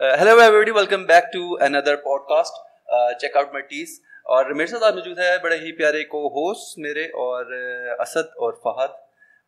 Hello 0.00 0.40
every 0.40 0.70
welcome 0.70 1.04
back 1.06 1.24
to 1.32 1.42
another 1.64 1.94
pod 1.96 2.20
cost 2.28 2.56
check 3.20 3.36
out 3.36 3.52
my 3.52 3.62
ٹیز 3.68 4.00
اور 4.24 4.50
میرے 4.50 4.66
ساتھ 4.66 4.82
آج 4.84 4.94
موجود 4.94 5.18
ہے 5.18 5.30
بڑے 5.42 5.56
ہی 5.58 5.72
پیارے 5.76 6.02
کو 6.04 6.20
ہوسٹ 6.34 6.78
میرے 6.78 7.04
اور 7.22 7.52
اسد 8.00 8.36
اور 8.36 8.52
فہد 8.64 8.90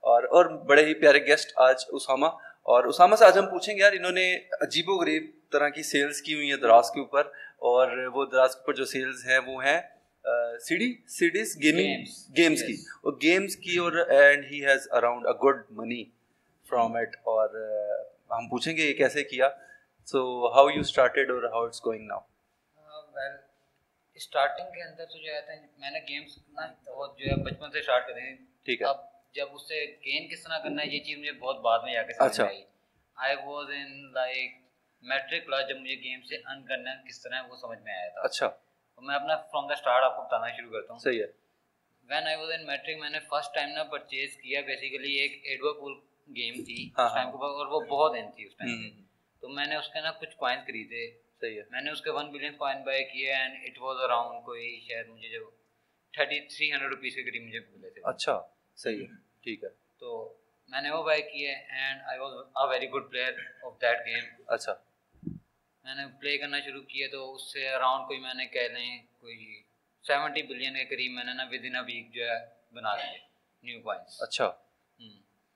اور 0.04 0.22
اور 0.30 0.46
بڑے 0.69 0.84
ہی 0.87 0.95
پیارے 0.95 1.24
گیسٹ 1.26 1.53
آج 1.66 1.84
اسامہ. 1.88 2.26
اور 2.62 2.84
اسامہ 2.84 3.16
سے 3.16 3.24
آج 3.24 3.38
ہم 3.38 3.46
پوچھیں 3.50 3.74
گے 3.74 3.80
یار 3.80 3.92
انہوں 3.92 4.12
نے 4.12 4.26
عجیب 4.61 4.88
و 4.88 4.98
غریب 5.00 5.30
طرح 5.53 5.69
کی 5.69 5.82
سیلز 5.82 6.22
کی 6.22 6.34
ہوئی 6.34 6.50
ہیں 6.50 6.58
دراز 6.62 6.90
کے 6.94 7.00
اوپر 7.00 7.30
اور 7.68 7.96
وہ 8.14 8.24
دراز 8.32 8.54
کے 8.54 8.60
اوپر 8.60 8.74
جو 8.74 8.84
سیلز 8.86 9.24
ہیں 9.28 9.38
وہ 9.46 9.62
ہیں 9.64 9.80
C 10.60 10.76
D 10.76 10.92
C 11.18 11.28
D's 11.30 11.56
gaming 11.62 12.04
games 12.36 12.62
کی. 12.62 12.74
اور 13.02 13.12
گیمس 13.22 13.56
کی 13.56 13.76
اور 13.76 14.04
and 14.08 14.44
he 14.50 14.64
has 14.66 14.88
around 14.90 15.26
a 15.26 15.38
good 15.46 15.62
money 15.70 16.04
from 16.66 16.96
eight 16.96 17.16
اور 17.24 17.48
ہم 18.30 18.48
پوچھیں 18.48 18.76
گے 18.76 18.82
یہ 18.82 18.94
کیسے 18.98 19.24
کیا. 19.24 19.48
سو 20.09 20.20
ہاؤ 20.52 20.68
یو 20.70 20.80
اسٹارٹیڈ 20.80 21.30
اور 21.30 21.43
how 21.43 21.64
it's 21.64 21.86
going 21.86 22.06
now 22.06 22.21
well 23.14 23.36
starting 24.14 24.71
کے 24.71 24.82
اندر 24.82 25.04
تو 25.04 25.18
جو 25.18 25.34
ہے 25.34 25.40
میں 25.79 25.90
نے 25.90 25.98
گیمس 26.08 26.39
نا 26.48 26.67
جو 27.18 27.31
ہے 27.31 27.36
بچپن 27.43 27.71
سے 27.71 27.79
اسٹارٹ 27.79 28.07
کرے 28.07 28.34
ٹھیک 28.64 28.82
ہے۔ 28.82 28.86
اب 28.86 28.96
جب 29.32 29.46
اس 29.53 29.68
سے 29.68 29.96
گین 30.07 30.29
کس 30.29 30.43
طرح 30.43 30.58
کرنا 30.58 30.82
ہے 30.82 30.86
یہ 30.89 31.00
چیز 31.00 31.18
مجھے 31.18 31.32
بہت 31.32 31.61
بعد 31.61 31.79
میں 31.79 31.93
جا 31.93 32.03
کے 32.03 32.12
سمجھ 32.12 32.41
آئی۔ 32.41 32.64
I 33.17 33.36
was 33.36 33.67
in 33.77 34.12
like 34.12 34.56
matric 35.03 35.47
class 35.47 35.69
جب 35.69 35.81
مجھے 35.81 35.94
گیم 35.94 36.20
سے 36.22 36.36
ارن 36.36 36.64
کرنا 36.64 36.95
کس 37.09 37.22
طرح 37.22 37.42
وہ 37.48 37.56
سمجھ 37.56 37.78
میں 37.78 37.92
آیا 37.92 38.09
تھا۔ 38.09 38.20
اچھا۔ 38.20 38.50
میں 39.03 39.14
اپنا 39.14 39.36
فرام 39.36 39.67
دا 39.67 39.72
اسٹارٹ 39.72 40.05
آپ 40.05 40.17
کو 40.17 40.22
بتانا 40.22 40.48
شروع 40.56 40.70
کرتا 40.70 40.92
ہوں۔ 40.92 40.98
صحیح 40.98 41.20
ہے۔ 41.20 41.27
When 42.09 42.27
I 42.27 42.36
was 42.36 42.50
in 42.50 42.67
matric 42.67 42.97
میں 43.00 43.11
نے 43.11 43.20
فرسٹ 43.20 43.55
ٹائم 43.55 43.69
نا 43.69 43.84
پرچیز 43.84 44.36
کیا 44.36 44.61
بیسیکلی 44.61 45.12
ایک 45.12 45.41
ایڈوا 45.45 45.72
پول 45.72 45.92
گیم 46.36 46.55
تھی۔ 46.55 46.91
اس 46.97 47.14
ٹائم 47.14 47.31
کے 47.31 47.36
بعد 47.36 47.50
اور 47.50 47.67
وہ 47.67 47.81
بہت 47.81 48.17
ان 48.19 48.31
تھی 48.31 48.47
اس 48.47 48.56
ٹائم 48.56 49.08
تو 49.41 49.48
میں 49.48 49.66
نے 49.66 49.77
اس 49.77 49.88
کے 49.88 50.00
نا 50.00 50.12
کچھ 50.12 50.36
کوائن 50.36 50.58
خریدے۔ 50.60 51.19
صحیح 51.41 51.58
ہے۔ 51.58 51.62
میں 51.70 51.80
نے 51.80 51.91
اس 51.91 52.00
کے 52.02 52.10
ون 52.10 52.30
بلین 52.33 52.56
کوائن 52.56 52.83
بائی 52.84 53.05
کیے 53.05 53.34
اینڈ 53.34 53.55
اٹ 53.64 53.78
واز 53.78 53.97
اراؤنڈ 54.00 54.45
کوئی 54.45 54.80
شاید 54.89 55.06
مجھے 55.08 55.28
جو 55.28 55.50
تھرٹی 56.12 56.41
تھری 56.41 56.72
ہنڈریڈ 56.72 56.91
روپیز 56.91 57.14
کے 57.14 57.22
قریب 57.22 57.42
مجھے 57.42 57.61
ملے 57.61 57.91
تھے۔ 57.91 58.00
اچھا 58.05 58.42
صحیح 58.77 59.03
ہے 59.03 59.17
ٹھیک 59.42 59.64
ہے۔ 59.64 59.69
تو 59.98 60.39
میں 60.69 60.80
نے 60.80 60.91
وہ 60.91 61.03
بائی 61.03 61.22
کیے 61.22 61.55
and 61.55 62.00
I 62.06 62.19
was 62.19 62.33
a 62.33 62.69
very 62.70 62.91
good 62.91 63.11
player 63.11 63.33
of 63.62 63.80
that 63.80 64.06
game 64.06 64.42
اچھا۔ 64.47 64.75
میں 65.84 65.95
نے 65.95 66.02
پلے 66.20 66.39
کرنا 66.39 66.61
شروع 66.61 66.83
کیا 66.83 67.08
تو 67.12 67.34
اس 67.34 67.52
سے 67.52 67.69
اراؤنڈ 67.69 68.06
کوئی 68.06 68.19
میں 68.19 68.34
نے 68.34 68.47
کہہ 68.47 68.69
لیں 68.69 69.02
کوئی 69.19 69.62
سیونٹی 70.06 70.42
بلین 70.42 70.75
کے 70.75 70.84
قریب 70.84 71.12
میں 71.12 71.25
نے 71.25 71.33
نا 71.33 71.42
ود 71.42 71.64
ان 71.64 71.77
اے 71.77 71.83
ویک 71.83 72.14
جو 72.14 72.30
ہے 72.30 72.39
بنا 72.75 72.97
دیے 72.97 73.19
نیو 73.62 73.80
کوائنس 73.80 74.23
اچھا۔ 74.23 74.52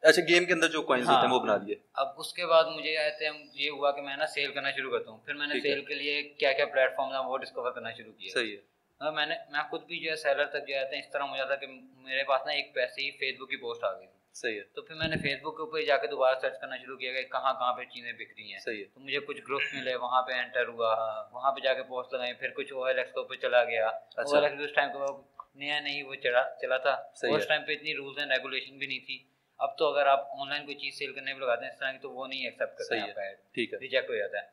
اچھا 0.03 0.23
گیم 0.29 0.45
کے 0.45 0.53
اندر 0.53 0.69
جو 0.69 0.83
کوائنس 0.83 1.09
ہوتے 1.09 1.27
ہیں 1.27 1.35
وہ 1.35 1.41
بنا 1.41 1.57
دیے۔ 1.57 1.75
اب 1.95 2.07
اس 2.17 2.33
کے 2.33 2.47
بعد 2.47 2.65
مجھے 2.65 2.97
آتے 2.97 3.27
ہیں 3.27 3.33
یہ 3.55 3.71
ہوا 3.71 3.91
کہ 3.91 4.03
میں 4.03 4.17
نا 4.17 4.27
سیل 4.27 4.53
کرنا 4.53 4.71
شروع 4.71 4.91
کرتا 4.91 5.11
ہوں۔ 5.11 5.19
پھر 5.19 5.35
میں 5.35 5.47
نے 5.47 5.61
سیل 5.61 5.85
کے 5.85 5.95
لیے 5.95 6.23
کیا 6.23 6.53
کیا 6.53 6.67
پلیٹ 6.67 6.97
فارم 6.97 7.11
تھا 7.11 7.21
وہ 7.21 7.39
ڈسکور 7.39 7.71
کرنا 7.73 7.93
شروع 7.93 8.13
کیا۔ 8.13 8.31
صحیح 8.35 8.57
ہے۔ 8.57 9.11
میں 9.11 9.27
نے 9.27 9.35
میں 9.51 9.63
خود 9.71 9.83
بھی 9.85 9.99
جو 9.99 10.11
ہے 10.11 10.17
سیلر 10.17 10.45
تک 10.45 10.69
جو 10.69 10.75
ہیں 10.75 10.99
اس 10.99 11.11
طرح 11.11 11.25
مجھے 11.25 11.45
تھا 11.47 11.57
کہ 11.57 11.67
میرے 11.97 12.25
پاس 12.25 12.41
نا 12.47 12.53
ایک 12.53 12.75
پیسے 12.75 13.03
ہی 13.03 13.11
فیس 13.11 13.39
بک 13.41 13.51
کی 13.51 13.57
پوسٹ 13.57 13.85
آ 13.85 13.93
گئی۔ 13.99 14.07
تھی 14.07 14.19
صحیح 14.35 14.55
ہے۔ 14.55 14.61
تو 14.75 14.83
پھر 14.83 14.95
میں 14.95 15.09
نے 15.09 15.17
فیس 15.17 15.39
بک 15.43 15.57
کے 15.57 15.63
اوپر 15.63 15.83
جا 15.83 15.97
کے 15.97 16.07
دوبارہ 16.07 16.39
سرچ 16.41 16.61
کرنا 16.61 16.77
شروع 16.77 16.97
کیا 16.97 17.13
کہ 17.13 17.23
کہاں 17.23 17.53
کہاں 17.55 17.73
پہ 17.75 17.85
چیزیں 17.85 18.13
بک 18.13 18.31
رہی 18.37 18.53
ہیں۔ 18.53 18.59
صحیح 18.59 18.79
ہے۔ 18.79 18.85
تو 18.85 19.01
مجھے 19.01 19.21
کچھ 19.21 19.41
گروپ 19.49 19.63
ملے 19.75 19.95
وہاں 19.95 20.23
پہ 20.23 20.33
انٹر 20.33 20.69
ہوا 20.69 20.95
وہاں 21.33 21.53
پہ 21.53 21.61
جا 21.61 21.75
کے 21.75 21.83
پوسٹ 21.83 22.15
لگائی 22.15 22.33
پھر 22.33 22.51
کچھ 22.51 22.73
او 22.73 22.85
ایل 22.85 22.99
ایکس 22.99 23.13
کے 23.13 23.21
اوپر 23.21 23.35
چلا 23.35 23.65
گیا۔ 23.65 23.87
او 23.87 24.35
ایل 24.35 24.45
ایکس 24.45 24.61
اس 24.61 24.73
ٹائم 24.73 24.93
کو 24.93 25.23
نیا 25.55 25.81
نہیں 25.81 26.03
وہ 26.03 26.15
چلا 26.15 26.43
چلا 26.61 26.77
تھا۔ 26.77 27.03
اس 27.29 27.47
ٹائم 27.49 27.65
پہ 27.65 27.73
اتنی 27.73 27.95
رولس 27.95 28.19
اینڈ 28.19 28.33
ریگولیشن 28.33 28.79
بھی 28.79 28.87
نہیں 28.87 29.07
تھی۔ 29.07 29.32
اب 29.63 29.79
تو 29.79 29.93
اگر 29.93 30.07
آپ 30.07 30.29
آن 30.31 30.49
لائن 30.49 30.65
کوئی 30.65 30.77
چیز 30.77 30.99
سیل 30.99 31.13
کرنے 31.13 31.35
پہ 31.35 31.39
لگاتے 31.39 31.65
ہیں 31.65 31.73
اس 31.73 31.79
طرح 31.79 31.93
کی 31.93 31.99
تو 31.99 32.11
وہ 32.11 32.27
نہیں 32.27 32.45
ایکسیپٹ 32.45 32.79
کرتے 32.79 32.99
ہیں 32.99 33.35
ٹھیک 33.35 33.73
ہے۔ 33.73 33.79
ریجیکٹ 33.79 34.11
ہو 34.11 34.15
جاتا 34.15 34.39
ہے۔ 34.39 34.47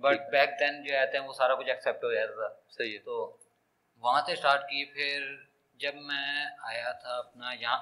بٹ 0.00 0.20
بیک 0.30 0.50
دین 0.60 0.82
جو 0.82 0.98
آتے 0.98 1.18
ہیں 1.18 1.26
وہ 1.26 1.32
سارا 1.32 1.54
کچھ 1.54 1.68
ایکسیپٹ 1.68 2.04
ہو 2.04 2.12
جاتا 2.12 2.34
تھا۔ 2.34 2.54
صحیح 2.70 2.92
ہے۔ 2.92 2.98
تو 2.98 3.36
وہاں 3.96 4.20
سے 4.26 4.32
اسٹارٹ 4.32 4.62
کی 4.62 4.84
پھر 4.84 5.36
جب 5.74 5.94
میں 5.94 6.44
آیا 6.58 6.92
تھا 6.92 7.18
اپنا 7.18 7.52
یہاں 7.52 7.78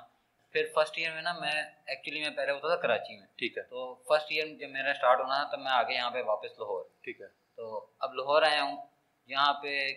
پھر 0.53 0.66
فرسٹ 0.75 0.99
ایئر 0.99 1.12
میں 1.12 1.22
نا 1.22 1.32
میں 1.32 1.62
ایکچولی 1.87 2.21
میں 2.21 2.31
پہلے 2.31 2.53
ہوتا 2.53 2.69
تھا 2.69 2.76
کراچی 2.76 3.19
میں۔ 3.19 3.26
ٹھیک 3.37 3.59
ہے۔ 3.59 3.62
تو 3.62 3.94
فرسٹ 3.94 4.26
ایئر 4.31 4.47
جب 4.47 4.71
میرا 4.71 4.91
اسٹارٹ 4.91 5.21
ہونا 5.21 5.43
تھا 5.43 5.56
تب 5.56 5.62
میں 5.62 5.72
آگے 5.72 5.94
یہاں 5.94 6.10
پہ 6.10 6.22
واپس 6.22 6.59
لاہور۔ 6.59 6.84
ٹھیک 7.03 7.21
ہے۔ 7.21 7.26
تو 7.56 7.87
اب 7.99 8.15
لاہور 8.15 8.43
آیا 8.43 8.62
ہوں 8.62 8.76
یہاں 9.26 9.53
پہ 9.55 9.93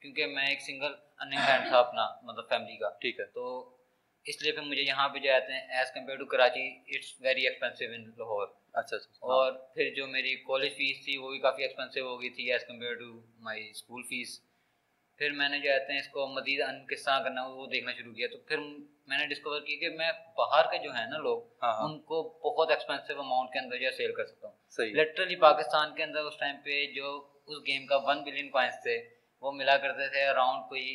کیونکہ 0.00 0.26
میں 0.26 0.46
ایک 0.46 0.60
سنگل 0.62 0.94
ارننگ 1.18 1.38
مین 1.38 1.68
تھا 1.68 1.78
اپنا 1.78 2.08
مطلب 2.22 2.48
فیملی 2.48 2.76
کا۔ 2.76 2.88
ٹھیک 2.88 3.20
ہے۔ 3.20 3.24
تو 3.24 3.74
اس 4.28 4.42
لیے 4.42 4.52
پھر 4.52 4.62
مجھے 4.62 4.82
یہاں 4.82 5.08
پہ 5.08 5.18
جو 5.18 5.32
آتے 5.34 5.52
ہیں 5.52 5.78
as 5.78 5.92
compare 5.92 6.16
to 6.16 6.24
Karachi 6.26 6.66
it's 6.88 7.14
very 7.20 7.46
expensive 7.46 7.84
in 7.94 8.04
Lahore 8.18 8.46
اچھا 8.74 8.96
اچھا 8.96 9.26
اور 9.26 9.52
پھر 9.74 9.94
جو 9.94 10.06
میری 10.06 10.34
کالج 10.42 10.72
فیس 10.76 11.04
تھی 11.04 11.16
وہ 11.16 11.30
بھی 11.30 11.38
کافی 11.38 11.62
ایکسپینسو 11.62 12.06
ہو 12.08 12.20
گئی 12.20 12.30
تھی 12.30 12.50
as 12.52 12.66
compare 12.66 12.94
to 12.94 13.10
my 13.40 13.68
school 13.70 14.02
fees 14.08 14.40
پھر 15.20 15.30
میں 15.32 15.48
نے 15.48 15.58
جو 15.58 15.72
آتے 15.72 15.92
ہیں 15.92 16.00
اس 16.00 16.08
کو 16.08 16.26
مزید 16.26 16.60
ان 16.62 16.76
کس 16.86 17.04
طرح 17.04 17.22
کرنا 17.22 17.46
وہ 17.46 17.66
دیکھنا 17.66 17.92
شروع 17.92 18.12
کیا 18.12 18.26
تو 18.32 18.38
پھر 18.48 18.58
میں 18.58 19.18
نے 19.18 19.26
ڈسکور 19.26 19.60
کی 19.60 19.76
کہ 19.76 19.88
میں 19.96 20.10
باہر 20.36 20.70
کے 20.70 20.78
جو 20.78 20.90
ہیں 20.92 21.06
نا 21.06 21.18
لوگ 21.18 21.40
ان 21.84 21.98
کو 22.02 22.22
بہت 22.44 22.70
ایکسپینسو 22.70 23.18
اماؤنٹ 23.20 23.52
کے 23.52 23.58
اندر 23.58 23.76
جو 23.76 23.90
سیل 23.96 24.12
کر 24.12 24.26
سکتا 24.26 24.48
ہوں۔ 24.48 24.56
لٹرلی 24.94 25.36
پاکستان 25.40 25.94
کے 25.94 26.02
اندر 26.02 26.24
اس 26.24 26.36
ٹائم 26.38 26.56
پہ 26.64 26.84
جو 26.92 27.10
اس 27.46 27.66
گیم 27.66 27.86
کا 27.86 27.96
ون 27.96 28.22
بلین 28.22 28.50
کوائنس 28.50 28.82
تھے 28.82 28.96
وہ 29.42 29.52
ملا 29.52 29.76
کرتے 29.76 30.08
تھے 30.08 30.24
اراؤنڈ 30.26 30.68
کوئی 30.68 30.86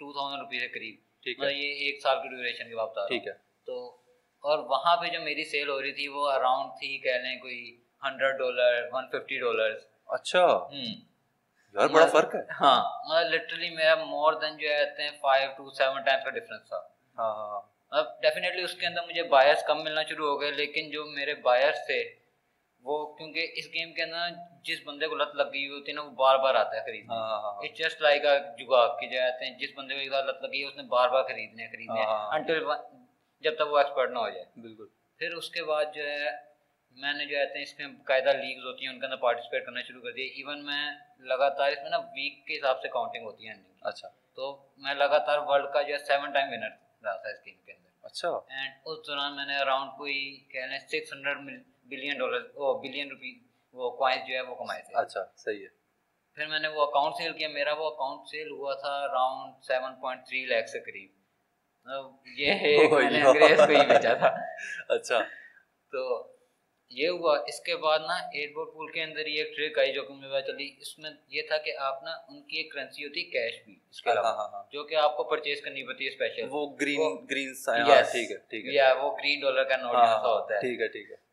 ٹو 0.00 0.12
تھاؤزینڈ 0.12 0.42
روپیز 0.42 0.62
کے 0.62 0.68
قریب۔ 0.68 0.96
مطلب 1.26 1.50
یہ 1.50 1.84
ایک 1.84 2.02
سال 2.02 2.22
کی 2.22 2.28
ڈیوریشن 2.28 2.68
کے 2.68 2.76
بعد 2.76 3.08
ٹھیک 3.08 3.26
ہے۔ 3.28 3.32
تو 3.66 3.96
اور 4.44 4.58
وہاں 4.58 4.96
پہ 4.96 5.08
جو 5.08 5.20
میری 5.20 5.44
سیل 5.44 5.68
ہو 5.68 5.82
رہی 5.82 5.92
تھی 5.92 6.08
وہ 6.08 6.30
اراؤنڈ 6.30 6.70
تھی 6.78 6.98
کہہ 6.98 7.18
لیں 7.22 7.38
کوئی 7.40 7.80
hundred 8.02 8.38
dollar 8.38 8.88
one 8.92 9.08
fifty 9.08 9.38
dollar 9.38 9.74
اچھا۔ 10.08 10.66
یار 11.74 11.88
بڑا 11.88 12.06
فرق 12.06 12.34
ہے۔ 12.34 12.40
ہاں 12.60 12.82
مطلب 13.08 13.34
لٹرلی 13.34 13.70
میرا 13.70 13.94
مور 13.94 14.32
دین 14.32 14.56
جو 14.56 14.68
ہے 14.68 15.10
فائیو 15.20 15.50
ٹو 15.56 15.70
سیون 15.70 16.02
ٹائمس 16.02 16.24
کا 16.24 16.30
ڈفرینس 16.30 16.68
تھا۔ 16.68 16.76
ہاں 17.18 17.34
ہاں 17.34 17.60
مطلب 17.92 18.20
ڈیفینیٹلی 18.22 18.62
اس 18.62 18.74
کے 18.74 18.86
اندر 18.86 19.02
مجھے 19.02 19.22
کم 19.66 19.82
ملنا 19.84 20.02
شروع 20.02 20.28
ہو 20.28 20.40
گئے 20.40 20.50
لیکن 20.50 20.90
جو 20.90 21.04
میرے 21.04 21.34
بائرس 21.34 21.86
تھے 21.86 22.19
وہ 22.84 23.16
کیونکہ 23.16 23.52
اس 23.54 23.66
گیم 23.74 23.92
کے 23.92 24.02
اندر 24.02 24.28
جس 24.62 24.78
بندے 24.84 25.06
کو 25.06 25.14
لت 25.14 25.34
لگ 25.36 25.42
گئی 25.42 25.68
ہوتی 25.68 25.90
ہے 25.90 25.96
نا 25.96 26.02
وہ 26.02 26.10
بار 26.10 26.38
بار 26.38 26.54
آتا 26.54 26.76
ہے 26.76 26.80
خریدنے۔ 26.80 27.14
اٹس 27.68 27.78
جسٹ 27.78 28.02
لائک 28.02 28.22
جگا 28.58 28.96
کی 28.96 29.08
جاتے 29.08 29.46
ہیں 29.46 29.58
جس 29.58 29.70
بندے 29.76 29.94
کو 29.94 30.00
لت 30.00 30.42
لگی 30.42 30.62
ہے 30.62 30.68
اس 30.68 30.76
نے 30.76 30.82
بار 30.82 31.08
بار 31.08 31.22
خریدنے 31.22 31.66
خریدنے۔ 31.68 32.00
انٹل 32.34 32.64
جب 33.40 33.54
تک 33.54 33.72
وہ 33.72 33.78
ایکسپرٹ 33.78 34.10
نہ 34.10 34.18
ہو 34.18 34.28
جائے۔ 34.30 34.44
بالکل۔ 34.60 34.86
پھر 35.18 35.34
اس 35.34 35.50
کے 35.50 35.64
بعد 35.64 35.84
جو 35.94 36.02
ہے 36.10 36.30
میں 36.96 37.12
نے 37.12 37.24
جو 37.24 37.36
ہے 37.38 37.62
اس 37.62 37.78
میں 37.78 37.86
باقاعدہ 37.86 38.30
لیگز 38.36 38.64
ہوتی 38.64 38.86
ہیں 38.86 38.92
ان 38.92 39.00
کے 39.00 39.06
اندر 39.06 39.16
پارٹیسپیٹ 39.16 39.64
کرنا 39.66 39.80
شروع 39.80 40.02
کر 40.02 40.12
دیا 40.12 40.24
ایون 40.24 40.64
میں 40.64 40.90
لگاتار 41.18 41.72
اس 41.72 41.78
میں 41.82 41.90
نا 41.90 41.98
ویک 41.98 42.46
کے 42.46 42.56
حساب 42.56 42.80
سے 42.82 42.88
کاؤنٹنگ 42.88 43.24
ہوتی 43.24 43.48
ہے 43.48 43.54
اچھا۔ 43.80 44.08
تو 44.34 44.66
میں 44.76 44.94
لگاتار 44.94 45.38
ورلڈ 45.38 45.72
کا 45.72 45.82
جو 45.82 45.92
ہے 45.92 45.98
سیون 45.98 46.32
ٹائم 46.32 46.48
ونر 46.48 46.70
رہا 47.04 47.16
تھا 47.16 47.30
اس 47.30 47.46
گیم 47.46 47.54
کے 47.66 47.72
اندر۔ 47.72 47.88
اچھا۔ 48.02 48.28
اینڈ 48.28 48.72
اس 48.84 48.98
دوران 49.06 49.36
میں 49.36 49.44
نے 49.44 49.56
اراؤنڈ 49.56 49.90
کوئی 49.98 50.44
کہہ 50.48 50.60
لیں 50.60 50.78
سکس 50.78 51.12
ہنڈریڈ 51.12 51.38
بلین 51.90 52.18
ڈالر 52.18 52.40
وہ 52.54 52.78
بلین 52.82 53.08
روپی 53.10 53.38
وہ 53.72 53.90
کوائنس 53.90 54.28
جو 54.28 54.34
ہے 54.34 54.40
وہ 54.40 54.54
کمائے 54.54 54.82
تھے۔ 54.82 54.92
اچھا 54.94 55.24
صحیح 55.36 55.62
ہے۔ 55.62 55.68
پھر 56.34 56.46
میں 56.46 56.58
نے 56.58 56.68
وہ 56.68 56.82
اکاؤنٹ 56.82 57.14
سیل 57.14 57.32
کیا 57.32 57.48
میرا 57.48 57.72
وہ 57.72 57.86
اکاؤنٹ 57.86 58.28
سیل 58.28 58.50
ہوا 58.50 58.74
تھا 58.74 59.00
around 59.02 59.64
seven 59.64 59.94
point 60.00 60.26
three 60.26 60.44
lakh 60.46 60.68
سے 60.68 60.80
قریب۔ 60.80 61.10
یہ 62.38 62.52
ہے 62.52 62.74
انگریز 62.76 63.58
کو 63.58 63.72
ہی 63.72 63.86
بیچا 63.86 64.14
تھا۔ 64.14 64.36
اچھا۔ 64.88 65.18
تو 65.92 66.32
یہ 66.90 67.08
ہوا۔ 67.08 67.38
اس 67.38 67.60
کے 67.60 67.76
بعد 67.76 67.98
نا 67.98 68.14
ایئرپورٹ 68.14 68.72
پول 68.74 68.92
کے 68.92 69.02
اندر 69.02 69.26
یہ 69.26 69.42
ایک 69.42 69.56
ٹرک 69.56 69.78
آئی 69.78 69.92
جو 69.92 70.02
کہ 70.02 70.14
مجھے 70.14 70.28
پتا 70.28 70.42
چلی۔ 70.42 70.74
اس 70.78 70.98
میں 70.98 71.10
یہ 71.28 71.42
تھا 71.48 71.56
کہ 71.58 71.76
آپ 71.76 72.02
نا 72.02 72.10
ان 72.10 72.42
کی 72.42 72.56
ایک 72.56 72.72
کرنسی 72.72 73.04
ہوتی 73.04 73.20
ہے 73.20 73.30
کیش 73.30 73.64
بھی 73.64 73.76
اس 73.90 74.02
کے 74.02 74.10
علاوہ۔ 74.12 74.62
جو 74.72 74.84
کہ 74.84 74.94
آپ 74.94 75.16
کو 75.16 75.24
پرچیز 75.24 75.62
کرنی 75.62 75.86
پڑتی 75.86 76.04
ہے 76.04 76.10
اسپیشل 76.10 76.46
وہ 76.50 76.76
گرین 76.80 77.26
گرین 77.30 77.52
ٹھیک 78.12 78.30
ہے 78.30 78.36
ٹھیک 78.36 78.66
ہے۔ 78.66 78.72
یا 78.72 78.94
وہ 79.02 79.16
گرین 79.16 79.40
ڈالر 79.40 79.64
کا 79.64 79.76
نوٹ 79.76 79.94
ہوتا 79.94 80.54
ہے۔ 80.54 80.60
ٹھیک 80.60 80.80
ہے 80.80 80.88
ٹھیک 80.88 81.10
ہے۔ 81.10 81.29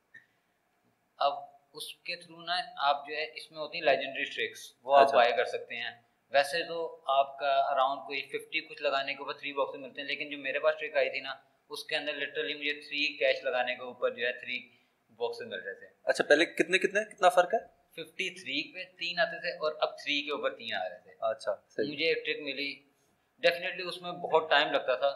اب 1.17 1.33
اس 1.73 1.93
کے 1.93 2.15
تھرو 2.15 2.41
نا 2.41 2.55
آپ 2.77 3.07
جو 3.07 3.15
ہے 3.15 3.23
اس 3.23 3.51
میں 3.51 3.59
ہوتی 3.59 3.77
ہیں 3.77 3.85
لیجنڈری 3.85 4.23
ٹرکس 4.23 4.73
وہ 4.83 4.97
آپ 4.97 5.13
بائی 5.13 5.31
کر 5.31 5.45
سکتے 5.45 5.75
ہیں۔ 5.75 5.91
ویسے 6.31 6.63
تو 6.63 7.01
آپ 7.05 7.37
کا 7.39 7.59
اراؤنڈ 7.59 8.01
کوئی 8.01 8.21
ففٹی 8.21 8.59
کچھ 8.59 8.81
لگانے 8.81 9.13
کے 9.13 9.19
اوپر 9.19 9.33
تھری 9.33 9.53
باکس 9.53 9.79
ملتے 9.79 10.01
ہیں 10.01 10.07
لیکن 10.07 10.29
جو 10.29 10.37
میرے 10.37 10.59
پاس 10.59 10.75
ٹرک 10.79 10.97
آئی 10.97 11.09
تھی 11.09 11.19
نا 11.19 11.35
اس 11.69 11.83
کے 11.83 11.95
اندر 11.95 12.13
لٹرلی 12.13 12.53
مجھے 12.53 12.73
تھری 12.73 13.17
کیش 13.17 13.43
لگانے 13.43 13.75
کے 13.75 13.81
اوپر 13.81 14.09
جو 14.09 14.25
ہے 14.25 14.33
تھری 14.33 14.69
باکس 15.19 15.41
مل 15.41 15.53
رہے 15.53 15.73
تھے۔ 15.73 15.87
اچھا 16.03 16.23
پہلے 16.23 16.45
کتنے 16.45 16.77
کتنے 16.77 17.03
کتنا 17.15 17.29
فرق 17.29 17.53
ہے؟ 17.53 17.59
ففٹی 17.91 18.29
تھری 18.29 18.73
پہ 18.73 18.83
تین 18.97 19.19
آتے 19.19 19.39
تھے 19.41 19.51
اور 19.51 19.75
اب 19.79 19.97
تھری 19.97 20.21
کے 20.21 20.31
اوپر 20.31 20.49
تین 20.49 20.73
آ 20.73 20.89
رہے 20.89 20.99
تھے۔ 21.03 21.11
اچھا 21.19 21.51
مجھے 21.77 22.05
ایک 22.05 22.25
ٹرک 22.25 22.37
ملی۔ 22.39 22.83
ڈیفینیٹلی 23.39 23.83
اس 23.83 24.01
میں 24.01 24.11
بہت 24.11 24.49
ٹائم 24.49 24.71
لگتا 24.71 24.95
تھا 24.95 25.09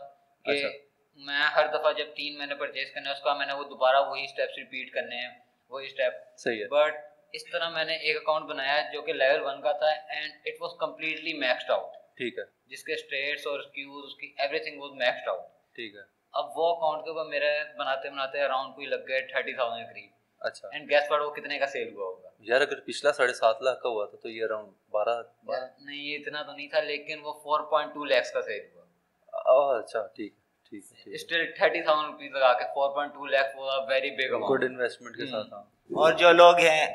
کہ 0.45 0.67
میں 1.15 1.41
ہر 1.55 1.67
دفعہ 1.67 1.93
جب 1.93 2.05
تین 2.15 2.37
میں 2.37 2.45
نے 2.45 2.55
پرچیز 2.55 2.91
کرنا 2.93 3.09
ہے 3.09 3.15
اس 3.15 3.21
کا 3.21 3.33
میں 3.33 3.45
نے 3.45 3.53
وہ 3.53 3.63
دوبارہ 3.63 4.09
وہی 4.09 4.23
اسٹیپس 4.23 4.57
ریپیٹ 4.57 4.93
کرنے 4.93 5.15
ہیں۔ 5.15 5.50
وہی 5.71 5.85
اسٹیپ 5.85 6.13
صحیح 6.37 6.63
ہے۔ 6.63 6.67
بٹ 6.67 6.93
اس 7.33 7.51
طرح 7.51 7.69
میں 7.69 7.85
نے 7.85 7.95
ایک 7.95 8.17
اکاؤنٹ 8.17 8.45
بنایا 8.45 8.81
جو 8.93 9.01
کہ 9.01 9.13
لیول 9.13 9.41
ون 9.41 9.61
کا 9.61 9.71
تھا 9.71 9.87
and 9.87 10.33
it 10.45 10.61
was 10.61 10.71
completely 10.79 11.33
maxed 11.33 11.71
out 11.71 11.91
ٹھیک 12.17 12.39
ہے۔ 12.39 12.43
جس 12.65 12.83
کے 12.83 12.93
اسٹیٹس 12.93 13.47
اور 13.47 13.59
کیوز 13.59 14.05
اس 14.07 14.15
کی 14.15 14.33
every 14.37 14.59
thing 14.59 14.81
was 14.81 14.91
maxed 14.91 15.29
out 15.29 15.75
ٹھیک 15.75 15.95
ہے۔ 15.95 16.01
اب 16.33 16.45
وہ 16.57 16.75
اکاؤنٹ 16.75 17.03
کے 17.03 17.09
اوپر 17.09 17.25
میرے 17.25 17.59
بناتے 17.77 18.09
بناتے 18.09 18.43
اراؤنڈ 18.43 18.75
کوئی 18.75 18.87
لگ 18.87 19.07
گئے 19.07 19.21
تھرٹی 19.21 19.53
تھاؤزینڈ 19.53 19.89
قریب۔ 19.89 20.09
اچھا۔ 20.39 20.67
اینڈ 20.71 20.89
گیس 20.89 21.09
پر 21.09 21.19
وہ 21.19 21.31
کتنے 21.31 21.59
کا 21.59 21.67
سیل 21.67 21.95
ہوا 21.95 22.05
ہوگا؟ 22.05 22.29
یار 22.39 22.61
اگر 22.61 22.79
پچھلا 22.79 23.11
ساڑھے 23.11 23.33
سات 23.33 23.61
لاکھ 23.61 23.81
کا 23.81 23.89
ہوا 23.89 24.05
تھا 24.05 24.17
تو 24.17 24.29
یہ 24.29 24.43
اراؤنڈ 24.43 24.73
بارہ 24.91 25.21
نہیں 25.79 26.03
یہ 26.03 26.17
اتنا 26.17 26.43
تو 26.43 26.51
نہیں 26.51 26.67
تھا 26.67 26.79
لیکن 26.79 27.19
وہ 27.23 27.33
فور 27.33 27.59
پوائنٹ 27.59 27.93
ٹو 27.93 28.05
لیکس 28.05 28.31
کا 28.31 28.41
سیل 28.41 28.67
ہوا۔ 28.75 28.81
اچھا 29.79 30.07
ٹھیک۔ 30.07 30.33
اسٹل 30.71 31.45
تھرٹی 31.57 31.81
تھاؤزینڈ 31.81 32.11
روپیز 32.11 32.31
لگا 32.31 32.53
کے 32.53 32.65
فور 32.73 32.89
پوائنٹ 32.89 33.13
ٹو 33.13 33.25
لیکھ 33.27 33.55
وہ 33.57 33.71
ویری 33.89 34.11
بگ 34.17 34.35
گڈ 34.51 34.63
انویسٹمنٹ 34.63 35.15
کے 35.15 35.25
ساتھ 35.25 35.53
ہاں۔ 35.53 35.63
اور 35.91 36.13
جو 36.13 36.31
لوگ 36.31 36.57
ہیں 36.57 36.85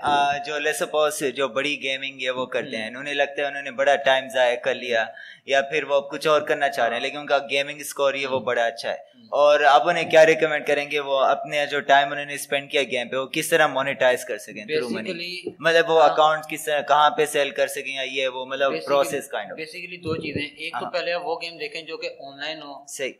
جو 0.46 0.58
لے 0.58 0.72
سپوز 0.72 1.22
جو 1.36 1.48
بڑی 1.48 1.74
گیمنگ 1.82 2.22
ہے 2.22 2.30
وہ 2.30 2.44
کرتے 2.46 2.76
ہیں 2.76 2.90
انہیں 2.90 3.14
لگتا 3.14 3.42
ہے 3.42 3.46
انہوں 3.46 3.62
نے 3.62 3.70
بڑا 3.70 3.96
ٹائم 4.04 4.28
ضائع 4.28 4.54
کر 4.56 4.74
لیا 4.74 5.04
یا 5.46 5.60
پھر 5.62 5.84
وہ 5.84 6.00
کچھ 6.10 6.26
اور 6.26 6.40
کرنا 6.40 6.68
چاہ 6.68 6.88
رہے 6.88 6.96
ہیں 6.96 7.02
لیکن 7.02 7.18
ان 7.18 7.26
کا 7.26 7.38
گیمنگ 7.50 7.80
اسکور 7.80 8.14
یہ 8.14 8.26
وہ 8.26 8.40
بڑا 8.40 8.64
اچھا 8.64 8.90
ہے۔ 8.90 8.96
اور 9.32 9.60
آپ 9.60 9.88
انہیں 9.88 10.10
کیا 10.10 10.24
ریکمینڈ 10.26 10.66
کریں 10.66 10.90
گے؟ 10.90 11.00
وہ 11.00 11.18
اپنے 11.20 11.66
جو 11.66 11.80
ٹائم 11.80 12.12
انہوں 12.12 12.24
نے 12.24 12.34
اسپینڈ 12.34 12.70
کیا 12.70 12.82
گیم 12.82 13.08
پہ 13.08 13.16
وہ 13.16 13.26
کس 13.26 13.48
طرح 13.48 13.66
مونیٹائز 13.66 14.24
کر 14.24 14.38
سکیں 14.38 14.64
تھرو 14.64 14.88
منی 14.88 15.42
مطلب 15.58 15.90
وہ 15.90 16.00
اکاؤنٹ 16.02 16.42
ہاں۔ 16.44 16.50
کس 16.50 16.64
طرح 16.64 16.80
کہاں 16.88 17.10
پہ 17.10 17.26
سیل 17.26 17.50
کر 17.50 17.66
سکیں 17.66 17.94
یا 17.94 18.02
یہ 18.02 18.28
وہ 18.28 18.46
مطلب 18.46 18.72
پروسیس 18.86 19.28
کائنڈ 19.28 19.52
بیسیکلی 19.52 19.96
دو 19.98 20.16
چیزیں۔ 20.16 20.42
ایک 20.42 20.72
تو 20.72 20.84
ہاں۔ 20.84 20.90
پہلے 20.90 21.14
وہ 21.14 21.38
گیم 21.42 21.56
دیکھیں 21.58 21.80
جو 21.82 21.96
کہ 21.96 22.16
آن 22.20 22.38
لائن 22.40 22.62
ہو۔ 22.62 22.74
صحیح۔ 22.88 23.12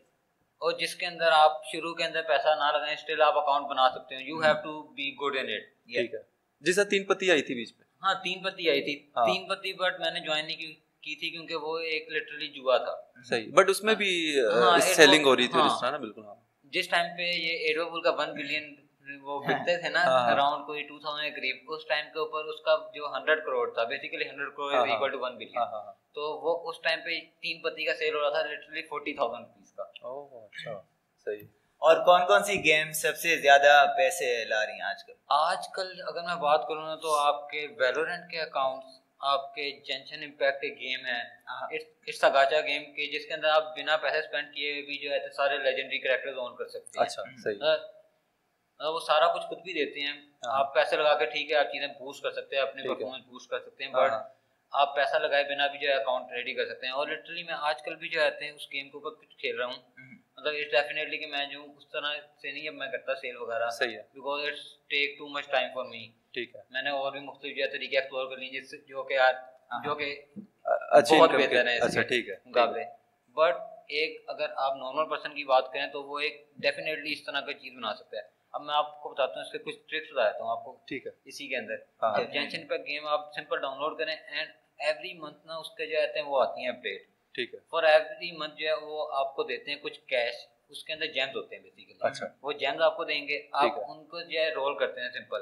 اور 0.57 0.71
جس 0.71 0.95
کے 0.95 1.05
اندر 1.05 1.31
آپ 1.31 1.51
شروع 1.71 1.93
کے 1.93 2.03
اندر 2.03 2.21
پیسہ 2.21 2.47
نہ 2.47 2.77
لگائیں 2.77 2.93
اسٹل 2.93 3.21
آپ 3.21 3.37
اکاؤنٹ 3.37 3.67
بنا 3.67 3.89
سکتے 3.89 4.15
ہیں. 4.15 4.23
You 4.23 4.39
have 4.43 4.53
to 4.53 4.83
be 4.93 5.15
good 5.15 5.37
in 5.37 5.45
it 5.53 5.61
ٹھیک 5.85 6.13
ہے۔ 6.13 6.19
جیسا 6.59 6.83
تین 6.83 7.03
پتی 7.03 7.31
آئی 7.31 7.41
تھی 7.41 7.55
بیچ 7.55 7.73
میں۔ 7.77 7.85
ہاں 8.03 8.13
تین 8.23 8.43
پتی 8.43 8.69
آئی 8.69 8.81
تھی۔ 8.81 9.09
ہاں۔ 9.17 9.25
تین 9.25 9.47
پتی 9.47 9.73
بٹ 9.73 9.99
میں 9.99 10.11
نے 10.11 10.19
جوائن 10.19 10.45
نہیں 10.45 10.57
کی 10.57 11.15
تھی 11.15 11.29
کیونکہ 11.29 11.55
وہ 11.55 11.79
ایک 11.79 12.09
لٹرلی 12.09 12.47
جوا 12.47 12.77
تھا۔ 12.77 13.23
صحیح۔ 13.23 13.51
بٹ 13.53 13.69
اس 13.69 13.83
میں 13.83 13.95
بھی 13.95 14.35
سیلنگ 14.81 15.19
ہاں، 15.19 15.25
ہو 15.25 15.35
رہی 15.35 15.47
تھی 15.47 15.59
ہاں۔ 15.59 15.97
بالکل۔ 15.97 16.21
جس 16.63 16.87
ٹائم 16.87 17.17
پہ 17.17 17.21
یہ 17.21 17.67
ایڈو 17.67 17.89
پول 17.89 18.01
کا 18.01 18.11
ون 18.11 18.33
بلین 18.33 18.86
وہ 19.07 19.39
بکتے 19.43 19.77
تھے 19.77 19.89
نا 19.89 20.01
اراؤنڈ 20.27 20.65
کوئی 20.65 20.81
ٹو 20.83 20.99
تھاؤزینڈ 20.99 21.35
قریب 21.35 21.71
اس 21.71 21.85
ٹائم 21.87 22.05
کے 22.13 22.19
اوپر 22.19 22.45
اس 22.45 22.61
کا 22.61 22.75
جو 22.93 23.11
ہنڈریڈ 23.15 23.43
کروڑ 23.45 23.73
تھا 23.73 23.83
basically 23.83 24.29
hundred 24.29 24.49
crore 24.49 24.73
equal 24.73 25.11
to 25.11 25.19
one 25.19 25.37
billion 25.37 25.91
تو 26.13 26.31
وہ 26.41 26.69
اس 26.69 26.81
ٹائم 26.81 26.99
پہ 26.99 27.19
تین 27.41 27.61
پتی 27.61 27.85
کا 27.85 27.95
سیل 27.95 28.15
ہو 28.15 28.21
رہا 28.21 28.29
تھا 28.29 28.41
لٹرلی 28.41 28.81
فورٹی 28.81 29.13
تھاؤزینڈ 29.13 29.45
روپیز 29.47 29.73
کا۔ 29.73 29.83
اچھا۔ 29.83 30.79
صحیح۔ 31.27 31.45
اور 31.81 31.95
کون 32.05 32.25
کون 32.27 32.43
سی 32.43 32.63
گیم 32.63 32.91
سب 32.91 33.17
سے 33.17 33.35
زیادہ 33.35 33.85
پیسے 33.97 34.45
لا 34.45 34.65
رہی 34.65 34.73
ہیں 34.73 34.81
آج 34.81 35.03
کل؟ 35.03 35.13
آج 35.27 35.67
کل 35.75 35.91
اگر 36.07 36.21
میں 36.21 36.35
بات 36.35 36.67
کروں 36.67 36.85
نا 36.85 36.95
تو 36.95 37.15
آپ 37.15 37.49
کے 37.49 37.67
ویلورنٹ 37.79 38.31
کے 38.31 38.41
اکاؤنٹس 38.41 38.95
آپ 39.19 39.53
کے 39.55 39.69
جنشن 39.85 40.23
امپیکٹ 40.23 40.61
کے 40.61 40.67
گیم 40.67 41.05
ہیں 41.05 41.21
اٹس 41.71 42.23
گاچا 42.23 42.59
گیم 42.61 42.83
کے 42.93 43.17
جس 43.17 43.25
کے 43.27 43.33
اندر 43.33 43.47
آپ 43.47 43.77
بنا 43.77 43.97
پیسے 43.97 44.17
اسپینڈ 44.17 44.53
کیے 44.53 44.73
بھی 44.81 44.97
جو 44.97 45.11
ہے 45.11 45.19
سارے 45.29 45.57
لیجنڈری 45.57 45.99
کریکٹر 45.99 46.37
آن 46.37 46.55
کر 46.55 46.67
سکتے 46.67 46.99
ہیں۔ 46.99 47.05
اچھا 47.05 47.23
صحیح۔ 47.43 47.55
وہ 48.79 48.99
سارا 48.99 49.33
کچھ 49.33 49.43
خود 49.43 49.57
بھی 49.57 49.73
دیتے 49.73 49.99
ہیں۔ 49.99 50.13
ہاں۔ 50.13 50.59
آپ 50.59 50.73
پیسے 50.75 50.95
لگا 50.95 51.17
کے 51.17 51.25
ٹھیک 51.25 51.51
ہے 51.51 51.55
آپ 51.55 51.65
چیزیں 51.65 51.87
بوسٹ 51.87 52.23
کر 52.23 52.31
سکتے 52.31 52.55
ہیں 52.55 52.63
اپنے 52.63 52.87
پرفارمنس 52.87 53.25
بوسٹ 53.25 53.49
کر 53.49 53.59
سکتے 53.59 53.83
ہیں 53.83 53.91
بٹ 53.91 54.11
ہاں۔ 54.11 54.23
آپ 54.71 54.95
پیسہ 54.95 55.17
لگائے 55.17 55.43
بنا 55.43 55.67
بھی 55.67 55.79
جو 55.79 55.87
ہے 55.89 55.93
اکاؤنٹ 55.93 56.31
ریڈی 56.31 56.53
کر 56.53 56.65
سکتے 56.65 56.85
ہیں۔ 56.87 56.93
اور 56.93 57.07
لٹرلی 57.07 57.43
میں 57.43 57.53
آج 57.57 57.81
کل 57.81 57.95
بھی 57.95 58.09
جو 58.09 58.21
ہے 58.21 58.27
اس 58.27 58.71
گیم 58.73 58.89
کے 58.89 58.97
اوپر 58.97 59.09
کچھ 59.09 59.37
کھیل 59.37 59.57
رہا 59.57 59.65
ہوں۔ 59.65 59.75
مطلب 60.37 60.53
اٹس 60.55 60.71
ڈیفینیٹلی 60.71 61.17
کہ 61.17 61.27
میں 61.27 61.45
جو 61.45 61.63
اس 61.77 61.87
طرح 61.89 62.13
سے 62.41 62.51
نہیں 62.51 62.67
اب 62.67 62.73
میں 62.73 62.87
کرتا 62.87 63.15
سیل 63.15 63.37
وغیرہ۔ 63.37 63.69
صحیح 63.69 63.97
ہے۔ 63.97 64.01
Because 64.13 64.47
it's 64.47 64.77
take 64.87 65.17
too 65.17 65.27
much 65.27 65.47
time 65.47 65.69
for 65.75 65.85
me 65.85 66.07
ٹھیک 66.33 66.55
ہے۔ 66.55 66.61
میں 66.69 66.81
نے 66.81 66.89
اور 66.89 67.11
بھی 67.11 67.19
مختلف 67.19 67.57
جو 67.57 67.63
طریقے 67.71 67.97
ایکسپلور 67.97 68.29
کر 68.29 68.37
لیے 68.37 68.61
جس 68.61 68.71
جو 68.87 69.03
کہ 69.03 69.17
جو 69.83 69.95
کہ 69.95 70.21
بہت 71.11 71.29
بہتر 71.29 71.67
ہے 71.67 71.77
اچھا 71.77 72.01
ٹھیک 72.01 72.29
ہے۔ 72.29 72.35
مقابلے۔ 72.45 72.83
بٹ 73.29 73.55
ایک 73.87 74.23
اگر 74.27 74.45
آپ 74.55 74.75
نارمل 74.75 75.09
پرسن 75.09 75.33
کی 75.33 75.43
بات 75.43 75.73
کریں 75.73 75.87
تو 75.87 76.03
وہ 76.03 76.19
ایک 76.19 76.47
ڈیفینیٹلی 76.57 77.13
اس 77.13 77.25
طرح 77.25 77.39
کا 77.41 77.53
چیز 77.53 77.73
بنا 77.73 77.95
سکتا 77.95 78.17
ہے۔ 78.17 78.36
اب 78.53 78.61
میں 78.61 78.75
آپ 78.75 79.01
کو 79.01 79.09
بتاتا 79.09 79.33
ہوں 79.35 79.41
اس 79.41 79.51
کے 79.51 79.57
کچھ 79.57 79.75
ٹرکس 79.87 80.11
بتاتا 80.11 80.43
ہوں 80.43 80.51
آپ 80.51 80.63
کو۔ 80.65 80.77
ٹھیک 80.87 81.05
ہے۔ 81.07 81.11
اسی 81.25 81.47
کے 81.47 81.57
اندر۔ 81.57 82.23
جینشن 82.31 82.67
پہ 82.67 82.75
گیم 82.77 83.07
آپ 83.07 83.33
سمپل 83.35 83.61
ڈاؤن 83.61 83.77
لوڈ 83.79 83.97
کریں 83.99 84.15
اینڈ 84.15 84.49
ایوری 84.79 85.13
منتھ 85.13 85.47
نا 85.47 85.55
اس 85.55 85.69
کے 85.69 85.85
جو 85.85 86.01
آتے 86.01 86.19
ہیں 86.19 86.25
وہ 86.25 86.41
آتی 86.41 86.61
ہیں 86.61 86.69
اپڈیٹ 86.69 87.07
ٹھیک 87.35 87.53
ہے۔ 87.53 87.59
فار 87.71 87.83
ایوری 87.83 88.31
منتھ 88.31 88.55
جو 88.55 88.67
ہے 88.67 88.73
وہ 88.73 89.07
آپ 89.11 89.35
کو 89.35 89.43
دیتے 89.43 89.71
ہیں 89.71 89.77
کچھ 89.77 89.99
کیش 89.99 90.33
اس 90.69 90.83
کے 90.83 90.93
اندر 90.93 91.05
جیمز 91.05 91.35
ہوتے 91.35 91.55
ہیں 91.55 91.63
بیسیکلی 91.63 91.97
اچھا۔ 91.99 92.25
وہ 92.41 92.51
جیمز 92.51 92.81
آپ 92.81 92.97
کو 92.97 93.03
دیں 93.03 93.27
گے۔ 93.27 93.47
آپ 93.51 93.79
ان 93.87 94.05
کو 94.05 94.21
جو 94.21 94.39
ہے 94.39 94.49
رول 94.53 94.77
کرتے 94.77 95.01
ہیں 95.01 95.09
سمپل 95.09 95.41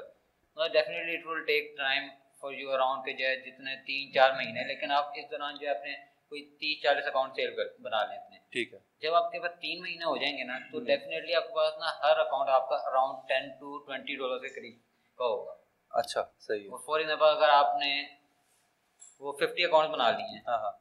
مطلب 0.56 0.72
definitely 0.72 1.16
it 1.16 1.26
will 1.26 1.44
take 1.44 1.76
time 1.78 2.08
for 2.40 2.52
you 2.52 2.70
around 2.70 3.04
کے 3.04 3.12
جو 3.12 3.26
ہے 3.26 3.36
جتنے 3.36 3.76
تین 3.86 4.12
چار 4.12 4.30
مہینے 4.32 4.64
لیکن 4.64 4.92
آپ 4.92 5.04
اس 5.14 5.30
دوران 5.30 5.58
جو 5.60 5.66
ہے 5.66 5.72
اپنے 5.72 5.94
کوئی 6.28 6.42
تیس 6.60 6.82
چالیس 6.82 7.06
اکاؤنٹ 7.06 7.32
سیل 7.36 7.56
کر 7.56 7.64
بنا 7.80 8.04
لیں 8.06 8.18
اپنے۔ 8.18 8.38
ٹھیک 8.50 8.74
ہے۔ 8.74 8.78
جب 9.02 9.14
آپ 9.14 9.30
کے 9.32 9.40
پاس 9.40 9.50
تین 9.60 9.80
مہینے 9.80 10.04
ہو 10.04 10.16
جائیں 10.16 10.38
گے 10.38 10.44
نا 10.44 10.58
تو 10.72 10.80
ڈیفینیٹلی 10.80 11.34
آپ 11.34 11.46
کے 11.48 11.54
پاس 11.54 11.72
نا 11.78 11.90
ہر 12.02 12.18
اکاؤنٹ 12.18 12.48
آپ 12.48 12.68
کا 12.68 12.76
around 12.76 13.28
ten 13.28 13.48
to 13.50 13.78
twenty 13.78 14.16
dollar 14.16 14.38
کے 14.38 14.48
قریب 14.48 14.78
کا 15.18 15.24
ہوگا۔ 15.24 15.54
اچھا 15.90 16.22
صحیح 16.38 16.68
فار 16.86 16.98
ایگزامپل 16.98 17.26
اگر 17.26 17.48
آپ 17.48 17.76
نے 17.78 17.90
وہ 19.20 19.32
ففٹی 19.32 19.64
اکاؤنٹ 19.64 19.90
بنا 19.90 20.10
لیے 20.10 20.26
ہیں 20.26 20.40
ہاں 20.48 20.58
ہاں۔ 20.58 20.72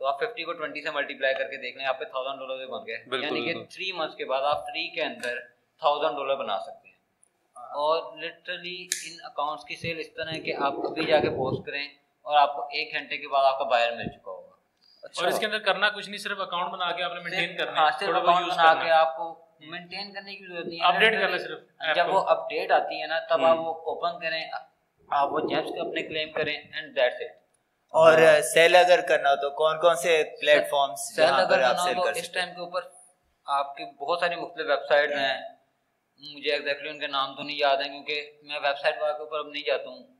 تو 0.00 0.06
آپ 0.06 0.20
ففٹی 0.20 0.44
کو 0.44 0.52
ٹوینٹی 0.52 0.82
سے 0.82 0.90
ملٹی 0.90 1.14
پلائی 1.14 1.34
کر 1.34 1.50
کے 1.50 1.56
دیکھ 1.56 1.76
لیں 1.76 1.86
آپ 1.86 1.98
پہ 1.98 2.04
تھاؤزینڈ 2.04 2.38
ڈالر 2.38 2.66
بن 2.66 2.86
گئے۔ 2.86 3.20
یعنی 3.22 3.44
کہ 3.44 3.64
تھری 3.64 3.92
منتھس 3.92 4.16
کے 4.16 4.24
بعد 4.24 4.42
آپ 4.42 4.64
فری 4.66 4.88
کے 4.88 5.02
اندر 5.02 5.40
تھاؤزینڈ 5.82 6.16
ڈالر 6.16 6.36
بنا 6.36 6.58
سکتے 6.58 6.88
ہیں۔ 6.88 6.94
اور 7.56 8.16
لٹرلی 8.16 8.88
ان 9.06 9.16
اکاؤنٹس 9.24 9.64
کی 9.64 9.76
سیل 9.76 9.98
اس 9.98 10.12
طرح 10.14 10.32
ہے 10.32 10.40
کہ 10.40 10.54
آپ 10.60 10.74
ابھی 10.86 11.04
جا 11.04 11.20
کے 11.20 11.30
پوسٹ 11.30 11.66
کریں 11.66 11.86
اور 12.26 12.36
آپ 12.36 12.54
کو 12.56 12.62
ایک 12.62 12.94
گھنٹے 12.94 13.16
کے 13.16 13.28
بعد 13.28 13.44
آپ 13.44 13.58
کا 13.58 13.64
بائر 13.64 13.92
مل 13.92 14.08
چکا 14.08 14.30
ہوگا۔ 14.30 14.43
اور 15.04 15.26
اس 15.26 15.38
کے 15.38 15.46
اندر 15.46 15.58
کرنا 15.60 15.88
کچھ 15.90 16.08
نہیں 16.08 16.18
صرف 16.20 16.40
اکاؤنٹ 16.40 16.72
بنا 16.72 16.90
کے 16.92 17.02
آپ 17.02 17.12
نے 17.14 17.20
مینٹین 17.22 17.56
کرنا 17.56 17.80
ہاں 17.80 17.90
صرف 17.98 18.16
اکاؤنٹ 18.16 18.46
بنا 18.50 18.72
کے 18.76 18.90
آپ 18.92 19.16
کو 19.16 19.26
مینٹین 19.66 20.12
کرنے 20.12 20.34
کی 20.34 20.46
ضرورت 20.46 20.66
نہیں 20.66 20.80
ہے۔ 20.80 20.86
اپڈیٹ 20.86 21.20
کرنا 21.20 21.36
صرف 21.38 21.94
جب 21.96 22.14
وہ 22.14 22.20
اپڈیٹ 22.30 22.70
آتی 22.72 23.00
ہے 23.00 23.06
نا 23.06 23.18
تب 23.28 23.44
آپ 23.44 23.58
وہ 23.58 23.74
اوپن 23.86 24.18
کریں 24.20 24.42
آپ 25.10 25.32
وہ 25.32 25.40
جیمس 25.48 25.70
اپنے 25.80 26.02
کلیم 26.02 26.32
کریں 26.32 26.54
اینڈ 26.54 26.94
دیٹس 26.96 27.22
اٹ 27.22 27.42
اور 27.94 28.18
سیل 28.44 28.76
اگر 28.76 29.00
کرنا 29.08 29.30
ہو 29.30 29.36
تو 29.38 29.50
کون 29.56 29.80
کون 29.80 29.96
سے 29.98 30.12
پلیٹ 30.40 30.68
فارمز 30.70 31.00
سیل 31.10 31.32
اگر 31.34 31.60
کرنا 31.60 31.82
ہو 31.84 32.02
تو 32.04 32.18
اس 32.20 32.30
ٹائم 32.30 32.54
کے 32.54 32.60
اوپر 32.60 32.82
آپ 33.46 33.76
کی 33.76 33.84
بہت 33.98 34.20
ساری 34.20 34.36
مختلف 34.36 34.66
ویب 34.68 34.86
سائٹ 34.88 35.12
ہیں 35.12 35.34
مجھے 36.22 36.52
ایگزیکٹلی 36.52 36.88
ان 36.88 36.98
کے 37.00 37.06
نام 37.08 37.34
تو 37.36 37.42
نہیں 37.42 37.56
یاد 37.58 37.76
ہیں 37.76 37.88
کیونکہ 37.88 38.16
میں 38.42 38.58
ویب 38.60 38.78
سائٹ 38.78 38.94
کے 38.96 39.04
اوپر 39.18 39.38
اب 39.38 39.46
نہیں 39.46 39.62
جاتا 39.66 39.88
ہوں۔ 39.88 39.98
ہاں۔ 39.98 40.13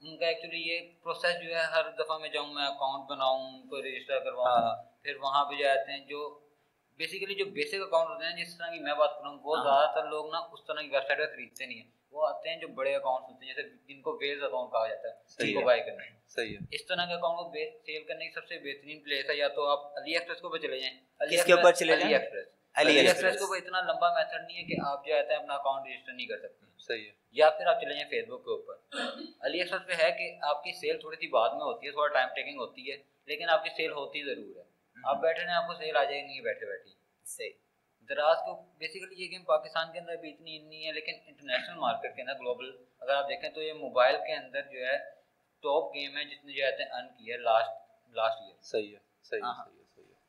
ان 0.00 0.16
کا 0.16 0.26
ایکچولی 0.26 0.60
یہ 0.60 0.80
پروسیس 1.02 1.42
جو 1.44 1.54
ہے 1.54 1.62
ہر 1.62 1.82
دفعہ 1.98 2.18
میں 2.18 2.28
جاؤں 2.28 2.54
میں 2.54 2.66
اکاؤنٹ 2.66 3.10
بناؤں 3.10 3.48
ان 3.48 3.68
کو 3.68 3.82
رجسٹر 3.82 4.18
کرواؤں 4.20 4.62
ہاں۔ 4.62 4.82
پھر 5.02 5.16
وہاں 5.16 5.44
پہ 5.44 5.54
جاتے 5.54 5.92
ہیں۔ 5.92 5.98
جو 5.98 6.38
بیسیکلی 6.96 7.34
جو 7.34 7.44
بیسک 7.44 7.74
اکاؤنٹ 7.74 8.10
ہوتے 8.10 8.24
ہیں 8.24 8.44
جس 8.44 8.58
طرح 8.58 8.66
کی 8.66 8.78
میں 8.78 8.94
بات 8.94 9.18
کروں 9.18 9.38
وہ 9.42 9.56
ہاں۔ 9.56 9.64
زیادہ 9.64 9.94
تر 9.94 10.08
لوگ 10.08 10.32
نا 10.32 10.38
اس 10.38 10.64
طرح 10.66 10.80
کی 10.82 10.88
ویب 10.88 11.02
سائٹ 11.06 11.18
پہ 11.18 11.26
خریدتے 11.26 11.66
نہیں 11.66 11.78
ہیں۔ 11.78 11.90
وہ 12.10 12.26
آتے 12.28 12.48
ہیں 12.48 12.56
جو 12.56 12.68
بڑے 12.68 12.94
اکاؤنٹ 12.96 13.24
ہوتے 13.24 13.46
ہیں 13.46 13.54
جیسے 13.54 13.68
جن 13.88 14.00
کو 14.02 14.18
ویلز 14.20 14.42
اکاؤنٹ 14.42 14.72
کہا 14.72 14.86
جاتا 14.86 15.08
ہے 15.08 15.46
جن 15.46 15.60
کو 15.60 15.66
بائی 15.66 15.80
کرنا 15.80 16.04
ہے۔ 16.04 16.10
صحیح 16.26 16.50
ہے۔ 16.50 16.64
اس 16.70 16.86
طرح 16.86 17.06
کے 17.06 17.12
اکاؤنٹ 17.14 17.38
کو 17.38 17.52
سیل 17.86 18.04
کرنے 18.04 18.26
کی 18.26 18.32
سب 18.34 18.46
سے 18.46 18.58
بہترین 18.58 19.02
پلیس 19.02 19.30
ہے 19.30 19.34
یا 19.34 19.48
تو 19.48 19.68
آپ 19.68 19.98
علی 19.98 20.12
ایکسپریس 20.12 20.40
کو 20.40 20.56
چلے 20.56 20.80
جائیں۔ 20.80 20.98
کس 21.30 21.44
کے 21.44 21.52
اوپر 21.52 21.72
چلے 21.72 21.94
علی 21.94 22.14
ایکسپریس 22.14 22.46
علی 22.76 22.98
ایکسپریس 22.98 23.38
کو 23.38 23.54
اتنا 23.54 23.80
لمبا 23.82 24.12
میتھڈ 24.14 24.40
نہیں 24.40 24.58
ہے 24.58 24.62
کہ 24.64 24.76
آپ 24.86 25.06
جو 25.06 25.14
ہے 25.14 25.34
اپنا 25.34 25.54
اکاؤنٹ 25.54 25.86
رجسٹر 25.86 26.12
نہیں 26.12 26.26
کر 26.26 26.38
سکتے 26.38 26.66
صحیح 26.80 27.06
ہے 27.06 27.12
یا 27.36 27.48
پھر 27.50 27.66
آپ 27.66 27.80
چلے 27.80 27.94
جائیں 27.94 28.08
فیس 28.10 28.28
بک 28.28 28.44
کے 28.44 28.50
اوپر 28.50 29.00
علی 29.40 29.58
ایکسپریس 29.58 29.86
پہ 29.88 30.02
ہے 30.02 30.10
کہ 30.12 30.30
آپ 30.44 30.62
کی 30.64 30.72
سیل 30.80 30.98
تھوڑی 31.00 31.16
سی 31.16 31.28
بعد 31.30 31.50
میں 31.50 31.64
ہوتی 31.64 31.86
ہے 31.86 31.92
تھوڑا 31.92 32.12
ٹائم 32.14 32.28
ٹیکنگ 32.34 32.60
ہوتی 32.60 32.90
ہے 32.90 32.96
لیکن 33.28 33.50
آپ 33.50 33.64
کی 33.64 33.70
سیل 33.76 33.92
ہوتی 33.92 34.22
ضرور 34.24 34.56
ہے 34.56 34.70
آپ 34.96 35.20
بیٹھے 35.22 35.42
ہیں 35.42 35.54
آپ 35.54 35.66
کو 35.66 35.74
سیل 35.74 35.96
آ 35.96 36.04
جائے 36.04 36.22
گی 36.24 36.40
بیٹھے 36.42 36.66
بیٹھے 36.66 36.90
صحیح 37.26 37.52
دراز 38.10 38.38
کو 38.46 38.54
بیسیکلی 38.78 39.22
یہ 39.22 39.30
گیم 39.30 39.44
پاکستان 39.44 39.92
کے 39.92 39.98
اندر 39.98 40.16
بھی 40.16 40.30
اتنی 40.30 40.58
نہیں 40.58 40.86
ہے 40.86 40.92
لیکن 40.92 41.18
انٹرنیشنل 41.26 41.78
مارکیٹ 41.78 42.16
کے 42.16 42.22
اندر 42.22 42.38
گلوبل 42.38 42.70
اگر 43.00 43.14
آپ 43.14 43.28
دیکھیں 43.28 43.48
تو 43.50 43.62
یہ 43.62 43.72
موبائل 43.80 44.16
کے 44.26 44.34
اندر 44.34 44.62
جو 44.72 44.86
ہے 44.86 44.96
ٹاپ 45.64 45.94
گیم 45.94 46.16
ہے 46.16 46.24
جس 46.24 46.44
نے 46.44 46.52
جو 46.52 46.64
ہے 46.64 46.70
ارن 46.70 47.08
کی 47.08 47.32
ہے 47.32 47.36
لاسٹ 47.40 48.16
لاسٹ 48.16 48.42
ایئر 48.42 48.56
صحیح 48.62 48.90
ہے 48.90 49.00
صحیح 49.24 49.40
ہے 49.40 49.54
صحیح 49.54 49.78
ہے 49.78 49.84
صحیح 49.86 50.04
ہے 50.04 50.20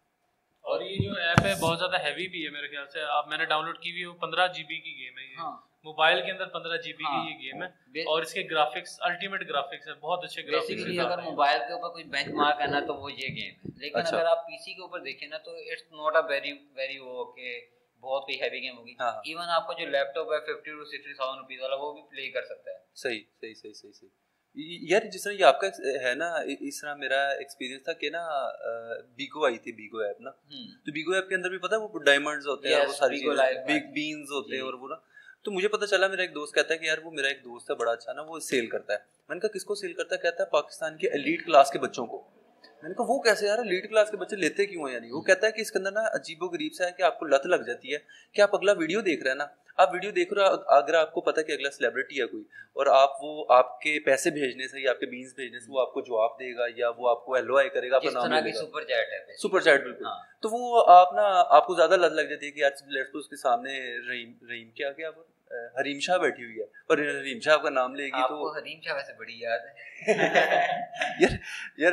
اور 0.64 0.82
یہ 0.82 0.96
جو 1.04 1.14
ایپ 1.22 1.40
ہے 1.46 1.54
بہت 1.62 1.80
زیادہ 1.80 2.04
ہیوی 2.04 2.28
بھی 2.28 2.46
ہے 2.46 2.50
میرے 2.50 2.68
خیال 2.68 2.88
سے۔ 2.94 3.02
آپ 3.02 3.28
میں 3.28 3.38
نے 3.38 3.46
ڈاؤن 3.46 3.66
لوڈ 3.66 3.80
کی 3.80 3.92
ہوئی 3.92 4.06
وہ 4.06 4.14
پندرہ 4.14 4.48
جی 4.48 4.64
بی 4.64 4.78
کی 4.80 4.96
گیم 4.98 5.18
ہے 5.18 5.24
یہ۔ 5.24 5.38
موبائل 5.84 6.26
کے 6.26 6.32
اندر 6.32 6.46
پندرہ 6.46 6.78
جی 6.78 6.94
بی 6.94 7.04
کی 7.04 7.34
یہ 7.34 7.40
گیم 7.40 7.64
ہے۔ 7.64 7.68
اور 8.02 8.22
اس 8.22 8.34
کے 8.34 8.44
گرافکس 8.52 8.98
الٹیمیٹ 9.00 9.50
گرافکس 9.50 9.88
ہے 9.88 9.94
بہت 9.94 10.24
اچھے 10.24 10.42
گرافکس 10.48 11.00
اگر 11.00 11.22
موبائل 11.22 11.60
کے 11.60 11.74
اوپر 11.74 11.90
کوئی 11.90 12.04
بینچ 12.04 12.28
مارک 12.28 12.62
ہے 12.62 12.68
نا 12.68 12.80
تو 12.80 12.96
وہ 12.96 13.12
یہ 13.12 13.28
گیم 13.28 13.68
ہے۔ 13.68 13.72
لیکن 13.78 14.00
اچھا۔ 14.00 14.18
اگر 14.18 14.26
آپ 14.26 14.48
پی 14.48 14.58
سی 14.64 14.74
کے 14.74 14.82
اوپر 14.82 15.00
دیکھیں 15.00 15.28
نا 15.28 15.38
تو 15.38 15.52
it's 15.52 15.84
not 15.92 16.16
a 16.16 16.22
very 16.30 16.52
very 16.76 16.98
وہ 17.00 17.32
کہ 17.32 17.62
بہت 18.02 18.24
کوئی 18.24 18.42
ہیوی 18.42 18.62
گیم 18.62 18.78
ہوگی۔ 18.78 18.94
ایون 19.00 19.46
آپ 19.48 19.68
کا 19.68 19.74
جو 19.74 19.86
لیپ 19.88 20.16
ٹاپ 20.16 20.28
ہے 20.34 20.40
fifty 20.40 20.72
to 20.72 20.86
sixty 20.86 21.14
thousand 21.14 21.40
rupees 21.40 21.62
والا 21.62 21.76
وہ 21.76 21.94
بھی 21.94 22.02
پلے 22.02 22.32
کر 22.32 22.42
سکتا 22.42 22.72
ہے۔ 22.72 22.78
صحیح 22.96 23.22
صحیح 23.42 23.54
صحیح 23.54 23.74
صحیح 23.74 23.92
صحیح۔ 23.92 24.23
یار 24.56 25.02
جس 25.02 25.24
طرح 25.24 25.34
یہ 25.34 25.46
آپ 25.46 25.60
کا 25.60 25.68
ہے 26.04 26.14
نا 26.16 26.34
اس 26.60 26.82
طرح 26.82 26.96
میرا 26.96 27.28
ایکسپیرینس 27.28 27.84
تھا 27.84 27.94
کہ 27.94 28.10
نا 28.10 28.20
بیگو 29.16 29.46
آئی 29.46 29.58
تھی 29.58 29.72
بیگو 29.72 29.98
ایپ 29.98 30.22
نا۔ 30.22 30.30
تو 30.86 30.92
بیگو 30.92 31.12
ایپ 31.12 31.30
کے 31.30 31.36
اندر 31.36 31.50
بھی 31.50 31.58
پتا 31.58 31.78
وہ 31.78 32.00
ڈائمنڈز 32.00 32.48
ہوتے 32.48 32.70
ہیں 32.70 32.76
وہ 32.88 32.94
ساری 32.94 33.16
بگ 33.66 33.92
بینز 33.94 34.32
ہوتے 34.32 34.56
ہیں 34.56 34.64
اور 34.64 34.74
وہ 34.74 34.88
نا۔ 34.88 34.96
تو 35.44 35.52
مجھے 35.52 35.68
پتا 35.68 35.88
چلا 35.88 36.08
میرا 36.08 36.22
ایک 36.22 36.36
دوست 36.36 36.56
کہتا 36.56 36.74
ہے 36.74 36.80
کہ 36.80 36.86
یار 36.86 36.98
وہ 37.04 37.12
میرا 37.12 37.28
ایک 37.28 37.38
دوست 37.38 37.72
ہے 37.72 37.76
بڑا 37.76 37.92
اچھا 37.92 38.14
نا 38.14 38.22
وہ 38.22 38.40
سیل 38.40 38.68
کرتا 38.68 38.94
ہے۔ 38.94 38.98
میں 39.30 39.36
نے 39.36 39.40
کہا 39.40 39.50
کس 39.50 39.66
کو 39.66 39.76
سیل 39.76 39.94
کرتا 39.94 40.16
ہے؟ 40.16 40.22
کہتا 40.22 40.44
ہے 40.44 40.50
پاکستان 40.50 40.98
کے 40.98 41.08
ایلیٹ 41.10 41.46
کلاس 41.46 41.72
کے 41.72 41.80
بچوں 41.80 42.06
کو۔ 42.06 42.30
میں 42.82 42.90
نے 42.90 42.96
کہا 42.96 43.06
وہ 43.08 43.22
کیسے 43.22 43.48
یار 43.48 43.58
لیٹ 43.64 43.90
کلاس 43.90 44.12
کے 44.12 44.18
بچے 44.18 44.36
لیتے 44.36 44.66
کیوں 44.66 44.88
ہیں 44.88 44.96
یعنی 44.96 45.12
وہ 45.12 45.22
کہتا 45.22 45.48
ہے 45.48 45.52
کہ 45.52 45.62
اس 45.62 45.72
کے 45.72 45.78
اندر 45.78 45.92
نا 45.92 46.02
عجیب 46.02 46.44
و 46.44 46.46
غریب 46.46 46.74
سا 46.74 46.86
ہے 46.86 46.92
کہ 46.98 47.02
آپ 47.02 47.20
کو 47.20 47.26
لت 47.26 47.46
لگ 47.46 47.56
جاتی 47.56 47.94
ہے۔ 47.94 47.98
کہ 48.34 48.42
آپ 48.42 48.56
اگلا 48.56 48.72
ویڈیو 48.72 49.02
دیکھ 49.02 49.22
رہے 49.24 49.30
ہیں 49.32 49.38
نا؟ 49.38 49.48
آپ 49.78 49.94
ویڈیو 49.94 50.12
دیکھ 50.12 50.34
رہے 50.34 50.44
ہو 50.44 50.48
اگر 50.68 50.94
آپ 50.94 51.14
کو 51.14 51.22
پتا 51.22 51.42
کہ 51.42 51.52
اگلا 51.52 51.70
سیلیبریٹی 51.72 52.22
ہے 52.22 52.26
کوئی 52.26 52.44
اور 52.74 52.86
آپ 52.86 53.10
وہ 53.22 53.46
آپ 53.50 53.82
کے 53.82 54.00
پیسے 54.06 54.30
بھیجنے 54.30 54.68
سے 54.68 54.82
یا 54.82 54.92
آپ 54.92 55.00
کے 55.00 55.06
بینس 55.06 55.34
بھیجنے 55.36 55.60
سے 55.60 55.66
وہ 55.70 55.82
آپ 55.82 55.94
کو 55.94 56.02
جواب 56.02 56.30
دے 56.40 56.58
گا 56.58 56.64
یا 56.76 56.90
وہ 56.98 57.10
آپ 57.10 57.26
کو 57.26 57.34
ایلو 57.34 57.58
آئی 57.58 57.70
کرے 57.70 57.92
گا 57.92 57.96
آپ 57.96 58.04
کا 58.04 58.10
نام 58.14 58.34
لے 58.34 58.54
گا۔ 58.54 58.60
سپر 58.60 58.82
چیٹ 58.82 59.08
ہے 59.14 59.38
سپر 59.38 59.60
چیٹ 59.60 59.84
بالکل۔ 59.84 60.06
ہاں۔ 60.06 60.16
تو 60.42 60.50
وہ 60.50 60.86
آپ 60.88 61.14
نا 61.14 61.44
آپ 61.50 61.68
کو 61.68 61.76
زیادہ 61.76 61.96
لت 61.96 62.12
لگ 62.14 62.22
جاتی 62.22 62.46
ہے 62.46 62.52
کہ 62.52 62.60
یار 62.60 62.72
لیٹس 62.88 63.10
اس 63.14 63.28
کے 63.28 63.36
سامنے 63.36 63.72
رحیم 64.10 64.34
رحیم 64.50 64.70
کیا 64.70 64.92
کیا 64.92 65.10
حریم 65.82 66.00
شاہ 66.00 66.18
بیٹھی 66.18 66.46
ہوئی 66.46 66.58
ہے۔ 66.58 66.64
اور 66.64 66.98
حریم 66.98 67.40
شاہ 67.40 67.58
کا 67.58 67.70
نام 67.70 67.96
لے 67.96 68.06
گی 68.06 68.28
تو 68.28 68.58
حریم 68.58 68.80
شاہ 68.82 68.94
ویسے 68.94 69.14
بڑی 69.14 69.40
یاد 69.40 69.60
ہے۔ 69.60 69.74
یار 71.20 71.38
یار۔ 71.78 71.92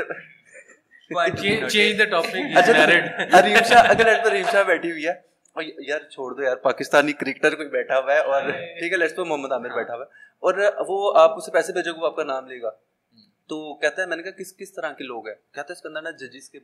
بیٹھی 4.64 4.90
ہوئی 4.90 5.06
ہے 5.06 5.29
یار 5.56 6.00
چھوڑ 6.00 6.34
دو 6.34 6.42
یار 6.42 6.56
پاکستانی 6.56 7.12
کرکٹر 7.12 7.54
کوئی 7.54 7.68
بیٹھا 7.68 7.98
ہوا 7.98 8.14
ہے 8.14 8.18
اور 8.18 8.42
ٹھیک 8.50 8.92
ہے 8.92 8.96
لیٹس 8.96 9.16
پہ 9.16 9.22
محمد 9.22 9.52
عامر 9.52 9.68
بیٹھا 9.68 9.94
ہوا 9.94 10.04
ہے۔ 10.04 10.10
اور 10.38 10.72
وہ 10.88 11.18
آپ 11.18 11.36
اسے 11.36 11.50
پیسے 11.50 11.72
بھیجو 11.72 11.92
گے 11.92 12.00
وہ 12.00 12.06
آپ 12.06 12.16
کا 12.16 12.24
نام 12.24 12.46
لے 12.46 12.62
گا۔ 12.62 12.70
تو 13.48 13.74
کہتا 13.74 14.02
ہے 14.02 14.06
میں 14.06 14.16
نے 14.16 14.22
کہا 14.22 14.30
کس 14.30 14.56
کس 14.56 14.72
طرح 14.72 14.92
کے 14.92 15.04
لوگ 15.04 15.26
ہیں؟ 15.28 15.34
کہتا 15.34 15.60
ہے 15.60 15.72
اس 15.72 15.82
کے 15.82 15.88
اندر 15.88 16.02
نا 16.02 16.10
ججز 16.10 16.50
کے 16.50 16.58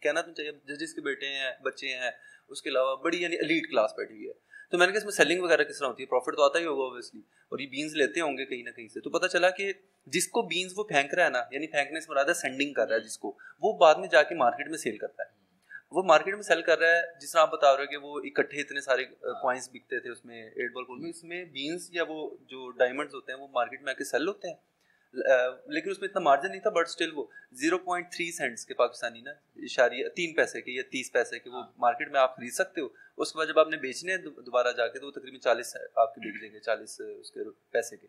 کہنا 0.00 0.20
تو 0.20 0.32
چاہیے 0.32 0.52
ججز 0.52 0.94
کے 0.94 1.00
بیٹے 1.00 1.26
ہیں 1.26 1.50
بچے 1.62 1.88
ہیں 1.88 2.10
اس 2.48 2.62
کے 2.62 2.70
علاوہ 2.70 2.96
بڑی 2.96 3.22
یعنی 3.22 3.36
الیٹ 3.36 3.70
کلاس 3.70 3.90
بیٹھی 3.96 4.14
ہوئی 4.14 4.26
ہے۔ 4.28 4.32
تو 4.70 4.78
میں 4.78 4.86
نے 4.86 4.92
کہا 4.92 4.98
اس 4.98 5.04
میں 5.04 5.12
سیلنگ 5.12 5.42
وغیرہ 5.42 5.64
کس 5.64 5.78
طرح 5.78 5.88
ہوتی 5.88 6.02
ہے؟ 6.02 6.06
پروفٹ 6.06 6.36
تو 6.36 6.42
آتا 6.42 6.58
ہی 6.58 6.64
ہوگا 6.64 6.82
اوبیسلی 6.82 7.20
اور 7.48 7.58
یہ 7.58 7.66
بینس 7.66 7.92
لیتے 7.94 8.20
ہوں 8.20 8.38
گے 8.38 8.44
کہیں 8.44 8.62
نہ 8.62 8.70
کہیں 8.70 8.88
سے۔ 8.88 9.00
تو 9.00 9.10
پتہ 9.10 9.26
چلا 9.26 9.50
کہ 9.50 9.72
جس 10.06 10.28
کو 10.28 10.42
بینس 10.42 10.72
وہ 10.76 10.84
پھینک 10.84 11.14
رہا 11.14 11.24
ہے 11.24 11.30
نا 11.30 11.42
یعنی 11.50 11.66
پھینکنے 11.66 12.00
سے 12.00 12.06
مراد 12.10 12.24
ہے 12.24 12.34
سینڈنگ 12.34 12.72
کر 12.72 12.88
رہا 12.88 12.96
ہے 12.96 13.00
جس 13.00 13.18
کو 13.18 13.36
وہ 13.60 13.78
بعد 13.78 13.94
میں 13.94 14.08
جا 14.08 14.22
کے 14.22 14.34
مارکیٹ 14.34 14.68
میں 14.68 14.78
سیل 14.78 14.98
کرتا 14.98 15.22
ہے۔ 15.22 15.37
وہ 15.90 16.02
مارکیٹ 16.02 16.34
میں 16.34 16.42
سیل 16.42 16.62
کر 16.62 16.78
رہا 16.78 16.88
ہے، 16.88 17.00
جس 17.20 17.32
طرح 17.32 17.40
آپ 17.40 17.52
بتا 17.52 17.76
رہے 17.76 17.82
ہو 17.82 17.90
کہ 17.90 17.96
وہ 17.96 18.20
اکٹھے 18.24 18.60
اتنے 18.60 18.80
سارے 18.80 19.04
کوائنس 19.04 19.68
بکتے 19.68 20.00
تھے 20.00 20.10
اس 20.10 20.24
میں 20.24 20.42
ایٹ 20.42 20.72
بال 20.72 20.84
پول 20.84 20.98
میں، 21.00 21.10
اس 21.10 21.24
میں 21.24 21.44
بینس 21.44 21.88
یا 21.92 22.02
وہ 22.08 22.36
جو 22.40 22.70
ڈائمنڈز 22.70 23.14
ہوتے 23.14 23.32
ہیں 23.32 23.38
وہ 23.38 23.48
مارکیٹ 23.48 23.82
میں 23.82 23.92
آ 23.92 23.94
کے 23.94 24.04
سیل 24.04 24.28
ہوتے 24.28 24.48
ہیں۔ 24.48 24.56
لیکن 25.66 25.90
اس 25.90 26.00
میں 26.00 26.08
اتنا 26.08 26.20
مارجن 26.20 26.50
نہیں 26.50 26.60
تھا 26.60 26.70
بٹ 26.70 26.86
اسٹل 26.86 27.10
وہ 27.14 27.24
زیرو 27.52 27.78
پوائنٹ 27.78 28.12
تھری 28.12 28.32
سینٹس 28.32 28.66
کے 28.66 28.74
پاکستانی 28.74 29.20
نا، 29.20 29.30
اشاریہ 29.56 30.08
تین 30.08 30.34
پیسے 30.34 30.62
کے 30.62 30.72
یا 30.72 30.82
تیس 30.90 31.12
پیسے 31.12 31.38
کے 31.38 31.50
وہ 31.50 31.62
مارکیٹ 31.76 32.10
میں 32.10 32.20
آپ 32.20 32.36
خرید 32.36 32.52
سکتے 32.52 32.80
ہو۔ 32.80 32.88
اس 33.16 33.32
کے 33.32 33.38
بعد 33.38 33.46
جب 33.46 33.58
آپ 33.58 33.68
نے 33.68 33.76
بیچنے 33.76 34.14
ہیں 34.14 34.22
دوبارہ 34.22 34.72
جا 34.76 34.86
کے 34.86 34.98
تو 34.98 35.06
وہ 35.06 35.10
تقریباً 35.10 35.40
چالیس 35.40 35.76
آپ 35.94 36.14
کے 36.14 36.20
بک 36.20 36.40
جائیں 36.40 36.54
گے 36.54 36.60
چالیس 36.60 37.00
اس 37.20 37.30
کے 37.30 37.40
پیسے 37.70 37.96
کے۔ 37.96 38.06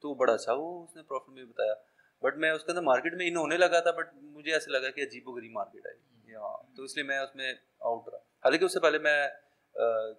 تو 0.00 0.14
بڑا 0.14 0.32
اچھا 0.32 0.52
وہ 0.52 0.84
اس 0.84 0.96
نے 0.96 1.02
پروفٹ 1.02 1.28
میں 1.28 1.44
بتایا۔ 1.44 1.74
بٹ 2.22 2.36
میں 2.36 2.50
اس 2.50 2.64
کے 2.64 2.70
اندر 2.70 2.82
مارکیٹ 2.82 3.14
میں 3.14 3.28
ان 3.28 3.36
ہونے 3.36 3.56
لگا 3.56 3.80
تھا 3.80 3.90
بٹ 3.90 4.06
مجھے 4.14 4.52
ایسا 4.52 4.70
لگا 4.70 4.90
کہ 4.90 5.00
عجیب 5.00 5.28
و 5.28 5.32
غریب 5.32 5.50
مارکیٹ 5.50 5.86
ہے 5.86 6.09
ہاں 6.34 6.76
تو 6.76 6.82
اس 6.82 6.96
لیے 6.96 7.04
میں 7.04 7.18
اس 7.18 7.36
میں 7.36 7.52
آؤٹ 7.80 8.08
رہا۔ 8.08 8.18
حالانکہ 8.18 8.64
اس 8.64 8.72
سے 8.72 8.80
پہلے 8.80 8.98
میں 8.98 9.28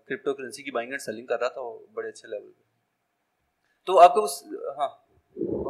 کرپٹو 0.08 0.34
کرنسی 0.34 0.63
کی 0.63 0.72
بائنگ 0.72 0.91
اینڈ 0.91 1.01
سیلنگ 1.01 1.25
کر 1.25 1.39
رہا 1.39 1.48
تھا 1.48 1.62
بڑے 1.94 2.10
اچھے 2.10 2.27
لیول 2.27 2.51
پہ۔ 2.51 2.63
تو 3.86 4.00
آپ 4.00 4.13
کو 4.13 4.24
اس 4.24 4.44
ہاں۔ 4.77 4.89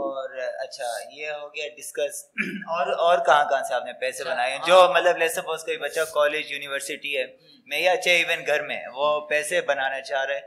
اور 0.02 0.30
اچھا 0.40 0.84
یہ 1.14 1.32
ہو 1.32 1.48
گیا 1.48 1.68
ڈسکس 1.78 2.26
اور 2.68 2.88
اور 2.88 3.26
کہاں 3.26 3.50
کہاں 3.50 3.64
سے 3.64 3.74
آپ 3.74 3.86
نے 3.86 3.94
پیسے 3.94 4.24
اچھا، 4.24 4.34
بنائے؟ 4.34 4.58
جو 4.68 4.82
ہاں۔ 4.82 4.94
مطلب 4.94 5.18
لیٹ 5.18 5.32
سپوز 5.32 5.64
کوئی 5.64 5.78
بچہ 5.78 6.00
کالج 6.14 6.52
یونیورسٹی 6.52 7.18
ہے 7.18 7.26
میں 7.66 7.80
یا 7.80 7.96
چاہے 7.96 8.16
ایون 8.16 8.46
گھر 8.48 8.62
میں 8.62 8.82
وہ 8.94 9.20
پیسے 9.28 9.62
بنانا 9.62 10.02
چاہ 10.02 10.26
رہے 10.26 10.40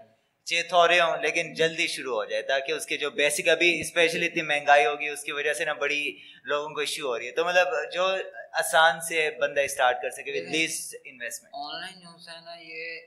چاہے 0.44 0.62
تھوڑے 0.62 1.00
ہوں 1.00 1.16
لیکن 1.16 1.54
جلدی 1.54 1.86
شروع 1.86 2.14
ہو 2.14 2.24
جائے 2.24 2.42
تاکہ 2.42 2.72
اس 2.72 2.86
کے 2.86 2.96
جو 2.96 3.10
بیسک 3.10 3.48
ابھی 3.48 3.80
اسپیشلی 3.80 4.26
اتنی 4.26 4.42
مہنگائی 4.42 4.86
ہوگی 4.86 5.08
اس 5.08 5.24
کی 5.24 5.32
وجہ 5.32 5.52
سے 5.52 5.64
نا 5.64 5.72
بڑی 5.72 6.18
لوگوں 6.44 6.68
کو 6.68 6.80
ایشو 6.80 7.06
ہو 7.06 7.18
رہی 7.18 7.26
ہے۔ 7.26 7.32
تو 7.32 7.44
مطلب 7.44 7.66
جو 7.92 8.16
آسان 8.54 9.00
سے 9.08 9.28
بندہ 9.40 9.61
اسٹارٹ 9.61 10.00
کر 10.02 10.11
سکے 10.16 10.32
with 10.32 10.49
least 10.52 10.94
investment 11.04 11.54
on 11.54 11.80
line 11.80 12.00
جو 12.00 12.32
ہے 12.32 12.40
نا 12.40 12.54
یہ 12.61 13.00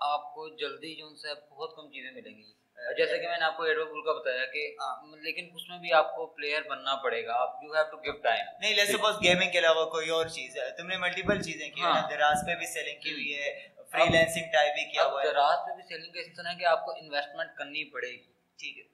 آپ 0.00 0.34
کو 0.34 0.48
جلدی 0.56 0.94
جو 0.94 1.08
ہے 1.24 1.34
بہت 1.34 1.76
کم 1.76 1.90
چیزیں 1.90 2.10
ملیں 2.10 2.36
گی. 2.36 2.52
جیسے 2.96 3.18
کہ 3.18 3.28
میں 3.28 3.36
نے 3.38 3.44
آپ 3.44 3.56
کو 3.56 3.62
ایڈو 3.62 3.84
بول 3.84 4.02
کا 4.04 4.12
بتایا 4.12 4.44
کہ 4.52 4.62
لیکن 5.22 5.48
اس 5.54 5.68
میں 5.68 5.78
بھی 5.78 5.92
آپ 5.92 6.14
کو 6.16 6.26
پلیئر 6.36 6.62
بننا 6.68 6.94
پڑے 7.02 7.24
گا. 7.26 7.34
آپ 7.42 7.62
you 7.64 7.74
have 7.74 7.84
to 7.90 7.96
give 8.04 8.16
time 8.22 8.46
نہیں 8.60 8.74
لیٹس 8.74 8.92
سپوز 8.92 9.22
گیمنگ 9.22 9.50
کے 9.50 9.58
علاوہ 9.58 9.84
کوئی 9.90 10.10
اور 10.16 10.26
چیز 10.34 10.56
ہے. 10.56 10.70
تم 10.76 10.86
نے 10.86 10.96
ملٹیپل 10.96 11.42
چیزیں 11.42 11.68
کی 11.68 11.80
ہیں. 11.80 11.86
ہاں۔ 11.86 12.08
دراز 12.10 12.44
پہ 12.46 12.54
بھی 12.54 12.66
سیلنگ 12.66 13.00
کی 13.00 13.12
ہوئی 13.12 13.34
ہے. 13.34 13.52
فری 13.92 14.08
لینسنگ 14.12 14.50
ٹائپ 14.52 14.74
بھی 14.74 14.84
کیا 14.90 15.04
ہوا 15.04 15.22
ہے. 15.22 15.28
دراز 15.28 15.58
پہ 15.66 15.74
بھی 15.76 15.82
سیلنگ 15.88 16.16
اس 16.16 16.36
طرح 16.36 16.58
کہ 16.58 16.66
آپ 16.66 16.84
کو 16.86 16.92
انویسٹمنٹ 16.92 17.56
کرنی 17.58 17.84
پڑے 17.92 18.10
گی. 18.10 18.32
ٹھیک 18.58 18.78
ہے. 18.78 18.84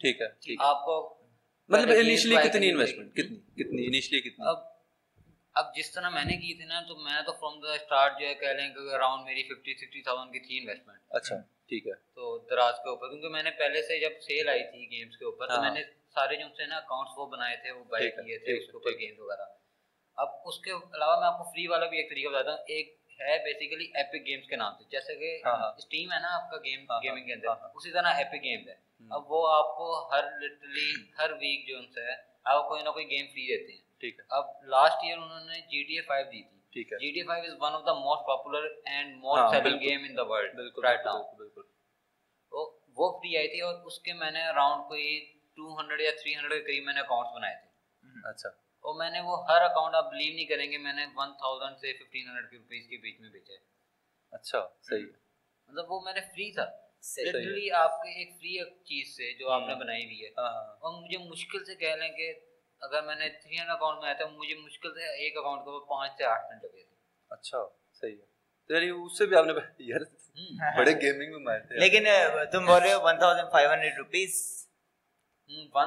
ٹھیک 0.00 0.20
ہے 0.20 0.66
آپ 0.66 0.84
کو 0.84 0.94
مطلب 1.70 1.90
انیشلی 1.96 2.36
کتنی 2.44 2.70
انویسٹمنٹ 2.70 3.12
کتنی؟ 3.12 3.38
کتنی؟ 3.54 3.86
انیشلی 3.86 4.20
کتنی؟ 4.20 4.48
اب 4.48 4.64
اب 5.56 5.74
جس 5.74 5.90
طرح 5.90 6.08
میں 6.08 6.24
نے 6.24 6.36
کی 6.36 6.54
تھی 6.54 6.64
نا 6.64 6.80
تو 6.88 6.96
میں 6.96 7.22
تو 7.22 7.32
فرام 7.32 7.60
دا 7.60 7.72
اسٹارٹ 7.72 8.20
جو 8.20 8.26
ہے 8.26 8.34
کہہ 8.34 8.48
لیں 8.48 8.68
کہ 8.74 8.94
اراؤنڈ 8.94 9.24
میری 9.24 9.42
ففٹی 9.42 9.74
سکسٹی 9.74 10.02
تھاؤزینڈ 10.02 10.32
کی 10.32 10.40
تھی 10.40 10.58
انویسٹمنٹ 10.58 10.98
اچھا 11.08 11.36
ٹھیک 11.68 11.86
ہے۔ 11.86 11.92
تو 12.14 12.38
دراز 12.50 12.74
کے 12.74 12.88
اوپر 12.88 13.08
کیونکہ 13.08 13.28
میں 13.28 13.42
نے 13.42 13.50
پہلے 13.50 13.82
سے 13.82 14.00
جب 14.00 14.20
سیل 14.20 14.48
آئی 14.48 14.64
تھی 14.64 14.90
گیمس 14.90 15.16
کے 15.16 15.24
اوپر 15.24 15.46
تو 15.46 15.60
میں 15.62 15.70
نے 15.70 15.84
سارے 16.14 16.36
جو 16.36 16.46
سے 16.56 16.66
نا 16.66 16.76
اکاؤنٹس 16.76 17.12
وہ 17.16 17.26
بنائے 17.26 17.56
تھے 17.56 17.70
وہ 17.70 17.84
بائی 17.84 18.10
کیے 18.10 18.38
تھے 18.38 18.58
اس 18.58 18.66
کے 18.66 18.72
اوپر 18.72 18.90
گیمس 18.90 19.18
وغیرہ۔ 19.18 19.44
اب 20.16 20.28
اس 20.44 20.58
کے 20.58 20.70
علاوہ 20.70 21.20
میں 21.20 21.26
آپ 21.26 21.38
کو 21.38 21.44
فری 21.44 21.66
والا 21.66 21.86
بھی 21.86 21.98
ایک 21.98 22.10
طریقہ 22.10 22.28
بتاتا 22.28 22.50
ہوں۔ 22.50 22.58
ایک 22.68 22.94
ہے 23.20 23.38
بیسیکلی 23.44 23.84
ایپک 23.94 24.26
گیمس 24.26 24.48
کے 24.48 24.56
نام 24.56 24.72
سے۔ 24.78 24.84
جیسے 24.90 25.14
کہ 25.14 25.40
اسٹیم 25.76 26.12
ہے 26.12 26.18
نا 26.18 26.28
آپ 26.34 26.50
کا 26.50 26.56
گیم 26.56 26.84
گیمنگ 27.02 27.26
کے 27.26 27.32
اندر۔ 27.32 27.48
اسی 27.74 27.90
طرح 27.90 28.14
ایپک 28.14 28.44
گیمز 28.44 28.68
ہے۔ 28.68 28.74
اب 29.10 29.32
وہ 29.32 29.52
آپ 29.52 29.76
کو 29.76 30.10
ہر 30.12 30.24
لٹرلی 30.40 30.92
ہر 31.18 31.32
ویک 31.32 31.68
جو 31.68 31.78
ان 31.78 31.86
سے 31.86 32.00
ہے 32.00 32.16
آپ 32.44 32.68
کوئی 32.68 32.82
نہ 32.82 32.88
کوئی 32.88 33.10
گیم 33.10 33.26
فری 33.26 33.46
دیتے 33.46 33.72
ہیں۔ 33.72 33.85
ٹھیک 34.00 34.18
ہے۔ 34.18 34.24
اب 34.28 34.44
لاسٹ 34.62 34.96
ایئر 35.02 35.18
انہوں 35.18 35.40
نے 35.40 35.60
جی 35.60 35.84
ٹی 35.84 35.94
اے 35.96 36.02
فائیو 36.02 36.26
دی 36.26 36.42
تھی۔ 36.42 36.56
ٹھیک 36.72 36.92
ہے۔ 36.92 36.98
G 36.98 37.12
T 37.12 37.20
A 37.20 37.26
five 37.26 37.44
is 37.44 37.56
one 37.60 37.72
of 37.72 37.86
the 37.86 37.92
most 37.92 38.26
popular 38.26 38.68
and 38.84 39.16
most 39.16 39.54
selling 39.54 39.80
game 39.80 40.04
in 40.08 40.16
the 40.16 40.22
world 40.22 40.78
right 40.84 41.00
now 41.04 41.22
بالکل 41.34 41.62
وہ 42.96 43.18
فری 43.18 43.36
آئی 43.36 43.48
تھی 43.48 43.60
اور 43.60 43.74
اس 43.84 43.98
کے 44.00 44.12
میں 44.12 44.30
نے 44.30 44.48
اراؤنڈ 44.48 44.88
کوئی 44.88 45.32
ٹو 45.56 45.80
ہنڈریڈ 45.80 46.00
یا 46.00 46.10
تھری 46.10 46.36
ہنڈریڈ 46.36 46.66
کے 46.66 46.72
قریب 46.72 46.84
میں 46.84 46.94
نے 46.94 47.00
اکاؤنٹس 47.00 47.30
بنائے 47.34 47.54
تھے۔ 47.54 47.68
اچھا۔ 48.28 48.48
اور 48.84 48.94
میں 48.94 49.10
نے 49.10 49.20
وہ 49.20 49.50
ہر 49.50 49.62
اکاؤنٹ 49.62 49.94
آپ 49.94 50.10
بلیو 50.10 50.34
نہیں 50.34 50.44
کریں 50.44 50.72
گے 50.72 50.78
میں 50.78 50.92
نے 50.92 51.06
ون 51.14 51.32
تھاؤزینڈ 51.32 51.78
سے 51.78 51.92
ففٹین 51.92 52.28
ہنڈریڈ 52.28 52.50
کے 52.50 52.56
روپیز 52.56 52.86
کے 52.88 52.96
بیچ 52.96 53.20
میں 53.20 53.30
بیچا 53.30 53.52
ہے۔ 53.52 53.58
اچھا 54.30 54.68
صحیح۔ 54.82 55.06
مطلب 55.68 55.92
وہ 55.92 56.00
میں 56.00 56.12
نے 56.12 56.20
فری 56.20 56.52
تھا۔ 56.52 56.64
لٹرلی 57.18 57.70
آپ 57.70 58.02
کے 58.02 58.10
ایک 58.10 58.30
فری 58.38 58.74
چیز 58.84 59.16
سے 59.16 59.38
جو 59.38 59.50
آپ 59.50 59.68
نے 59.68 59.74
بنائی 59.74 60.04
ہوئی 60.04 60.24
ہے۔ 60.24 60.28
ہاں، 60.38 60.52
ہاں۔ 60.52 60.64
اور 60.64 61.02
مجھے 61.02 61.18
مشکل 61.18 61.64
سے 61.64 61.74
کہہ 61.74 61.94
لیں 61.94 62.08
کہ 62.08 62.34
اگر 62.82 63.02
میں 63.02 63.14
نے 63.14 63.28
تھری 63.32 63.58
ہنڈریڈ 63.58 63.70
اکاؤنٹ 63.70 63.98
میں 63.98 64.08
آیا 64.08 64.16
تھا 64.16 64.26
مجھے 64.32 64.54
مشکل 64.56 64.94
سے 64.94 65.12
ایک 65.16 65.36
اکاؤنٹ 65.38 65.64
کو 65.64 65.78
پانچ 65.86 66.12
سے 66.18 66.24
آٹھ 66.24 66.44
منٹ 66.50 66.64
لگے 66.64 66.82
تھے۔ 66.82 66.94
اچھا 67.30 67.58
صحیح 68.00 68.16
ہے۔ 68.16 68.34
یعنی 68.70 68.88
اس 68.90 69.18
سے 69.18 69.26
بھی 69.26 69.36
آپ 69.36 69.46
نے 69.46 69.52
یار 69.84 70.00
بڑے 70.78 70.92
گیمنگ 71.00 71.30
میں 71.32 71.40
مارتے 71.40 71.74
ہیں 71.74 71.80
لیکن 71.80 72.06
تم 72.52 72.66
بول 72.66 72.82
رہے 72.82 72.92
ہو 72.92 73.00
1500 73.00 73.96
روپیز 73.98 74.32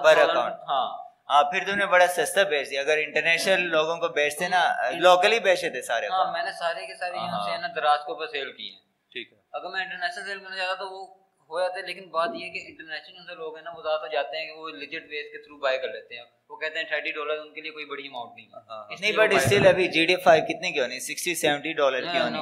پر 0.03 0.17
اکاؤنٹ 0.19 0.55
ہاں۔ 0.67 0.87
ہاں 1.29 1.43
پھر 1.43 1.65
تم 1.65 1.75
نے 1.75 1.85
بڑا 1.85 2.05
سستا 2.07 2.43
بیچ 2.43 2.69
دیا۔ 2.69 2.81
اگر 2.81 2.97
انٹرنیشنل 2.97 3.67
لوگوں 3.69 3.97
کو 3.97 4.07
بیچتے 4.13 4.47
نا 4.47 4.61
لوکلی 4.97 5.39
بیچے 5.39 5.69
تھے 5.69 5.81
سارے 5.81 6.07
ہاں 6.07 6.31
میں 6.31 6.43
نے 6.43 6.51
سارے 6.51 6.85
کے 6.87 6.95
سارے 6.95 7.15
یہاں 7.17 7.43
سے 7.45 7.57
نا 7.57 7.67
دراز 7.75 7.99
کے 8.05 8.11
اوپر 8.11 8.27
سیل 8.27 8.51
کی 8.53 8.69
ہیں 8.69 8.79
ٹھیک 9.11 9.31
ہے۔ 9.33 9.37
اگر 9.53 9.69
میں 9.69 9.81
انٹرنیشنل 9.81 10.25
سیل 10.25 10.39
کرنا 10.39 10.55
چاہتا 10.55 10.73
تو 10.75 10.89
وہ 10.89 11.05
ہو 11.49 11.59
جاتا 11.59 11.75
ہے 11.75 11.85
لیکن 11.85 12.09
بات 12.09 12.29
یہ 12.35 12.45
ہے 12.45 12.49
کہ 12.49 12.65
انٹرنیشنل 12.65 13.27
جو 13.27 13.35
لوگ 13.35 13.55
ہیں 13.55 13.63
نا 13.63 13.71
وہ 13.75 13.81
زیادہ 13.83 14.07
جاتے 14.11 14.37
ہیں 14.37 14.45
کہ 14.47 14.53
وہ 14.53 14.69
لیجٹ 14.71 15.05
ویز 15.09 15.31
کے 15.31 15.37
تھرو 15.39 15.57
بائی 15.59 15.77
کر 15.77 15.87
لیتے 15.89 16.17
ہیں۔ 16.17 16.23
وہ 16.49 16.55
کہتے 16.57 16.79
ہیں 16.79 16.85
تھرٹی 16.85 17.11
ڈالر 17.11 17.39
ان 17.39 17.53
کے 17.53 17.61
لیے 17.61 17.71
کوئی 17.71 17.85
بڑی 17.87 18.05
اماؤنٹ 18.07 18.35
نہیں 18.35 18.45
ہے۔ 18.47 18.59
ہاں، 18.69 18.83
نہیں 18.91 19.11
بٹ 19.13 19.33
اسٹل 19.33 19.67
ابھی 19.67 19.87
جی 19.89 20.05
ڈی 20.05 20.15
فائیو 20.23 20.43
کتنے 20.45 20.71
کی 20.71 20.79
ہونی 20.79 20.99
سکسٹی 21.01 21.35
سیونٹی 21.37 21.73
ڈالر 21.73 22.05
کی 22.05 22.19
ہونی 22.19 22.39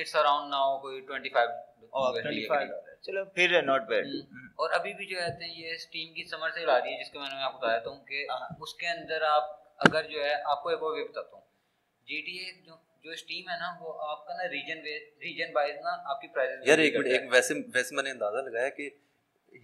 اٹس 0.00 0.14
اراؤنڈ 0.16 0.50
ناؤ 0.50 0.78
کوئی 0.80 1.00
ٹوینٹی 1.02 1.30
فائیو 1.30 2.74
چلو 3.02 3.24
پھر 3.34 3.60
ناٹ 3.62 3.82
بیڈ 3.88 4.06
اور 4.56 4.70
ابھی 4.72 4.92
بھی 4.94 5.06
جو 5.06 5.16
کہتے 5.16 5.44
ہیں 5.44 5.54
یہ 5.56 5.72
اسٹیم 5.72 6.12
کی 6.14 6.24
سمر 6.26 6.50
سے 6.50 6.64
آ 6.66 6.78
رہی 6.78 6.92
ہے 6.92 7.00
جس 7.00 7.10
کے 7.10 7.18
میں 7.18 7.28
نے 7.28 7.42
آپ 7.42 7.52
کو 7.52 7.58
بتایا 7.58 7.78
تھا 7.80 7.90
کہ 8.08 8.24
ہاں۔ 8.30 8.48
اس 8.60 8.74
کے 8.74 8.88
اندر 8.88 9.22
آپ 9.28 9.54
اگر 9.86 10.08
جو 10.10 10.24
ہے 10.24 10.34
آپ 10.44 10.62
کو 10.62 10.68
ایک 10.68 10.82
اور 10.82 10.98
بتاتا 11.00 11.36
ہوں۔ 11.36 11.42
جی 12.08 12.20
ٹی 12.22 12.36
اے 12.38 12.52
جو 12.62 12.74
جو 13.06 13.10
اسٹیم 13.12 13.48
ہے 13.50 13.56
نا 13.58 13.72
وہ 13.80 13.92
آپ 14.04 14.26
کا 14.26 14.36
نا 14.36 14.48
ریجن 14.50 14.78
ریجن 15.22 15.50
وائز 15.54 15.76
نا 15.80 15.90
آپ 16.04 16.20
کی 16.20 16.28
پرائز 16.28 16.68
یار 16.68 16.78
ایک 16.78 16.96
منٹ 16.96 17.06
ایک 17.08 17.32
ویسے 17.32 17.54
ویسے 17.74 17.94
میں 17.96 18.02
نے 18.02 18.10
اندازہ 18.10 18.42
لگایا 18.48 18.68
کہ 18.78 18.88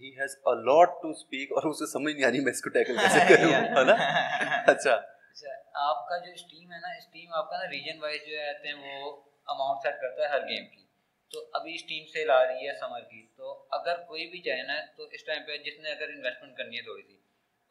he 0.01 0.11
has 0.19 0.35
a 0.45 0.53
lot 0.61 0.93
to 1.01 1.13
speak 1.13 1.51
اور 1.51 1.69
اسے 1.69 1.85
سمجھ 1.91 2.13
نہیں 2.13 2.25
آ 2.25 2.29
رہی 2.29 2.39
میں 2.39 2.51
اس 2.51 2.61
کو 2.61 2.69
ٹیکل 2.69 2.97
کیسے 2.97 3.19
کروں 3.29 3.51
ہے 3.51 3.83
نا؟ 3.83 3.95
اچھا۔ 4.67 4.93
اچھا 4.93 5.51
آپ 5.83 6.07
کا 6.09 6.17
جو 6.17 6.31
اسٹیم 6.31 6.71
ہے 6.71 6.79
نا 6.79 6.93
اسٹیم 6.97 7.33
آپ 7.33 7.49
کا 7.49 7.57
نا 7.57 7.69
ریجن 7.69 8.01
وائز 8.01 8.21
جو 8.27 8.39
آتے 8.49 8.67
ہیں 8.67 8.77
وہ 8.77 9.11
اماؤنٹ 9.47 9.83
سیٹ 9.83 9.99
کرتا 10.01 10.23
ہے 10.23 10.29
ہر 10.29 10.47
گیم 10.47 10.65
کی۔ 10.67 10.81
تو 11.31 11.43
ابھی 11.53 11.73
اسٹیم 11.73 12.05
سیل 12.13 12.31
آ 12.31 12.41
رہی 12.45 12.67
ہے 12.67 12.73
سمر 12.79 13.01
کی۔ 13.03 13.21
تو 13.37 13.53
اگر 13.71 14.01
کوئی 14.07 14.27
بھی 14.29 14.41
چاہے 14.41 14.63
نا 14.63 14.79
تو 14.97 15.03
اس 15.11 15.25
ٹائم 15.25 15.43
پہ 15.47 15.57
جس 15.65 15.79
نے 15.79 15.91
اگر 15.91 16.09
انویسٹمنٹ 16.09 16.57
کرنی 16.57 16.77
ہے 16.77 16.83
تھوڑی 16.83 17.01
سی 17.03 17.17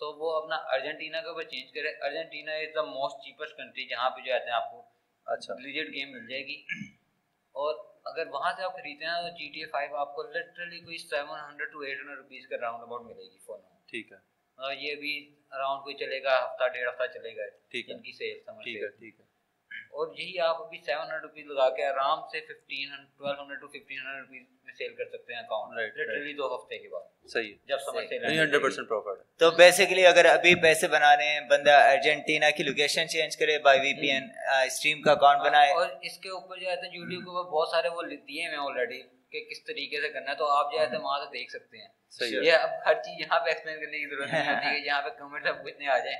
تو 0.00 0.12
وہ 0.18 0.32
اپنا 0.36 0.56
ارجنٹینا 0.74 1.20
کے 1.20 1.28
اوپر 1.28 1.42
چینج 1.50 1.72
کرے۔ 1.74 1.90
Argentina 2.06 2.52
is 2.54 2.74
the 2.74 2.82
most 2.88 3.24
cheapest 3.24 3.56
country 3.56 3.88
جہاں 3.88 4.08
پہ 4.10 4.20
جو 4.20 4.34
آتے 4.34 4.44
ہیں 4.44 4.56
آپ 4.56 4.70
کو 4.70 4.82
اچھا۔ 5.26 5.54
گیم 5.54 6.12
مل 6.12 6.26
جائے 6.28 6.46
گی۔ 6.46 6.62
اور 7.54 7.74
اگر 8.04 8.26
وہاں 8.26 8.52
سے 8.56 8.62
آپ 8.62 8.72
خریدتے 8.72 9.04
ہیں 9.04 9.22
تو 9.22 9.28
جی 9.28 9.48
ٹی 9.52 9.60
اے 9.60 9.66
فائیو 9.66 9.96
آپ 9.96 10.14
کو 10.14 10.22
لٹرلی 10.22 10.80
کوئی 10.80 10.98
seven 10.98 11.40
hundred 11.40 11.72
to 11.72 11.78
eight 11.78 11.98
hundred 12.00 12.18
rupees 12.18 12.48
کا 12.48 12.56
راؤنڈ 12.60 12.82
اباؤٹ 12.82 13.02
ملے 13.02 13.22
گی 13.22 13.38
فون 13.38 13.60
ٹھیک 13.86 14.12
ہے۔ 14.12 14.16
اور 14.58 14.72
یہ 14.72 14.94
بھی 14.94 15.34
اراؤنڈ 15.50 15.84
کوئی 15.84 15.94
چلے 15.96 16.22
گا 16.22 16.44
ہفتہ 16.44 16.68
ڈیڑھ 16.68 16.88
ہفتہ 16.88 17.18
چلے 17.18 17.36
گا۔ 17.36 17.42
ٹھیک 17.68 17.90
ہے۔ 17.90 17.94
ان 17.94 18.02
کی 18.02 18.12
سیل 18.12 18.38
ٹھیک 18.62 18.82
ہے 18.82 18.88
ٹھیک 18.88 19.20
ہے۔ 19.20 19.31
اور 19.92 20.12
یہی 20.18 20.38
آپ 20.40 20.60
ابھی 20.62 20.78
سیون 20.84 21.02
ہنڈریڈ 21.02 21.22
روپیز 21.22 21.46
لگا 21.46 21.68
کے 21.76 21.84
آرام 21.86 22.20
سے 22.32 22.40
fifteen 22.42 22.90
twelve 23.18 23.40
hundred 23.40 23.60
to 23.60 23.68
fifteen 23.68 23.98
hundred 23.98 24.22
rupees 24.22 24.42
میں 24.64 24.74
سیل 24.74 24.94
کر 24.94 25.08
سکتے 25.08 25.34
ہیں 25.34 25.40
اکاؤنٹ 25.40 25.98
لٹرلی 25.98 26.32
دو 26.34 26.54
ہفتے 26.54 26.78
کے 26.78 26.88
بعد. 26.88 27.02
صحیح 27.32 27.52
جب 27.68 27.78
سمجھ 27.86 28.06
سے 28.08 28.18
ہنڈریڈ 28.18 28.62
پرسینٹ 28.62 28.88
پروفٹ 28.88 29.20
تو 29.40 29.50
بیسیکلی 29.58 30.06
اگر 30.06 30.24
ابھی 30.24 30.54
پیسے 30.62 30.88
بنانے 30.88 31.28
ہیں 31.28 31.40
بندہ 31.50 31.76
ارجنٹینا 31.90 32.50
کی 32.56 32.62
لوکیشن 32.62 33.08
چینج 33.08 33.36
کرے 33.36 33.58
by 33.66 33.80
V 33.80 33.92
P 34.00 34.10
N 34.10 34.28
Steam 34.64 35.02
کا 35.02 35.12
اکاؤنٹ 35.12 35.44
بنائے. 35.44 35.72
اور 35.72 35.88
اس 36.02 36.18
کے 36.18 36.28
اوپر 36.30 36.56
جو 36.56 36.70
ہے 36.70 36.76
یوٹیوب 36.92 37.24
کے 37.24 37.30
اوپر 37.30 37.50
بہت 37.50 37.68
سارے 37.68 37.88
وہ 37.88 38.02
دیے 38.02 38.42
ہیں 38.42 38.56
آلریڈی 38.58 39.02
کہ 39.32 39.44
کس 39.50 39.64
طریقے 39.64 40.00
سے 40.00 40.08
کرنا 40.12 40.30
ہے 40.30 40.36
تو 40.36 40.48
آپ 40.52 40.72
جو 40.72 40.80
ہے 40.80 40.98
وہاں 40.98 41.18
سے 41.24 41.30
دیکھ 41.32 41.50
سکتے 41.50 41.78
ہیں. 41.78 41.88
یہ 42.42 42.52
اب 42.52 42.70
ہر 42.86 42.94
چیز 43.04 43.20
یہاں 43.20 43.38
پہ 43.40 43.48
ایکسپلین 43.50 43.80
کرنے 43.80 43.98
کی 43.98 44.06
ضرورت 44.06 44.32
نہیں 44.32 44.48
ہوتی 44.48 44.66
ہے 44.72 44.78
یہاں 44.86 45.02
پہ 45.02 45.08
کمنٹ 45.18 45.46
اب 45.46 45.66
اتنے 45.68 45.88
آ 45.88 45.98
جائیں. 45.98 46.18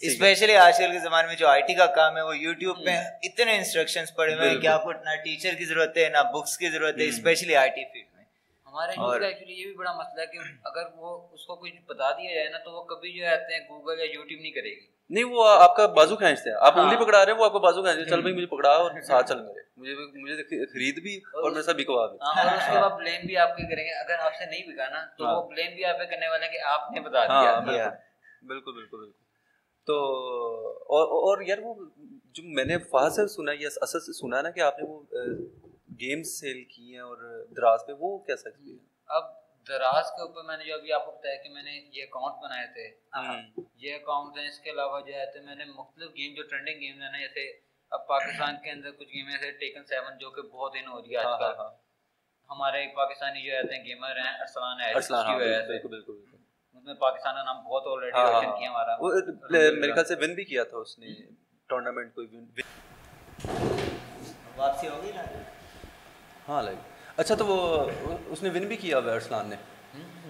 اسپیشلی 0.00 0.56
آج 0.66 0.78
کل 0.78 0.92
کے 0.92 0.98
زمانے 0.98 1.28
میں 1.28 1.34
جو 1.34 1.48
آئی 1.48 1.62
ٹی 1.62 1.74
کا 1.74 1.86
کام 1.86 2.16
ہے 2.16 2.22
وہ 2.22 2.36
یوٹیوب 2.36 2.84
پہ 2.84 2.96
اتنے 3.22 3.56
انسٹرکشن 3.56 4.04
پڑے 4.16 4.34
ہوئے 4.34 4.48
ہیں 4.50 4.56
کہ 4.56 4.66
آپ 4.66 4.82
کو 4.84 4.92
نہ 4.92 5.14
ٹیچر 5.24 5.54
کی 5.54 5.64
ضرورت 5.64 5.96
ہے 5.96 6.08
نہ 6.08 6.22
بکس 6.32 6.58
کی 6.58 6.68
ضرورت 6.68 6.98
ہے 7.00 7.06
اسپیشلی 7.08 7.56
آئی 7.56 7.70
ٹی 7.70 7.84
فیلڈ 7.84 8.06
میں۔ 8.16 8.24
ہمارے 8.66 8.92
یوز 8.92 9.20
کا 9.20 9.26
ایکچولی 9.26 9.52
یہ 9.52 9.66
بھی 9.66 9.74
بڑا 9.74 9.92
مسئلہ 9.92 10.20
ہے 10.20 10.26
کہ 10.26 10.38
اگر 10.64 10.82
وہ 10.96 11.28
اس 11.32 11.46
کو 11.46 11.56
کچھ 11.56 11.72
بتا 11.88 12.10
دیا 12.10 12.34
جائے 12.34 12.48
نا 12.48 12.58
تو 12.58 12.72
وہ 12.72 12.84
کبھی 12.84 13.18
جو 13.18 13.26
آتے 13.26 13.54
ہیں 13.54 13.60
گوگل 13.60 14.00
یا 14.00 14.04
یوٹیوب 14.04 14.40
نہیں 14.40 14.50
کرے 14.50 14.70
گی۔ 14.70 14.86
نہیں 15.10 15.24
وہ 15.24 15.48
آپ 15.48 15.76
کا 15.76 15.86
بازو 15.86 16.16
کھینچتے 16.16 16.50
ہیں۔ 16.50 16.56
آپ 16.60 16.78
انگلی 16.78 17.04
پکڑا 17.04 17.24
رہے 17.24 17.32
ہیں 17.32 17.38
وہ 17.38 17.44
آپ 17.44 17.52
کا 17.52 17.58
بازو 17.58 17.82
کھینچتے 17.82 18.04
چل 18.10 18.20
بھائی 18.20 18.34
مجھے 18.34 18.46
پکڑا 18.46 18.70
اور 18.70 19.00
ساتھ 19.00 19.28
چل 19.28 19.40
میرے۔ 19.40 19.60
مجھے 19.76 19.94
مجھے 19.94 20.64
خرید 20.66 21.02
بھی 21.02 21.16
اور 21.16 21.50
میرے 21.50 21.62
ساتھ 21.62 21.76
بکوا 21.76 22.06
بھی۔ 22.06 22.18
اور 22.20 22.52
اس 22.56 22.66
کے 22.66 22.78
بعد 22.80 22.90
بلیم 22.90 23.26
بھی 23.26 23.36
آپ 23.36 23.56
کے 23.56 23.62
کریں 23.62 23.84
گے۔ 23.84 23.98
اگر 24.00 24.18
آپ 24.18 24.34
سے 24.34 24.46
نہیں 24.46 24.72
بکا 24.72 24.88
نا 24.88 25.04
تو 25.18 25.24
وہ 25.24 25.48
بلیم 25.50 25.74
بھی 25.74 25.84
آپ 25.84 25.98
پہ 25.98 26.04
کرنے 26.04 26.26
ہیں 26.26 26.52
کہ 26.52 26.58
آپ 26.64 26.90
نے 26.92 27.00
بتا 27.00 27.24
دیا۔ 27.26 27.90
بالکل 28.42 28.72
بالکل 28.72 28.98
بالکل۔ 28.98 29.18
تو 29.86 29.96
اور 30.88 31.42
یار 31.42 31.58
وہ 31.58 31.74
جو 32.24 32.42
میں 32.44 32.64
نے 32.64 32.78
فہد 32.78 33.12
سے 33.12 33.26
سنا 33.28 33.52
یا 33.60 33.68
اسد 33.82 34.02
سے 34.06 34.12
سنا 34.12 34.42
نا 34.42 34.50
کہ 34.50 34.60
آپ 34.60 34.78
نے 34.78 34.88
وہ 34.88 35.02
گیمز 36.00 36.28
سیل 36.28 36.64
کی 36.64 36.92
ہیں 36.92 37.00
اور 37.00 37.46
دراز 37.56 37.80
پہ 37.86 37.92
وہ 37.98 38.18
کیسا 38.18 38.48
ایکسپیرینس 38.48 38.80
اب 39.06 39.24
دراز 39.68 40.10
کے 40.10 40.22
اوپر 40.22 40.42
میں 40.42 40.56
نے 40.56 40.64
جو 40.64 40.74
ابھی 40.74 40.92
آپ 40.92 41.06
کو 41.06 41.12
بتایا 41.12 41.42
کہ 41.42 41.48
میں 41.48 41.62
نے 41.62 41.70
یہ 41.92 42.02
اکاؤنٹ 42.02 42.42
بنائے 42.42 42.66
تھے 42.66 42.86
یہ 43.76 43.94
اکاؤنٹ 43.94 44.38
ہیں 44.38 44.48
اس 44.48 44.58
کے 44.58 44.70
علاوہ 44.70 45.00
جو 45.00 45.12
ہے 45.14 45.40
میں 45.40 45.54
نے 45.54 45.64
مختلف 45.64 46.10
گیم 46.16 46.34
جو 46.34 46.42
ٹرینڈنگ 46.42 46.80
گیم 46.80 47.02
ہیں 47.02 47.10
نا 47.12 47.18
جیسے 47.18 47.50
اب 47.90 48.06
پاکستان 48.06 48.56
کے 48.64 48.70
اندر 48.70 48.90
کچھ 48.90 49.08
گیم 49.08 49.26
ایسے 49.26 49.50
ٹیکن 49.50 49.84
سیون 49.84 50.18
جو 50.18 50.30
کہ 50.30 50.42
بہت 50.42 50.74
دن 50.74 50.86
ہو 50.86 51.00
رہی 51.02 51.10
ہے 51.10 51.16
آج 51.16 51.40
کل۔ 51.40 51.62
ہمارے 52.50 52.86
پاکستانی 52.96 53.42
جو 53.42 53.52
رہتے 53.56 53.74
ہیں 53.76 53.84
گیمر 53.84 54.16
ہیں 54.16 54.32
ارسلان 54.40 54.80
ہے 54.80 54.92
بالکل 55.66 55.88
بالکل۔ 55.88 56.29
پاکستان 56.86 57.34
کا 57.34 57.42
نام 57.42 57.62
بہت 57.64 57.86
آلریڈی 57.86 58.20
روشن 58.22 58.58
کیا 58.58 58.70
ہمارا۔ 58.70 58.96
میرے 59.72 59.92
خیال 59.92 60.04
سے 60.04 60.14
ون 60.20 60.34
بھی 60.34 60.44
کیا 60.44 60.64
تھا 60.64 60.78
اس 60.78 60.98
نے 60.98 61.14
ٹورنامنٹ 61.70 62.14
کوئی 62.14 62.26
ون 62.26 62.46
واپسی 64.56 64.88
ہو 64.88 65.00
گئی 65.02 65.12
نا 65.12 65.22
ہاں 66.48 66.62
لائک 66.62 66.78
اچھا 67.18 67.34
تو 67.34 67.46
وہ 67.46 67.58
اس 68.28 68.42
نے 68.42 68.50
ون 68.50 68.66
بھی 68.66 68.76
کیا 68.76 68.98
ہوا 68.98 69.12
ارسلان 69.12 69.48
نے؟ 69.48 69.56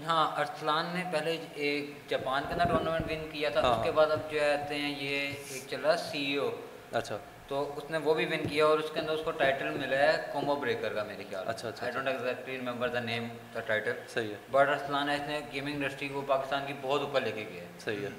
ہاں 0.07 0.26
ارسلان 0.40 0.87
نے 0.95 1.02
پہلے 1.12 1.37
ایک 1.66 1.90
جاپان 2.09 2.42
کا 2.49 2.64
ٹورنامنٹ 2.64 3.11
ون 3.11 3.28
کیا 3.33 3.50
تھا 3.50 3.61
اس 3.62 3.85
کے 3.85 3.90
بعد 3.90 4.11
اب 4.11 4.30
جو 4.30 4.40
ہے 4.40 4.78
یہ 4.78 5.16
ایک 5.19 5.62
چل 5.69 5.80
رہا 5.80 5.97
سی 6.04 6.35
او 6.37 6.50
اچھا۔ 6.92 7.16
تو 7.50 7.61
اس 7.76 7.90
نے 7.90 7.99
وہ 8.02 8.12
بھی 8.14 8.25
ون 8.30 8.47
کیا 8.49 8.64
اور 8.64 8.78
اس 8.78 8.90
کے 8.95 9.00
اندر 9.00 9.12
اس 9.12 9.21
کو 9.25 9.30
ٹائٹل 9.38 9.71
ملا 9.78 9.97
ہے 9.99 10.16
کومبو 10.33 10.54
بریکر 10.57 10.92
کا 10.95 11.02
میرے 11.04 11.25
خیال. 11.30 11.49
اچھا 11.49 11.69
اچھا 11.69 11.85
I 11.87 11.95
don't 11.95 12.09
exactly 12.09 12.57
remember 12.57 12.88
the 12.88 13.00
name 13.00 13.26
the 13.54 13.61
title 13.66 13.92
صحیح 14.12 14.28
ہے. 14.28 14.37
بٹ 14.50 14.69
ارسلان 14.69 15.09
ہے 15.09 15.14
اس 15.14 15.28
نے 15.28 15.40
گیمنگ 15.52 15.75
انڈسٹری 15.75 16.09
کو 16.09 16.21
پاکستان 16.26 16.66
کی 16.66 16.73
بہت 16.83 17.00
اوپر 17.00 17.21
لے 17.21 17.33
کے 17.33 17.45
گیا 17.50 17.62
ہے. 17.62 17.69
صحیح 17.85 18.07
ہے. 18.07 18.11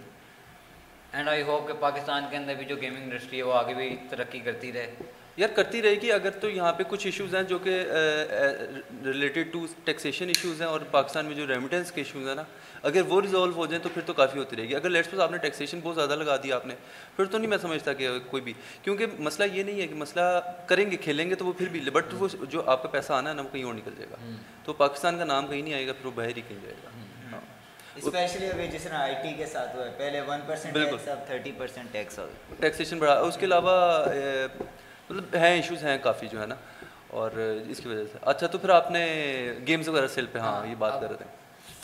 اینڈ 1.13 1.29
آئی 1.29 1.41
ہوپ 1.43 1.67
کہ 1.67 1.73
پاکستان 1.79 2.25
کے 2.29 2.37
اندر 2.37 2.55
بھی 2.55 2.65
جو 2.65 2.75
گیمنگ 2.81 3.03
انڈسٹری 3.03 3.37
ہے 3.37 3.43
وہ 3.43 3.53
آگے 3.53 3.73
بھی 3.73 3.95
ترقی 4.09 4.39
کرتی 4.39 4.71
رہے. 4.73 4.93
یار 5.37 5.49
کرتی 5.55 5.81
رہے 5.81 5.95
گی 6.01 6.11
اگر 6.11 6.29
تو 6.39 6.49
یہاں 6.49 6.73
پہ 6.73 6.83
کچھ 6.89 7.05
ایشوز 7.07 7.35
ہیں 7.35 7.43
جو 7.49 7.59
کہ 7.59 7.83
ریلیٹڈ 9.05 9.51
ٹو 9.53 9.65
ٹیکسیشن 9.85 10.27
ایشوز 10.27 10.61
ہیں 10.61 10.67
اور 10.67 10.81
پاکستان 10.91 11.25
میں 11.25 11.35
جو 11.35 11.47
ریمیٹنس 11.47 11.91
کے 11.91 12.01
ایشوز 12.01 12.27
ہیں 12.27 12.35
نا 12.35 12.43
اگر 12.83 13.01
وہ 13.07 13.21
ریزالو 13.21 13.51
ہو 13.55 13.65
جائیں 13.65 13.83
تو 13.83 13.89
پھر 13.93 14.01
تو 14.05 14.13
کافی 14.13 14.39
ہوتی 14.39 14.55
رہے 14.55 14.63
گی۔ 14.63 14.75
اگر 14.75 14.89
لیٹس 14.89 15.19
آپ 15.19 15.31
نے 15.31 15.37
ٹیکسیشن 15.37 15.79
بہت 15.83 15.95
زیادہ 15.95 16.15
لگا 16.15 16.37
دیا 16.37 16.55
آپ 16.55 16.65
نے 16.65 16.75
پھر 17.15 17.25
تو 17.25 17.37
نہیں 17.37 17.49
میں 17.49 17.57
سمجھتا 17.57 17.93
کہ 17.93 18.09
کوئی 18.29 18.41
بھی۔ 18.43 18.53
کیونکہ 18.83 19.05
مسئلہ 19.19 19.53
یہ 19.53 19.63
نہیں 19.63 19.81
ہے 19.81 19.87
کہ 19.87 19.95
مسئلہ 19.95 20.21
کریں 20.67 20.91
گے 20.91 20.97
کھیلیں 20.97 21.29
گے 21.29 21.35
تو 21.35 21.45
وہ 21.45 21.53
پھر 21.53 21.69
بھی 21.69 21.79
بٹ 21.79 22.05
وہ 22.13 22.27
جو 22.49 22.63
آپ 22.65 22.83
کا 22.83 22.89
پیسہ 22.89 23.13
آنا 23.13 23.29
ہے 23.29 23.35
نا 23.35 23.41
وہ 23.41 23.49
کہیں 23.51 23.63
اور 23.63 23.73
نکل 23.73 23.91
جائے 23.97 24.09
گا۔ 24.11 24.15
تو 24.63 24.73
پاکستان 24.73 25.17
کا 25.17 25.25
نام 25.25 25.47
کہیں 25.47 25.61
نہیں 25.61 25.73
آئے 25.73 25.87
گا 25.87 25.93
پھر 25.93 26.05
وہ 26.05 26.11
باہر 26.15 26.37
ہی 26.37 26.41
کہیں 26.47 26.59
جائے 26.61 26.75
گا۔ 26.83 26.89
اسپیشلی 27.95 28.47
ابھی 28.47 28.67
جس 28.67 28.83
طرح 28.83 28.97
آئی 28.97 29.15
ٹی 29.23 29.33
کے 29.37 29.45
ساتھ 29.45 29.75
ہوا 29.75 29.85
ہے 29.85 29.91
پہلے 29.97 30.21
ون 30.21 30.39
پرسینٹ 30.45 30.73
ٹیکس 30.73 31.07
اب 31.07 31.19
تھرٹی 31.27 31.51
پرسینٹ 31.57 31.91
ٹیکس 31.91 32.19
ہو 32.19 32.27
ٹیکسیشن 32.59 32.99
بڑھا۔ 32.99 33.13
اس 33.13 33.37
کے 33.37 33.45
علاوہ 33.45 34.05
مطلب 35.09 35.35
ہیں 35.35 35.55
ایشوز 35.55 35.83
ہیں 35.83 35.97
کافی 36.01 36.27
جو 36.31 36.41
ہے 36.41 36.45
نا۔ 36.45 36.55
اور 37.07 37.31
اس 37.67 37.77
کی 37.77 37.89
وجہ 37.89 38.03
سے۔ 38.11 38.17
اچھا 38.21 38.47
تو 38.47 38.57
پھر 38.57 38.69
آپ 38.69 38.91
نے 38.91 39.05
گیمز 39.67 39.87
وغیرہ 39.89 40.07
سیل 40.07 40.25
پہ 40.25 40.39
ہاں 40.39 40.67
یہ 40.67 40.75
بات 40.75 41.01
کر 41.01 41.07
رہے 41.07 41.17
تھے۔ 41.17 41.40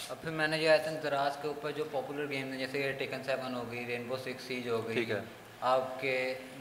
اب 0.10 0.22
پھر 0.22 0.32
میں 0.32 0.48
نے 0.48 0.58
جو 0.60 0.70
ہے 0.70 0.78
دراز 1.04 1.38
کے 1.41 1.48
اوپر 1.48 1.72
جو 1.72 1.84
پاپولر 1.91 2.30
گیم 2.30 2.52
ہیں 2.52 2.58
جیسے 2.60 2.91
ٹیکن 2.98 3.24
سیون 3.24 3.56
ہو 3.56 3.63
گئی 3.72 3.86
رینبو 3.88 4.17
سکس 4.17 4.43
سیج 4.43 4.67
ہو 4.70 4.88
گئی 4.88 4.96
ٹھیک 4.96 5.12
ہے۔ 5.12 5.20
آپ 5.67 6.00
کے 6.02 6.13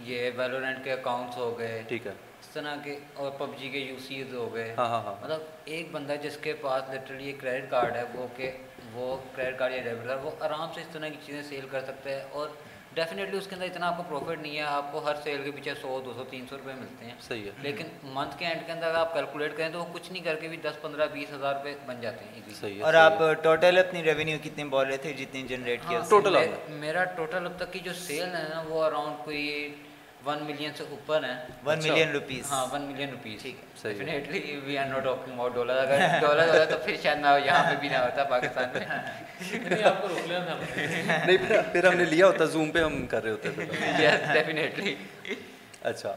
یہ 0.02 0.30
ویلورینٹ 0.36 0.84
کے 0.84 0.92
اکاؤنٹس 0.92 1.36
ہو 1.36 1.58
گئے 1.58 1.82
ٹھیک 1.88 2.06
ہے۔ 2.06 2.12
اس 2.40 2.46
طرح 2.46 2.76
کے 2.84 2.98
اور 3.14 3.30
پب 3.38 3.58
جی 3.58 3.68
کے 3.70 3.78
یو 3.78 3.98
سیز 3.98 4.34
ہو 4.34 4.54
گئے۔ 4.54 4.74
ہاں 4.78 4.88
ہاں 4.88 5.02
ہاں۔ 5.02 5.14
مطلب 5.22 5.40
ایک 5.64 5.90
بندہ 5.92 6.14
جس 6.22 6.36
کے 6.42 6.52
پاس 6.60 6.94
لٹرلی 6.94 7.26
ایک 7.26 7.40
کریڈٹ 7.40 7.70
کارڈ 7.70 7.96
ہے 7.96 8.04
وہ 8.14 8.26
کہ 8.36 8.50
وہ 8.92 9.16
کریڈٹ 9.34 9.58
کارڈ 9.58 9.72
یا 9.72 9.82
ڈیبٹ 9.82 10.06
کارڈ 10.06 10.24
وہ 10.24 10.30
آرام 10.40 10.72
سے 10.74 10.80
اس 10.80 10.86
طرح 10.92 11.08
کی 11.08 11.16
چیزیں 11.26 11.42
سیل 11.42 11.66
کر 11.70 11.80
سکتے 11.80 12.14
ہیں 12.14 12.24
اور 12.30 12.48
ڈیفینیٹلی 12.96 13.36
اس 13.38 13.46
کے 13.46 13.54
اندر 13.54 13.66
اتنا 13.66 13.86
آپ 13.86 13.96
کو 13.96 14.02
پروفٹ 14.02 14.40
نہیں 14.42 14.56
ہے 14.56 14.62
آپ 14.62 14.92
کو 14.92 15.04
ہر 15.04 15.14
سیل 15.24 15.42
کے 15.44 15.50
پیچھے 15.50 15.74
سو 15.80 16.00
دو 16.04 16.12
سو 16.16 16.24
تین 16.30 16.44
سو 16.50 16.56
روپئے 16.56 16.74
ملتے 16.74 17.04
ہیں۔ 17.04 17.14
صحیح 17.20 17.44
ہے۔ 17.44 17.50
لیکن 17.62 17.86
منتھ 18.14 18.38
کے 18.38 18.46
اینڈ 18.46 18.60
کے 18.66 18.72
اندر 18.72 18.94
آپ 18.94 19.12
کیلکولیٹ 19.14 19.56
کریں 19.56 19.68
تو 19.68 19.78
وہ 19.78 19.84
کچھ 19.92 20.10
نہیں 20.12 20.22
کر 20.24 20.34
کے 20.34 20.48
بھی 20.48 20.56
دس 20.56 20.80
پندرہ 20.82 21.06
بیس 21.12 21.32
ہزار 21.32 21.54
روپئے 21.54 21.74
بن 21.86 22.00
جاتے 22.00 22.24
ہیں 22.24 22.54
صحیح 22.60 22.84
اور 22.84 22.94
آپ 22.94 23.12
ٹوٹل 23.42 23.78
اپنی 23.78 24.02
ریونیو 24.04 24.38
کتنے 24.44 24.64
بول 24.64 24.86
رہے 24.86 24.96
تھے 24.96 25.12
جتنی 25.12 25.42
جنریٹ 25.42 25.80
کیا 25.88 26.00
ٹوٹل 26.10 26.36
میرا 26.76 27.04
ٹوٹل 27.16 27.46
اب 27.46 27.56
تک 27.56 27.72
کی 27.72 27.78
جو 27.78 27.92
سیل 27.98 28.34
ہے 28.34 28.46
نا 28.50 28.62
وہ 28.68 28.82
اراؤنڈ 28.84 29.24
کوئی 29.24 29.44
ون 30.26 30.42
ملین 30.44 30.70
سے 30.76 30.84
اوپر 30.90 31.24
ہیں 31.24 31.36
ون 31.64 31.78
ملین 31.82 32.10
روپیز 32.10 32.50
ہاں 32.50 32.64
ون 32.72 32.82
ملین 32.82 33.10
روپیز 33.10 33.42
ٹھیک 33.42 33.56
ہے 33.56 33.92
definitely 33.92 34.60
we 34.64 34.78
are 34.78 34.86
not 34.86 35.04
talking 35.04 35.32
about 35.32 35.54
dollar 35.54 35.78
اگر 35.78 36.20
ڈالر 36.20 36.48
ہوتا 36.48 36.64
تو 36.64 36.78
پھر 36.84 36.96
شاید 37.02 37.18
میں 37.18 37.38
یہاں 37.46 37.62
پہ 37.70 37.76
بھی 37.80 37.88
نہ 37.88 37.96
ہوتا 37.96 38.24
پاکستان 38.30 38.68
میں 38.72 38.86
نہیں 41.26 41.36
پھر 41.72 41.86
ہم 41.86 41.96
نے 41.96 42.04
لیا 42.04 42.26
ہوتا 42.26 42.44
زوم 42.54 42.70
پہ 42.70 42.82
ہم 42.82 43.06
کر 43.06 43.22
رہے 43.22 43.30
ہوتے 43.30 43.48
یس 43.98 44.32
ڈیفینیٹلی 44.32 44.94
اچھا 45.82 46.16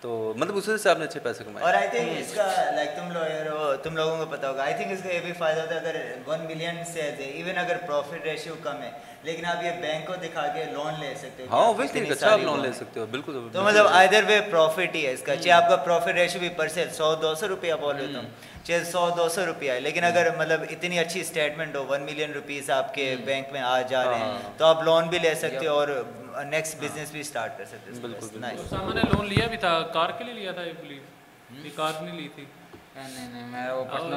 تو 0.00 0.32
مطلب 0.36 0.56
اس 0.56 0.68
وجہ 0.68 0.76
سے 0.76 0.90
آپ 0.90 0.98
نے 0.98 1.04
اچھے 1.04 1.20
پیسے 1.20 1.44
کمائے۔ 1.44 1.64
اور 1.66 1.74
آئی 1.74 1.88
تھنک 1.88 2.08
اس 2.18 2.32
کا 2.34 2.46
لائک 2.74 2.88
تم 2.96 3.10
لوگ 3.12 3.48
ہو 3.48 3.74
تم 3.82 3.96
لوگوں 3.96 4.16
کو 4.16 4.26
پتا 4.30 4.48
ہوگا۔ 4.48 4.62
آئی 4.64 4.74
تھنک 4.74 4.92
اس 4.92 4.98
کا 5.02 5.12
یہ 5.12 5.20
بھی 5.24 5.32
فائدہ 5.38 5.60
ہوتا 5.60 5.74
ہے 5.74 5.80
اگر 5.80 5.96
ون 6.26 6.44
ملین 6.46 6.76
سے 6.92 7.00
ایون 7.00 7.58
اگر 7.58 7.76
پروفٹ 7.86 8.24
ریشیو 8.24 8.54
کم 8.62 8.82
ہے 8.82 8.90
لیکن 9.22 9.44
آپ 9.44 9.64
یہ 9.64 9.70
بینک 9.80 10.06
کو 10.06 10.14
دکھا 10.22 10.46
کے 10.54 10.64
لون 10.64 11.00
لے 11.00 11.12
سکتے 11.18 11.42
ہو۔ 11.42 11.56
ہاں 11.56 11.72
ویسے 11.76 12.04
اچھا 12.10 12.32
آپ 12.32 12.40
لون 12.40 12.60
لے 12.62 12.72
سکتے 12.72 13.00
ہو 13.00 13.06
بالکل 13.10 13.48
تو 13.52 13.62
مطلب 13.62 13.86
ادھر 13.90 14.24
وے 14.28 14.40
پروفٹ 14.50 14.94
ہی 14.94 15.06
ہے 15.06 15.12
اس 15.12 15.22
کا۔ 15.22 15.36
چاہے 15.36 15.52
آپ 15.52 15.68
کا 15.68 15.76
پروفٹ 15.76 16.08
ریشیو 16.14 16.40
بھی 16.40 16.48
پر 16.56 16.68
سے 16.68 16.84
سو 16.92 17.14
دو 17.14 17.34
سو 17.34 17.48
روپیہ 17.48 17.74
بول 17.80 17.96
رہے 17.96 18.06
تم۔ 18.14 18.26
چاہے 18.64 18.84
سو 18.84 19.08
دو 19.16 19.28
سو 19.28 19.44
روپیہ 19.46 19.72
ہے 19.72 19.80
لیکن 19.80 20.04
اگر 20.04 20.28
مطلب 20.36 20.62
اتنی 20.70 20.98
اچھی 20.98 21.20
اسٹیٹمنٹ 21.20 21.76
ہو 21.76 21.84
ون 21.88 22.02
ملین 22.02 22.32
روپیز 22.32 22.70
آپ 22.70 22.94
کے 22.94 23.14
بینک 23.24 23.52
میں 23.52 23.60
آ 23.60 23.80
جا 23.82 24.04
رہے 24.04 24.18
ہیں 24.18 24.26
تو 24.56 24.64
آپ 24.64 24.82
لون 24.82 25.08
بھی 25.08 25.18
لے 25.18 25.34
سکتے 25.34 25.66
ہو 25.66 25.74
اور 25.74 25.88
نیکسٹ 26.46 26.76
بزنس 26.80 27.10
بھی 27.10 27.20
اسٹارٹ 27.20 27.58
کر 27.58 27.64
سکتے 27.64 28.00
بالکل 28.00 28.28
سامان 28.68 28.96
نے 28.96 29.02
لون 29.12 29.28
لیا 29.28 29.46
بھی 29.46 29.56
تھا 29.56 29.80
کار 29.92 30.10
کے 30.18 30.24
لیے 30.24 30.34
لیا 30.34 30.52
تھا 30.52 30.62
کار 31.76 31.92
نہیں 32.02 32.16
لی 32.16 32.28
تھی۔ 32.34 32.44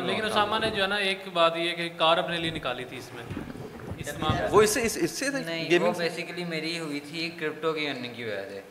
لیکن 0.01 0.25
اسامہ 0.25 0.57
نے 0.59 0.69
جو 0.69 0.81
ہے 0.83 0.87
نا 0.87 0.95
ایک 1.07 1.27
بات 1.33 1.57
یہ 1.57 1.75
کہ 1.75 1.89
کار 1.97 2.17
اپنے 2.17 2.37
لیے 2.37 2.51
نکالی 2.51 2.83
تھی 2.83 2.97
اس 2.97 3.09
میں۔ 3.13 3.23
وہ 4.51 4.61
اس 4.61 4.69
سے 4.69 4.81
اس 4.81 5.11
سے 5.11 5.25
گیمنگ 5.69 5.93
بیسیکلی 5.97 6.43
میری 6.43 6.77
ہوئی 6.79 6.99
تھی 6.99 7.29
کرپٹو 7.39 7.73
کی 7.73 7.87
ارننگ 7.89 8.13
کی 8.13 8.23
وجہ 8.23 8.49
سے۔ 8.49 8.61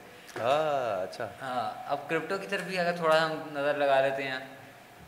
اچھا۔ 1.02 1.26
ہاں 1.42 1.70
اب 1.86 2.08
کرپٹو 2.08 2.38
کی 2.38 2.46
طرف 2.46 2.62
بھی 2.62 2.78
اگر 2.78 2.96
تھوڑا 2.96 3.24
ہم 3.26 3.32
نظر 3.52 3.74
لگا 3.74 4.00
لیتے 4.00 4.22
ہیں۔ 4.22 4.38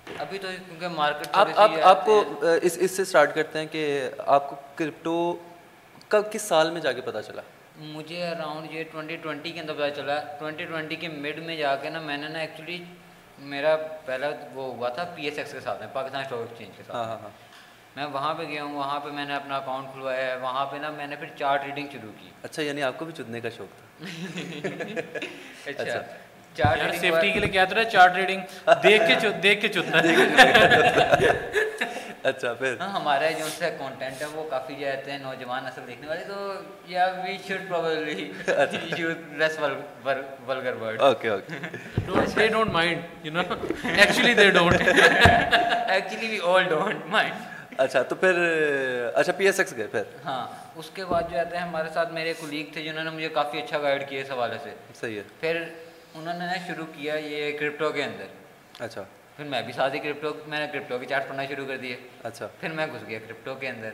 ابھی 0.06 0.38
تو 0.38 0.48
کیونکہ 0.66 0.88
مارکیٹ 0.88 1.28
آپ 1.32 1.48
آپ 1.82 2.04
کو 2.04 2.22
اس 2.62 2.76
اس 2.80 2.90
سے 2.90 3.02
اسٹارٹ 3.02 3.34
کرتے 3.34 3.58
ہیں 3.58 3.66
کہ 3.66 3.82
آپ 4.26 4.50
کو 4.50 4.56
کرپٹو 4.74 5.14
کب 6.08 6.32
کس 6.32 6.42
سال 6.42 6.70
میں 6.70 6.80
جا 6.80 6.92
کے 6.92 7.00
پتا 7.00 7.22
چلا؟ 7.22 7.42
مجھے 7.78 8.26
اراؤنڈ 8.28 8.72
یہ 8.72 8.84
ٹوئنٹی 8.92 9.16
ٹوئنٹی 9.16 9.52
کے 9.52 9.60
اندر 9.60 9.74
پتا 9.74 9.90
چلا۔ 9.90 10.18
ٹوئنٹی 10.38 10.64
ٹوئنٹی 10.64 10.96
کے 10.96 11.08
مڈ 11.08 11.38
میں 11.38 11.56
جا 11.56 11.76
کے 11.76 11.90
نا 11.90 12.00
میں 12.00 12.16
نے 12.16 12.28
نا 12.28 12.38
ایکچولی 12.38 12.84
میرا 13.38 13.76
پہلا 14.04 14.30
وہ 14.54 14.74
ہوا 14.74 14.88
تھا 14.88 15.04
پی 15.14 15.24
ایس 15.24 15.38
ایکس 15.38 15.52
کے 15.52 15.60
ساتھ 15.60 15.80
میں 15.80 15.88
پاکستان 15.92 16.20
اسٹاک 16.20 16.38
ایکسچینج 16.38 16.76
کے 16.76 16.82
ساتھ۔ 16.86 16.96
ہاں، 16.96 17.04
ہاں، 17.04 17.18
ہاں۔ 17.22 17.30
میں 17.96 18.06
وہاں 18.06 18.34
پہ 18.34 18.42
گیا 18.42 18.64
ہوں 18.64 18.74
وہاں 18.74 19.00
پہ 19.00 19.08
میں 19.08 19.24
نے 19.24 19.34
اپنا 19.34 19.56
اکاؤنٹ 19.56 19.92
کھلوایا 19.92 20.26
ہے۔ 20.26 20.36
وہاں 20.36 20.66
پہ 20.66 20.76
نا 20.76 20.90
میں 20.90 21.06
نے 21.06 21.16
پھر 21.16 21.26
چارٹ 21.38 21.64
ریڈنگ 21.64 21.86
شروع 21.92 22.12
کی۔ 22.20 22.30
اچھا 22.42 22.62
یعنی 22.62 22.82
آپ 22.82 22.98
کو 22.98 23.04
بھی 23.04 23.12
چدنے 23.12 23.40
کا 23.40 23.48
شوق 23.48 23.78
تھا۔ 23.78 24.00
اچھا۔ 25.66 26.00
سیفٹی 26.56 27.30
کے 27.32 27.40
لیے 27.40 27.48
کیا 27.48 27.64
تو 27.64 27.74
رہا 27.74 27.84
چارٹ 27.86 28.16
ریڈنگ 28.16 28.70
دیکھ 28.82 29.02
کے 29.08 29.28
دیکھ 29.42 29.60
کے 29.62 29.68
اچھا 32.22 32.52
پھر 32.52 32.74
ہاں 32.80 32.88
ہمارا 32.90 33.30
جو 33.30 33.46
سے 33.50 33.70
کانٹینٹ 33.78 34.20
ہے 34.22 34.26
وہ 34.32 34.42
کافی 34.50 34.74
جو 34.74 34.86
رہتے 34.86 35.10
ہیں 35.12 35.18
نوجوان 35.18 35.64
نسل 35.64 35.86
دیکھنے 35.86 36.08
والے 36.08 36.24
تو 36.24 36.52
یا 36.88 37.06
we 37.24 37.36
should 37.48 37.68
probably 37.68 38.30
use 38.98 39.16
less 39.38 39.58
vulgar 39.60 40.74
word 40.80 41.00
okay 41.00 41.28
okay 41.28 41.58
they 42.36 42.46
don't 42.48 42.72
mind 42.72 43.26
you 43.26 43.32
know 43.32 43.42
actually 43.84 44.34
they 44.34 44.50
don't 44.50 44.82
actually 44.82 46.28
we 46.28 46.38
all 46.44 46.68
don't 46.68 47.06
mind 47.06 47.50
اچھا 47.78 48.02
تو 48.02 48.14
پھر 48.14 48.38
اچھا 49.14 49.32
پی 49.32 49.46
ایس 49.46 49.58
ایکس 49.60 49.76
گئے 49.76 49.86
پھر 49.86 50.02
ہاں 50.24 50.46
اس 50.76 50.90
کے 50.90 51.04
بعد 51.04 51.30
جو 51.30 51.38
آتے 51.38 51.56
ہیں 51.56 51.64
ہمارے 51.64 51.88
ساتھ 51.94 52.12
میرے 52.12 52.32
کولیگ 52.40 52.72
تھے 52.72 52.82
جنہوں 52.82 53.04
نے 53.04 53.10
مجھے 53.10 53.28
کافی 53.28 53.58
اچھا 53.58 53.78
گائیڈ 53.78 54.08
کیا 54.08 54.20
اس 54.20 54.30
حوالے 54.30 54.58
سے 54.64 54.74
صحیح 54.94 55.16
ہے 55.16 55.22
پھر 55.40 55.62
انہوں 56.14 56.38
نے 56.38 56.58
شروع 56.66 56.86
کیا 56.86 57.14
یہ 57.14 57.58
کرپٹو 57.58 57.90
کے 57.90 58.04
اندر۔ 58.04 58.26
اچھا۔ 58.78 59.02
پھر 59.36 59.44
میں 59.44 59.62
بھی 59.62 59.72
ساتھ 59.72 59.94
ہی 59.94 59.98
کرپٹو 59.98 60.32
میں 60.46 60.60
نے 60.60 60.66
کرپٹو 60.72 60.98
کی 60.98 61.06
چارٹ 61.06 61.28
پڑھنا 61.28 61.44
شروع 61.46 61.66
کر 61.66 61.76
دیے۔ 61.76 61.96
اچھا۔ 62.22 62.46
پھر 62.60 62.68
میں 62.68 62.86
گھس 62.86 63.08
گیا 63.08 63.18
کرپٹو 63.26 63.54
کے 63.54 63.68
اندر۔ 63.68 63.90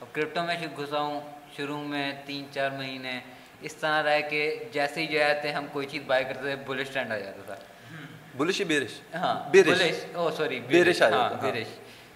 اب 0.00 0.14
کرپٹو 0.14 0.42
میں 0.42 0.56
گھسا 0.76 1.00
ہوں 1.00 1.20
شروع 1.56 1.78
میں 1.78 2.12
تین 2.26 2.44
چار 2.52 2.70
مہینے۔ 2.70 3.20
اس 3.60 3.74
طرح 3.74 4.02
رہے 4.02 4.22
کہ 4.22 4.64
جیسے 4.72 5.00
ہی 5.00 5.06
جو 5.06 5.22
آتے 5.22 5.52
ہم 5.52 5.66
کوئی 5.72 5.86
چیز 5.86 6.02
بائی 6.06 6.24
کرتے 6.24 6.40
تھے 6.40 6.56
بلش 6.56 6.90
ٹرینڈ 6.90 7.12
آ 7.12 7.18
جاتا 7.18 7.42
تھا۔ 7.46 7.54
بلش 8.36 8.62
بیرش 8.62 9.14
ہاں 9.14 9.50
بیرش 9.50 9.82
او 10.14 10.30
سوری 10.30 10.60
بیرش 10.60 11.02
آ 11.02 11.04
ہاں 11.04 11.10
جاتا 11.10 11.50
بیرش 11.50 11.66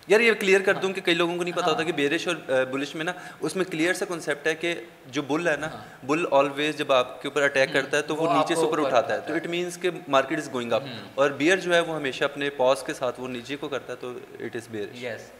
یار 0.08 0.20
یہ 0.20 0.32
کلیئر 0.32 0.60
کر 0.60 0.74
دوں 0.74 0.92
کہ 0.92 1.00
کئی 1.00 1.14
لوگوں 1.14 1.36
کو 1.36 1.42
نہیں 1.42 1.54
پتا 1.54 1.66
ہوتا 1.66 1.82
کہ 1.82 1.92
بیرش 1.92 2.26
اور 2.28 2.36
بلش 2.64 2.94
میں 2.94 3.04
نا 3.04 3.12
اس 3.40 3.56
میں 3.56 3.64
کلیئر 3.64 3.94
سا 3.94 4.04
کنسیپٹ 4.04 4.46
ہے 4.46 4.54
کہ 4.54 4.74
جو 5.06 5.22
بل 5.22 5.48
ہے 5.48 5.56
نا 5.56 5.68
بل 6.02 6.24
آلویز 6.30 6.76
جب 6.78 6.92
آپ 6.92 7.22
کے 7.22 7.28
اوپر 7.28 7.42
اٹیک 7.42 7.72
کرتا 7.72 7.96
ہے 7.96 8.02
تو 8.02 8.16
وہ 8.16 8.32
نیچے 8.34 8.54
سے 8.54 8.60
اوپر 8.60 8.78
اٹھاتا 8.78 9.14
ہے. 9.14 9.20
تو 9.20 9.34
اٹ 9.34 9.46
مینس 9.46 9.78
کہ 9.78 9.90
مارکیٹ 10.08 10.38
از 10.38 10.52
گوئنگ 10.52 10.72
اپ 10.72 10.82
اور 11.14 11.30
بیئر 11.30 11.56
جو 11.56 11.74
ہے 11.74 11.80
وہ 11.80 11.96
ہمیشہ 11.96 12.24
اپنے 12.24 12.50
پاز 12.56 12.82
کے 12.82 12.94
ساتھ 12.94 13.20
وہ 13.20 13.28
نیچے 13.28 13.56
کو 13.56 13.68
کرتا 13.68 13.92
ہے 13.92 13.96
تو 14.00 14.12
اٹ 14.40 14.56
از 14.56 14.68
بیئر 14.68 14.94
یس 14.94 15.30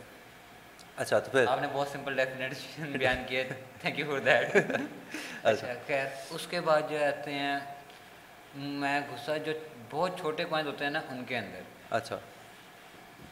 اچھا 0.96 1.18
تو 1.18 1.31
پھر؟ 1.31 1.46
آپ 1.46 1.61
نے 1.62 1.66
بہت 1.72 1.88
سمپل 1.88 2.16
ڈیفینیشن 2.16 2.92
بیان 2.98 3.16
کیا 3.29 3.42
تھینک 3.81 3.98
یو 3.98 4.07
فار 4.11 4.18
دیٹ 4.18 4.57
اچھا۔ 5.42 5.72
خیر 5.87 6.07
اس 6.31 6.46
کے 6.46 6.61
بعد 6.61 6.90
جو 6.90 7.05
آتے 7.07 7.33
ہیں 7.33 7.59
میں 8.55 9.00
گھسا 9.11 9.37
جو 9.37 9.52
بہت 9.90 10.18
چھوٹے 10.18 10.44
کوائنز 10.44 10.68
ہوتے 10.68 10.85
ہیں 10.85 10.90
نا 10.90 11.00
ان 11.11 11.24
کے 11.24 11.38
اندر۔ 11.38 11.61
اچھا۔ 11.90 12.16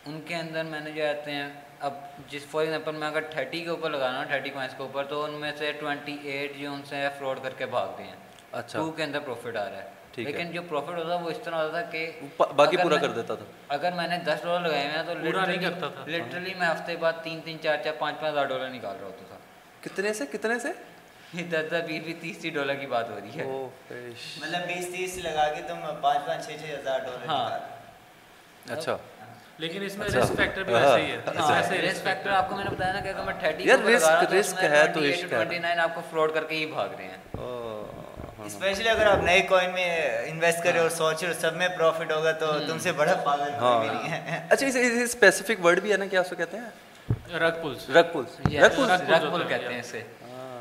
ان 0.06 0.20
کے 0.26 0.34
اندر 0.34 0.64
میں 0.64 0.80
نے 0.80 0.90
جو 0.90 1.08
آتے 1.08 1.30
ہیں 1.30 1.48
اب 1.80 1.94
جس 2.28 2.46
فار 2.50 2.60
ایگزامپل 2.60 2.92
میں 2.92 3.08
اگر 3.08 3.20
تھرٹی 3.20 3.60
کے 3.60 3.68
اوپر 3.68 3.90
لگانا 3.90 4.24
تھرٹی 4.24 4.50
کوائنس 4.50 4.74
کے 4.76 4.82
اوپر 4.82 5.04
تو 5.04 5.24
ان 5.24 5.30
میں 5.30 5.52
سے 5.58 5.72
ٹوئنٹی 5.72 6.16
ایٹ 6.22 6.56
جو 6.56 6.72
ان 6.72 6.82
سے 6.84 7.08
فراڈ 7.18 7.38
کر 7.42 7.50
کے 7.50 7.66
بھاگ 7.66 7.88
گئے 7.98 8.06
ہیں۔ 8.06 8.16
اچھا۔ 8.52 8.78
ٹو 8.78 8.90
کے 8.90 9.02
اندر 9.02 9.20
پروفٹ 9.20 9.56
آ 9.56 9.64
رہا 9.64 9.76
ہے۔ 9.76 9.90
لیکن 10.16 10.50
جو 10.50 10.62
پروفٹ 10.68 10.98
ہوتا 10.98 11.14
وہ 11.14 11.30
اس 11.30 11.38
طرح 11.44 11.54
ہوتا 11.54 11.80
تھا 11.80 11.90
کہ 11.90 12.20
باقی 12.56 12.76
پورا 12.76 12.96
کر 12.96 13.08
دیتا 13.08 13.34
تھا۔ 13.34 13.44
اگر 13.68 13.92
میں 13.92 14.08
نے 14.08 14.18
دس 14.18 14.44
ڈالر 14.44 14.68
لگائے 14.68 14.86
ہوئے 14.86 14.96
ہیں 14.96 15.02
تو 15.06 15.14
پورا 15.24 15.44
نہیں 15.46 15.62
کرتا 15.62 15.88
تھا۔ 15.88 16.04
لٹرلی 16.06 16.54
میں 16.54 16.66
ہفتے 16.66 16.96
بعد 16.96 17.12
تین 17.22 17.40
تین 17.44 17.60
چار 17.60 17.76
چار 17.84 17.92
پانچ 17.98 18.20
پانچ 18.20 18.32
ہزار 18.32 18.44
ڈالر 18.44 18.68
نکال 18.68 18.96
رہا 18.96 19.06
ہوتا 19.06 19.24
تھا۔ 19.28 19.38
کتنے 19.80 20.12
سے 20.12 20.26
کتنے 20.26 20.58
سے؟ 20.58 20.68
دس 21.42 21.70
دس 21.70 21.84
بیس 21.86 22.04
بیس 22.04 22.16
تیس 22.20 22.38
تیس 22.38 22.54
ڈالر 22.54 22.74
کی 22.74 22.86
بات 22.86 23.10
ہو 23.10 23.20
رہی 23.22 23.40
ہے۔ 23.40 23.44
مطلب 24.40 24.66
بیس 24.66 24.86
تیس 24.92 25.16
لگا 25.16 25.52
کے 25.54 25.62
تم 25.62 25.80
پانچ 26.00 26.26
پانچ 26.26 26.46
چھ 26.46 26.50
چھ 26.50 26.74
ہزار 26.80 26.98
ڈالر 26.98 27.28
ہاں۔ 27.28 27.58
اچھا۔ 28.72 28.96
لیکن 29.58 29.82
اس 29.82 29.96
میں 29.96 30.06
رسک 30.06 30.36
فیکٹر 30.36 30.62
بھی 30.62 30.74
ویسے 30.74 31.00
ہی 31.00 31.10
ہے. 31.10 31.80
رسک 31.80 32.04
فیکٹر 32.04 32.30
آپ 32.30 32.48
کو 32.50 32.56
میں 32.56 32.64
نے 32.64 32.70
بتایا 32.70 32.92
نا 32.92 33.00
کہ 33.00 33.08
اگر 33.08 33.24
میں 33.24 33.34
30 33.40 33.66
یار 33.66 33.78
رسک 33.86 34.32
رسک 34.34 34.64
ہے 34.64 34.86
تو 34.94 35.00
عشق 35.00 35.32
ہے. 35.32 35.38
29 35.38 35.78
آپ 35.78 35.94
کو 35.94 36.00
فراڈ 36.10 36.34
کر 36.34 36.44
کے 36.44 36.56
ہی 36.56 36.66
بھاگ 36.66 36.88
رہے 36.98 37.04
ہیں۔ 37.04 37.16
اسپیشلی 38.46 38.88
اگر 38.88 39.06
آپ 39.06 39.22
نئے 39.22 39.40
کوئن 39.40 39.70
میں 39.72 39.88
انویسٹ 40.24 40.64
کرے 40.64 40.78
اور 40.78 40.88
سوچے 40.90 41.26
اور 41.26 41.34
سب 41.34 41.56
میں 41.56 41.68
پروفٹ 41.68 42.12
ہوگا 42.12 42.32
تو 42.32 42.46
تم 42.68 42.78
سے 42.78 42.92
بڑا 42.92 43.14
پاگل 43.14 43.50
کوئی 43.60 43.88
بھی 43.88 43.96
نہیں 43.98 44.10
ہے۔ 44.10 44.46
اچھا 44.50 44.66
اس 44.66 44.76
اسپیسیفک 45.04 45.64
ورڈ 45.64 45.80
بھی 45.80 45.92
ہے 45.92 45.96
نا 45.96 46.06
کیا 46.06 46.20
اس 46.20 46.28
کو 46.28 46.36
کہتے 46.36 46.56
ہیں؟ 46.56 47.36
رگ 47.36 47.36
رگ 47.36 47.64
رگ 47.90 49.10
رگ 49.10 49.32
پل 49.32 49.44
کہتے 49.48 49.72
ہیں 49.72 49.80
اسے۔ 49.80 50.02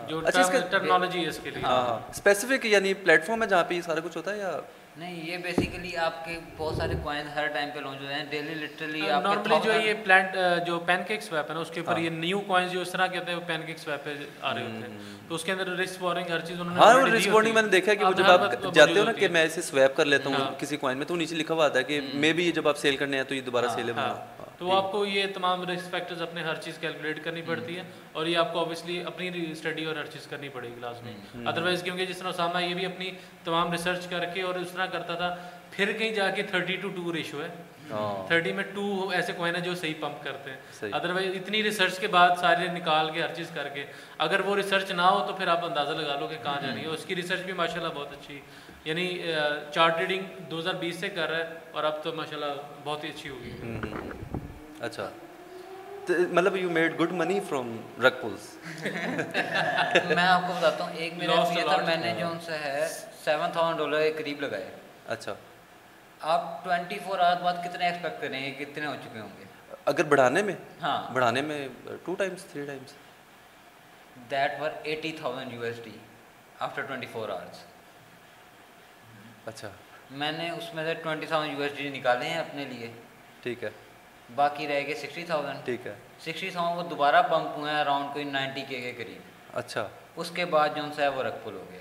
جو 0.07 0.21
ٹرمنالوجی 0.69 1.23
ہے 1.23 1.27
اس 1.27 1.39
کے 1.43 1.49
لیے. 1.49 1.63
ہاں 1.63 1.99
اسپیسیفک 2.09 2.65
یعنی 2.65 2.93
پلیٹ 2.93 3.25
فارم 3.25 3.43
ہے 3.43 3.47
جہاں 3.47 3.63
پہ 3.63 3.73
یہ 3.73 3.81
سارا 3.81 3.99
کچھ 4.03 4.17
ہوتا 4.17 4.31
ہے 4.31 4.37
یا 4.37 4.51
نہیں 4.95 5.21
یہ 5.25 5.37
بیسیکلی 5.37 5.95
آپ 5.97 6.23
کے 6.25 6.37
بہت 6.57 6.75
سارے 6.75 6.93
کوائن 7.03 7.27
ہر 7.35 7.47
ٹائم 7.47 7.69
پہ 7.73 7.79
لانچ 7.79 8.01
ہوتے 8.01 8.13
ہیں۔ 8.13 8.23
ڈیلی 8.29 8.53
لٹرلی 8.55 9.09
آپ 9.09 9.23
نارملی 9.23 9.55
جو 9.63 9.71
یہ 9.79 9.93
پلانٹ 10.03 10.35
جو 10.67 10.79
پین 10.85 11.01
کیک 11.07 11.23
سویپ 11.23 11.49
ہے 11.49 11.53
نا 11.53 11.59
اس 11.59 11.69
کے 11.69 11.79
اوپر 11.79 11.97
یہ 11.97 12.09
نیو 12.15 12.39
کوائنز 12.41 12.71
جو 12.71 12.81
اس 12.81 12.91
طرح 12.91 13.07
کے 13.07 13.17
ہوتے 13.17 13.31
ہیں 13.31 13.37
وہ 13.37 13.47
پین 13.47 13.61
کیک 13.65 13.79
سویپ 13.79 14.03
پہ 14.03 14.13
آ 14.41 14.53
رہے 14.53 14.63
ہوتے 14.63 14.87
ہیں۔ 14.87 14.97
تو 15.27 15.35
اس 15.35 15.43
کے 15.43 15.51
اندر 15.51 15.67
رسک 15.73 16.03
وارننگ 16.03 16.29
ہر 16.29 16.39
چیز 16.39 16.59
انہوں 16.61 16.75
نے 16.75 16.81
ہاں 16.81 16.93
رسک 17.07 17.33
وارننگ 17.33 17.53
میں 17.53 17.61
نے 17.61 17.69
دیکھا 17.69 17.93
کہ 17.93 18.11
جب 18.17 18.25
آپ 18.25 18.41
جاتے 18.73 18.99
ہو 18.99 19.03
نا 19.03 19.11
کہ 19.13 19.27
میں 19.29 19.43
اسے 19.43 19.61
سویپ 19.63 19.95
کر 19.97 20.05
لیتا 20.05 20.29
ہوں 20.29 20.53
کسی 20.59 20.77
کوائن 20.77 20.97
میں 20.97 21.05
تو 21.05 21.15
نیچے 21.15 21.35
لکھا 21.35 21.53
ہوا 21.53 21.65
آتا 21.65 21.79
ہے 21.79 21.83
کہ 21.83 21.99
مے 22.15 22.33
بھی 22.33 22.51
جب 22.51 22.67
آپ 22.67 22.77
سیل 22.77 22.97
کرنے 22.97 23.17
ہیں 23.17 23.23
تو 23.23 23.35
یہ 23.35 23.41
دوبارہ 23.41 23.67
سیل 23.75 23.89
ہے 23.89 23.93
تو 24.63 24.71
آپ 24.71 24.91
کو 24.91 25.05
یہ 25.05 25.25
تمام 25.33 25.69
رسک 25.69 25.91
فیکٹرز 25.91 26.21
اپنے 26.21 26.41
ہر 26.43 26.55
چیز 26.55 26.77
کیلکولیٹ 26.77 27.23
کرنی 27.23 27.41
پڑتی 27.41 27.77
ہے 27.77 27.83
اور 28.11 28.25
یہ 28.25 28.37
آپ 28.37 28.53
کو 28.53 28.59
اوبیسلی 28.59 29.03
اپنی 29.03 29.29
اسٹڈی 29.51 29.85
اور 29.85 29.95
ہر 29.95 30.05
چیز 30.05 30.27
کرنی 30.27 30.49
پڑے 30.49 30.67
گی 30.67 30.79
لازمی 30.79 31.13
ادروائز 31.47 31.83
کیونکہ 31.83 32.05
جس 32.05 32.17
طرح 32.17 32.29
اسامہ 32.29 32.63
یہ 32.63 32.73
بھی 32.73 32.85
اپنی 32.85 33.11
تمام 33.43 33.71
ریسرچ 33.71 34.07
کر 34.07 34.25
کے 34.25 34.41
اور 34.41 34.55
اس 34.55 34.71
طرح 34.71 34.85
کرتا 34.85 35.15
تھا 35.15 35.35
پھر 35.71 35.91
کہیں 35.93 36.13
جا 36.13 36.29
کے 36.29 36.43
تھرٹی 36.43 36.75
ٹو 36.75 36.89
ٹو 36.89 37.13
ریشو 37.13 37.41
ہے۔ 37.43 37.47
تھرٹی 38.27 38.51
میں 38.53 38.63
ٹو 38.63 39.09
ایسے 39.09 39.33
کوئن 39.37 39.55
ہیں 39.55 39.63
جو 39.63 39.75
صحیح 39.75 39.93
پمپ 39.99 40.23
کرتے 40.23 40.51
ہیں۔ 40.51 40.57
ادروائز 40.93 41.35
اتنی 41.35 41.63
ریسرچ 41.63 41.99
کے 41.99 42.07
بعد 42.07 42.29
سارے 42.41 42.67
نکال 42.67 43.11
کے 43.11 43.21
ہر 43.21 43.33
چیز 43.35 43.49
کر 43.53 43.67
کے 43.69 43.85
اگر 44.17 44.39
وہ 44.39 44.55
ریسرچ 44.55 44.91
نہ 44.91 45.01
ہو 45.01 45.25
تو 45.27 45.33
پھر 45.33 45.47
آپ 45.47 45.65
اندازہ 45.65 45.91
لگا 45.91 46.19
لو 46.19 46.27
کہ 46.27 46.37
کہاں 46.43 46.61
جانی 46.61 46.81
ہے۔ 46.81 46.87
اس 46.87 47.05
کی 47.05 47.15
ریسرچ 47.15 47.39
بھی 47.39 47.53
ماشاء 47.53 47.81
اللہ 47.81 47.93
بہت 47.95 48.11
اچھی 48.11 48.39
یعنی 48.85 49.07
چارٹ 49.73 49.97
ریڈنگ 49.99 50.41
دو 50.51 50.59
ہزار 50.59 50.73
بیس 50.73 50.99
سے 50.99 51.09
کر 51.09 51.29
رہا 51.29 51.37
ہے 51.37 51.53
اور 51.71 51.83
اب 51.83 52.03
تو 52.03 52.13
ماشاء 52.13 52.37
اللہ 52.37 52.61
بہت 52.83 53.03
ہی 53.03 53.09
اچھی 53.09 53.29
ہوگی 53.29 53.51
اچھا۔ 54.83 55.09
مطلب 56.09 56.55
you 56.55 56.69
made 56.69 56.99
good 56.99 57.11
money 57.11 57.39
from 57.39 57.75
rug 58.03 58.21
pulls 58.21 58.55
میں 58.83 60.23
آپ 60.23 60.41
کو 60.47 60.53
بتاتا 60.53 60.83
ہوں 60.83 60.95
ایک 60.95 61.13
میرا 61.17 61.43
یہ 61.51 61.61
تھا 61.61 61.77
میں 61.77 61.95
نے 61.97 62.13
جو 62.19 62.27
ان 62.27 62.39
سے 62.39 62.57
ہے 62.57 62.87
سیون 63.23 63.51
تھاؤزینڈ 63.51 63.77
ڈالر 63.79 64.01
کے 64.01 64.11
قریب 64.13 64.41
لگائے۔ 64.41 64.69
اچھا۔ 65.07 65.33
آپ 66.21 66.63
ٹوینٹی 66.63 66.99
فور 67.05 67.19
آورس 67.19 67.41
بعد 67.41 67.53
کتنے 67.63 67.85
ایکسپیکٹ 67.85 68.21
کریں 68.21 68.39
گے؟ 68.45 68.65
کتنے 68.65 68.85
ہو 68.85 68.95
چکے 69.03 69.19
ہوں 69.19 69.29
گے؟ 69.39 69.43
اگر 69.85 70.03
بڑھانے 70.03 70.41
میں؟ 70.43 70.55
ہاں۔ 70.81 71.13
بڑھانے 71.13 71.41
میں 71.41 71.67
two 72.05 72.15
times 72.15 72.43
three 72.45 72.65
times 72.65 72.93
that 74.31 74.61
were 74.61 74.69
eighty 74.83 75.11
thousand 75.11 75.53
U 75.53 75.61
S 75.61 75.83
D 75.83 75.97
after 76.59 76.81
twenty 76.81 77.07
four 77.11 77.29
hours 77.29 77.63
اچھا۔ 79.45 79.69
میں 80.11 80.31
نے 80.31 80.49
اس 80.49 80.73
میں 80.73 80.83
سے 80.85 80.93
twenty 80.93 81.25
thousand 81.25 81.57
U 81.57 81.63
S 81.63 81.77
D 81.77 81.89
نکالے 81.89 82.29
ہیں 82.29 82.37
اپنے 82.37 82.65
لیے۔ 82.65 82.91
ٹھیک 83.41 83.63
ہے۔ 83.63 83.69
باقی 84.35 84.67
رہ 84.67 84.85
گئے 84.87 84.93
سکسٹی 84.93 85.23
تھاؤزینڈ 85.23 85.65
ٹھیک 85.65 85.87
ہے۔ 85.87 85.93
سکسٹی 86.19 86.49
تھاؤزینڈ 86.49 86.77
وہ 86.77 86.89
دوبارہ 86.89 87.21
پمپ 87.21 87.57
ہوئے 87.57 87.73
ہیں 87.73 87.79
اراؤنڈ 87.81 88.13
کوئی 88.13 88.25
نائنٹی 88.25 88.63
کے 88.69 88.81
کے 88.81 89.03
قریب۔ 89.03 89.21
اچھا۔ 89.53 89.87
اس 90.15 90.31
کے 90.31 90.45
بعد 90.45 90.69
جو 90.75 90.81
سا 90.95 91.01
ہے 91.01 91.07
وہ 91.07 91.23
رگ 91.23 91.37
پل 91.43 91.53
ہو 91.53 91.65
گیا۔ 91.71 91.79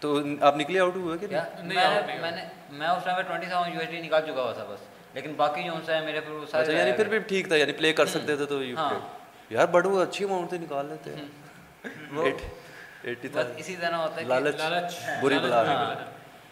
تو 0.00 0.18
آپ 0.40 0.56
نکلے 0.56 0.80
آؤٹ 0.80 0.96
ہوئے 0.96 1.18
کہ 1.18 1.26
میں 1.26 2.30
نے 2.30 2.44
میں 2.70 2.88
اس 2.88 3.04
time 3.04 3.20
twenty 3.20 3.46
thousand 3.46 3.74
U 3.74 3.80
S 3.80 3.90
D 3.90 4.00
نکال 4.00 4.22
چکا 4.22 4.42
ہوا 4.42 4.52
تھا 4.52 4.64
بس۔ 4.64 4.80
لیکن 5.14 5.32
باقی 5.36 5.62
جو 5.62 5.72
سا 5.86 5.94
ہے 5.94 6.00
میرے 6.00 6.20
پھر 6.20 6.56
اچھا 6.56 6.72
یعنی 6.72 6.92
پھر 6.92 7.08
بھی 7.08 7.18
ٹھیک 7.18 7.48
تھا 7.48 7.56
یعنی 7.56 7.72
پلے 7.72 7.92
کر 7.92 8.06
سکتے 8.06 8.36
تھے 8.36 8.46
تو 8.46 8.62
یار 9.50 9.66
بڑو 9.66 9.98
اچھی 9.98 10.24
اماؤنٹ 10.24 10.50
سے 10.50 10.58
نکال 10.58 10.86
لیتے 10.86 11.14
ہیں۔ 11.14 11.24
اسی 13.56 13.76
طرح 13.80 13.96
ہوتا 13.96 14.20
ہے 14.20 14.26
لالچ 14.26 14.60
بری 15.22 15.38
بلا۔ 15.38 15.64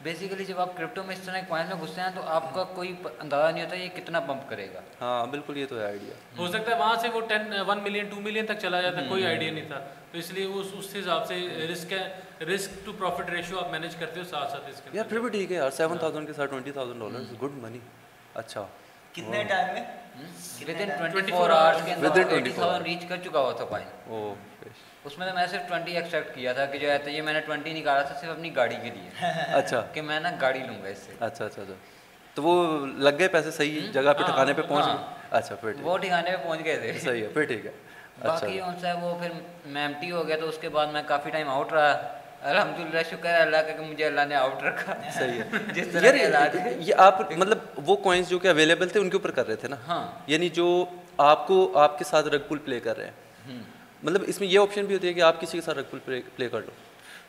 بیسیکلی 0.03 0.45
جب 0.45 0.59
آپ 0.61 0.77
کرپٹو 0.77 1.03
میں 1.03 1.15
اس 1.15 1.21
طرح 1.21 1.41
کوائن 1.49 1.67
میں 1.67 1.77
گھستے 1.83 2.01
ہیں 2.01 2.09
تو 2.15 2.23
آپ 2.29 2.53
کا 2.55 2.65
کوئی 2.75 2.93
اندازہ 3.19 3.51
نہیں 3.53 3.65
ہوتا 3.65 3.77
یہ 3.77 3.89
کتنا 3.97 4.21
پمپ 4.21 4.49
کرے 4.49 4.67
گا۔ 4.75 4.81
ہاں 5.01 5.27
بالکل 5.27 5.57
یہ 5.57 5.67
تو 5.67 5.79
ہے 5.79 5.85
آئیڈیا 5.85 6.15
ہو 6.39 6.47
سکتا 6.49 6.71
ہے 6.71 6.77
وہاں 6.77 6.97
سے 7.03 7.09
وہ 7.09 7.21
ten 7.29 7.53
one 7.69 7.83
million 7.83 8.09
two 8.09 8.21
million 8.21 8.47
تک 8.47 8.59
چلا 8.63 8.81
جاتا 8.81 9.01
ہے 9.01 9.07
کوئی 9.09 9.27
آئیڈیا 9.27 9.53
نہیں 9.53 9.69
تھا۔ 9.69 9.79
تو 10.13 10.19
اس 10.19 10.31
لیے 10.31 10.45
اس 10.47 10.67
اس 10.79 10.95
حساب 10.97 11.27
سے 11.29 11.39
رسک 11.73 11.93
ہے 11.93 12.45
رسک 12.47 12.85
ٹو 12.85 12.93
پروفٹ 12.93 13.31
ریشو 13.31 13.59
آپ 13.59 13.71
مینیج 13.71 13.97
کرتے 13.97 14.21
ہو 14.21 14.25
ساتھ 14.31 14.51
ساتھ 14.53 14.69
اس 14.71 14.81
کے 14.85 14.97
یار 14.97 15.07
پھر 15.09 15.21
بھی 15.21 15.29
ٹھیک 15.31 15.51
ہے 15.53 15.57
یار 15.57 15.71
سیون 15.79 15.99
تھاؤزینڈ 15.99 16.27
کے 16.27 16.33
ساتھ 16.33 16.51
twenty 16.51 16.73
thousand 16.73 17.03
dollar 17.03 17.35
good 17.43 17.63
money 17.63 17.79
اچھا۔ 18.35 18.67
کتنے 19.15 19.43
ٹائم 19.45 19.75
میں؟ 19.75 19.85
With 20.61 20.81
in 20.81 21.11
twenty 21.13 21.33
four 21.33 21.51
hours 21.51 21.85
کے 21.87 21.93
اندر 21.93 22.19
ایٹی 22.29 22.51
تھاؤزینڈ 22.51 22.87
ریچ 22.87 23.09
کر 23.09 23.17
چکا 23.25 23.39
ہوا 23.39 23.53
تھا 23.53 23.65
کوائن 23.65 23.87
او 24.09 24.35
اس 25.07 25.19
میں 25.19 25.33
میں 25.33 25.47
صرف 25.47 25.69
ٹوئنٹی 25.69 25.97
ایکسپیکٹ 25.97 26.35
کیا 26.35 26.53
تھا 26.53 26.65
کہ 26.67 26.79
جو 26.79 26.91
ہے 26.91 26.99
تو 26.99 27.11
یہ 27.11 27.23
میں 27.23 27.33
نے 27.33 27.41
ٹوئنٹی 27.41 27.73
نکالا 27.73 28.03
تھا 28.03 28.15
صرف 28.21 28.31
اپنی 28.31 28.57
گاڑی 28.57 28.77
کے 28.83 28.91
لیے۔ 28.91 29.27
اچھا۔ 29.53 29.81
کہ 29.93 30.03
میں 30.03 30.21
نا 30.21 30.31
گاڑی 30.41 30.59
لوں 30.59 30.83
گا 30.83 30.89
اس 30.89 30.99
سے۔ 30.99 31.13
اچھا 31.21 31.45
اچھا 31.45 31.63
اچھا۔ 31.63 31.75
تو 32.35 32.43
وہ 32.43 32.87
لگ 32.87 33.11
گئے 33.19 33.29
پیسے 33.29 33.51
صحیح 33.51 33.81
جگہ 33.93 34.13
پہ 34.19 34.23
ٹھکانے 34.23 34.53
پہ 34.53 34.63
پہنچ 34.63 34.87
گئے؟ 34.87 34.95
اچھا 35.31 35.55
پھر 35.55 35.73
وہ 35.81 35.99
ٹھکانے 35.99 36.31
پہ 36.31 36.37
پہنچ 36.45 36.65
گئے 36.65 36.77
تھے۔ 36.77 36.93
صحیح 37.05 37.23
ہے 37.23 37.29
پھر 37.29 37.43
ٹھیک 37.43 37.67
ہے۔ 37.67 37.71
باقی 38.23 38.61
ان 38.61 38.79
سے 38.81 38.93
وہ 39.01 39.19
پھر 39.23 39.31
میں 39.67 39.83
ایم 39.83 39.93
ٹی 40.01 40.11
ہو 40.11 40.27
گیا 40.29 40.37
تو 40.41 40.49
اس 40.49 40.59
کے 40.61 40.69
بعد 40.69 40.87
میں 40.87 41.03
کافی 41.07 41.31
ٹائم 41.31 41.49
آؤٹ 41.49 41.73
رہا۔ 41.73 42.19
الحمد 42.43 42.79
للہ 42.79 43.03
شکر 43.11 43.31
ہے 43.31 43.43
اللہ 43.43 43.57
کا 43.57 43.73
کہ 43.73 43.83
مجھے 43.83 44.07
اللہ 44.07 44.21
نے 44.29 44.35
آؤٹ 44.35 44.63
رکھا۔ 44.63 44.95
صحیح 45.15 45.43
ہے۔ 45.43 45.59
جس 45.73 45.89
طرح 45.93 46.17
یہ 46.77 46.95
آپ 46.97 47.33
مطلب 47.33 47.59
وہ 47.77 47.97
کوائنس 47.97 48.29
جو 48.29 48.39
کہ 48.39 48.49
اویلیبل 48.49 48.89
تھے 48.89 49.01
ان 49.01 49.11
کے 49.11 49.17
اوپر 49.17 49.31
کر 49.31 49.47
رہے 49.47 49.57
تھے 49.57 49.69
نا؟ 49.69 49.77
ہاں۔ 49.89 50.13
یعنی 50.27 50.49
جو 50.49 50.85
آپ 51.19 51.47
کو 51.47 51.79
آپ 51.79 51.99
کے 51.99 52.05
ساتھ 52.05 52.27
رگ 52.27 52.39
پول 52.49 52.59
پلے 52.59 52.81
کر 52.81 52.97
رہے 52.97 53.05
ہیں۔ 53.05 53.27
مطلب 54.07 54.23
اس 54.27 54.41
میں 54.41 54.49
یہ 54.49 54.59
آپشن 54.59 54.85
بھی 54.85 54.95
ہوتی 54.95 55.09
ہے 55.09 55.13
کہ 55.13 55.21
آپ 55.21 55.41
کسی 55.41 55.59
کے 55.59 55.63
ساتھ 55.65 55.79
رگ 55.79 55.83
پل 55.91 56.21
پلے 56.37 56.49
کر 56.49 56.61
لو۔ 56.61 56.71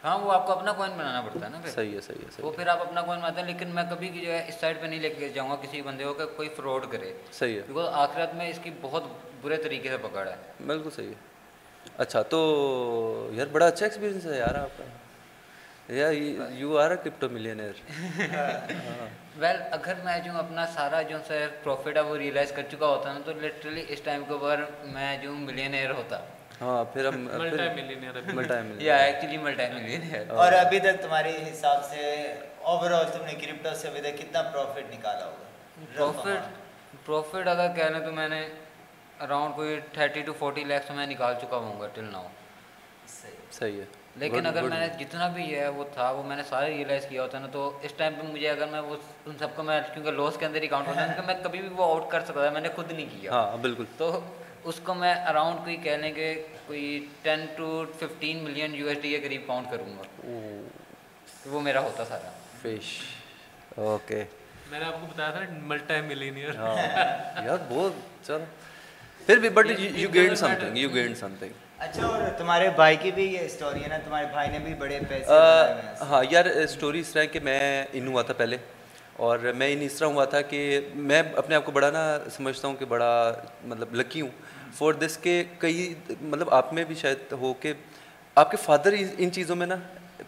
ہاں 0.04 0.20
وہ 0.20 0.32
آپ 0.32 0.46
کو 0.48 0.52
اپنا 0.54 0.72
کوائن 0.74 0.92
بنانا 0.98 1.22
پڑتا 1.22 1.46
ہے 1.46 1.52
نا 1.52 1.60
پھر۔ 1.62 1.70
صحیح 1.72 1.96
ہے 1.96 2.02
صحیح 2.02 2.18
ہے 2.22 2.44
وہ 2.44 2.52
پھر 2.52 2.68
آپ 2.68 2.82
اپنا 2.82 3.02
کوائن 3.02 3.22
بناتے 3.22 3.42
ہیں 3.42 3.48
لیکن 3.48 3.68
میں 3.68 3.84
کبھی 3.90 4.10
جو 4.10 4.32
ہے 4.32 4.46
اس 4.48 4.56
سائڈ 4.60 4.82
پہ 4.82 4.86
نہیں 4.86 5.00
لے 5.00 5.10
کے 5.10 5.30
جاؤں 5.30 5.50
گا 5.50 5.56
کسی 5.56 5.82
بندے 5.82 6.04
کو 6.04 6.14
کہ 6.14 6.26
کوئی 6.26 6.50
فراڈ 6.50 6.86
کرے۔ 6.92 7.14
صحیح 7.32 7.56
ہے۔ 7.56 7.62
بیکاز 7.68 7.88
آخرت 7.94 8.36
میں 8.36 8.50
اس 8.50 8.60
کی 8.64 8.70
بہت 8.82 9.04
برے 9.42 9.58
طریقے 9.58 9.90
سے 9.90 9.98
پکڑا 10.02 10.32
ہے۔ 10.32 10.36
بالکل 10.66 10.90
صحیح 10.96 11.08
ہے۔ 11.08 11.14
اچھا 11.98 12.22
تو 12.22 13.30
یار 13.34 13.48
بڑا 13.52 13.66
اچھا 13.68 13.86
ایکسپیرینس 13.86 14.26
ہے 14.26 14.38
یار 14.38 14.56
آپ 14.56 14.78
کا۔ 14.78 14.84
یار 15.94 16.14
you 16.52 16.78
are 16.78 16.92
a 16.92 16.98
crypto 17.04 17.30
millionaire 17.30 17.74
well 19.38 19.58
اگر 19.72 19.94
میں 20.04 20.20
جو 20.20 20.32
اپنا 20.38 20.66
سارا 20.66 21.02
جو 21.02 21.18
سر 21.28 21.48
پروفٹ 21.64 21.96
ہے 21.96 22.02
وہ 22.02 22.18
ریئلائز 22.18 22.52
کر 22.52 22.64
چکا 22.72 22.86
ہوتا 22.88 23.14
نا 23.14 23.20
تو 23.26 23.32
لٹرلی 23.42 23.86
اس 23.88 24.02
ٹائم 24.02 24.24
کے 24.28 24.34
اوپر 24.34 24.64
میں 24.84 25.18
جو 25.18 25.34
ملینئر 25.34 25.92
ہوتا۔ 25.92 26.20
ہاں 26.62 26.84
پھر 26.94 27.08
ہم 27.08 27.28
یا 28.80 28.96
ایکچولی 28.98 29.38
ملینئر 29.40 30.14
ہاں۔ 30.14 30.36
اور 30.36 30.52
ابھی 30.54 30.80
تک 30.80 31.02
تمہارے 31.02 31.36
حساب 31.44 31.84
سے 31.86 32.02
اوور 32.64 32.92
آل 32.92 33.06
تم 33.14 33.26
نے 33.26 33.34
کرپٹو 33.36 33.74
سے 33.76 33.88
ابھی 33.88 34.02
تک 34.02 34.18
کتنا 34.18 34.42
پروفٹ 34.44 34.94
نکالا 34.94 35.26
ہوگا؟ 35.26 35.86
پروفٹ 35.96 37.06
پروفٹ 37.06 37.48
اگر 37.48 38.00
تو 38.00 38.12
میں 38.12 38.28
نے 38.30 38.48
اراؤنڈ 39.20 39.56
کوئی 39.56 39.80
تھرٹی 39.94 40.22
ٹو 40.22 40.34
فورٹی 40.40 40.64
لیکس 40.64 40.92
میں 40.92 41.06
نکال 41.08 41.34
چکا 41.42 41.58
ہوں 41.58 41.80
گا 41.80 41.88
ٹل 41.94 42.10
ناؤ 42.12 42.28
صحیح۔ 43.52 43.80
ہے۔ 43.80 43.86
لیکن 44.16 44.46
اگر 44.46 44.64
میں 44.64 44.80
نے 44.80 44.88
جتنا 45.00 45.28
بھی 45.28 45.44
ہے 45.56 45.68
وہ 45.70 45.84
تھا 45.94 46.10
وہ 46.12 46.24
میں 46.24 46.36
نے 46.36 46.44
سارے 46.44 46.70
ریئلائز 46.70 47.06
کیا 47.10 47.22
ہوتا 47.22 47.40
نا 47.40 47.48
تو 47.52 47.70
اس 47.82 47.94
ٹائم 47.98 48.14
پہ 48.14 48.28
مجھے 48.28 48.50
اگر 48.50 48.68
میں 48.68 48.82
وہ 48.82 48.96
ان 49.26 49.36
سب 49.40 49.56
کو 49.56 49.64
میں 49.64 49.80
کیونکہ 49.94 50.12
لوس 50.12 50.38
کے 50.38 50.46
اندر 50.46 50.62
ہی 50.62 50.68
کاؤنٹ 50.68 50.88
ہوتا 50.88 51.08
ہے 51.08 51.22
میں 51.26 51.36
کبھی 51.44 51.62
بھی 51.62 51.70
وہ 51.72 51.84
آؤٹ 51.86 52.10
کر 52.12 52.22
سکتا 52.26 52.44
ہے 52.46 52.50
میں 52.50 52.62
نے 52.62 52.70
خود 52.76 52.92
نہیں 52.92 53.06
کیا۔ 53.12 53.32
ہاں 53.32 53.58
بالکل۔ 53.58 53.86
تو 53.98 54.10
اس 54.70 54.80
کو 54.84 54.94
میں 54.94 55.16
اراؤنڈ 55.16 55.60
کوئی 55.60 55.76
کہنے 55.78 56.12
کے 56.12 56.44
کوئی 56.66 57.06
ten 57.22 57.46
to 57.56 57.86
fifteen 58.00 58.44
million 58.44 58.76
U 58.76 58.88
S 58.88 58.98
D 59.02 59.10
کے 59.10 59.20
قریب 59.20 59.42
پاؤنڈ 59.46 59.68
کروں 59.72 59.98
گا۔ 59.98 60.04
وہ 61.46 61.62
میرا 61.62 61.80
ہوتا 61.80 62.06
سارا۔ 62.06 62.30
فش۔ 62.62 62.88
اوکے۔ 63.76 64.24
میں 64.72 64.80
نے 64.80 64.86
آپ 64.86 64.94
کو 65.02 65.08
بتایا 65.08 65.30
تھا 65.30 65.40
ملٹی 65.50 66.02
ملینئر 66.02 66.56
ہاں۔ 66.56 66.76
یار 67.46 67.58
بہت 67.70 67.94
چل۔ 68.28 68.44
پھر 69.26 69.38
بھی 69.38 69.50
but 69.50 69.68
you 69.80 70.10
gain 70.14 70.36
something 70.60 70.78
you 70.78 70.90
gain 70.90 71.16
something 71.40 71.52
اچھا 71.80 72.06
اور 72.08 72.22
تمہارے 72.38 72.70
بھائی 72.70 72.96
کی 73.02 73.12
بھی 73.12 73.34
یہ 73.34 73.40
اسٹوری 73.40 73.84
ہے 73.84 73.88
نا؟ 73.88 73.98
تمہارے 73.98 74.26
بھائی 74.32 74.50
نے 74.50 74.60
بھی 74.60 74.74
بڑے 74.74 75.00
پیسے 75.10 75.34
ہاں 76.02 76.24
یار 76.30 76.46
اسٹوری 76.46 77.00
اس 77.00 77.08
طرح 77.08 77.24
کہ 77.24 77.40
میں 77.40 77.86
ان 77.94 78.08
ہوا 78.08 78.22
تھا 78.22 78.34
پہلے۔ 78.34 78.58
اور 79.14 79.40
میں 79.40 79.74
ان 79.74 79.82
اس 79.82 79.94
طرح 79.94 80.08
ہوا 80.08 80.26
تھا 80.26 80.42
کہ 80.42 80.80
میں 80.96 81.24
اپنے 81.36 81.56
آپ 81.56 81.66
کو 81.66 81.72
بڑا 81.72 81.90
نا 81.92 82.18
سمجھتا 82.32 82.68
ہوں 82.68 82.76
کہ 82.76 82.86
بڑا 82.86 83.34
مطلب 83.66 83.96
لکی 83.96 84.22
ہوں۔ 84.22 84.30
فار 84.78 84.94
دس 84.94 85.18
کے 85.18 85.44
کئی 85.58 85.94
مطلب 86.22 86.50
آپ 86.50 86.74
میں 86.74 86.84
بھی 86.84 86.96
شاید 86.96 87.32
ہو 87.32 87.54
کہ 87.54 87.74
آپ 88.36 88.52
کے 88.52 88.58
فادر 88.58 88.94
ان 89.18 89.32
چیزوں 89.32 89.56
میں 89.56 89.68
نا 89.68 89.76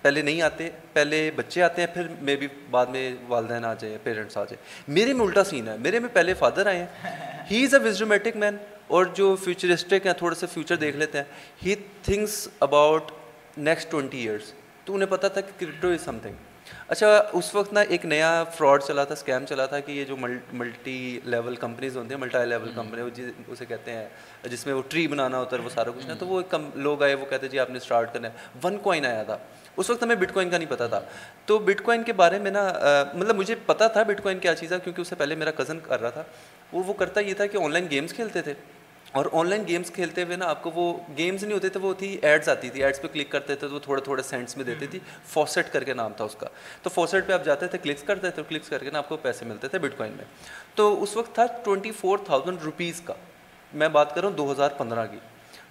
پہلے 0.01 0.21
نہیں 0.21 0.41
آتے، 0.41 0.69
پہلے 0.93 1.31
بچے 1.35 1.63
آتے 1.63 1.81
ہیں، 1.81 1.87
پھر 1.93 2.07
میں 2.21 2.35
بھی 2.35 2.47
بعد 2.69 2.85
میں 2.85 3.15
والدین 3.27 3.65
آ 3.65 3.73
جائیں 3.73 3.97
پیرنٹس 4.03 4.37
آ 4.37 4.43
جائیں 4.43 4.63
میرے 4.87 5.13
میں 5.13 5.25
الٹا 5.25 5.43
سین 5.43 5.67
ہے۔ 5.67 5.77
میرے 5.77 5.99
میں 5.99 6.09
پہلے 6.13 6.33
فادر 6.33 6.65
آئے 6.65 6.77
ہیں۔ 6.77 6.87
ہی 7.51 7.63
از 7.63 7.75
اے 7.75 7.79
وزڈومیٹک 7.87 8.37
مین 8.37 8.57
اور 8.87 9.05
جو 9.05 9.35
فیوچرسٹک 9.35 10.05
ہیں 10.05 10.13
تھوڑے 10.13 10.35
سے 10.35 10.45
فیوچر 10.53 10.75
دیکھ 10.75 10.97
لیتے 10.97 11.17
ہیں۔ 11.17 11.25
He 11.65 11.75
thinks 11.75 12.47
about 12.59 13.11
next 13.57 13.91
twenty 13.91 14.17
years 14.17 14.53
تو 14.85 14.95
انہیں 14.95 15.09
پتا 15.09 15.27
تھا 15.27 15.41
کہ 15.41 15.51
کرپٹو 15.59 15.87
از 15.87 16.01
سم 16.01 16.17
تھنگ 16.21 16.33
اچھا 16.87 17.23
اس 17.33 17.55
وقت 17.55 17.73
نا 17.73 17.79
ایک 17.79 18.05
نیا 18.05 18.43
فراڈ 18.43 18.83
چلا 18.83 19.03
تھا 19.03 19.13
اسکیم 19.13 19.45
چلا 19.45 19.65
تھا 19.65 19.79
کہ 19.79 19.91
یہ 19.91 20.05
جو 20.05 20.15
ملٹی 20.53 21.19
لیول 21.23 21.55
کمپنیز 21.55 21.97
ہوتی 21.97 22.09
ہیں 22.09 22.21
ملٹا 22.21 22.43
لیول 22.43 22.71
کمپنی 22.75 23.23
اسے 23.47 23.65
کہتے 23.65 23.91
ہیں 23.91 24.07
جس 24.43 24.65
میں 24.65 24.73
وہ 24.73 24.81
ٹری 24.89 25.07
بنانا 25.07 25.37
ہوتا 25.37 25.57
ہے 25.57 25.61
وہ 25.61 25.69
سارا 25.69 25.89
کچھ 25.97 26.07
نہ 26.07 26.13
تو 26.19 26.27
وہ 26.27 26.41
لوگ 26.75 27.03
آئے 27.03 27.13
وہ 27.13 27.25
کہتے 27.29 27.45
ہیں 27.45 27.51
جی 27.51 27.59
آپ 27.59 27.69
نے 27.69 27.77
اسٹارٹ 27.77 28.13
کرنا 28.13 28.27
ہے۔ 28.27 28.33
ون 28.63 28.77
کوائن 28.77 29.05
آیا 29.05 29.23
تھا۔ 29.23 29.37
اس 29.77 29.89
وقت 29.89 30.03
ہمیں 30.03 30.15
بٹ 30.15 30.33
کوائن 30.33 30.49
کا 30.49 30.57
نہیں 30.57 30.69
پتا 30.69 30.87
تھا۔ 30.87 30.99
تو 31.45 31.59
بٹ 31.59 31.81
کوائن 31.81 32.03
کے 32.03 32.13
بارے 32.13 32.39
میں 32.39 32.51
نا 32.51 32.73
مطلب 33.13 33.35
مجھے 33.35 33.55
پتا 33.65 33.87
تھا 33.87 34.03
بٹ 34.03 34.23
کوائن 34.23 34.39
کیا 34.39 34.55
چیز 34.55 34.73
ہے 34.73 34.77
کیونکہ 34.83 35.01
اس 35.01 35.07
سے 35.07 35.15
پہلے 35.15 35.35
میرا 35.35 35.51
کزن 35.51 35.79
کر 35.79 36.01
رہا 36.01 36.09
تھا۔ 36.09 36.23
وہ 36.73 36.83
وہ 36.87 36.93
کرتا 36.93 37.19
یہ 37.19 37.33
تھا 37.33 37.45
کہ 37.45 37.57
آن 37.57 37.71
لائن 37.71 37.87
گیمس 37.91 38.13
کھیلتے 38.13 38.41
تھے۔ 38.41 38.53
اور 39.11 39.25
آن 39.33 39.49
لائن 39.49 39.67
گیمس 39.67 39.91
کھیلتے 39.91 40.23
ہوئے 40.23 40.35
نا 40.37 40.45
آپ 40.45 40.63
کو 40.63 40.71
وہ 40.75 40.97
گیمز 41.17 41.43
نہیں 41.43 41.53
ہوتے 41.53 41.69
تھے 41.69 41.79
وہ 41.79 41.93
تھی 41.93 42.19
ایڈز 42.21 42.49
آتی 42.49 42.69
تھی 42.69 42.83
ایڈس 42.83 43.01
پہ 43.01 43.07
کلک 43.07 43.29
کرتے 43.29 43.55
تھے 43.55 43.67
تو 43.67 43.73
وہ 43.73 43.79
تھوڑے 43.79 44.01
تھوڑے 44.01 44.23
سینٹس 44.23 44.57
میں 44.57 44.65
دیتی 44.65 44.87
تھی۔ 44.87 44.99
فوسٹ 45.25 45.73
کر 45.73 45.83
کے 45.83 45.93
نام 45.93 46.13
تھا 46.13 46.25
اس 46.25 46.35
کا۔ 46.35 46.47
تو 46.81 46.89
فوسٹ 46.89 47.27
پہ 47.27 47.33
آپ 47.33 47.45
جاتے 47.45 47.67
تھے 47.67 47.77
کلکس 47.77 48.03
کرتے 48.03 48.29
تھے 48.29 48.43
کلکس 48.49 48.69
کر 48.69 48.83
کے 48.83 48.89
نا 48.89 48.97
آپ 48.97 49.09
کو 49.09 49.17
پیسے 49.17 49.45
ملتے 49.45 49.67
تھے 49.67 49.79
بٹ 49.79 49.97
کوائن 49.97 50.13
میں۔ 50.13 50.25
تو 50.75 51.03
اس 51.03 51.17
وقت 51.17 51.35
تھا 51.35 51.45
ٹوئنٹی 51.63 51.91
فور 51.91 52.17
تھاؤزینڈ 52.25 52.57
روپیز 52.61 53.01
کا۔ 53.01 53.13
میں 53.73 53.89
بات 53.89 54.15
کر 54.15 54.21
رہا 54.21 54.29
ہوں 54.29 54.35
دو 54.35 54.51
ہزار 54.51 54.69
پندرہ 54.77 55.05
کی۔ 55.11 55.17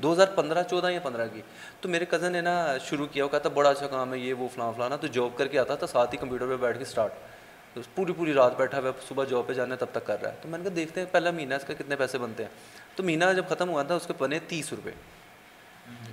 دو 0.03 0.13
ہزار 0.13 0.27
پندرہ 0.35 0.63
چودہ 0.63 0.91
یا 0.91 1.01
پندرہ 1.03 1.27
کی۔ 1.33 1.43
تو 1.81 1.89
میرے 1.89 2.05
کزن 2.05 2.33
نے 2.33 2.41
نا 2.41 2.79
شروع 2.79 3.07
کیا 3.07 3.25
وہ 3.25 3.29
کہا 3.29 3.39
تھا 3.39 3.49
بڑا 3.49 3.71
اچھا 3.71 3.87
کام 3.87 4.15
ہے 4.15 4.19
یہ 4.19 4.35
وہ 4.35 4.49
فلاں 4.55 4.73
فلانا 4.77 4.97
تو 4.97 5.07
جاب 5.07 5.39
کر 5.39 5.47
کے 5.47 5.59
آتا 5.59 5.75
تھا 5.75 5.87
ساتھ 5.87 6.13
ہی 6.13 6.19
کمپیوٹر 6.19 6.47
پہ 6.47 6.57
بیٹھ 6.57 6.77
کے 6.79 6.83
اسٹارٹ 6.83 7.13
پوری 7.95 8.13
پوری 8.13 8.33
رات 8.33 8.57
بیٹھا 8.57 8.79
ہوا 8.79 8.91
صبح 9.09 9.25
جاب 9.25 9.47
پہ 9.47 9.53
جانا 9.53 9.75
تب 9.75 9.87
تک 9.93 10.07
کر 10.07 10.23
رہا 10.23 10.31
ہے۔ 10.31 10.37
تو 10.43 10.49
میں 10.49 10.59
نے 10.59 10.65
کہا 10.65 10.73
دیکھتے 10.77 11.01
ہیں 11.01 11.07
پہلا 11.13 11.31
مہینہ 11.31 11.55
اس 11.55 11.65
کا 11.65 11.75
کتنے 11.75 11.97
پیسے 11.97 12.19
بنتے 12.19 12.43
ہیں؟ 12.45 12.51
تو 12.99 13.05
مہینہ 13.05 13.25
جب 13.37 13.45
ختم 13.49 13.71
ہوا 13.71 13.83
تھا، 13.83 13.95
اس 13.95 14.07
کے 14.07 14.13
بنے 14.19 14.39
تیس 14.49 14.73
روپے۔ 14.73 14.91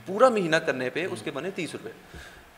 پورا 0.06 0.30
مہینہ 0.30 0.56
کرنے 0.56 0.90
پہ 0.90 1.08
اس 1.12 1.22
کے 1.22 1.32
بنے 1.32 1.52
تیس 1.52 1.74
روپے۔ 1.74 1.90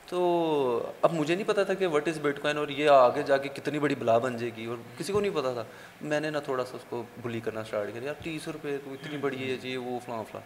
تو 0.06 0.92
اب 1.02 1.14
مجھے 1.14 1.36
نہیں 1.36 1.48
پتا 1.48 1.64
تھا 1.64 1.74
کہ 1.74 1.88
وٹ 1.88 2.08
از 2.08 2.20
بٹ 2.22 2.42
کوائن 2.42 2.58
اور 2.58 2.68
یہ 2.68 2.90
آگے 2.90 3.24
جا 3.24 3.38
کے 3.38 3.50
کتنی 3.50 3.80
بڑی 3.80 3.96
بلا 3.96 4.18
بن 4.18 4.38
جائے 4.38 4.52
گی 4.58 4.66
اور 4.66 4.78
کسی 4.98 5.14
کو 5.14 5.20
نہیں 5.22 5.32
پتا 5.36 5.54
تھا۔ 5.54 5.64
میں 6.02 6.20
نے 6.20 6.30
نا 6.30 6.40
تھوڑا 6.40 6.66
سا 6.66 6.76
اس 6.76 6.86
کو 6.90 7.04
بلی 7.22 7.40
کرنا 7.40 7.60
اسٹارٹ 7.60 7.94
کیا 7.94 8.02
یار 8.04 8.14
تیس 8.24 8.48
روپے 8.48 8.78
تو 8.86 8.94
اتنی 8.94 9.18
بڑی 9.18 9.52
ہے 9.52 9.58
جی 9.58 9.78
وہ 9.78 10.00
فلاں 10.06 10.24
فلاں۔ 10.32 10.42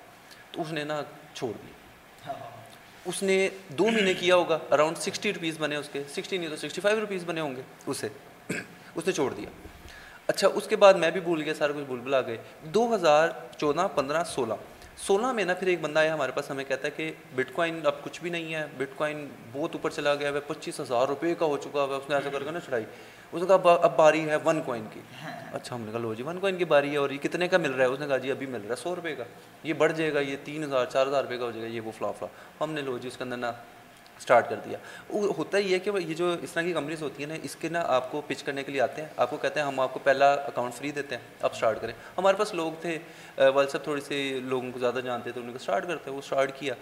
تو 0.52 0.62
اس 0.62 0.72
نے 0.72 0.84
نا 0.84 1.02
چھوڑ 1.34 1.52
دی۔ 1.52 1.72
اس 3.06 3.24
نے 3.24 3.50
دو 3.70 3.88
مہینے 3.88 4.13
کیا 4.13 4.36
ہوگا 4.36 4.60
اراؤنڈ 4.72 4.98
سکسٹی 4.98 5.34
روپیز 5.34 5.56
بنے 5.60 5.76
اس 5.76 5.89
کے۔ 5.91 6.04
سکسٹی 6.10 6.38
نہیں 6.38 6.50
تو 6.50 6.56
سکسٹی 6.56 6.82
فائیو 6.82 7.00
روپیز 7.00 7.24
بنے 7.26 7.41
ہوں 7.41 7.56
گے 7.56 7.62
اسے۔ 7.86 8.08
اس 8.96 9.08
نے 9.08 9.12
چھوڑ 9.12 9.34
دیا۔ 9.34 9.50
اچھا 10.32 10.48
اس 10.54 10.67
کے 10.67 10.76
بعد 10.76 10.94
میں 10.94 11.12
بھی 11.12 11.20
بھول 11.20 11.41
گیا 11.41 11.54
سارا 11.54 11.74
کچھ 11.74 11.86
بھول 11.86 12.00
بھلا 12.00 12.22
گئے۔ 12.22 12.38
دو 12.63 12.96
ہزار 12.96 13.30
چودہ 13.58 13.88
پندرہ 13.96 14.24
سولہ۔ 14.24 14.54
سولہ 14.98 15.32
میں 15.32 15.46
نا 15.46 15.54
پھر 15.54 15.67
ایک 15.67 15.82
بندہ 15.82 16.00
آیا 16.00 16.13
ہمارے 16.13 16.32
پاس 16.32 16.52
ہمیں 16.52 16.63
کہتا 16.63 16.88
ہے 16.88 16.91
کہ 16.96 17.12
بٹ 17.36 17.54
کوائن 17.54 17.80
اب 17.84 18.04
کچھ 18.04 18.22
بھی 18.22 18.30
نہیں 18.30 18.54
ہے 18.54 18.65
بٹ 18.78 18.98
کوائن 18.98 19.28
بہت 19.52 19.76
اوپر 19.76 19.89
چلا 19.89 20.15
گیا 20.15 20.32
ہے 20.32 20.39
پچیس 20.48 20.80
ہزار 20.80 21.08
روپے 21.08 21.36
کا 21.36 21.46
ہو 21.46 21.58
چکا 21.58 21.84
ہوا 21.84 21.96
ہے 21.96 22.02
اس 22.02 22.10
نے 22.10 22.15
ایسا 22.15 22.30
کر 22.30 22.44
کے 22.44 22.52
نا 22.52 22.60
چڑھائی 22.60 22.84
اس 23.32 23.41
نے 23.41 23.48
کہا 23.48 23.74
اب 23.74 23.98
باری 23.98 24.30
ہے 24.30 24.36
ون 24.46 24.62
کوائن 24.62 24.86
کی۔ 24.94 25.00
اچھا 25.54 25.76
ہم 25.76 25.82
نے 25.82 25.91
کہا 25.91 26.00
لو 26.00 26.13
جی 26.13 26.24
ون 26.24 26.39
کوائن 26.39 26.58
کی 26.58 26.65
باری 26.65 26.91
ہے 26.91 26.98
اور 26.98 27.10
یہ 27.10 27.17
کتنے 27.17 27.48
کا 27.48 27.58
مل 27.58 27.72
رہا 27.72 27.86
ہے؟ 27.86 27.89
اس 27.89 28.00
نے 28.00 28.08
کہا 28.08 28.17
جی 28.17 28.32
ابھی 28.32 28.46
مل 28.46 28.62
رہا 28.62 28.70
ہے 28.70 28.76
سو 28.76 28.96
روپے 28.96 29.15
کا۔ 29.15 29.24
یہ 29.63 29.74
بڑھ 29.74 29.94
جائے 29.94 30.13
گا 30.13 30.20
یہ 30.20 30.36
تین 30.44 30.63
ہزار 30.63 30.86
چار 30.86 31.08
ہزار 31.08 31.24
روپے 31.24 31.38
کا 31.38 31.46
ہو 31.46 31.52
جائے 31.52 31.63
گا 31.63 31.70
یہ 31.70 31.82
وہ 31.82 31.91
فلا 31.98 32.12
فلا 32.12 32.28
ہم 32.62 32.72
نے 32.72 32.82
لو 32.82 32.98
جی 32.98 33.08
اس 33.08 33.17
کے 33.17 33.24
اندر 33.24 33.38
نا 33.38 33.52
اسٹارٹ 34.22 34.50
کر 34.50 34.56
دیا۔ 34.66 34.78
ہوتا 35.38 35.58
یہ 35.58 35.74
ہے 35.74 35.80
کہ 35.80 35.92
یہ 35.98 36.14
جو 36.16 36.34
اس 36.42 36.52
طرح 36.52 36.64
کی 36.64 36.74
کمپنیز 36.74 37.02
ہوتی 37.02 37.24
ہیں 37.24 37.30
نا، 37.30 37.38
اس 37.44 37.56
کے 37.56 37.70
نا 37.70 37.84
آپ 37.88 38.12
کو 38.12 38.22
پچ 38.28 38.44
کرنے 38.44 38.64
کے 38.64 38.72
لیے 38.72 38.82
آتے 38.82 39.02
ہیں۔ 39.02 39.10
آپ 39.18 39.30
کو 39.30 39.38
کہتے 39.38 39.60
ہیں 39.60 39.68
ہم 39.68 39.80
آپ 39.80 39.94
کو 39.94 40.00
پہلا 40.04 40.32
اکاؤنٹ 40.34 40.74
فری 40.74 40.92
دیتے 40.92 41.16
ہیں 41.16 41.24
آپ 41.42 41.54
اسٹارٹ 41.54 41.82
کریں۔ 41.82 41.94
ہمارے 42.18 42.38
پاس 42.38 42.54
لوگ 42.54 42.72
تھے 42.82 42.98
والد 43.38 43.70
صاحب 43.70 43.84
تھوڑے 43.84 44.02
سے 44.02 44.40
لوگوں 44.44 44.72
کو 44.72 44.80
زیادہ 44.80 45.00
جانتے 45.04 45.32
تھے 45.32 45.42
ان 45.42 45.50
کو 45.50 45.56
اسٹارٹ 45.56 45.88
کرتے 45.88 46.10
ہیں، 46.10 46.16
وہ 46.16 46.22
اسٹارٹ 46.24 46.52
کیا۔ 46.60 46.74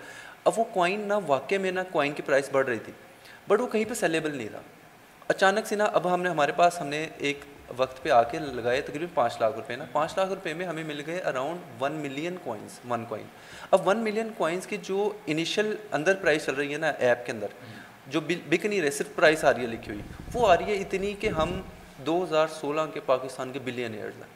اب 0.44 0.54
وہ 0.58 0.64
کوائن 0.74 1.08
نا 1.08 1.20
واقع 1.28 1.56
میں 1.62 1.72
نا 1.72 1.84
کوائن 1.92 2.14
کی 2.14 2.22
پرائس 2.26 2.50
بڑھ 2.52 2.68
رہی 2.68 2.80
تھی 2.80 2.94
بٹ 3.48 3.62
وہ 3.62 3.68
کہیں 3.68 3.86
پہ 3.86 3.94
سیلیبل 3.94 4.36
نہیں 4.36 4.50
تھا 4.50 4.62
اچانک 5.28 5.68
سے 5.68 5.76
نا 5.76 5.86
اب 5.94 6.14
ہم 6.14 6.22
نے، 6.22 6.30
ہمارے 6.30 6.52
پاس 6.52 6.80
ہم 6.82 6.88
نے 6.88 7.08
ایک 7.18 7.40
وقت 7.78 8.04
پہ 8.04 8.10
آ 8.10 8.24
کے 8.24 8.40
لگائے 8.40 8.82
تقریباً 8.82 9.08
پانچ 9.14 9.38
لاکھ 9.42 9.56
روپے 9.56 9.76
نا۔ 9.76 9.86
پانچ 9.92 10.18
لاکھ 10.18 10.30
روپے 10.30 10.54
میں 10.54 10.66
ہمیں 10.66 10.84
مل 10.84 11.02
گئے 11.08 11.20
around 11.20 11.60
one 11.82 11.92
million 11.92 12.36
coins 12.44 12.80
one 12.90 13.06
coin 13.06 13.26
اب 13.72 13.88
ون 13.88 13.98
ملین 13.98 14.30
کوائنس 14.38 14.68
کی 14.68 14.78
جو 14.82 15.12
انیشیل 15.26 15.76
اندر 15.92 16.16
پرائز 16.16 16.46
چل 16.46 16.56
رہی 16.56 16.74
ہے 16.74 16.78
نا 16.78 16.90
ایپ 16.90 17.26
کے 17.26 17.32
اندر، 17.32 17.48
جو 18.08 18.22
بک 18.22 18.66
نہیں 18.66 18.82
رہے، 18.82 18.92
صرف 18.92 19.16
پرائز 19.16 19.46
آ 19.46 19.54
رہی 19.54 19.62
ہے 19.62 19.68
لکھی 19.68 19.92
ہوئی۔ 19.92 20.02
وہ 20.34 20.48
آ 20.48 20.58
رہی 20.58 20.66
ہے 20.66 20.76
اتنی 20.76 21.14
کہ 21.14 21.28
ہم 21.28 21.62
دو 22.06 22.24
ہزار 22.24 22.48
سولہ 22.48 22.82
کے 22.94 23.00
پاکستان 23.00 23.52
کے 23.52 23.60
بلین 23.60 23.94
ایئرز 23.94 24.16
ہیں 24.16 24.30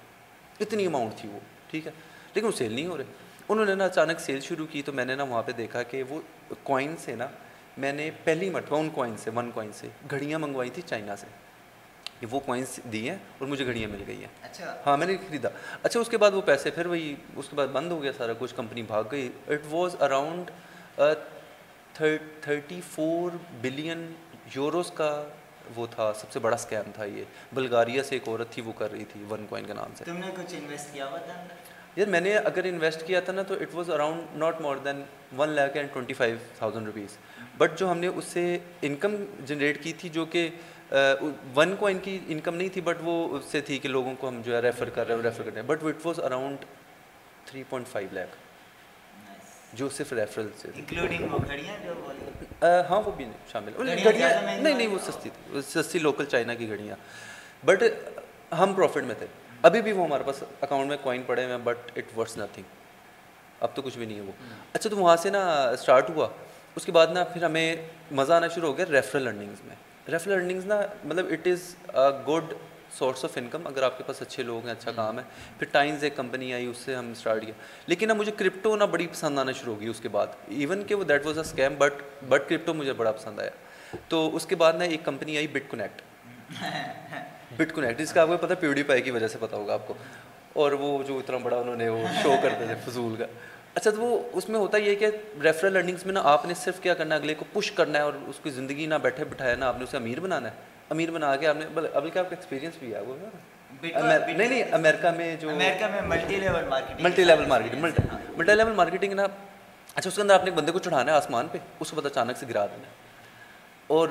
اتنی 0.60 0.86
اماؤنٹ 0.86 1.12
تھی 1.18 1.30
وہ، 1.30 1.40
ٹھیک 1.72 1.88
ہے۔ 1.88 1.92
لیکن 2.34 2.48
وہ 2.48 2.52
سیل 2.52 2.74
نہیں 2.74 2.86
ہو 2.86 2.98
رہے۔ 2.98 3.04
انہوں 3.50 3.66
نے 3.66 3.76
نا 3.76 3.86
اچانک 3.86 4.20
سیل 4.20 4.40
شروع 4.40 4.66
کی 4.72 4.82
تو 4.82 4.92
میں 4.92 5.06
نے 5.06 5.16
نا 5.16 5.24
وہاں 5.24 5.44
پہ 5.44 5.52
دیکھا 5.52 5.84
کہ 5.84 6.04
وہ 6.10 6.22
کوائنس 6.64 7.10
ہے 7.10 7.16
نا 7.16 7.28
میں 7.78 7.94
نے 7.94 8.12
پہلی 8.24 8.50
مرتبہ، 8.50 8.80
ان 8.80 8.90
کوائن 8.90 9.18
سے 9.18 9.32
ون 9.36 9.52
کوائن 9.52 9.72
سے، 9.74 9.88
گھڑیاں 10.12 10.40
منگوائی 10.40 10.70
تھی 10.70 10.82
چائنا 10.86 11.16
سے۔ 11.16 11.43
کہ 12.24 12.28
وہ 12.32 12.40
کوائنس 12.40 12.80
دی 12.92 13.10
ہیں 13.10 13.18
اور 13.38 13.48
مجھے 13.48 13.66
گھڑیاں 13.66 13.88
مل 13.90 14.04
گئی 14.08 14.18
ہیں۔ 14.18 14.28
اچھا۔ 14.42 14.82
ہاں 14.86 14.98
میں 14.98 15.08
نے 15.08 15.16
خریدا۔ 15.28 15.50
اچھا 15.84 16.00
اس 16.00 16.10
کے 16.10 16.18
بعد 16.18 16.32
وہ 16.32 16.42
پیسے 16.42 16.70
پھر 16.72 16.86
وہی 16.86 17.16
اس 17.36 17.50
کے 17.50 17.56
بعد 17.56 17.68
بند 17.68 17.92
ہو 17.92 18.02
گیا 18.04 18.12
سارا 18.18 18.34
کچھ 18.40 18.56
کمپنی 18.56 18.82
بھاگ 18.82 19.04
گئی۔ 19.12 19.30
It 19.48 19.62
was 19.72 19.96
around 20.00 20.52
thirty 21.94 22.82
four 22.92 23.32
billion 23.62 24.14
euros 24.56 24.92
کا 24.92 25.24
وہ 25.76 25.88
تھا 25.92 26.14
سب 26.14 26.32
سے 26.32 26.40
بڑا 26.40 26.58
سکیم 26.58 26.92
تھا 26.96 27.06
یہ۔ 27.06 27.24
بلگاریا 27.54 28.04
سے 28.04 28.16
ایک 28.16 28.28
عورت 28.28 28.52
تھی 28.52 28.62
وہ 28.62 28.74
کر 28.78 28.92
رہی 28.92 29.06
تھی 29.06 29.24
ون 29.30 29.46
کوائن 29.50 29.66
کے 29.66 29.74
نام 29.74 29.92
سے۔ 29.96 30.04
تم 30.06 30.18
نے 30.18 30.32
کچھ 30.36 30.56
انویسٹ 30.56 30.94
کیا 30.94 31.08
ہوا 31.08 31.18
تھا 31.18 31.44
یار 31.96 32.08
میں 32.08 32.22
نے 32.22 32.38
اگر 32.38 32.64
انویسٹ 32.64 33.08
کیا 33.08 33.20
تھا 33.20 33.34
نا 33.34 33.42
تو 33.42 33.54
it 33.54 33.76
was 33.76 33.90
around 33.90 34.38
not 34.38 34.62
more 34.62 34.76
than 34.76 35.04
one 35.38 35.50
lakh 35.50 35.78
and 35.78 35.90
twenty 35.94 36.14
five 36.14 36.36
thousand 36.58 36.86
rupees 36.86 37.18
but 37.58 37.80
جو 37.80 37.92
ہم 37.92 37.98
نے 37.98 38.08
اس 38.08 38.26
سے 38.26 38.58
انکم 38.82 39.16
جنریٹ 39.46 39.84
کی 39.84 39.94
تھی 39.94 40.10
جو 40.10 40.26
کہ 40.26 40.50
ون 41.56 41.76
کو 41.80 41.88
ان 41.88 42.00
کی 42.04 42.18
انکم 42.28 42.56
نہیں 42.56 42.70
تھی 42.74 42.82
بٹ 42.82 42.98
وہ 43.04 43.38
اس 43.38 43.46
سے 43.52 43.62
تھی 43.62 43.78
کہ 43.80 43.90
لوگوں 43.90 44.14
کو 44.20 44.28
ہم 44.28 44.42
جو 44.46 44.56
ہے 44.56 44.60
ریفر 44.62 44.90
کر 44.90 45.08
رہے 45.08 45.16
ہیں 45.16 45.24
ریفر 45.24 45.44
کر 45.44 45.52
رہے 45.52 45.62
ہیں. 45.62 45.68
But 45.68 45.84
what 45.84 46.06
was 46.06 46.20
around 46.20 46.66
three 47.46 47.64
point 47.70 47.88
five 47.88 48.10
lakh 48.14 48.36
جو 49.74 49.90
صرف 49.90 50.14
ریفرل 50.14 50.50
سے 50.58 50.68
ہاں 52.90 53.02
وہ 53.06 53.12
بھی 53.18 53.26
شامل. 53.52 53.72
گھڑیاں 54.04 54.30
نہیں 54.42 54.74
نہیں 54.74 54.88
وہ 54.88 54.98
سستی 55.06 55.30
تھی. 55.30 55.62
سستی 55.68 56.00
لوکل 56.00 56.26
چائنا 56.26 56.54
کی 56.54 56.70
گھڑیاں. 56.70 56.96
بٹ 57.66 57.84
ہم 58.60 58.74
پروفٹ 58.74 59.04
میں 59.04 59.16
تھے. 59.20 59.28
ابھی 59.64 59.82
بھی 59.82 59.92
وہ 59.92 60.06
ہمارے 60.06 60.24
پاس 60.24 60.44
اکاؤنٹ 60.62 60.90
میں 60.90 60.98
کوائن 61.04 61.22
پڑے 61.26 61.44
ہوئے 61.44 61.56
ہیں 61.56 61.64
بٹ 61.64 61.98
اٹ 61.98 62.18
ورس 62.18 62.38
نتھنگ 62.38 62.64
اب 63.60 63.76
تو 63.76 63.82
کچھ 63.82 63.98
بھی 63.98 64.06
نہیں 64.06 64.18
ہے 64.18 64.24
وہ. 64.24 64.32
اچھا 64.74 64.90
تو 64.90 64.98
وہاں 64.98 65.16
سے 65.18 65.30
نا 65.30 65.44
اسٹارٹ 65.70 66.10
ہوا. 66.10 66.28
اس 66.76 66.86
کے 66.86 66.92
بعد 66.92 67.08
نا 67.14 67.24
پھر 67.24 67.44
ہمیں 67.44 67.76
مزہ 68.12 68.34
آنا 68.34 68.48
شروع 68.48 68.70
ہو 68.70 68.78
گیا 68.78 68.86
ریفرل 68.92 69.28
ارننگز 69.28 69.62
میں. 69.66 69.76
ریفرل 70.08 70.34
ارننگز 70.34 70.66
نا 70.66 70.82
مطلب 71.04 71.28
it 71.32 71.48
is 71.48 71.76
good 72.28 72.54
source 72.98 73.24
of 73.26 73.38
income 73.38 73.68
اگر 73.68 73.84
آپ 73.84 73.98
کے 73.98 74.04
پاس 74.04 74.22
اچھے 74.22 74.44
لوگ 74.44 74.66
ہیں 74.66 74.72
اچھا 74.72 74.92
کام 74.92 75.20
ہے 75.20 75.24
پھر 75.60 75.68
ٹائمز 75.72 76.04
ایک 76.04 76.16
کمپنی 76.16 76.54
آئی 76.54 76.66
اس 76.66 76.78
سے 76.78 76.96
ہم 76.96 77.12
اسٹارٹ 77.12 77.46
کیا 77.46 77.54
لیکن 77.88 78.08
نا 78.08 78.14
مجھے 78.14 78.32
کرپٹو 78.38 78.76
نا 78.76 78.86
بڑی 78.86 79.08
پسند 79.08 79.40
آنا 79.40 79.52
شروع 79.52 79.74
ہوگی 79.74 79.88
اس 79.88 80.00
کے 80.00 80.10
بعد 80.10 80.28
ایون 80.48 80.84
کہ 80.84 80.96
وہ 80.96 81.04
that 81.04 81.26
was 81.26 81.38
a 81.38 81.44
scam 81.44 81.76
but 81.78 82.02
but 82.30 82.50
crypto 82.50 82.74
مجھے 82.74 82.94
بڑا 82.94 83.12
پسند 83.12 83.40
آیا 83.40 84.00
تو 84.10 84.36
اس 84.36 84.46
کے 84.46 84.56
بعد 84.56 84.74
نا 84.74 84.84
ایک 84.84 85.06
کمپنی 85.06 85.38
آئی 85.38 85.48
بٹ 85.48 85.72
کنیکٹ 85.72 86.02
بٹ 87.58 87.74
کنیکٹ 87.76 88.00
جس 88.00 88.14
کا 88.14 88.22
آپ 88.22 88.28
کو 88.28 88.38
پتہ 88.38 88.54
پیوڈی 88.60 88.84
پائی 88.84 89.02
کی 89.02 89.12
وجہ 89.12 89.28
سے 89.28 89.38
پتہ 89.40 89.56
ہوگا 89.56 89.74
آپ 89.74 89.88
کو 89.88 89.94
اور 90.54 90.72
وہ 90.72 91.04
جو 91.04 91.18
اتنا 91.18 91.38
بڑا 91.38 91.58
انہوں 91.58 91.76
نے 91.76 91.90
وہ 91.90 92.06
شو 92.24 92.36
کرتے 92.44 92.66
تھے 92.66 92.76
فضول 92.86 93.16
کا 93.16 93.26
اچھا 93.76 93.92
تو 93.92 94.02
وہ 94.02 94.30
اس 94.34 94.50
میں 94.50 94.60
ہوتا 94.60 94.78
یہ 94.78 94.96
کہ 94.96 95.08
ریفرل 95.44 95.78
ارننگس 95.78 96.06
میں 96.06 96.14
نا 96.14 96.22
آپ 96.24 96.46
نے 96.46 96.54
صرف 96.54 96.80
کیا 96.80 96.94
کرنا 96.94 97.16
ہے 97.16 97.20
اگلے 97.20 97.34
کو 97.34 97.46
پش 97.54 97.72
کرنا 97.72 97.98
ہے 97.98 98.04
اور 98.04 98.14
اس 98.28 98.36
کی 98.44 98.50
زندگی 98.50 98.86
نہ 98.86 98.96
بیٹھے 98.96 99.26
بٹھایا 99.26 99.56
نا 99.56 99.68
آپ 99.68 99.78
نے 99.78 99.84
اسے 99.84 99.98
امیر 99.98 100.20
بنانا 100.20 100.50
ہے۔ 100.50 100.56
امیر 100.90 101.12
بنا 101.12 101.36
کے 101.36 101.48
آپ 101.48 101.56
نے 101.56 101.66
ابھی 101.94 102.10
کیا 102.10 102.22
آپ 102.22 102.30
کا 102.30 102.36
ایکسپیرینس 102.36 102.74
بھی 102.80 102.94
ہے؟ 102.94 103.00
وہ 103.00 103.16
نہیں 103.84 104.34
نہیں 104.34 104.64
امریکہ 104.72 105.12
میں 105.12 105.36
جو 105.36 105.50
امریکہ 105.50 105.86
میں 105.92 106.02
multi 106.02 106.36
level 106.36 106.66
marketing 106.70 107.04
multi 107.04 107.24
level 107.24 107.46
marketing 107.46 107.82
multi 108.38 108.56
level 108.56 108.74
marketing 108.74 109.14
نا 109.14 109.24
اچھا 109.96 110.10
اس 110.10 110.16
کے 110.16 110.22
اندر 110.22 110.34
آپ 110.34 110.44
نے 110.44 110.50
ایک 110.50 110.58
بندے 110.58 110.72
کو 110.72 110.80
چڑھانا 110.80 111.12
ہے 111.12 111.18
آسمان 111.18 111.48
پہ 111.52 111.58
اس 111.80 111.90
کو 111.90 111.96
پتہ 111.96 112.08
اچانک 112.08 112.38
سے 112.38 112.46
گرا 112.50 112.66
دینا 112.66 112.88
اور 113.88 114.10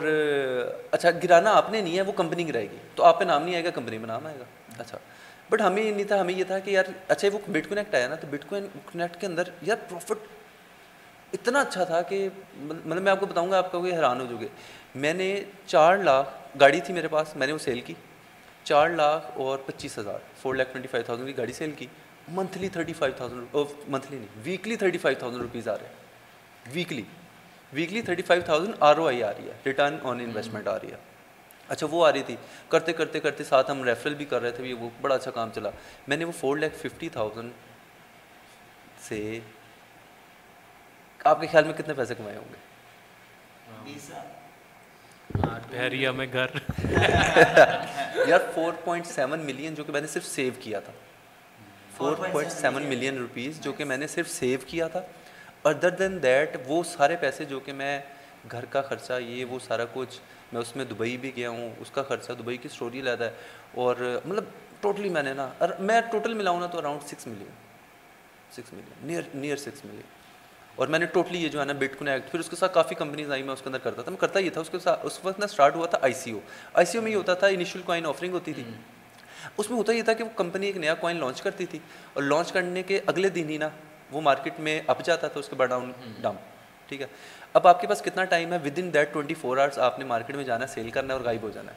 اچھا 0.90 1.10
گرانا 1.10 1.52
آپ 1.52 1.70
نے 1.70 1.80
نہیں 1.80 1.96
ہے 1.96 2.02
وہ 2.02 2.12
کمپنی 2.12 2.48
گرائے 2.48 2.70
گی۔ 2.70 2.76
تو 2.94 3.04
آپ 3.04 3.18
پہ 3.18 3.24
نام 3.24 3.42
نہیں 3.42 3.54
آئے 3.54 3.64
گا 3.64 3.70
کمپنی 3.70 3.98
میں 3.98 4.06
نام 4.06 4.26
آئے 4.26 4.38
گا۔ 4.38 4.44
اچھا۔ 4.78 4.98
بٹ 5.52 5.60
ہمیں 5.60 5.82
نہیں 5.82 6.04
تھا 6.04 6.20
ہمیں 6.20 6.34
یہ 6.34 6.44
تھا 6.44 6.58
کہ 6.58 6.70
یار 6.70 6.84
اچھا 7.08 7.28
وہ 7.32 7.38
بٹ 7.48 7.68
کنیکٹ 7.68 7.94
آیا 7.94 8.08
نا 8.08 8.14
تو 8.14 8.26
بٹ 8.30 8.44
کنیکٹ 8.50 9.20
کے 9.20 9.26
اندر 9.26 9.48
یار 9.62 9.76
پروفٹ 9.88 10.26
اتنا 11.32 11.60
اچھا 11.60 11.84
تھا 11.84 12.00
کہ 12.02 12.28
مطلب 12.56 13.02
میں 13.02 13.12
آپ 13.12 13.20
کو 13.20 13.26
بتاؤں 13.26 13.50
گا 13.50 13.58
آپ 13.58 13.72
کا 13.72 13.78
کوئی 13.78 13.92
حیران 13.92 14.20
ہو 14.20 14.26
جو 14.26 14.36
میں 14.94 15.12
نے 15.14 15.28
چار 15.66 15.96
لاکھ 15.96 16.28
گاڑی 16.60 16.80
تھی 16.80 16.94
میرے 16.94 17.08
پاس 17.08 17.36
میں 17.36 17.46
نے 17.46 17.52
وہ 17.52 17.58
سیل 17.58 17.80
کی 17.80 17.94
چار 18.64 18.88
لاکھ 18.88 19.30
اور 19.34 19.58
پچیس 19.58 19.98
ہزار 19.98 20.18
four 20.42 20.54
lakh 20.54 20.72
twenty 20.72 20.88
five 20.88 21.04
thousand 21.04 21.28
کی 21.28 21.36
گاڑی 21.36 21.52
سیل 21.52 21.70
کی 21.70 21.86
monthly 22.28 22.68
thirty 22.68 22.92
five 22.92 23.14
thousand 23.16 23.56
monthly 23.88 24.18
نہیں 24.18 24.40
weekly 24.44 24.76
thirty 24.76 24.98
five 24.98 25.18
thousand 25.18 25.42
rupees 25.42 25.68
آ 25.68 25.76
رہے 25.78 25.86
ہیں 25.86 26.74
weekly 26.74 27.02
weekly 27.72 28.02
thirty 28.02 28.22
five 28.22 28.42
thousand 28.44 28.74
R 28.80 28.96
O 28.96 29.06
I 29.06 29.22
آ 29.22 29.32
رہی 29.32 29.48
ہے 29.48 29.52
ریٹرن 29.66 29.96
آن 30.02 30.20
انویسٹمنٹ 30.20 30.68
آ 30.68 30.78
رہی 30.78 30.90
ہے 30.90 31.11
اچھا 31.72 31.86
وہ 31.90 32.06
آ 32.06 32.12
رہی 32.12 32.22
تھی۔ 32.22 32.36
کرتے 32.68 32.92
کرتے 32.92 33.20
کرتے 33.20 33.44
ساتھ 33.44 33.70
ہم 33.70 33.84
ریفرل 33.84 34.14
بھی 34.14 34.24
کر 34.24 34.42
رہے 34.42 34.50
تھے 34.50 34.72
وہ 34.72 34.90
بڑا 35.00 35.14
اچھا 35.14 35.30
کام 35.30 35.50
چلا۔ 35.54 35.70
میں 36.08 36.16
نے 36.16 36.24
وہ 36.24 36.32
فور 36.32 36.56
لیک 36.56 36.74
ففٹی 36.74 37.08
تھاؤزینڈ 37.08 37.52
سے 39.02 39.40
آپ 41.24 41.40
کے 41.40 41.46
خیال 41.46 41.64
میں 41.64 41.72
کتنے 41.72 41.94
پیسے 41.94 42.14
کمائے 42.14 42.36
ہوں 42.36 42.44
گے؟ 42.50 42.56
میں 46.10 46.26
گھر۔ 46.32 46.46
یار 48.28 48.40
فور 48.54 48.72
پوائنٹ 48.84 49.06
سیون 49.06 49.38
ملین 49.38 49.74
جو 49.74 49.84
کہ 49.84 49.92
میں 49.92 50.00
نے 50.00 50.06
صرف 50.06 50.26
سیو 50.26 50.52
کیا 50.60 50.80
تھا۔ 50.80 50.92
Four 51.96 52.16
point 52.16 52.52
seven 52.52 52.82
million 52.82 53.18
rupees 53.18 53.60
جو 53.60 53.72
کہ 53.72 53.84
میں 53.84 53.96
نے 53.96 54.06
صرف 54.06 54.30
سیو 54.30 54.58
کیا 54.66 54.88
تھا۔ 54.88 55.00
ادر 55.64 55.90
دین 55.90 56.22
دیٹ 56.22 56.56
وہ 56.66 56.82
سارے 56.82 57.16
پیسے 57.16 57.44
جو 57.44 57.60
کہ 57.60 57.72
میں 57.72 58.00
گھر 58.50 58.64
کا 58.64 58.82
خرچہ 58.82 59.20
یہ 59.20 59.44
وہ 59.44 59.58
سارا 59.58 59.84
کچھ 59.92 60.20
میں 60.52 60.60
اس 60.60 60.76
میں 60.76 60.84
دبئی 60.84 61.16
بھی 61.16 61.36
گیا 61.36 61.50
ہوں، 61.50 61.74
اس 61.78 61.90
کا 61.90 62.02
خرچہ 62.02 62.32
دبئی 62.32 62.56
کی 62.56 62.68
اسٹوری 62.72 63.00
لیتا 63.00 63.24
ہے۔ 63.24 63.30
اور 63.74 64.20
مطلب 64.24 64.44
ٹوٹلی 64.80 65.08
میں 65.08 65.22
نے 65.22 65.32
نا 65.32 65.48
میں 65.78 66.00
ٹوٹل 66.00 66.34
ملاؤں 66.34 66.60
نا 66.60 66.66
تو 66.66 66.78
around 66.78 67.02
six 67.02 67.26
million 67.26 67.48
six 68.52 68.72
million 68.72 69.06
near 69.06 69.22
near 69.34 69.56
six 69.56 69.84
million 69.84 70.02
اور 70.74 70.86
میں 70.86 70.98
نے 70.98 71.06
ٹوٹلی 71.06 71.44
یہ 71.44 71.48
جو 71.48 71.60
ہے 71.60 71.64
نا 71.64 71.72
بٹ 71.72 71.98
کنیکٹ 71.98 72.30
پھر 72.30 72.40
اس 72.40 72.48
کے 72.48 72.56
ساتھ 72.56 72.74
کافی 72.74 72.94
کمپنیز 72.94 73.30
آئی، 73.30 73.42
میں 73.42 73.52
اس 73.52 73.58
کے 73.58 73.68
اندر 73.68 73.78
کرتا 73.78 74.02
تھا۔ 74.02 74.10
میں 74.10 74.18
کرتا 74.18 74.38
یہ 74.38 74.50
تھا، 74.50 74.60
اس 74.60 74.70
کے 74.70 74.78
ساتھ، 74.78 75.00
اس 75.02 75.20
وقت 75.24 75.38
نا 75.38 75.44
اسٹارٹ 75.44 75.74
ہوا 75.74 75.86
تھا 75.86 75.98
آئی 76.02 76.12
سی 76.12 76.30
او 76.30 76.40
آئی 76.74 76.86
سی 76.86 76.98
او 76.98 77.02
میں 77.04 77.10
یہ 77.10 77.16
ہوتا 77.16 77.34
تھا 77.34 77.46
انیشیل 77.46 77.82
کوائن 77.82 78.06
آفرنگ 78.06 78.32
ہوتی 78.32 78.52
تھی۔ 78.52 78.64
اس 79.56 79.70
میں 79.70 79.78
ہوتا 79.78 79.92
یہ 79.92 80.02
تھا 80.02 80.12
کہ 80.12 80.24
وہ 80.24 80.30
کمپنی 80.36 80.66
ایک 80.66 80.76
نیا 80.76 80.94
کوائن 80.94 81.16
لانچ 81.16 81.42
کرتی 81.42 81.66
تھی۔ 81.66 81.78
اور 82.12 82.22
لانچ 82.22 82.52
کرنے 82.52 82.82
کے 82.82 83.00
اگلے 83.06 83.28
دن 83.28 83.50
ہی 83.50 83.56
نا 83.56 83.68
وہ 84.10 84.20
مارکیٹ 84.20 84.60
میں 84.60 84.80
اپ 84.86 85.02
جاتا 85.04 85.28
تھا، 85.28 85.40
اس 85.40 85.48
کے 85.48 85.56
بعد 85.56 85.66
ڈاؤن 85.66 85.92
ڈاؤن 86.20 86.36
ٹھیک 86.86 87.00
ہے۔ 87.00 87.06
اب 87.54 87.66
آپ 87.66 87.80
کے 87.80 87.86
پاس 87.86 88.02
کتنا 88.02 88.24
ٹائم 88.24 88.52
ہے? 88.52 88.58
Within 88.78 88.92
that 88.94 89.12
twenty 89.12 89.34
four 89.34 89.56
hours 89.56 89.78
آپ 89.78 89.98
نے 89.98 90.04
مارکیٹ 90.04 90.36
میں 90.36 90.44
جانا 90.44 90.64
ہے 90.64 90.72
سیل 90.74 90.90
کرنا 90.90 91.14
ہے 91.14 91.18
اور 91.18 91.24
غائب 91.24 91.42
ہو 91.42 91.50
جانا 91.50 91.72
ہے. 91.72 91.76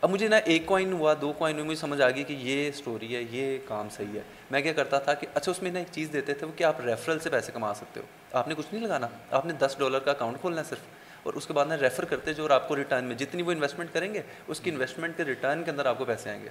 اب 0.00 0.10
مجھے 0.10 0.28
نا 0.28 0.36
ایک 0.36 0.66
کوائن 0.66 0.92
ہوا، 0.92 1.14
دو 1.20 1.32
کوائن 1.32 1.56
ہوئی، 1.56 1.66
مجھے 1.66 1.80
سمجھ 1.80 2.00
آ 2.02 2.08
گئی 2.10 2.24
کہ 2.24 2.32
یہ 2.32 2.68
اسٹوری 2.68 3.16
ہے، 3.16 3.22
یہ 3.30 3.58
کام 3.68 3.88
صحیح 3.88 4.16
ہے. 4.16 4.22
میں 4.50 4.60
کیا 4.60 4.72
کرتا 4.72 4.98
تھا 4.98 5.14
کہ 5.14 5.26
اچھا 5.34 5.50
اس 5.50 5.62
میں 5.62 5.70
نا 5.70 5.78
ایک 5.78 5.88
چیز 5.92 6.12
دیتے 6.12 6.34
تھے 6.34 6.46
وہ 6.46 6.52
کہ 6.56 6.64
آپ 6.64 6.80
ریفرل 6.80 7.18
سے 7.18 7.30
پیسے 7.30 7.52
کما 7.52 7.74
سکتے 7.74 8.00
ہو. 8.00 8.06
آپ 8.32 8.48
نے 8.48 8.54
کچھ 8.54 8.66
نہیں 8.72 8.86
لگانا. 8.86 9.06
آپ 9.30 9.46
نے 9.46 9.52
دس 9.52 9.76
ڈالر 9.78 9.98
کا 9.98 10.10
اکاؤنٹ 10.10 10.40
کھولنا 10.40 10.60
ہے 10.60 10.66
صرف. 10.68 10.86
اور 11.22 11.34
اس 11.34 11.46
کے 11.46 11.52
بعد 11.52 11.66
نا 11.66 11.76
ریفر 11.76 12.04
کرتے 12.04 12.34
جو 12.34 12.42
اور 12.42 12.50
آپ 12.50 12.68
کو 12.68 12.76
ریٹرن 12.76 13.04
میں 13.04 13.16
جتنی 13.16 13.42
وہ 13.42 13.52
انویسٹمنٹ 13.52 13.92
کریں 13.92 14.14
گے، 14.14 14.22
اس 14.48 14.60
کی 14.60 14.70
انویسٹمنٹ 14.70 15.16
کے 15.16 15.24
ریٹرن 15.24 15.62
کے 15.64 15.70
اندر 15.70 15.86
آپ 15.86 15.98
کو 15.98 16.04
پیسے 16.04 16.30
آئیں 16.30 16.42
گے. 16.44 16.48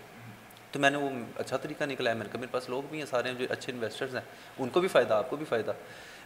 تو 0.72 0.80
میں 0.80 0.90
نے 0.90 0.98
وہ 0.98 1.10
اچھا 1.36 1.58
طریقہ 1.58 1.84
نکلا 1.84 2.10
ہے. 2.10 2.16
میرے 2.16 2.30
کو 2.32 2.38
میرے 2.38 2.52
پاس 2.52 2.70
لوگ 2.70 2.84
بھی 2.90 3.00
ہیں، 3.00 3.06
سارے 3.06 3.34
جو 3.38 3.46
اچھے 3.50 3.74
انویسٹرز 3.74 4.16
ہیں، 4.16 4.22
ان 4.60 4.70
کو 4.70 4.80
بھی 4.80 4.88
فائدہ، 4.88 5.14
آپ 5.14 5.30
کو 5.30 5.36
بھی 5.36 5.46
فائدہ. 5.50 5.72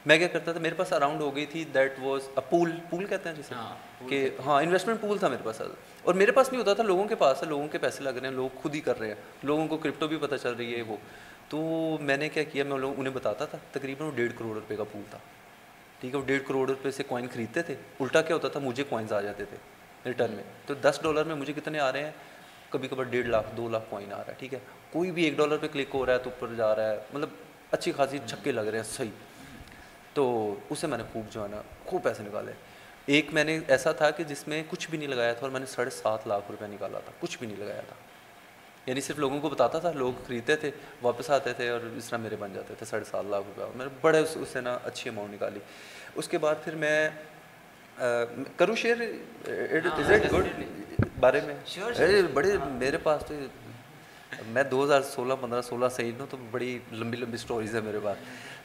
میں 0.05 0.17
کیا 0.17 0.27
کرتا 0.27 0.51
تھا 0.51 0.59
میرے 0.59 0.75
پاس 0.75 0.93
اراؤنڈ 0.93 1.21
ہو 1.21 1.35
گئی 1.35 1.45
تھی 1.45 1.63
دیٹ 1.73 1.93
واز 1.99 2.21
اے 2.35 2.41
پول 2.49 2.71
پول 2.89 3.05
کہتے 3.05 3.29
ہیں 3.29 3.35
جسے؟ 3.35 3.55
ہاں، 3.55 3.75
کہ 4.09 4.29
ہاں 4.45 4.61
انویسٹمنٹ 4.61 5.01
پول 5.01 5.17
تھا 5.17 5.27
میرے 5.27 5.41
پاس 5.43 5.61
اور 6.01 6.13
میرے 6.13 6.31
پاس 6.31 6.51
نہیں 6.51 6.59
ہوتا 6.59 6.73
تھا 6.73 6.83
لوگوں 6.83 7.05
کے 7.05 7.15
پاس 7.15 7.43
ہے 7.43 7.47
لوگوں 7.47 7.67
کے 7.67 7.77
پیسے 7.77 8.03
لگ 8.03 8.09
رہے 8.09 8.27
ہیں 8.27 8.35
لوگ 8.35 8.49
خود 8.55 8.75
ہی 8.75 8.79
کر 8.79 8.99
رہے 8.99 9.07
ہیں۔ 9.07 9.15
لوگوں 9.43 9.67
کو 9.67 9.77
کرپٹو 9.77 10.07
بھی 10.07 10.17
پتہ 10.17 10.35
چل 10.35 10.53
رہی 10.53 10.75
ہے 10.75 10.81
وہ۔ 10.81 10.97
تو 11.49 11.57
میں 12.01 12.17
نے 12.17 12.29
کیا 12.29 12.43
کیا 12.43 12.63
میں 12.63 12.77
لوگ 12.77 12.93
انہیں 12.97 13.13
بتاتا 13.13 13.45
تھا 13.45 13.57
تقریباً 13.71 14.07
وہ 14.07 14.11
ڈیڑھ 14.15 14.31
کروڑ 14.37 14.55
روپے 14.55 14.75
کا 14.75 14.83
پول 14.83 15.01
تھا۔ 15.09 15.17
ٹھیک 15.99 16.13
ہے 16.13 16.19
وہ 16.19 16.25
ڈیڑھ 16.25 16.43
کروڑ 16.47 16.69
روپے 16.69 16.91
سے 16.91 17.03
کوائن 17.03 17.27
خریدتے 17.33 17.61
تھے۔ 17.61 17.75
الٹا 17.99 18.21
کیا 18.21 18.35
ہوتا 18.35 18.47
تھا 18.47 18.59
مجھے 18.59 18.83
کوائنز 18.89 19.13
آ 19.13 19.21
جاتے 19.21 19.45
تھے 19.45 19.57
ریٹرن 20.05 20.31
میں۔ 20.31 20.43
تو 20.65 20.73
دس 20.73 20.99
ڈالر 21.03 21.23
میں 21.23 21.35
مجھے 21.35 21.53
کتنے 21.53 21.79
آ 21.79 21.91
رہے 21.91 22.03
ہیں؟ 22.03 22.11
کبھی 22.69 22.87
کبھار 22.87 23.05
ڈیڑھ 23.05 23.27
لاکھ 23.27 23.47
دو 23.57 23.69
لاکھ 23.69 23.83
کوائن 23.89 24.13
آ 24.13 24.17
رہا 24.17 24.27
ہے 24.27 24.33
ٹھیک 24.37 24.53
ہے۔ 24.53 24.59
کوئی 24.91 25.11
بھی 25.11 25.23
ایک 25.23 25.37
ڈالر 25.37 25.57
پہ 25.57 25.67
کلک 25.67 25.87
ہو 25.93 26.05
رہا 26.05 26.13
ہے 26.13 26.17
تو 26.17 26.29
اوپر 26.29 26.55
جا 26.57 26.75
رہا 26.75 26.89
ہے۔ 26.89 26.97
مطلب 27.13 27.29
اچھی 27.71 27.91
خاصی 27.91 28.19
چھکے 28.25 28.51
لگ 28.51 28.61
رہے 28.61 28.77
ہیں 28.77 28.85
صحیح۔ 28.85 29.09
تو 30.15 30.55
اسے 30.69 30.87
میں 30.87 30.97
نے 30.97 31.03
خوب 31.13 31.31
جو 31.31 31.43
ہے 31.43 31.47
نا 31.47 31.61
خوب 31.85 32.03
پیسے 32.03 32.23
نکالے۔ 32.23 32.51
ایک 33.05 33.33
میں 33.33 33.43
نے 33.43 33.59
ایسا 33.67 33.91
تھا 33.91 34.11
کہ 34.11 34.23
جس 34.23 34.47
میں 34.47 34.63
کچھ 34.69 34.89
بھی 34.89 34.97
نہیں 34.97 35.07
لگایا 35.07 35.33
تھا 35.33 35.41
اور 35.41 35.49
میں 35.49 35.59
نے 35.59 35.65
ساڑھے 35.65 35.91
سات 35.91 36.27
لاکھ 36.27 36.51
روپے 36.51 36.67
نکالا 36.67 36.99
تھا 36.99 37.11
کچھ 37.19 37.37
بھی 37.39 37.47
نہیں 37.47 37.57
لگایا 37.57 37.81
تھا۔ 37.81 37.95
یعنی 38.85 39.01
صرف 39.01 39.19
لوگوں 39.19 39.41
کو 39.41 39.49
بتاتا 39.49 39.79
تھا 39.79 39.91
لوگ 39.91 40.13
خریدتے 40.27 40.55
تھے 40.55 40.71
واپس 41.01 41.29
آتے 41.29 41.53
تھے 41.53 41.69
اور 41.69 41.79
اس 41.97 42.05
طرح 42.05 42.17
میرے 42.17 42.35
بن 42.35 42.53
جاتے 42.53 42.73
تھے 42.77 42.85
ساڑھے 42.85 43.05
سات 43.11 43.23
لاکھ 43.29 43.45
روپے۔ 43.47 43.77
میں 43.77 43.85
نے 43.85 43.97
بڑے 44.01 44.19
اس 44.19 44.37
سے 44.51 44.61
نا 44.61 44.77
اچھی 44.83 45.09
اماؤنٹ 45.09 45.33
نکالی۔ 45.33 45.59
اس 46.15 46.27
کے 46.27 46.37
بعد 46.37 46.55
پھر 46.63 46.75
میں 46.75 47.09
کروں 48.57 48.75
شیئر 48.75 48.97
از 49.47 50.11
اٹ 50.11 50.33
گڈ؟ 50.33 50.45
بارے 51.19 51.41
میں۔ 51.41 51.55
بڑے 52.33 52.57
میرے 52.63 52.97
پاس 52.97 53.23
تو 53.27 53.33
میں 54.47 54.63
دو 54.63 54.83
ہزار 54.83 55.01
سولہ 55.01 55.33
پندرہ 55.41 55.61
سولہ 55.61 55.85
سے 55.89 56.03
ہی 56.03 56.11
ہوں 56.19 56.25
تو 56.29 56.37
بڑی 56.51 56.79
لمبی 56.91 57.17
لمبی 57.17 57.33
اسٹوریز 57.33 57.75
ہے 57.75 57.81
میرے 57.81 57.99
پاس۔ 58.03 58.17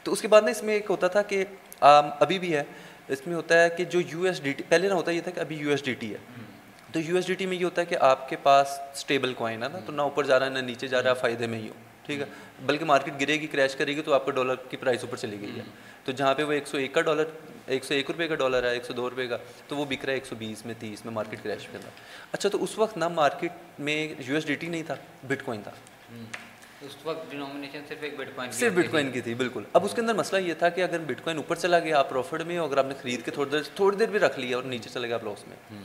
تو 0.02 0.12
اس 0.12 0.22
کے 0.22 0.28
بعد 0.28 0.42
نا 0.42 0.50
اس 0.50 0.62
میں 0.62 0.74
ایک 0.74 0.86
ہوتا 0.90 1.08
تھا 1.08 1.22
کہ 1.22 1.44
ابھی 1.80 2.38
بھی 2.38 2.54
ہے، 2.56 2.62
اس 3.08 3.26
میں 3.26 3.34
ہوتا 3.34 3.62
ہے 3.62 3.68
کہ 3.70 3.84
جو 3.84 4.00
یو 4.00 4.22
ایس 4.22 4.42
ڈی 4.42 4.52
ٹی، 4.52 4.62
پہلے 4.68 4.88
نہ 4.88 4.94
ہوتا 4.94 5.10
یہ 5.10 5.20
تھا 5.20 5.30
کہ 5.30 5.40
ابھی 5.40 5.56
یو 5.56 5.70
ایس 5.70 5.84
ڈی 5.84 5.94
ٹی 5.94 6.12
ہے۔ 6.12 6.18
تو 6.92 7.00
یو 7.00 7.16
ایس 7.16 7.26
ڈی 7.26 7.34
ٹی 7.34 7.46
میں 7.46 7.56
یہ 7.56 7.64
ہوتا 7.64 7.80
ہے 7.80 7.86
کہ 7.86 7.96
آپ 8.00 8.28
کے 8.28 8.36
پاس 8.42 8.78
اسٹیبل 8.94 9.34
کوائن 9.34 9.62
ہے 9.62 9.68
نا، 9.68 9.78
تو 9.78 9.92
نہ 9.92 10.02
اوپر 10.02 10.24
جا 10.24 10.38
رہا 10.38 10.46
ہے، 10.46 10.50
نہ 10.50 10.58
نیچے 10.58 10.88
جا 10.88 11.02
رہا 11.02 11.10
ہے، 11.10 11.14
فائدے 11.20 11.46
میں 11.46 11.58
ہی 11.58 11.68
ہو، 11.68 11.74
ٹھیک 12.06 12.20
ہے۔ 12.20 12.24
بلکہ 12.66 12.84
مارکیٹ 12.84 13.20
گرے 13.20 13.40
گی 13.40 13.46
کریش 13.46 13.76
کرے 13.76 13.96
گی، 13.96 14.02
تو 14.02 14.14
آپ 14.14 14.26
کا 14.26 14.32
ڈالر 14.32 14.54
کی 14.70 14.76
پرائز 14.76 15.04
اوپر 15.04 15.16
چلی 15.16 15.40
گئی 15.40 15.56
ہے۔ 15.56 15.62
تو 16.04 16.12
جہاں 16.12 16.34
پہ 16.34 16.42
وہ 16.42 16.52
ایک 16.52 16.66
سو 16.66 16.76
ایک 16.76 16.94
کا 16.94 17.00
ڈالر 17.00 17.24
ایک 17.66 17.84
سو 17.84 17.94
ایک 17.94 18.10
روپے 18.10 18.28
کا 18.28 18.34
ڈالر 18.34 18.64
ہے، 18.64 18.72
ایک 18.72 18.84
سو 18.84 18.92
دو 18.92 19.08
روپے 19.10 19.26
کا، 19.28 19.36
تو 19.68 19.76
وہ 19.76 19.84
بک 19.84 20.04
رہا 20.04 20.12
ہے 20.12 20.16
ایک 20.16 20.26
سو 20.26 20.36
بیس 20.38 20.64
میں، 20.66 20.74
تیس 20.78 21.04
میں 21.04 21.12
مارکیٹ 21.14 21.42
کریش 21.42 21.66
کے 21.66 21.76
اندر 21.76 21.88
اچھا 22.32 22.48
تو 22.48 22.62
اس 22.64 22.78
وقت 22.78 22.96
نہ 22.98 23.08
مارکیٹ 23.08 23.80
میں 23.80 24.14
یو 24.26 24.34
ایس 24.34 24.46
ڈی 24.46 24.54
ٹی 24.54 24.66
نہیں 24.66 24.82
تھا 24.82 24.94
بٹ 25.28 25.42
کوائن 25.44 25.62
تھا 25.62 25.70
اس 26.80 26.96
وقت 27.04 27.30
ڈینومینیشن 27.30 27.80
صرف 27.88 27.98
ایک 28.00 28.14
بٹ 28.16 28.28
کوائن 28.34 28.52
صرف 28.52 28.72
بٹ 28.72 28.90
کوائن 28.90 29.10
کی 29.12 29.20
تھی 29.20 29.34
بالکل۔ 29.34 29.62
اب 29.72 29.84
اس 29.84 29.94
کے 29.94 30.00
اندر 30.00 30.14
مسئلہ 30.14 30.40
یہ 30.40 30.54
تھا 30.54 30.68
کہ 30.68 30.80
اگر 30.80 30.98
بٹ 30.98 31.24
کوائن 31.24 31.36
اوپر 31.36 31.56
چلا 31.56 31.78
گیا 31.78 31.98
آپ 31.98 32.10
پروفٹ 32.10 32.42
میں 32.42 32.58
اگر 32.58 32.76
آپ 32.76 32.86
نے 32.86 32.94
خرید 33.02 33.24
کے 33.24 33.30
تھوڑی 33.30 33.50
دیر 33.50 33.60
تھوڑی 33.74 33.96
دیر 33.96 34.08
بھی 34.08 34.18
رکھ 34.18 34.38
لیا 34.38 34.56
اور 34.56 34.64
نیچے 34.64 34.90
چلے 34.90 35.08
گیا 35.08 35.16
آپ 35.16 35.24
لاس 35.24 35.48
میں۔ 35.48 35.82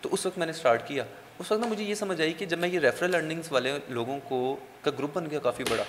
تو 0.00 0.08
اس 0.12 0.26
وقت 0.26 0.38
میں 0.38 0.46
نے 0.46 0.50
اسٹارٹ 0.50 0.88
کیا۔ 0.88 1.04
اس 1.38 1.52
وقت 1.52 1.60
نا 1.60 1.66
مجھے 1.66 1.84
یہ 1.84 1.94
سمجھ 1.94 2.20
آئی 2.20 2.32
کہ 2.32 2.46
جب 2.46 2.58
میں 2.58 2.68
یہ 2.68 2.78
ریفرل 2.78 3.14
ارننگس 3.14 3.52
والے 3.52 3.78
لوگوں 3.88 4.20
کو 4.28 4.56
کا 4.82 4.90
گروپ 4.90 5.10
بن 5.14 5.30
گیا 5.30 5.38
کافی 5.38 5.64
بڑا 5.70 5.82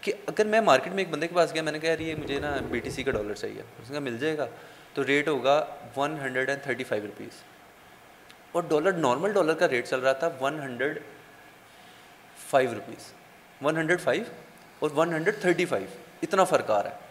کہ 0.00 0.12
اگر 0.26 0.44
میں 0.44 0.60
مارکیٹ 0.60 0.92
میں 0.92 1.04
ایک 1.04 1.12
بندے 1.12 1.28
کے 1.28 1.34
پاس 1.34 1.54
گیا 1.54 1.62
میں 1.62 1.72
نے 1.72 1.78
کہا 1.78 1.90
یار 1.90 1.98
یہ 1.98 2.14
مجھے 2.14 2.40
نا 2.40 2.56
بی 2.70 2.78
ٹی 2.78 2.90
سی 2.90 3.02
کا 3.02 3.10
ڈالر 3.10 3.34
چاہیے۔ 3.34 3.62
اس 3.82 3.88
کا 3.88 3.98
مل 3.98 4.18
جائے 4.18 4.38
گا۔ 4.38 4.46
تو 4.94 5.06
ریٹ 5.06 5.28
ہوگا 5.28 5.66
one 5.96 6.16
hundred 6.20 6.48
and 6.48 6.62
thirty 6.62 6.84
five 6.84 7.04
rupees 7.06 7.42
اور 8.52 8.62
ڈالر 8.68 8.92
نارمل 8.92 9.32
ڈالر 9.32 9.54
کا 9.54 9.68
ریٹ 9.68 9.88
چل 9.88 10.00
رہا 10.00 10.12
تھا 10.12 10.30
one 10.40 10.60
hundred 10.60 10.98
five 12.50 12.74
rupees 12.74 13.12
one 13.62 13.76
hundred 13.76 14.00
five 14.00 14.22
اور 14.78 14.90
ون 14.96 15.14
ہنڈریڈ 15.14 15.40
تھرٹی 15.40 15.64
فائیو 15.64 15.86
اتنا 16.22 16.44
فرق 16.44 16.70
آ 16.70 16.82
رہا 16.82 16.90
ہے۔ 16.90 17.06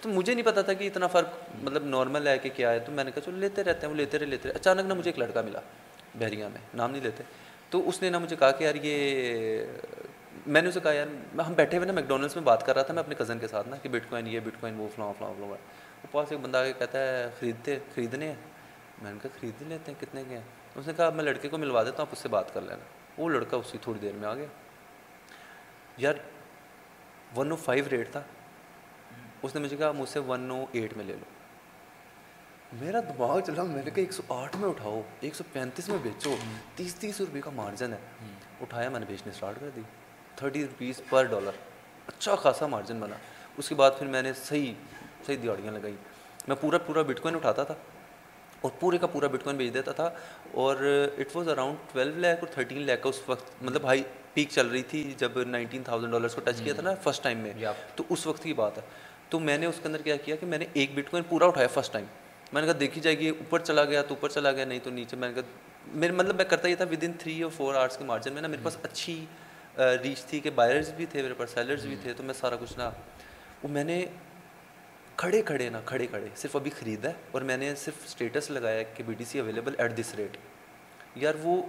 تو 0.00 0.08
مجھے 0.08 0.34
نہیں 0.34 0.44
پتا 0.44 0.62
تھا 0.62 0.72
کہ 0.72 0.86
اتنا 0.86 1.06
فرق 1.06 1.28
مطلب 1.62 1.84
نارمل 1.84 2.28
ہے 2.28 2.38
کہ 2.38 2.50
کیا 2.54 2.70
ہے۔ 2.70 2.78
تو 2.78 2.92
میں 2.92 3.04
نے 3.04 3.10
کہا 3.10 3.22
چلو 3.22 3.36
لیتے 3.36 3.64
رہتے 3.64 3.86
ہیں، 3.86 3.92
وہ 3.92 3.96
لیتے 3.96 4.18
رہے 4.18 4.26
لیتے 4.26 4.48
رہے۔ 4.48 4.56
اچانک 4.56 4.80
نا 4.80 4.94
مجھے 4.94 5.08
ایک 5.08 5.18
لڑکا 5.18 5.40
ملا 5.40 5.60
بحریہ 6.14 6.44
میں، 6.44 6.60
نام 6.74 6.90
نہیں 6.90 7.02
لیتے۔ 7.02 7.22
تو 7.70 7.88
اس 7.88 8.02
نے 8.02 8.10
نا 8.10 8.18
مجھے 8.18 8.36
کہا 8.36 8.50
کہ 8.50 8.64
یار 8.64 8.74
یہ، 8.82 9.66
میں 10.46 10.62
نے 10.62 10.68
اسے 10.68 10.80
کہا 10.80 10.92
یار، 10.92 11.38
ہم 11.40 11.52
بیٹھے 11.52 11.76
ہوئے 11.76 11.86
نا 11.86 11.92
میکڈونلڈس 11.92 12.36
میں 12.36 12.44
بات 12.44 12.66
کر 12.66 12.74
رہا 12.74 12.82
تھا 12.82 12.94
میں 12.94 13.02
اپنے 13.02 13.14
کزن 13.18 13.38
کے 13.38 13.48
ساتھ 13.48 13.68
نا 13.68 13.76
کہ 13.76 13.88
بٹ 13.88 14.10
کوائن 14.10 14.26
یہ 14.26 14.40
بٹ 14.40 14.60
کوائن 14.60 14.74
وہ، 14.80 14.88
فلاں 14.96 15.12
فلاں 15.18 15.32
فلاں۔ 15.36 15.48
وہ 15.48 16.06
پاس 16.10 16.32
ایک 16.32 16.40
بندہ 16.40 16.58
آگے 16.58 16.72
کہتا 16.78 16.98
ہے، 16.98 17.28
خریدتے، 17.40 17.78
خریدنے 17.94 18.26
ہیں؟ 18.26 18.34
میں 19.02 19.12
نے 19.12 19.18
کہا، 19.22 19.38
خرید 19.40 19.62
لیتے 19.62 19.92
ہیں، 19.92 20.00
کتنے 20.00 20.22
کے 20.28 20.34
ہیں؟ 20.34 20.42
اس 20.74 20.86
نے 20.86 20.92
کہا 20.96 21.10
میں 21.10 21.24
لڑکے 21.24 21.48
کو 21.48 21.58
ملوا 21.58 21.82
دیتا 21.82 21.96
ہوں، 21.96 22.02
آپ 22.02 22.08
اس 22.12 22.18
سے 22.18 22.28
بات 22.28 22.54
کر 22.54 22.60
لینا۔ 22.60 22.84
وہ 23.18 23.28
لڑکا 23.28 23.56
اسی 23.56 23.78
تھوڑی 23.82 23.98
دیر 23.98 24.12
میں 24.14 24.28
آ 24.28 24.34
گیا۔ 24.34 24.46
یار 25.98 26.14
ون 27.36 27.50
او 27.50 27.56
فائیو 27.56 27.84
ریٹ 27.90 28.10
تھا 28.12 28.22
اس 29.42 29.54
نے 29.54 29.60
مجھے 29.60 29.76
کہا 29.76 29.90
مجھ 29.92 30.08
سے 30.08 30.18
ون 30.18 30.50
او 30.50 30.64
ایٹ 30.72 30.96
میں 30.96 31.04
لے 31.04 31.12
لو 31.12 31.34
میرا 32.80 33.00
دماغ 33.08 33.40
چلا 33.40 33.62
میں 33.62 33.82
نے 33.84 33.90
کہا 33.90 34.02
ایک 34.02 34.12
سو 34.12 34.22
آٹھ 34.28 34.56
میں 34.56 34.68
اٹھاؤ 34.68 35.00
ایک 35.20 35.34
سو 35.34 35.44
پینتیس 35.52 35.88
میں 35.88 35.98
بیچو 36.02 36.34
تیس 36.76 36.94
تیس 36.94 37.20
روپئے 37.20 37.40
کا 37.40 37.50
مارجن 37.50 37.92
ہے 37.92 37.98
اٹھایا 38.60 38.88
میں 38.88 39.00
نے 39.00 39.06
بیچنے 39.08 39.32
اسٹارٹ 39.32 39.60
کر 39.60 39.70
دی 39.76 39.82
تھرٹی 40.36 40.62
روپیز 40.62 41.00
پر 41.08 41.24
ڈالر 41.24 41.60
اچھا 42.08 42.34
خاصا 42.34 42.66
مارجن 42.66 43.00
بنا 43.00 43.16
اس 43.58 43.68
کے 43.68 43.74
بعد 43.74 43.90
پھر 43.98 44.06
میں 44.06 44.22
نے 44.22 44.32
صحیح 44.44 44.72
صحیح 45.26 45.36
دیواڑیاں 45.42 45.72
لگائیں 45.72 45.96
میں 46.48 46.56
پورا 46.56 46.78
پورا 46.78 47.02
بٹ 47.02 47.20
کوائن 47.20 47.36
اٹھاتا 47.36 47.64
تھا 47.64 47.74
اور 48.60 48.70
پورے 48.80 48.98
کا 48.98 49.06
پورا 49.06 49.26
بٹ 49.26 49.42
کوائن 49.42 49.56
بیچ 49.56 49.74
دیتا 49.74 49.92
تھا 49.92 50.10
اور 50.52 50.76
it 51.18 51.36
was 51.36 51.48
around 51.48 51.92
twelve 51.92 52.18
lakh 52.18 52.38
اور 52.38 52.48
تھرٹین 52.48 52.82
لیک 52.82 53.02
کا 53.02 53.08
اس 53.08 53.20
وقت 53.26 53.50
مطلب 53.62 53.84
ہائی 53.84 54.02
پیک 54.36 54.48
چل 54.50 54.66
رہی 54.66 54.82
تھی 54.82 55.14
جب 55.16 55.32
نائنٹین 55.46 55.82
تھاؤزینڈ 55.82 56.12
ڈالرس 56.12 56.34
کو 56.34 56.40
ٹچ 56.40 56.60
کیا 56.64 56.74
تھا 56.74 56.82
نا 56.82 56.94
فرسٹ 56.94 57.22
ٹائم 57.22 57.38
میں۔ 57.38 57.52
تو 57.96 58.04
اس 58.08 58.26
وقت 58.26 58.42
کی 58.42 58.52
بات 58.52 58.78
ہے۔ 58.78 58.82
تو 59.28 59.40
میں 59.40 59.58
نے 59.58 59.66
اس 59.66 59.74
کے 59.82 59.88
اندر 59.88 60.02
کیا 60.02 60.16
کیا 60.16 60.36
کہ 60.36 60.46
میں 60.46 60.58
نے 60.58 60.66
ایک 60.72 60.90
بٹ 60.94 61.10
کوائن 61.10 61.24
پورا 61.28 61.46
اٹھایا 61.46 61.68
فرسٹ 61.68 61.92
ٹائم 61.92 62.04
میں 62.52 62.62
نے 62.62 62.68
کہا 62.68 62.76
دیکھی 62.80 63.00
جائے 63.00 63.18
گی 63.18 63.28
اوپر 63.28 63.58
چلا 63.58 63.84
گیا 63.84 64.02
تو 64.02 64.14
اوپر 64.14 64.28
چلا 64.28 64.52
گیا 64.52 64.64
نہیں 64.64 64.78
تو 64.82 64.90
نیچے۔ 64.90 65.16
میں 65.16 65.28
نے 65.28 65.34
کہا 65.34 65.42
میرے 65.94 66.12
مطلب 66.12 66.36
میں 66.36 66.44
کرتا 66.44 66.68
یہ 66.68 66.74
تھا 66.74 66.84
ود 66.90 67.04
ان 67.04 67.12
تھری 67.12 67.42
اور 67.42 67.50
فور 67.56 67.74
آورس 67.74 67.96
کے 67.96 68.04
مارجن 68.04 68.32
میں 68.32 68.42
نا 68.42 68.48
میرے 68.48 68.62
پاس 68.62 68.76
اچھی 68.82 69.24
ریچ 69.76 70.24
تھی 70.24 70.40
کہ 70.40 70.50
بائرز 70.50 70.90
بھی 70.96 71.06
تھے 71.06 71.22
میرے 71.22 71.34
پاس 71.34 71.50
سیلرز 71.50 71.86
بھی 71.86 71.96
تھے 72.02 72.12
تو 72.12 72.22
میں 72.22 72.34
سارا 72.34 72.56
کچھ 72.56 72.78
نا 72.78 72.90
وہ 73.62 73.68
میں 73.68 73.84
نے 73.84 74.04
کھڑے 75.16 75.42
کھڑے 75.42 75.68
نا 75.70 75.80
کھڑے 75.84 76.06
کھڑے 76.06 76.28
صرف 76.36 76.56
ابھی 76.56 76.70
خریدا 76.78 77.08
ہے 77.08 77.14
اور 77.30 77.42
میں 77.42 77.56
نے 77.56 77.74
صرف 77.74 77.94
اسٹیٹس 78.04 78.50
لگایا 78.50 78.82
کہ 78.82 79.04
B 79.06 79.14
T 79.14 79.24
C 79.24 79.38
available 79.40 79.74
at 79.78 79.98
this 79.98 80.14
rate 80.14 80.36
یار 81.14 81.34
وہ 81.42 81.62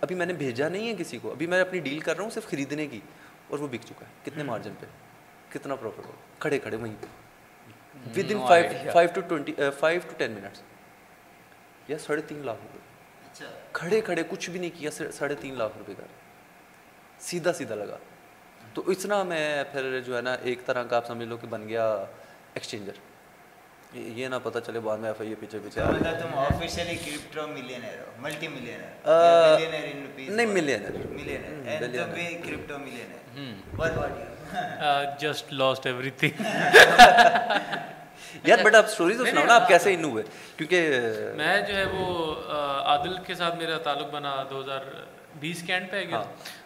ابھی 0.00 0.14
میں 0.14 0.26
نے 0.26 0.32
بھیجا 0.32 0.68
نہیں 0.68 0.88
ہے 0.88 0.94
کسی 0.98 1.18
کو 1.18 1.30
ابھی 1.30 1.46
میں 1.46 1.60
اپنی 1.60 1.78
ڈیل 1.78 1.98
کر 1.98 2.16
رہا 2.16 2.22
ہوں 2.22 2.30
صرف 2.30 2.50
خریدنے 2.50 2.86
کی 2.86 3.00
اور 3.48 3.58
وہ 3.58 3.68
بک 3.68 3.86
چکا 3.86 4.06
ہے۔ 4.06 4.12
کتنے 4.24 4.42
مارجن 4.42 4.72
پہ؟ 4.80 4.86
کتنا 5.52 5.74
پروفٹ 5.74 6.06
ہو 6.06 6.12
کھڑے 6.38 6.58
کھڑے 6.58 6.76
وہیں 6.76 6.94
پہ۔ 7.00 7.06
Within 8.30 8.38
five 8.92 9.08
to 9.14 9.20
twenty 9.20 9.54
five 9.78 10.00
to 10.04 10.14
ten 10.16 10.30
minutes 10.30 10.62
یا 11.88 11.98
ساڑھے 11.98 12.22
تین 12.22 12.38
لاکھ 12.44 12.58
روپے۔ 12.62 12.78
اچھا۔ 13.32 13.46
کھڑے 13.72 14.00
کھڑے 14.00 14.22
کچھ 14.28 14.50
بھی 14.50 14.60
نہیں 14.60 14.70
کیا 14.74 14.90
ساڑھے 14.90 15.34
تین 15.40 15.58
لاکھ 15.58 15.78
روپے 15.78 15.94
کا۔ 15.96 16.02
سیدھا 17.18 17.52
سیدھا 17.52 17.74
لگا۔ 17.74 17.98
تو 18.74 18.82
اتنا 18.86 19.22
میں 19.22 19.64
پھر 19.72 20.00
جو 20.00 20.16
ہے 20.16 20.22
نا 20.22 20.32
ایک 20.34 20.66
طرح 20.66 20.82
کا 20.82 20.96
آپ 20.96 21.06
سمجھ 21.06 21.26
لو 21.28 21.36
کہ 21.36 21.46
بن 21.46 21.68
گیا 21.68 21.92
ایکسچینجر۔ 22.54 23.13
یہ 23.94 24.28
نہ 24.28 24.36
پتہ 24.42 24.58
چلے 24.66 24.80
بعد 24.80 24.98
میں 24.98 25.08
ایف 25.08 25.20
آئی 25.20 25.34
پیچھے 25.34 25.58
پیچھے 25.64 25.82
تم 26.20 26.34
آفیشلی 26.38 26.94
کرپٹو 26.96 27.46
ملینئر 27.46 27.98
ہو 27.98 28.10
multi 28.18 28.48
millionaire 28.48 29.58
millionaire 29.58 29.84
in 29.84 30.02
rupees 30.02 30.30
نہیں 30.30 30.46
بھی 32.14 32.34
crypto 32.44 32.74
what 33.76 33.96
what 33.96 34.10
you 34.10 35.20
just 35.20 35.52
lost 35.52 35.86
everything 36.10 36.42
یار 38.44 38.58
بٹ 38.64 38.74
آپ 38.74 38.84
اسٹوری 38.84 39.16
تو 39.16 39.24
سناؤ 39.24 39.44
نا 39.44 39.54
آپ 39.54 39.68
کیسے 39.68 39.94
ان 39.94 40.04
ہوئے؟ 40.04 40.22
کیونکہ 40.56 40.98
میں 41.36 41.60
جو 41.60 41.76
ہے 41.76 41.84
وہ 41.84 42.34
عادل 42.84 43.16
کے 43.26 43.34
ساتھ 43.34 43.56
میرا 43.56 43.78
تعلق 43.78 44.10
بنا 44.10 44.34
دو 44.50 44.60
ہزار 44.60 44.80
بیس 45.40 45.62
کینٹ 45.62 45.90
پہ 45.90 46.04
گیا 46.08 46.22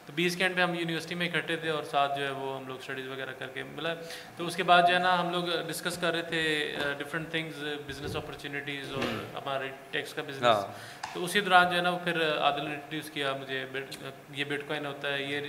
تو 0.09 0.13
بیس 0.17 0.37
کینٹ 0.37 0.57
پہ 0.57 0.61
ہم 0.61 0.75
یونیورسٹی 0.75 1.15
میں 1.15 1.29
اکٹھے 1.29 1.57
تھے 1.57 1.71
اور 1.71 1.83
ساتھ 1.85 2.19
جو 2.19 2.25
ہے 2.25 2.31
وہ 2.31 2.57
ہم 2.57 2.67
لوگ 2.69 2.77
اسٹڈیز 2.79 3.09
وغیرہ 3.09 3.33
کر 3.39 3.47
کے 3.55 3.63
ملا۔ 3.63 3.93
تو 4.37 4.47
اس 4.47 4.57
کے 4.57 4.63
بعد 4.63 4.83
جو 4.89 4.95
ہے 4.95 4.99
نا 4.99 5.21
ہم 5.21 5.31
لوگ 5.31 5.45
ڈسکس 5.69 5.99
کر 5.99 6.13
رہے 6.13 6.23
تھے 6.23 6.43
ڈفرینٹ 6.99 7.31
تھنگز 7.31 7.65
بزنس 7.87 8.17
اپرچونیٹیز 8.17 8.93
اور 8.93 9.03
ہمارے 9.35 9.69
ٹیکس 9.91 10.15
کا 10.15 10.23
بزنس 10.23 10.65
تو 11.15 11.25
اسی 11.25 11.41
دوران 11.41 11.71
جو 11.71 11.77
ہے 11.77 11.83
نا 11.83 11.91
وہ 11.91 11.99
پھر 12.05 12.23
عادل 12.39 12.65
نے 12.65 12.75
انٹروڈیوس 12.75 13.11
کیا 13.11 13.33
مجھے 13.41 13.65
یہ 14.35 14.45
بٹ 14.45 14.67
کوائن 14.67 14.87
ہوتا 14.87 15.13
ہے 15.13 15.23
یہ 15.23 15.41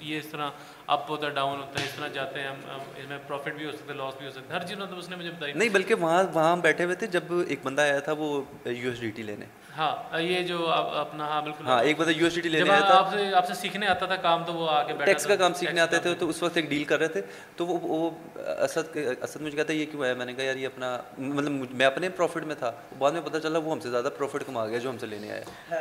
یہ 0.00 0.18
اس 0.18 0.26
طرح 0.26 0.50
اپ 0.86 1.10
ہوتا 1.10 1.26
ہے 1.26 1.32
ڈاؤن 1.32 1.58
ہوتا 1.60 1.80
ہے 1.80 1.84
اس 1.84 1.94
طرح 1.94 2.08
جاتے 2.08 2.40
ہیں 2.40 2.48
ہم 2.48 2.60
اس 2.96 3.08
میں 3.08 3.18
پروفٹ 3.26 3.54
بھی 3.54 3.66
ہو 3.66 3.72
سکتا 3.72 3.92
ہے 3.92 3.98
لاس 3.98 4.14
بھی 4.18 4.26
ہو 4.26 4.30
سکتا 4.30 4.54
ہے۔ 4.54 4.60
ہر 4.60 4.66
چیز 4.66 4.78
مطلب 4.78 4.98
اس 4.98 5.08
نے 5.08 5.16
مجھے 5.16 5.30
بتائی۔ 5.30 5.52
نہیں 5.52 5.68
بلکہ 5.68 5.94
وہاں 5.94 6.22
وہاں 6.34 6.52
ہم 6.52 6.60
بیٹھے 6.60 6.84
ہوئے 6.84 6.96
تھے 6.96 7.06
جب 7.06 7.32
ایک 7.48 7.60
بندہ 7.62 7.82
آیا 7.82 7.98
تھا 7.98 8.12
وہ 8.18 8.42
یو 8.64 8.90
ایس 8.90 9.00
ڈی 9.00 9.10
ٹی 9.10 9.22
لینے۔ 9.22 9.46
ہاں 9.78 10.20
یہ 10.20 10.42
جو 10.42 10.68
اپنا 10.70 11.26
ہاں 11.26 11.40
بالکل۔ 11.42 11.66
ہاں 11.66 11.82
ایک 11.82 11.98
بندہ 11.98 12.10
یو 12.10 12.24
ایس 12.24 12.34
ڈی 12.34 12.40
ٹی 12.40 12.48
لینے 12.48 12.70
آیا 12.70 12.80
تھا 12.80 12.98
آپ 12.98 13.10
سے 13.10 13.34
آپ 13.34 13.46
سے 13.46 13.54
سیکھنے 13.54 13.86
آتا 13.86 14.06
تھا 14.06 14.16
کام 14.22 14.42
تو 14.44 14.52
وہ 14.54 14.68
آ 14.70 14.82
کے 14.82 14.92
ٹیکس 15.04 15.26
کا 15.26 15.36
کام 15.36 15.54
سیکھنے 15.54 15.80
آتے 15.80 15.98
تھے 15.98 16.14
تو 16.14 16.28
اس 16.28 16.42
وقت 16.42 16.56
ایک 16.56 16.68
ڈیل 16.70 16.84
کر 16.84 16.98
رہے 16.98 17.08
تھے۔ 17.08 17.20
تو 17.56 17.66
وہ 17.66 18.10
اسد 18.58 18.96
اسد 19.22 19.40
مجھے 19.40 19.56
کہتا 19.56 19.72
ہے 19.72 19.78
یہ 19.78 19.86
کیوں 19.90 20.04
ہے 20.04 20.12
میں 20.14 20.26
نے 20.26 20.34
کہا 20.34 20.44
یار 20.44 20.56
یہ 20.56 20.66
اپنا 20.66 20.96
مطلب 21.18 21.52
میں 21.72 21.86
اپنے 21.86 22.08
پروفٹ 22.10 22.44
میں 22.44 22.54
تھا۔ 22.54 22.70
بعد 22.98 23.12
میں 23.12 23.20
پتہ 23.22 23.38
چلا 23.38 23.58
وہ 23.58 23.72
ہم 23.72 23.80
سے 23.80 23.90
زیادہ 23.90 24.08
پروفٹ 24.18 24.44
کما 24.46 24.66
گیا 24.66 24.78
جو 24.78 24.90
ہم 24.90 24.98
سے 24.98 25.06
لینے 25.06 25.30
آیا 25.32 25.80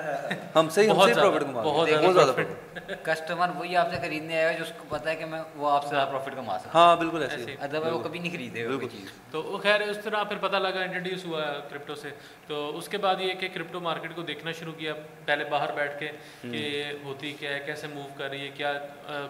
ہم 0.56 0.70
سے 0.70 0.82
ہی 0.82 0.90
ہم 0.90 1.02
سے 1.06 1.14
پروفٹ 1.14 1.44
کما 1.44 1.62
بہت 1.64 1.90
بہت 1.96 2.14
زیادہ 2.16 2.94
کسٹمر 3.04 3.50
وہی 3.56 3.76
آپ 3.78 3.92
سے 3.92 4.00
خریدنے 4.02 4.38
آیا 4.38 4.52
جس 4.54 4.72
کو 4.78 4.86
پتا 4.90 5.10
ہے 5.10 5.16
کہ 5.16 5.26
میں 5.26 5.42
وہ 5.56 5.70
آپ 5.70 5.84
سے 5.84 5.90
زیادہ 5.90 6.10
پروفٹ 6.10 6.36
کما 6.36 6.58
سکتا 6.60 6.80
ہاں 6.80 6.96
بالکل 6.96 7.24
ایسے 7.24 7.56
ادروائز 7.60 7.94
وہ 7.94 8.00
کبھی 8.00 8.20
نہیں 8.20 8.32
خریدے 8.32 8.66
گا 8.66 8.88
تو 9.32 9.42
وہ 9.44 9.58
خیر 9.58 9.82
اس 9.82 9.98
طرح 10.04 10.24
پھر 10.24 10.38
پتہ 10.38 10.56
لگا 10.58 10.82
انٹروڈیوس 10.82 11.26
ہوا 11.26 11.42
کرپٹو 11.70 11.96
سے۔ 11.96 12.10
تو 12.48 12.78
اس 12.78 12.88
کے 12.90 12.98
بعد 12.98 13.22
یہ 13.22 13.34
کہ 13.34 13.48
کرپٹو 13.54 13.80
مارکیٹ 13.88 14.16
کو 14.16 14.22
دیکھنا 14.24 14.52
شروع 14.52 14.74
کیا 14.78 14.94
پہلے 15.26 15.44
باہر 15.50 15.72
بیٹھ 15.76 16.00
کے 16.00 16.12
کہ 16.44 16.84
ہوتی 17.04 17.34
کیا 17.40 17.54
ہے 17.54 17.60
کیسے 17.66 17.88
موو 17.88 18.08
کر 18.18 18.30
رہی 18.30 18.42
ہے 18.42 18.50
کیا 18.56 18.74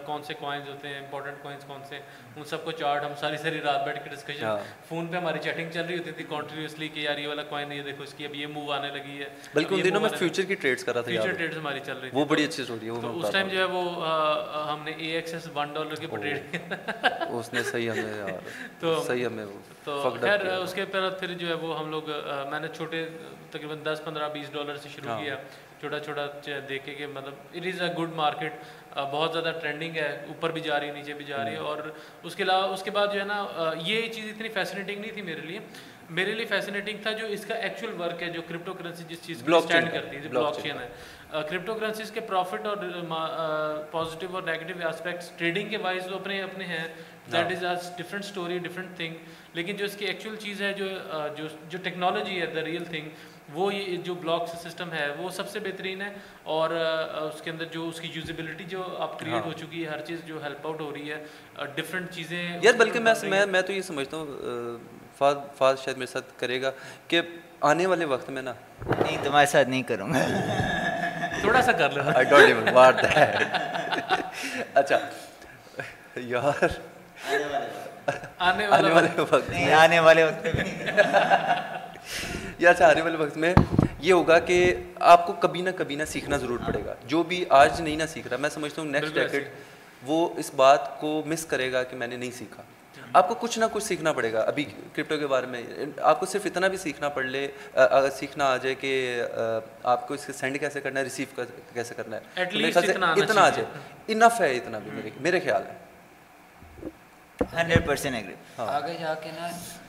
کون 0.06 0.22
سے 0.22 0.34
کوائنز 0.34 0.68
ہوتے 0.68 0.88
ہیں 0.88 0.98
امپورٹنٹ 0.98 1.42
کوائنز 1.42 1.64
کون 1.64 1.84
سے 1.88 1.98
ان 2.36 2.44
سب 2.44 2.64
کو 2.64 2.72
چارٹ 2.72 3.04
ہم 3.04 3.12
ساری 3.20 3.36
ساری 3.36 3.60
رات 3.60 3.84
بیٹھ 3.86 4.02
کے 4.04 4.10
ڈسکشن 4.10 4.46
فون 4.88 5.06
پہ 5.06 5.16
ہماری 5.16 5.38
چیٹنگ 5.38 5.70
چل 5.70 5.84
رہی 5.84 5.98
ہوتی 5.98 6.12
تھی 6.12 6.24
کنٹینیوسلی 6.28 6.88
کہ 6.88 7.00
یار 7.00 7.18
یہ 7.18 7.28
والا 7.28 7.42
کوائن 7.42 7.72
یہ 7.72 7.82
دیکھو 7.82 8.02
اس 8.02 8.14
کی 8.14 8.26
اب 8.26 8.34
یہ 8.34 8.46
موو 8.46 8.72
آنے 8.72 8.88
لگی 8.88 9.18
ہے۔ 9.20 9.28
بلکہ 9.54 9.74
ان 9.74 9.84
دنوں 9.84 10.00
میں 10.00 10.08
فیوچر 10.18 10.42
کی 10.42 10.54
ٹریڈز 10.54 10.84
کر 10.84 10.94
رہا 10.94 11.00
تھا 11.00 11.10
فیوچر 11.10 11.32
ٹریڈز 11.32 11.56
ہماری 11.56 11.80
چل 11.86 11.98
رہی 11.98 12.10
وہ 12.12 12.24
بڑی 12.24 12.44
اچھی 12.44 12.62
اسٹوری 12.62 12.86
ہے 12.86 12.90
اس 12.90 13.30
ٹائم 13.32 13.48
جو 13.48 13.58
ہے 13.58 13.64
وہ 13.64 13.82
ہم 14.72 14.82
نے 14.84 14.92
A 14.98 15.10
X 15.10 15.34
S 15.34 15.48
one 15.54 15.72
dollar 15.72 16.06
per 16.10 16.18
trade 16.18 16.56
اس 17.30 17.52
نے 17.52 17.62
صحیح 17.62 17.90
ہمیں 17.90 18.16
یار 18.16 18.38
تو 18.80 19.02
صحیح 19.06 19.26
ہمیں 19.26 19.44
تو 19.84 19.98
خیر 20.20 20.46
اس 20.46 20.74
کے 20.74 20.84
بعد 20.92 21.18
پھر 21.20 21.32
جو 21.32 21.48
ہے 21.48 21.54
وہ 21.54 21.78
ہم 21.78 21.90
لوگ 21.90 22.10
میں 22.50 22.60
نے 22.60 22.68
چھوٹے 22.76 23.08
تقریباً 23.50 23.78
دس 23.84 24.00
پندرہ 24.04 24.28
بیس 24.28 24.47
ڈالر 24.52 24.76
سے 24.76 24.88
شروع 24.88 25.18
کیا۔ 25.20 25.36
چھوٹا 25.80 25.98
چھوٹا 26.00 26.26
دیکھے 26.68 26.94
کہ 26.94 27.06
مطلب 27.06 27.34
it 27.54 27.66
is 27.66 27.80
a 27.82 27.88
good 27.98 28.12
market 28.14 28.52
بہت 28.96 29.32
زیادہ 29.32 29.52
ٹرینڈنگ 29.62 29.96
ہے 29.96 30.08
اوپر 30.28 30.50
بھی 30.52 30.60
جا 30.60 30.80
رہی 30.80 30.88
ہے 30.88 30.92
نیچے 30.92 31.14
بھی 31.14 31.24
جا 31.24 31.44
رہی 31.44 31.52
ہے۔ 31.52 31.56
اور 31.56 31.78
اس 32.22 32.34
کے 32.36 32.42
علاوہ 32.42 32.72
اس 32.74 32.82
کے 32.82 32.90
بعد 32.90 33.06
جو 33.12 33.20
ہے 33.20 33.24
نا 33.24 33.46
یہ 33.84 34.08
چیز 34.12 34.24
اتنی 34.30 34.48
فیسنیٹنگ 34.48 35.00
نہیں 35.00 35.12
تھی 35.12 35.22
میرے 35.22 35.40
لیے۔ 35.40 35.58
میرے 36.10 36.32
لیے 36.32 36.44
فیسنیٹنگ 36.46 36.98
تھا 37.02 37.12
جو 37.12 37.26
اس 37.26 37.44
کا 37.46 37.54
ایکچوئل 37.54 38.00
ورک 38.00 38.22
ہے 38.22 38.28
جو 38.30 38.42
کرپٹو 38.48 38.72
کرنسی 38.74 39.04
جس 39.08 39.26
چیز 39.26 39.42
کو 39.46 39.56
اسٹینڈ 39.56 39.92
کرتی 39.92 40.16
ہے 40.16 40.28
بلاک 40.28 40.58
چین 40.62 40.78
ہے۔ 40.80 40.88
کرپٹو 41.48 41.74
کرنسیز 41.74 42.10
کے 42.10 42.20
پروفٹ 42.20 42.66
اور 42.66 42.76
پازیٹیو 43.90 44.34
اور 44.34 44.42
نیگیٹو 44.42 44.88
اسپیکٹس 44.88 45.30
ٹریڈنگ 45.36 45.68
کے 45.68 45.76
وائز 45.76 46.12
اپنے 46.12 46.42
اپنے 46.42 46.64
ہیں۔ 46.64 46.86
That 47.32 47.52
is 47.52 47.64
a 47.64 47.72
different 47.96 48.24
story 48.24 48.58
different 48.58 48.96
thing 48.96 49.14
لیکن 49.54 49.76
جو 49.76 49.84
اس 49.84 49.96
کی 49.96 50.06
ایکچوئل 50.06 50.36
چیز 50.36 50.62
ہے 50.62 50.72
جو 50.72 50.86
جو 51.68 51.78
ٹیکنالوجی 51.82 52.40
ہے 52.40 52.46
دا 52.46 52.64
ریئل 52.64 52.84
تھنگ 52.84 53.08
وہ 53.52 53.74
یہ 53.74 53.96
جو 53.96 54.14
بلاک 54.14 54.48
سسٹم 54.48 54.92
ہے 54.92 55.08
وہ 55.18 55.30
سب 55.30 55.48
سے 55.48 55.60
بہترین 55.60 56.02
ہے 56.02 56.08
اور 56.42 56.70
اس 57.34 57.42
کے 57.42 57.50
اندر 57.50 57.64
جو 57.64 57.88
اس 57.88 58.00
کی 58.00 58.08
یوزیبلٹی 58.14 58.64
جو 58.64 58.96
اب 58.98 59.18
کریٹ 59.18 59.46
ہو 59.46 59.52
چکی 59.52 59.84
ہے 59.84 59.90
ہر 59.90 60.00
چیز 60.00 60.18
جو 60.26 60.42
ہیلپ 60.42 60.66
آؤٹ 60.66 60.80
ہو 60.80 60.94
رہی 60.94 61.12
ہے 61.12 61.24
ڈفرینٹ 61.74 62.10
چیزیں 62.10 62.58
یار 62.62 62.74
بلکہ 62.74 63.00
میں 63.00 63.46
میں 63.46 63.62
تو 63.62 63.72
یہ 63.72 63.82
سمجھتا 63.82 64.16
ہوں 64.16 64.26
فاد 65.18 65.34
فاد 65.56 65.74
شاید 65.84 65.96
میرے 65.96 66.12
ساتھ 66.12 66.24
کرے 66.36 66.62
گا 66.62 66.70
کہ 67.08 67.20
آنے 67.60 67.86
والے 67.86 68.04
وقت 68.04 68.30
میں 68.30 68.42
نا 68.42 68.52
نہیں 68.86 69.16
تمہارے 69.22 69.46
ساتھ 69.46 69.68
نہیں 69.68 69.82
کروں 69.82 70.08
گا۔ 70.10 70.26
تھوڑا 71.40 71.62
سا 71.62 71.72
کر 71.72 71.98
وات 72.72 72.94
اچھا۔ 74.74 74.98
یار۔ 76.16 76.64
آنے 78.38 78.66
آنے 78.66 78.90
والے 78.90 79.20
وقت۔ 79.20 79.50
آنے 79.78 79.98
والے 79.98 80.24
وقت 80.24 80.44
میں 80.44 80.64
یا 82.58 82.70
اچھا 82.70 82.88
آنے 82.88 83.00
والے 83.02 83.16
وقت 83.16 83.36
میں 83.36 83.54
یہ 84.00 84.12
ہوگا 84.12 84.38
کہ 84.38 84.74
آپ 85.00 85.26
کو 85.26 85.32
کبھی 85.32 85.62
نہ 85.62 85.70
کبھی 85.76 85.94
نہ 85.94 86.04
سیکھنا 86.04 86.36
ضرور 86.36 86.58
پڑے 86.66 86.84
گا۔ 86.84 86.94
جو 87.06 87.22
بھی 87.22 87.44
آج 87.48 87.80
نہیں 87.80 87.96
نہ 87.96 88.02
سیکھ 88.08 88.26
رہا 88.28 88.36
میں 88.36 88.50
سمجھتا 88.50 88.82
ہوں 88.82 88.88
نیکسٹ 88.88 89.14
ڈیکٹ 89.14 89.48
وہ 90.02 90.28
اس 90.36 90.50
بات 90.56 91.00
کو 91.00 91.22
مس 91.26 91.46
کرے 91.46 91.72
گا 91.72 91.82
کہ 91.82 91.96
میں 91.96 92.06
نے 92.06 92.16
نہیں 92.16 92.30
سیکھا۔ 92.30 92.62
آپ 93.12 93.28
کو 93.28 93.34
کچھ 93.34 93.58
نہ 93.58 93.64
کچھ 93.72 93.84
سیکھنا 93.84 94.12
پڑے 94.12 94.32
گا۔ 94.32 94.40
ابھی 94.40 94.64
کرپٹو 94.92 95.18
کے 95.18 95.26
بارے 95.26 95.46
میں 95.46 95.62
آپ 96.00 96.20
کو 96.20 96.26
صرف 96.26 96.42
اتنا 96.44 96.68
بھی 96.68 96.78
سیکھنا 96.78 97.08
پڑ 97.08 97.22
لے 97.22 97.48
اگر 97.74 98.10
سیکھنا 98.10 98.44
آ 98.44 98.56
جائے 98.56 98.74
کہ 98.74 99.22
آپ 99.82 100.08
کو 100.08 100.14
اس 100.14 100.26
کے 100.26 100.32
سینڈ 100.32 100.60
کیسے 100.60 100.80
کرنا 100.80 101.00
ہے 101.00 101.04
ریسیو 101.04 101.40
کیسے 101.74 101.94
کرنا 101.94 102.16
ہے۔ 102.16 102.42
اتنا 103.22 103.40
آ 103.40 103.48
جائے۔ 103.48 103.64
انف 104.08 104.40
ہے 104.40 104.56
اتنا 104.56 104.78
بھی 104.78 105.10
میرے 105.20 105.40
خیال 105.40 105.62
ہے 105.62 105.76
ہنڈریڈ 107.56 107.86
پرسینٹ 107.86 108.16
ایگری 108.16 108.34
آگے 108.58 108.96
جا 109.00 109.14
کے 109.14 109.30
نا 109.36 109.48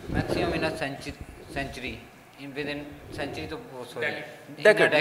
maximum 0.09 0.65
in 1.49 1.53
century 1.53 1.95
with 2.47 2.67
in 2.67 2.83
century 3.15 3.47
تو 3.47 3.57
ڈیکیڈ 4.57 4.93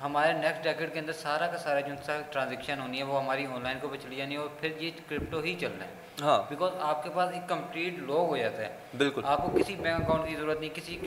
ہمارے 0.00 0.32
نیکسٹ 0.32 0.62
ڈیکٹ 0.64 0.92
کے 0.92 0.98
اندر 0.98 1.12
سارا 1.12 1.46
کا 1.46 1.58
سارا 1.58 1.80
جو 1.80 1.94
سا 2.06 2.20
ٹرانزیکشن 2.32 2.80
ہونی 2.80 2.98
ہے 2.98 3.04
وہ 3.04 3.20
ہماری 3.22 3.46
آن 3.46 3.62
لائن 3.62 3.78
کو 3.78 3.88
پہ 3.88 3.96
چلی 4.02 4.16
جانی 4.16 4.34
ہے 4.34 4.40
اور 4.40 4.48
پھر 4.60 4.80
یہ 4.80 4.90
کرپٹو 5.08 5.40
ہی 5.40 5.54
چل 5.60 5.72
رہا 5.78 5.86
ہے 5.86 6.22
ہاں 6.22 6.38
بیکاز 6.50 6.72
آپ 6.82 7.02
کے 7.04 7.10
پاس 7.14 7.32
ایک 7.34 7.48
کمپلیٹ 7.48 7.98
لوگ 8.00 8.28
ہو 8.28 8.36
جاتا 8.36 8.62
ہے 8.62 8.68
بالکل 8.98 9.22
آپ 9.24 9.42
کو 9.42 9.58
کسی 9.58 9.74
بینک 9.76 10.02
اکاؤنٹ 10.02 10.28
کی 10.28 10.36
ضرورت 10.36 10.60
نہیں 10.60 10.70
کسی 10.74 10.98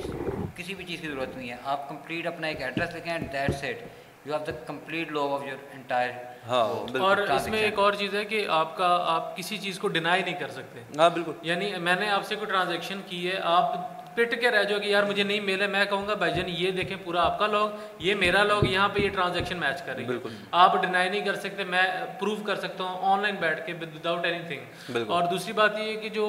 کسی 0.55 0.75
بھی 0.75 0.85
چیز 0.85 1.01
کی 1.01 1.07
ضرورت 1.07 1.37
نہیں 1.37 1.49
ہے 1.49 1.57
آپ 1.65 1.87
کمپلیٹ 1.89 2.27
اپنا 2.27 2.47
ایک 2.47 2.61
ایڈریس 2.61 2.95
لکھیں 2.95 3.17
that 3.33 3.55
set 3.59 3.81
you 4.25 4.33
have 4.33 4.43
the 4.47 4.51
complete 4.67 5.11
log 5.11 5.33
of 5.33 5.47
your 5.47 5.63
entire 5.73 6.11
ہاں 6.47 6.63
اور 6.99 7.17
اس 7.29 7.47
میں 7.47 7.59
ایک 7.59 7.79
اور 7.79 7.93
چیز 7.93 8.15
ہے 8.15 8.25
کہ 8.25 8.45
آپ 8.49 8.75
کا 8.77 8.97
آپ 9.07 9.35
کسی 9.37 9.57
چیز 9.57 9.79
کو 9.79 9.87
ڈینائی 9.87 10.23
نہیں 10.23 10.39
کر 10.39 10.49
سکتے 10.49 10.81
ہاں 10.97 11.09
بالکل 11.09 11.31
یعنی 11.41 11.73
میں 11.79 11.95
نے 11.95 12.09
آپ 12.09 12.25
سے 12.25 12.35
کوئی 12.35 12.51
ٹرانزیکشن 12.51 13.01
کی 13.07 13.27
ہے 13.31 13.39
آپ 13.43 14.00
پٹ 14.15 14.41
کے 14.41 14.51
رہ 14.51 14.63
جاؤ 14.63 14.79
کہ 14.79 14.87
یار 14.87 15.03
مجھے 15.03 15.23
نہیں 15.23 15.39
ملے 15.39 15.67
میں 15.67 15.85
کہوں 15.85 16.07
گا 16.07 16.13
بھائی 16.13 16.33
جان 16.33 16.45
یہ 16.47 16.71
دیکھیں 16.71 16.97
پورا 17.03 17.21
آپ 17.21 17.39
کا 17.39 17.47
لوگ 17.47 17.69
یہ 17.99 18.15
میرا 18.15 18.43
لوگ 18.43 18.65
یہاں 18.65 18.87
پہ 18.89 18.99
یہ 18.99 19.09
ٹرانزیکشن 19.09 19.57
میچ 19.57 19.81
کر 19.81 19.95
رہی 19.95 20.03
ہے۔ 20.03 20.07
بالکل۔ 20.07 20.29
آپ 20.51 20.81
ڈینائی 20.81 21.09
نہیں 21.09 21.25
کر 21.25 21.35
سکتے 21.35 21.63
میں 21.63 21.83
پروف 22.19 22.43
کر 22.45 22.55
سکتا 22.55 22.83
ہوں 22.83 22.99
آن 23.03 23.21
لائن 23.21 23.35
بیٹھ 23.35 23.65
کے 23.67 23.73
وداؤٹ 23.73 24.25
اینی 24.25 24.47
تھنگ 24.47 25.11
اور 25.11 25.23
دوسری 25.31 25.53
بات 25.53 25.79
یہ 25.79 25.83
ہے 25.83 25.95
کہ 25.95 26.09
جو 26.09 26.25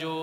جو 0.00 0.14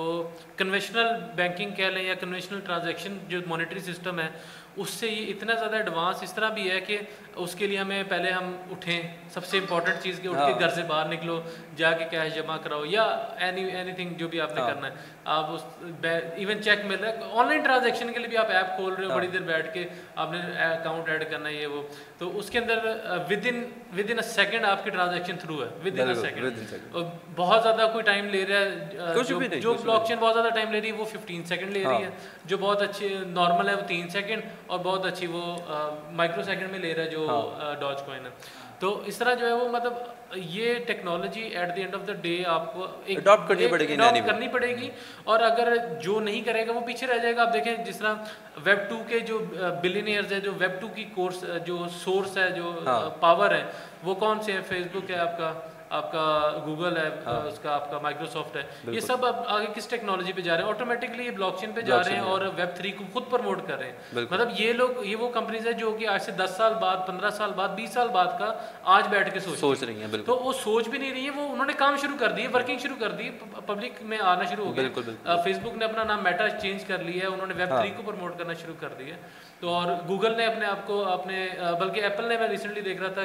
کنوینشنل 0.58 1.08
بینکنگ 1.36 1.72
کہہ 1.72 1.86
لیں 1.86 2.04
یا 2.04 2.14
کنوینشنل 2.14 2.60
ٹرانزیکشن 2.66 3.18
جو 3.28 3.40
مانیٹری 3.48 3.80
سسٹم 3.80 4.20
ہے 4.20 4.28
اس 4.76 4.90
سے 4.90 5.08
یہ 5.08 5.34
اتنا 5.34 5.54
زیادہ 5.54 5.76
ایڈوانس 5.76 6.24
اس 6.24 6.34
طرح 6.34 6.50
بھی 6.50 6.72
ہے 6.72 6.80
کہ 6.82 6.98
اس 7.36 7.56
کے 7.56 7.68
لیے 7.68 7.78
ہمیں 7.78 8.04
پہلے 8.10 8.32
ہم 8.32 8.56
اٹھیں 8.72 9.02
سب 9.30 9.46
سے 9.46 9.58
امپورٹنٹ 9.58 9.96
چیز 10.04 10.20
کہ 10.22 10.28
اٹھ 10.28 10.54
کے 10.54 10.60
گھر 10.60 10.70
سے 10.70 10.82
باہر 10.82 11.08
نکلو 11.10 11.42
جا 11.76 11.92
کے 11.92 12.06
کیش 12.10 12.36
جمع 12.36 12.58
کراؤ 12.58 12.86
یا 12.86 13.04
اینی 13.38 13.64
اینی 13.64 13.92
تھنگ 13.92 14.14
جو 14.14 14.28
بھی 14.28 14.42
آپ 14.42 14.50
نے 14.50 14.62
کرنا 14.68 14.88
ہے۔ 14.88 14.94
آپ 15.26 15.46
اس 15.50 15.62
ایون 16.36 16.64
چیک 16.64 16.86
مل 16.86 17.00
رہا 17.00 17.10
ہے۔ 17.10 17.18
آن 17.32 17.48
لائن 17.48 17.62
ٹرانزیکشن 17.62 18.14
کے 18.14 18.20
لیے 18.20 18.28
بھی 18.28 18.38
آپ 18.38 18.48
ایپ 18.50 18.66
کھول 18.76 18.94
رہے 18.94 19.06
ہو 19.06 19.16
بڑی 19.16 19.28
دیر 19.28 19.42
بیٹھ 19.42 19.74
کے 19.74 19.86
آپ 20.16 20.32
نے 20.32 20.40
اکاؤنٹ 20.64 21.10
ایڈ 21.10 21.32
کرنا 21.32 21.50
ہے 21.50 21.54
یہ 21.54 21.68
وہ۔ 21.68 21.82
تو 22.18 22.38
اس 22.38 22.50
کے 22.50 22.60
اندر 22.60 22.78
with 23.30 23.46
in 23.46 23.64
with 23.98 24.12
in 24.12 24.18
a 24.18 24.30
second 24.30 24.66
آپ 24.66 24.84
کی 24.84 24.90
ٹرانزیکشن 24.90 25.38
تھرو 25.38 25.62
ہے۔ 25.64 25.68
ود 25.86 26.00
ان 26.00 26.08
اے 26.08 26.16
سیکنڈ 26.16 26.44
بہت 27.36 27.64
زیادہ 27.64 27.90
کوئی 27.92 28.04
ٹائم 28.04 28.26
لے 28.30 28.46
رہا 28.50 28.60
ہے 28.60 29.10
جو 29.60 29.74
بلاک 29.84 30.06
چین 30.08 30.18
بہت 30.20 30.34
زیادہ 30.34 30.50
ٹائم 30.50 30.72
لے 30.72 30.82
رہی 30.82 30.88
ہے 30.88 30.94
وہ 30.94 31.06
ففٹین 31.06 31.44
سیکنڈ 31.44 31.72
لے 31.72 31.84
رہی 31.84 32.04
ہے۔ 32.04 32.10
جو 32.46 32.58
بہت 32.58 32.82
اچھی 32.82 33.18
نارمل 33.28 33.70
ہے 33.70 33.74
وہ 33.76 33.88
تین 33.88 34.10
سیکنڈ 34.10 34.42
اور 34.74 34.80
بہت 34.84 35.06
اچھی 35.06 35.28
وہ 35.28 35.44
مائکرو 36.12 36.44
سیکنڈ 36.44 36.72
میں 36.72 36.80
لے 36.80 36.94
رہا 36.96 37.04
ہے 37.04 37.10
جو 37.10 37.28
ڈاج 37.80 38.02
کوائن 38.02 38.26
ہے۔ 38.26 38.32
تو 38.80 39.02
اس 39.06 39.18
طرح 39.18 39.34
جو 39.34 39.48
ہے 39.48 39.54
وہ 39.54 39.68
مطلب 39.70 39.94
یہ 40.36 40.74
technology 40.88 41.42
at 41.42 41.76
the 41.76 41.82
end 41.82 41.96
of 41.96 42.08
the 42.08 42.14
day 42.14 42.44
آپ 42.48 42.74
کو 42.74 42.88
اڈاپٹ 43.08 43.48
کرنی 43.50 43.68
پڑے 43.68 43.88
گی 43.88 43.96
کرنی 44.28 44.48
پڑے 44.48 44.68
گی۔ 44.68 44.90
اور 45.24 45.40
اگر 45.40 45.74
جو 46.02 46.20
نہیں 46.20 46.42
کرے 46.42 46.68
گا 46.68 46.72
وہ 46.72 46.80
پیچھے 46.80 47.08
رہ 47.08 47.18
جائے 47.18 47.36
گا۔ 47.36 47.42
آپ 47.42 47.54
دیکھیں 47.54 47.76
جس 47.84 47.98
طرح 47.98 48.14
ویب 48.64 48.90
ٹو 48.90 48.98
کے 49.08 49.20
جو 49.20 49.40
بلینئرز 49.82 50.34
ہے 50.34 50.40
جو 50.40 50.52
ویب 50.58 50.82
ٹو 50.82 50.88
کی 50.88 51.04
کورس 51.04 51.46
جو 51.66 51.78
سورس 52.04 52.38
ہے 52.38 52.50
جو 52.52 52.74
پاور 53.20 53.52
ہے 53.52 53.64
وہ 54.04 54.16
کون 54.16 54.42
سے 54.42 54.52
ہیں؟ 54.52 54.62
فیس 54.68 54.88
بک 54.92 55.12
ہے 55.12 55.16
آپ 55.16 55.38
کا۔ 55.38 55.54
آپ 55.94 56.12
کا 56.12 56.24
گوگل 56.66 56.98
ہے 56.98 57.08
اس 57.48 57.60
کا 57.60 57.74
آپ 57.74 57.90
کا 57.92 58.00
مائکروسافٹ 58.00 58.56
ہے۔ 58.56 58.62
یہ 58.94 59.00
سب 59.00 59.26
آگے 59.26 59.66
کس 59.76 59.88
ٹیکنالوجی 59.88 60.34
پہ 60.34 60.42
جا 60.42 60.56
رہے 60.56 60.64
ہیں؟ 60.64 60.70
آٹومیٹکلی 60.70 61.30
بلاک 61.32 61.60
چین 61.60 61.72
پہ 61.72 61.82
جا 61.82 62.00
رہے 62.04 62.14
ہیں 62.14 62.20
اور 62.32 62.42
ویب 62.56 62.76
تھری 62.76 62.92
کو 62.92 63.04
خود 63.14 63.30
پروموٹ 63.30 63.68
کر 63.68 63.78
رہے 63.80 63.86
ہیں۔ 63.86 64.24
مطلب 64.32 64.50
یہ 64.58 64.74
لوگ 64.74 65.04
یہ 65.06 65.16
وہ 65.16 65.30
کمپنیز 65.30 65.68
ہیں 65.68 65.74
جو 65.74 65.92
کہ 66.00 66.08
آج 66.08 66.22
سے 66.22 66.32
دس 66.32 66.54
سال 66.58 66.74
بعد 66.82 66.98
پندرہ 67.08 67.30
سال 67.30 67.52
بعد 67.56 67.70
بیس 67.76 67.94
سال 67.94 68.08
بعد 68.08 68.40
کا 68.40 68.54
آج 68.96 69.08
بیٹھ 69.08 69.34
کے 69.34 69.40
سوچ 69.40 69.60
سوچ 69.60 69.84
رہی 69.84 70.02
ہیں 70.02 70.18
تو 70.26 70.36
وہ 70.36 70.54
سوچ 70.54 70.88
بھی 70.88 70.98
نہیں 70.98 71.12
رہی 71.12 71.26
ہے 71.26 71.30
وہ 71.30 71.50
انہوں 71.50 71.66
نے 71.66 71.74
کام 71.74 71.96
شروع 72.02 72.18
کر 72.20 72.32
دی 72.32 72.48
ورکنگ 72.54 72.78
شروع 72.78 72.96
کر 73.00 73.12
دی 73.12 73.30
پبلک 73.66 74.02
میں 74.02 74.18
آنا 74.20 74.44
شروع 74.44 74.66
ہو 74.66 74.76
گیا۔ 74.76 75.36
فیس 75.44 75.58
بک 75.64 75.78
نے 75.78 75.86
اپنا 75.86 76.04
نام 76.04 76.24
میٹا 76.24 76.50
چینج 76.50 76.86
کر 76.86 76.98
لیا 76.98 77.22
ہے 77.22 77.34
انہوں 77.34 77.48
نے 77.48 77.54
ویب 77.58 77.70
تھری 77.70 77.92
کو 77.98 78.04
پروموٹ 78.06 78.38
کرنا 78.38 78.54
شروع 78.54 78.76
کر 78.80 78.94
دیا 79.00 79.16
تو 79.64 79.70
اور 79.70 79.92
گوگل 80.08 80.36
نے 80.38 80.46
اپنے 80.46 80.66
آپ 80.66 80.86
کو 80.86 81.04
اپنے 81.08 81.48
بلکہ 81.80 82.04
ایپل 82.04 82.26
نے 82.28 82.38
میں 82.38 82.48
ریسنٹلی 82.48 82.82
دیکھ 82.82 83.02
رہا 83.02 83.12
تھا 83.14 83.22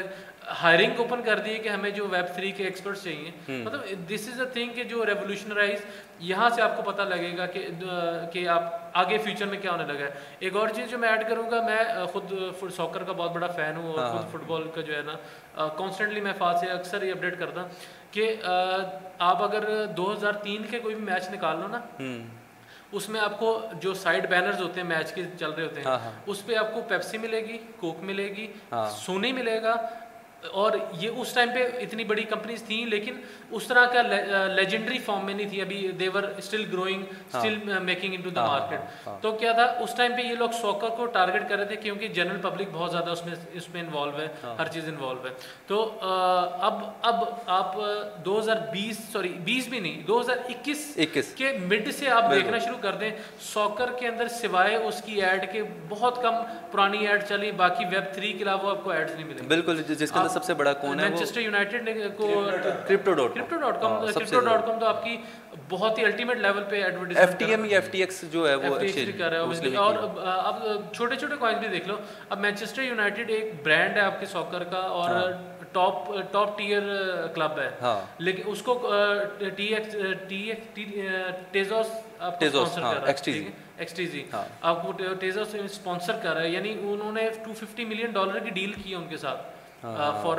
ہائرنگ 0.62 0.98
اوپن 0.98 1.22
کر 1.22 1.38
دی 1.38 1.52
ہے 1.52 1.58
کہ 1.58 1.68
ہمیں 1.68 1.88
جو 1.90 2.06
ویب 2.10 2.26
تھری 2.34 2.50
کے 2.52 2.64
ایکسپرٹس 2.64 3.02
چاہیے۔ 3.04 3.30
مطلب 3.48 3.80
دس 4.08 4.28
از 4.32 4.40
اے 4.40 4.46
تھنگ 4.52 4.72
کہ 4.74 4.84
جو 4.84 5.06
ریولیوشنرائز 5.06 5.84
یہاں 6.28 6.48
سے 6.50 6.62
آپ 6.62 6.76
کو 6.76 6.82
پتہ 6.90 7.02
لگے 7.02 7.36
گا 7.38 7.46
کہ 7.46 7.66
کہ 8.32 8.46
آپ 8.48 8.62
آگے 8.92 9.18
فیوچر 9.18 9.46
میں 9.46 9.58
کیا 9.62 9.72
ہونے 9.72 9.84
لگا 9.86 10.04
ہے۔ 10.04 10.10
ایک 10.38 10.56
اور 10.56 10.68
چیز 10.76 10.90
جو 10.90 10.98
میں 10.98 11.08
ایڈ 11.08 11.28
کروں 11.28 11.50
گا 11.50 11.62
میں 11.62 12.04
خود 12.12 12.32
ساکر 12.76 13.02
کا 13.02 13.12
بہت 13.12 13.32
بڑا 13.32 13.46
فین 13.56 13.76
ہوں 13.76 13.92
اور 13.92 14.06
خود 14.12 14.30
فٹ 14.32 14.46
بال 14.46 14.70
کا 14.74 14.80
جو 14.80 14.96
ہے 14.96 15.02
نا 15.02 15.68
کانسٹنٹلی 15.68 16.20
میں 16.20 16.32
فاس 16.38 16.60
سے 16.60 16.70
اکثر 16.72 17.02
یہ 17.02 17.12
اپڈیٹ 17.12 17.38
کرتا 17.38 17.62
ہوں 17.62 17.68
کہ 18.10 18.34
آپ 19.18 19.42
اگر 19.42 19.84
دو 19.96 20.12
ہزار 20.12 20.32
تین 20.42 20.62
کے 20.70 20.78
کوئی 20.78 20.94
بھی 20.94 21.04
میچ 21.04 21.30
نکال 21.30 21.60
لو 21.60 21.68
نا 21.68 21.80
اس 22.92 23.08
میں 23.08 23.20
آپ 23.20 23.38
کو 23.38 23.60
جو 23.80 23.94
سائڈ 23.94 24.28
بینرز 24.28 24.60
ہوتے 24.60 24.80
ہیں 24.80 24.88
میچ 24.88 25.12
کے 25.12 25.22
چل 25.38 25.50
رہے 25.50 25.64
ہوتے 25.64 25.80
ہیں 25.80 25.96
اس 26.26 26.44
پہ 26.46 26.54
آپ 26.54 26.72
کو 26.74 26.80
پیپسی 26.88 27.18
ملے 27.18 27.40
گی 27.40 27.58
کوک 27.76 28.02
ملے 28.02 28.28
گی 28.28 28.46
سونی 28.96 29.32
ملے 29.32 29.62
گا 29.62 29.74
اور 30.42 30.72
یہ 31.00 31.10
اس 31.16 31.32
ٹائم 31.34 31.48
پہ 31.54 31.66
اتنی 31.78 32.04
بڑی 32.04 32.22
کمپنیز 32.22 32.62
تھیں 32.62 32.84
لیکن 32.86 33.14
اس 33.50 33.66
طرح 33.66 33.86
کا 33.92 34.02
لیجنڈری 34.48 34.98
فارم 34.98 35.24
میں 35.26 35.34
نہیں 35.34 35.48
تھی۔ 35.48 35.60
ابھی 35.60 35.80
they're 35.98 36.22
still 36.38 36.64
growing 36.72 37.02
still 37.02 37.58
making 37.82 38.14
into 38.20 38.30
the 38.30 38.46
market 38.46 39.08
تو 39.22 39.32
کیا 39.32 39.52
تھا 39.52 39.64
اس 39.80 39.94
ٹائم 39.96 40.12
پہ 40.16 40.22
یہ 40.22 40.34
لوگ 40.38 40.50
سوکر 40.60 40.88
کو 40.96 41.06
ٹارگیٹ 41.16 41.48
کر 41.48 41.56
رہے 41.56 41.64
تھے 41.64 41.76
کیونکہ 41.76 42.08
جنرل 42.08 42.40
پبلک 42.42 42.68
بہت 42.72 42.90
زیادہ 42.90 43.10
اس 43.10 43.24
میں 43.26 43.34
اس 43.52 43.68
میں 43.74 43.80
انوالو 43.80 44.18
ہے 44.18 44.26
ہر 44.58 44.68
چیز 44.72 44.88
انوالو 44.88 45.24
ہے۔ 45.24 45.32
تو 45.66 45.82
اب 46.60 46.82
اب 47.02 47.24
آپ 47.46 47.76
دو 48.24 48.38
ہزار 48.38 48.56
بیس 48.72 48.98
سوری 49.12 49.32
بیس 49.44 49.68
بھی 49.68 49.80
نہیں 49.80 50.02
دو 50.02 50.20
ہزار 50.20 50.36
اکیس 50.48 50.86
کے 51.36 51.52
مڈ 51.62 51.90
سے 51.94 52.08
آپ 52.10 52.30
دیکھنا 52.30 52.58
شروع 52.58 52.78
کر 52.80 52.96
دیں 53.00 53.10
سوکر 53.52 53.92
کے 53.98 54.08
اندر 54.08 54.28
سوائے 54.40 54.76
اس 54.76 55.02
کی 55.02 55.22
ایڈ 55.22 55.52
کے 55.52 55.62
بہت 55.88 56.22
کم 56.22 56.34
پرانی 56.72 57.06
ایڈ 57.06 57.24
چلی 57.28 57.50
باقی 57.56 57.84
ویب 57.90 58.12
تھری 58.14 58.32
کے 58.32 58.44
علاوہ 58.44 58.70
آپ 58.70 58.84
کو 58.84 58.90
ایڈز 58.90 59.14
نہیں 59.14 59.24
ملیں۔ 59.24 59.46
بالکل 59.48 59.82
جس 59.88 60.10
کا 60.12 60.26
سب 60.28 60.44
سے 60.44 60.54
بڑا 60.54 60.72
کون 60.72 61.00
ہے 61.00 61.08
مانچسٹر 61.08 61.40
یونائٹڈ 61.40 61.88
کو 62.16 62.28
crypto 62.86 63.12
dot 63.12 63.34
crypto 63.34 63.56
dot 63.56 63.80
com 63.80 64.06
crypto 64.06 64.40
dot 64.40 64.66
com 64.66 64.78
تو 64.78 64.86
آپ 64.86 65.04
کی 65.04 65.16
بہت 65.68 65.98
ہی 65.98 66.04
الٹیمیٹ 66.04 66.38
لیول 66.38 66.62
پہ 66.68 66.82
ایڈورٹائزمنٹ 66.82 67.18
ایف 67.18 67.38
ٹی 67.38 67.50
ایم 67.50 67.64
یا 67.64 67.78
ایف 67.78 67.90
ٹی 67.92 68.00
ایکس 68.00 68.24
جو 68.32 68.48
ہے 68.48 68.54
وہ 68.54 68.74
کر 69.18 69.30
رہا 69.30 69.38
ہے 69.38 69.76
اور 69.76 69.94
اب 70.26 70.62
چھوٹے 70.92 71.16
چھوٹے 71.16 71.36
کوائنس 71.36 71.60
بھی 71.60 71.68
دیکھ 71.68 71.88
لو۔ 71.88 71.96
اب 72.28 72.40
مانچسٹر 72.40 72.82
یونائٹڈ 72.82 73.30
ایک 73.30 73.52
برانڈ 73.64 73.96
ہے 73.96 74.00
آپ 74.00 74.20
کے 74.20 74.26
ساکر 74.26 74.64
کا 74.64 74.80
اور 74.96 75.30
ٹاپ 75.72 76.10
ٹاپ 76.32 76.56
ٹیئر 76.58 76.82
کلب 77.34 77.58
ہے۔ 77.58 77.68
لیکن 78.18 78.42
اس 78.46 78.62
کو 78.62 78.74
ٹی 79.56 79.66
ایکس 79.74 79.96
ٹی 80.74 80.84
ٹیزوس 81.52 81.86
آپ 82.20 82.42
ایکس 82.42 83.96
جی 83.96 84.24
آپ 84.60 84.82
کو 84.82 84.92
ٹیزوس 85.20 85.54
اسپانسر 85.64 86.16
کر 86.22 86.34
رہا 86.34 86.42
ہے 86.42 86.48
یعنی 86.48 86.72
انہوں 86.82 87.12
نے 87.12 87.28
ٹو 87.44 87.52
ففٹی 87.52 87.84
ملین 87.84 88.10
ڈالر 88.12 88.38
کی 88.38 88.50
ڈیل 88.50 88.72
کی 88.72 88.90
ہے 88.90 88.96
ان 88.96 89.06
کے 89.08 89.16
ساتھ۔ 89.16 89.57
فار 89.82 90.38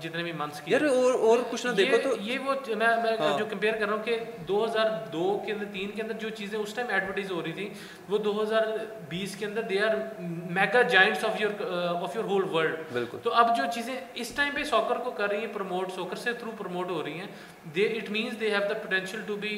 جتنے 0.00 0.22
بھی 0.22 0.32
منتھس 0.32 0.60
کی 0.60 0.72
یار 0.72 0.80
اور 0.82 1.14
اور 1.20 1.38
کچھ 1.50 1.64
نہ 1.66 1.70
دیکھو 1.72 1.96
تو 2.02 2.14
یہ 2.20 2.38
وہ 2.38 2.54
میں 2.68 2.86
میں 3.02 3.16
جو 3.38 3.44
کمپیئر 3.50 3.72
کر 3.72 3.86
رہا 3.86 3.94
ہوں 3.94 4.02
کہ 4.02 4.16
دو 4.48 4.64
ہزار 4.64 4.86
دو 5.12 5.38
کے 5.46 5.52
اندر 5.52 5.64
تین 5.72 5.90
کے 5.90 6.02
اندر 6.02 6.14
جو 6.20 6.28
چیزیں 6.30 6.58
اس 6.58 6.74
ٹائم 6.74 6.86
ایڈورٹائز 6.90 7.30
ہو 7.30 7.42
رہی 7.42 7.52
تھی 7.52 7.68
وہ 8.08 8.18
دو 8.18 8.40
ہزار 8.42 8.66
بیس 9.08 9.36
کے 9.36 9.46
اندر 9.46 9.62
they 9.62 9.80
are 9.80 9.96
mega 10.50 10.82
giants 10.82 11.24
of 11.24 11.40
your 11.40 11.60
of 12.02 12.16
your 12.16 12.24
whole 12.24 12.44
world 12.52 12.76
بالکل۔ 12.92 13.18
تو 13.22 13.34
اب 13.34 13.56
جو 13.56 13.64
چیزیں 13.74 13.94
اس 14.14 14.30
ٹائم 14.36 14.54
پہ 14.54 14.64
ساکر 14.64 14.98
کو 15.04 15.10
کر 15.10 15.28
رہی 15.30 15.40
ہیں 15.40 15.52
پروموٹ 15.52 15.92
ساکر 15.92 16.16
سے 16.16 16.32
تھرو 16.32 16.50
پروموٹ 16.58 16.90
ہو 16.90 17.02
رہی 17.04 17.18
ہیں 17.20 17.26
they 17.74 17.86
it 17.88 18.10
means 18.10 18.40
they 18.40 18.50
have 18.50 18.68
the 18.68 18.78
potential 18.78 19.20
to 19.26 19.36
be 19.36 19.56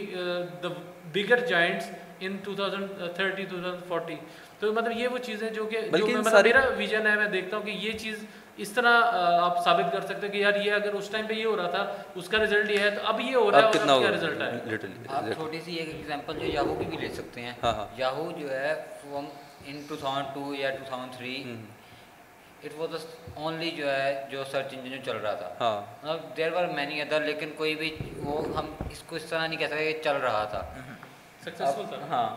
the 0.63 0.69
bigger 1.15 1.47
giants 1.47 1.91
in 2.21 2.37
two 2.45 2.55
thousand 2.55 3.15
thirty 3.17 3.45
two 3.45 3.57
thousand 3.57 3.89
forty 3.89 4.15
تو 4.61 4.73
مطلب 4.73 4.99
یہ 4.99 5.09
وہ 5.09 5.19
چیزیں 5.19 5.49
جو 5.51 5.65
کہ 5.65 5.81
میرا 5.91 6.61
ویژن 6.77 7.07
ہے 7.07 7.15
میں 7.17 7.29
دیکھتا 7.29 7.57
ہوں 7.57 7.65
کہ 7.65 7.71
یہ 7.71 7.99
چیز 7.99 8.25
اس 8.63 8.71
طرح 8.73 9.15
آپ 9.43 9.63
ثابت 9.65 9.93
کر 9.93 10.01
سکتے 10.09 10.29
کہ 10.29 10.37
یار 10.37 10.55
یہ 10.65 10.73
اگر 10.73 10.93
اس 10.95 11.09
ٹائم 11.13 11.27
پہ 11.27 11.35
یہ 11.35 11.45
ہو 11.45 11.57
رہا 11.57 11.71
تھا 11.71 11.87
اس 12.15 12.29
کا 12.29 12.39
رزلٹ 12.39 12.71
یہ 12.71 12.79
ہے 12.81 12.91
تو 12.91 13.07
اب 13.09 13.21
یہ 13.21 13.35
ہو 13.37 13.51
رہا 13.51 13.67
ہے 13.67 13.71
کتنا 13.73 13.99
کیا 13.99 14.11
رزلٹ 14.11 14.41
ہے 14.43 14.89
آپ 15.09 15.25
چھوٹی 15.35 15.61
سی 15.61 15.75
ایک 15.75 15.89
ایگزامپل 15.89 16.39
جو 16.39 16.47
یاہو 16.47 16.75
کی 16.79 16.85
بھی 16.85 16.97
لے 16.97 17.09
سکتے 17.15 17.41
ہیں. 17.41 17.53
یاہو 17.97 18.31
جو 18.39 18.51
ہے 18.51 18.73
ان 19.67 19.83
ٹو 19.89 19.97
تھاؤزینڈ 19.97 20.35
ٹو 20.35 20.55
یا 20.55 20.71
two 20.71 20.85
thousand 20.89 21.17
three 21.17 21.43
it 22.65 22.79
was 22.79 22.95
only 23.35 23.71
جو 23.71 23.91
ہے 23.91 24.25
جو 24.31 24.45
سرچ 24.51 24.75
انجن 24.75 24.91
جو 24.91 25.03
چل 25.05 25.17
رہا 25.17 25.35
تھا. 25.35 25.83
مطلب 26.03 26.37
دیر 26.37 26.53
وار 26.53 26.67
مینی 26.77 27.01
ادر 27.01 27.21
لیکن 27.21 27.51
کوئی 27.57 27.75
بھی 27.77 27.95
وہ 28.17 28.41
ہم 28.57 28.73
اس 28.91 29.03
کو 29.07 29.17
اس 29.17 29.25
طرح 29.25 29.47
نہیں 29.47 29.59
کہہ 29.59 29.67
سکتے 29.67 29.93
کہ 29.93 30.03
چل 30.05 30.17
رہا 30.23 30.45
تھا. 30.51 30.63
سکسیسفل 31.45 31.85
تھا. 31.89 31.99
ہاں. 32.11 32.29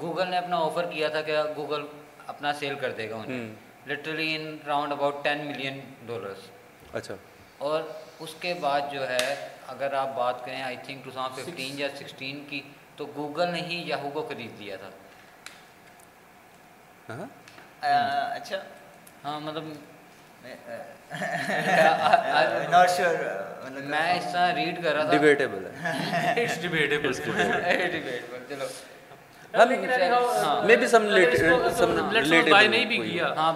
گوگل 0.00 0.30
نے 0.30 0.36
اپنا 0.38 0.58
آفر 0.66 0.90
کیا 0.90 1.08
تھا 1.08 1.22
کہ 1.22 1.36
گوگل 1.56 1.84
اپنا 2.26 2.52
سیل 2.60 2.74
کر 2.80 2.92
دے 2.98 3.10
گا 3.10 3.16
انہیں. 3.16 3.54
Literally 3.86 4.34
in 4.36 4.56
round 4.66 4.92
about 4.92 5.24
ten 5.24 5.46
million 5.46 5.80
dollars 6.06 6.48
اچھا۔ 6.92 7.14
اور 7.58 7.82
اس 8.20 8.34
کے 8.40 8.54
بعد 8.54 8.80
جو 8.92 9.08
ہے 9.08 9.34
اگر 9.66 9.92
آپ 9.94 10.08
بات 10.16 10.44
کریں 10.44 10.62
I 10.62 10.76
think 10.84 11.04
two 11.04 11.10
thousand 11.10 11.48
fifteen 11.48 11.78
یا 11.78 11.88
سکسٹین 11.98 12.44
کی 12.48 12.60
تو 12.96 13.06
گوگل 13.16 13.48
نے 13.48 13.60
ہی 13.60 13.82
یاہو 13.86 14.10
کو 14.10 14.22
خرید 14.28 14.60
لیا 14.60 14.76
تھا۔ 14.76 14.90
اچھا۔ 18.34 18.58
ہاں 19.24 19.40
مطلب 19.40 19.64
میں 23.84 24.12
اس 24.14 24.32
طرح 24.32 24.54
ریڈ 24.54 24.82
کر 24.82 24.94
رہا 24.94 25.02
تھا۔ 25.02 25.10
ڈیبیٹیبل 25.10 25.66
ہے۔ 25.66 26.46
ڈیبیٹیبل 26.60 27.12
ڈیبیٹیبل 27.12 28.44
چلو۔ 28.48 28.66
ہاں، 33.36 33.52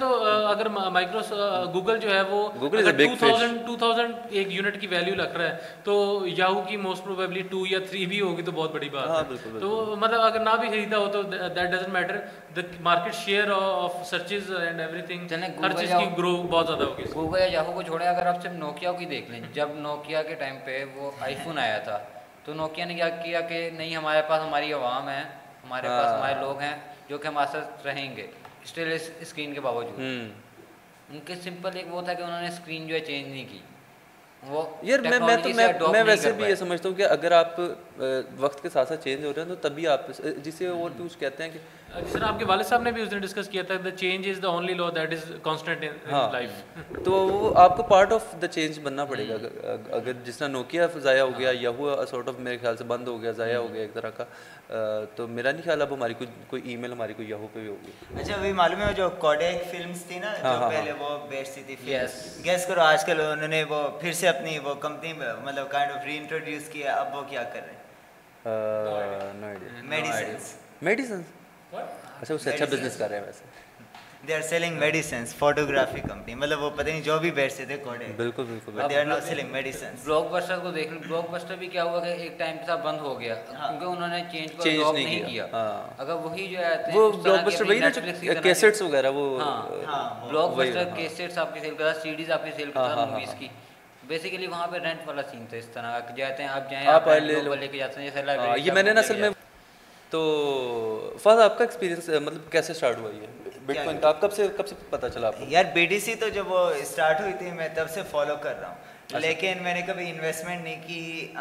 تو 0.00 0.14
اگر 0.46 0.66
ہم 0.66 0.78
ہاں، 0.78 0.90
گوگل 1.74 1.98
جو 1.98 2.14
ہے 2.14 2.22
وہ 2.22 2.48
اگر 3.90 4.06
یونٹ 4.48 4.80
کی 4.80 4.86
ویلیو 4.86 5.14
لگ 5.14 5.36
رہا 5.36 5.44
ہے 5.44 5.56
تو 5.84 5.94
یاہو 6.26 6.60
کی 6.60 6.76
موسٹ 6.76 7.04
پروبیبلی 7.04 7.42
ٹو 7.42 7.66
یا 7.66 7.78
تھری 7.88 8.06
بھی 8.06 8.20
ہوگی 8.20 8.42
تو 8.42 8.52
بہت 8.52 8.72
بڑی 8.72 8.88
بات 8.88 9.08
ہے۔ 9.08 9.36
تو 9.60 9.94
مطلب 9.98 10.20
اگر 10.20 10.40
نہ 10.40 10.56
بھی 10.60 10.68
خریدا 10.68 10.98
ہو 10.98 11.06
تو 11.06 11.22
that 11.22 11.70
doesn't 11.70 11.88
matter 11.88 12.16
the 12.54 12.64
market 12.80 13.14
share 13.14 13.52
of 13.52 14.06
searches 14.06 14.50
and 14.50 14.80
everything 14.80 15.26
ہر 15.62 15.72
چیز 15.72 15.90
کی 15.90 16.06
گرو 16.18 16.32
بہت 16.42 16.66
زیادہ 16.66 16.84
ہوگی 16.84 17.04
گوگل 17.14 17.40
یا 17.40 17.46
یاہو 17.46 17.72
کو 17.72 17.82
چھوڑیں 17.82 18.06
اگر 18.06 18.26
آپ 18.26 18.42
صرف 18.42 18.52
نوکیا 18.54 18.92
کی 18.92 19.04
دیکھ 19.06 19.30
لیں 19.30 19.40
جب 19.54 19.74
نوکیا 19.78 20.22
کے 20.22 20.34
ٹائم 20.34 20.56
پہ 20.64 20.84
وہ 20.94 21.10
آئی 21.20 21.34
فون 21.44 21.58
آیا 21.58 21.78
تھا 21.78 21.98
تو 22.44 22.54
نوکیا 22.54 22.84
نے 22.84 22.94
کیا 22.94 23.08
کیا 23.16 23.40
کہ 23.40 23.68
نہیں 23.76 23.96
ہمارے 23.96 24.22
پاس 24.28 24.42
ہماری 24.42 24.72
عوام 24.72 25.08
ہے 25.08 25.22
ہمارے 25.64 25.88
پاس 25.88 26.12
ہمارے 26.12 26.34
لوگ 26.40 26.60
ہیں 26.60 26.76
جو 27.08 27.18
کہ 27.18 27.28
ہمارے 27.28 27.52
ساتھ 27.52 27.86
رہیں 27.86 28.16
گے 28.16 28.26
اسٹل 28.64 28.96
اسکرین 29.20 29.54
کے 29.54 29.60
باوجود 29.60 30.00
ان 30.00 31.20
کے 31.24 31.34
سمپل 31.44 31.76
ایک 31.76 31.94
وہ 31.94 32.02
تھا 32.02 32.14
کہ 32.14 32.22
انہوں 32.22 32.40
نے 32.40 32.48
اسکرین 32.48 32.86
جو 32.86 32.94
ہے 32.94 33.00
چینج 33.00 33.28
نہیں 33.28 33.46
کی 33.50 33.60
یار 34.82 34.98
میں 35.00 35.36
تو 35.78 35.90
میں 35.92 36.02
ویسے 36.02 36.32
بھی 36.32 36.44
یہ 36.44 36.54
سمجھتا 36.54 36.88
ہوں 36.88 36.94
کہ 36.96 37.06
اگر 37.06 37.32
آپ 37.32 37.60
وقت 38.38 38.62
کے 38.62 38.68
ساتھ 38.68 38.88
ساتھ 38.88 39.04
چینج 39.04 39.24
ہو 39.24 39.32
رہے 39.36 39.42
ہیں 39.42 39.48
تو 39.48 39.54
تبھی 39.68 39.86
آپ 39.86 40.06
جسے 40.44 40.66
اور 40.66 40.90
کچھ 40.98 41.18
کہتے 41.18 41.42
ہیں 41.42 41.50
کہ 41.50 41.58
جی 41.94 42.10
سر 42.12 42.22
آپ 42.22 42.38
کے 42.38 42.44
والد 42.44 42.66
صاحب 42.66 42.82
نے 42.82 42.90
بھی 42.92 43.02
اس 43.02 43.12
نے 43.12 43.18
ڈسکس 43.18 43.48
کیا 43.48 43.62
تھا 43.62 43.74
the 43.84 43.90
change 44.00 44.26
is 44.26 44.36
the 44.42 44.50
only 44.50 44.74
law 44.74 44.88
that 44.90 45.14
is 45.14 45.22
constant 45.42 45.80
in 45.84 45.94
ہاں۔ 46.10 46.20
life. 46.32 46.58
تو 47.04 47.12
وہ 47.12 47.50
آپ 47.60 47.76
کو 47.76 47.82
part 47.88 48.12
of 48.12 48.28
the 48.42 48.48
change 48.56 48.78
بننا 48.82 49.04
پڑے 49.04 49.26
گا۔ 49.28 49.36
اگر 49.96 50.12
جس 50.24 50.36
طرح 50.36 50.48
نوکیا 50.48 50.86
ضائع 50.98 51.22
ہو 51.22 51.30
گیا 51.38 51.50
یا 51.54 51.70
ہوا 51.78 51.96
sort 52.12 52.28
of 52.28 52.38
میرے 52.40 52.58
خیال 52.58 52.76
سے 52.76 52.84
بند 52.84 53.08
ہو 53.08 53.20
گیا 53.22 53.30
ضائع 53.32 53.56
ہو 53.56 53.72
گیا 53.72 53.82
ایک 53.82 53.94
طرح 53.94 54.10
کا 54.16 54.24
تو 55.16 55.26
میرا 55.28 55.50
نہیں 55.50 55.62
خیال 55.64 55.82
اب 55.82 55.94
ہماری 55.94 56.14
کوئی 56.14 56.30
کوئی 56.48 56.62
ای 56.64 56.76
میل 56.76 56.92
ہماری 56.92 57.14
کوئی 57.14 57.28
یہو 57.30 57.46
پہ 57.52 57.60
بھی 57.60 57.68
ہوگی۔ 57.68 57.92
اچھا 58.20 58.34
ابھی 58.34 58.52
معلوم 58.60 58.82
ہے 58.82 58.92
جو 58.96 59.08
کوڈیک 59.18 59.70
فلمز 59.70 60.04
تھی 60.08 60.18
نا 60.18 60.32
جو 60.32 60.44
ہاں، 60.44 60.56
ہاں، 60.56 60.70
پہلے 60.70 60.92
وہ 60.98 61.18
بیچتی 61.30 61.62
تھی 61.62 61.76
فلمز 61.76 62.44
گیس 62.44 62.66
کرو 62.66 62.80
آج 62.82 63.04
کل 63.04 63.20
انہوں 63.22 63.48
نے 63.48 63.62
وہ 63.70 63.82
پھر 64.00 64.12
سے 64.20 64.28
اپنی 64.28 64.58
وہ 64.64 64.74
کمپنی 64.80 65.12
مطلب 65.12 65.70
کائنڈ 65.70 65.92
آف 65.92 66.04
ری 66.06 66.16
انٹروڈیوس 66.18 66.68
کیا 66.72 66.94
اب 66.94 67.14
وہ 67.16 67.22
کیا 67.30 67.42
کر 67.52 67.60
رہے 67.60 67.74
ہیں؟ 67.74 67.82
میڈیسنس 69.84 70.54
میڈیسنس 70.82 71.38
اچھا 71.72 72.34
اس 72.34 72.42
سے 72.42 72.50
اچھا 72.50 72.64
بزنس 72.70 72.96
کر 72.96 73.08
رہے 73.08 73.18
ہیں 73.18 73.24
ویسے۔ 73.24 73.44
They 74.28 74.34
are 74.34 74.40
selling 74.40 74.78
medicines 74.78 75.34
photography 75.34 76.00
company 76.00 76.34
مطلب 76.34 76.62
وہ 76.62 76.70
پتہ 76.70 76.82
نہیں 76.82 77.00
جو 77.00 77.18
بھی 77.18 77.30
بیچتے 77.30 77.64
تھے 77.64 77.76
کوڈے 77.76 78.06
بالکل 78.16 78.44
بالکل۔ 78.44 78.80
They 78.88 78.98
are 79.00 79.04
not 79.04 79.22
selling 79.22 79.48
medicines 79.52 80.04
blockbuster 80.32 80.58
کو 80.58 80.70
دیکھ 80.70 80.92
لیں۔ 80.92 81.00
بلاک 81.08 81.30
بسٹر 81.30 81.56
بھی 81.56 81.66
کیا 81.66 81.84
ہوا 81.84 82.00
کہ 82.00 82.08
ایک 82.08 82.38
ٹائم 82.38 82.56
تھا 82.64 82.74
بند 82.76 83.00
ہو 83.00 83.18
گیا۔ 83.20 83.34
ہاں۔ 83.34 83.68
کیونکہ 83.70 83.84
انہوں 83.86 84.08
نے 84.08 84.22
چینج 84.32 84.52
کو 84.56 84.62
چینج 84.62 84.82
نہیں 84.94 85.28
کیا۔ 85.28 85.46
ہاں۔ 85.52 85.94
اگر 85.98 86.14
وہی 86.14 86.46
جو 86.48 86.58
ہے 86.58 86.74
وہ 86.94 87.10
بلاک 87.12 87.44
بسٹر 87.44 87.64
وہی 87.64 87.78
نا 87.78 87.88
کیسٹس 88.42 88.82
وغیرہ 88.82 89.10
وہ 89.10 89.24
بلاک 90.28 90.56
بسٹر 90.56 90.84
کیسٹس 90.96 91.38
آپ 91.38 91.54
کی 91.54 91.60
سیل 91.60 91.74
کرتا 91.74 92.00
سیڈیز 92.00 92.30
آپ 92.30 92.44
کی 92.44 92.50
سیل 92.56 92.70
کرتا 92.72 93.04
موویز 93.04 93.34
کی۔ 93.38 93.46
ہاں۔ 93.46 94.06
بیسیکلی 94.06 94.46
وہاں 94.46 94.66
پہ 94.66 94.76
رینٹ 94.76 95.06
والا 95.08 95.22
سین 95.30 95.46
تھا 95.48 95.56
اس 95.56 95.66
طرح۔ 95.66 95.98
جاتے 96.16 96.42
ہیں 96.42 96.50
آپ 96.50 96.70
جائیں 96.70 96.86
آپ 96.86 97.08
لے 97.08 97.40
لے 97.42 97.68
کے 97.68 97.78
جاتے 97.78 98.00
ہیں 98.02 98.10
جیسے 98.10 98.60
یہ 98.60 98.72
میں 98.72 98.82
نے 98.82 98.90
اصل 98.90 99.16
میں 99.16 99.30
تو 100.10 101.14
فاض 101.22 101.38
آپ 101.38 101.58
کا 101.58 101.64
ایکسپیرینس 101.64 102.08
مطلب 102.08 102.52
کیسے 102.52 102.72
اسٹارٹ 102.72 102.98
ہوا 102.98 103.10
یہ؟ 103.10 103.26
بٹ 103.66 103.74
کوائن 103.74 103.98
کا 104.00 104.08
آپ 104.08 104.20
کب 104.20 104.32
سے 104.32 104.48
کب 104.56 104.68
سے 104.68 104.74
پتہ 104.90 105.06
چلا 105.14 105.26
آپ 105.26 105.38
کو؟ 105.38 105.44
یار 105.48 105.64
بی 105.74 105.86
ڈی 105.86 106.00
سی 106.00 106.14
تو 106.14 106.28
جب 106.28 106.52
وہ 106.52 106.58
اسٹارٹ 106.58 107.20
ہوئی 107.20 107.32
تھی 107.38 107.50
میں 107.50 107.68
تب 107.74 107.90
سے 107.90 108.00
فالو 108.10 108.34
کر 108.42 108.60
رہا 108.60 108.68
ہوں۔ 108.68 108.89
اچھا۔ 109.10 109.18
لیکن 109.18 109.62
میں 109.62 109.72
نے 109.74 109.80
کبھی 109.82 110.10
انویسٹمنٹ 110.10 110.62
نہیں 110.64 110.80
کی 110.86 111.32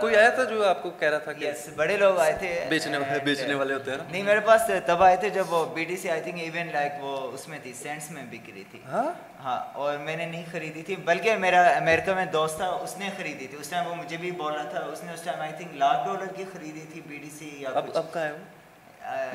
کوئی 0.00 0.16
آیا 0.16 0.28
تھا 0.28 0.44
جو 0.44 0.64
آپ 0.64 0.82
کو 0.82 0.90
کہہ 0.90 1.08
رہا 1.08 1.18
تھا 1.18 1.32
کہ 1.32 1.50
بڑے 1.76 1.96
لوگ 1.96 2.18
آئے 2.18 2.32
تھے۔ 2.32 2.48
بیچنے 2.68 2.98
والے 2.98 3.18
بیچنے 3.24 3.54
والے 3.54 3.74
ہوتے 3.74 3.90
ہیں 3.90 3.98
نہیں 4.10 4.22
میرے 4.22 4.40
پاس 4.40 4.70
تب 4.86 5.02
آئے 5.02 5.16
تھے 5.16 5.30
جب 5.30 5.52
وہ 5.52 5.64
B 5.74 5.84
D 5.84 5.96
C 5.96 6.10
I 6.10 6.20
think 6.20 6.40
even 6.40 6.68
like 6.72 6.92
وہ 7.00 7.16
اس 7.32 7.48
میں 7.48 7.58
تھی 7.62 7.72
سینٹس 7.72 8.10
میں 8.10 8.22
بکری 8.30 8.64
تھی۔ 8.70 8.80
ہاں؟, 8.84 9.08
ہاں؟ 9.44 9.58
اور 9.74 9.96
میں 9.98 10.16
نے 10.16 10.26
نہیں 10.26 10.44
خریدی 10.52 10.82
تھی 10.82 10.96
بلکہ 11.04 11.36
میرا 11.36 11.62
امریکہ 11.68 12.14
میں 12.14 12.26
دوست 12.32 12.56
تھا 12.56 12.66
اس 12.82 12.96
نے 12.98 13.10
خریدی 13.16 13.46
تھی۔ 13.46 13.58
اس 13.60 13.68
ٹائم 13.68 13.86
وہ 13.86 13.94
مجھے 13.94 14.16
بھی 14.16 14.30
بولا 14.42 14.62
تھا 14.62 14.84
اس 14.92 15.02
نے 15.04 15.12
اس 15.12 15.22
time 15.22 15.40
I 15.40 15.52
think 15.58 15.74
lakh 15.74 16.06
dollar 16.06 16.32
کی 16.36 16.44
خریدی 16.52 16.84
تھی 16.92 17.00
بی 17.06 17.18
ڈی 17.18 17.30
سی 17.38 17.50
اب 17.66 17.92
کہاں 18.12 18.24
ہے 18.24 18.32
وہ؟ 18.32 18.38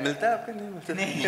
ملتا 0.00 0.26
ہے 0.28 0.32
آپ 0.32 0.46
کو 0.46 0.52
نہیں 0.52 0.70
ملتا۔ 0.70 0.92
نہیں۔ 0.92 1.22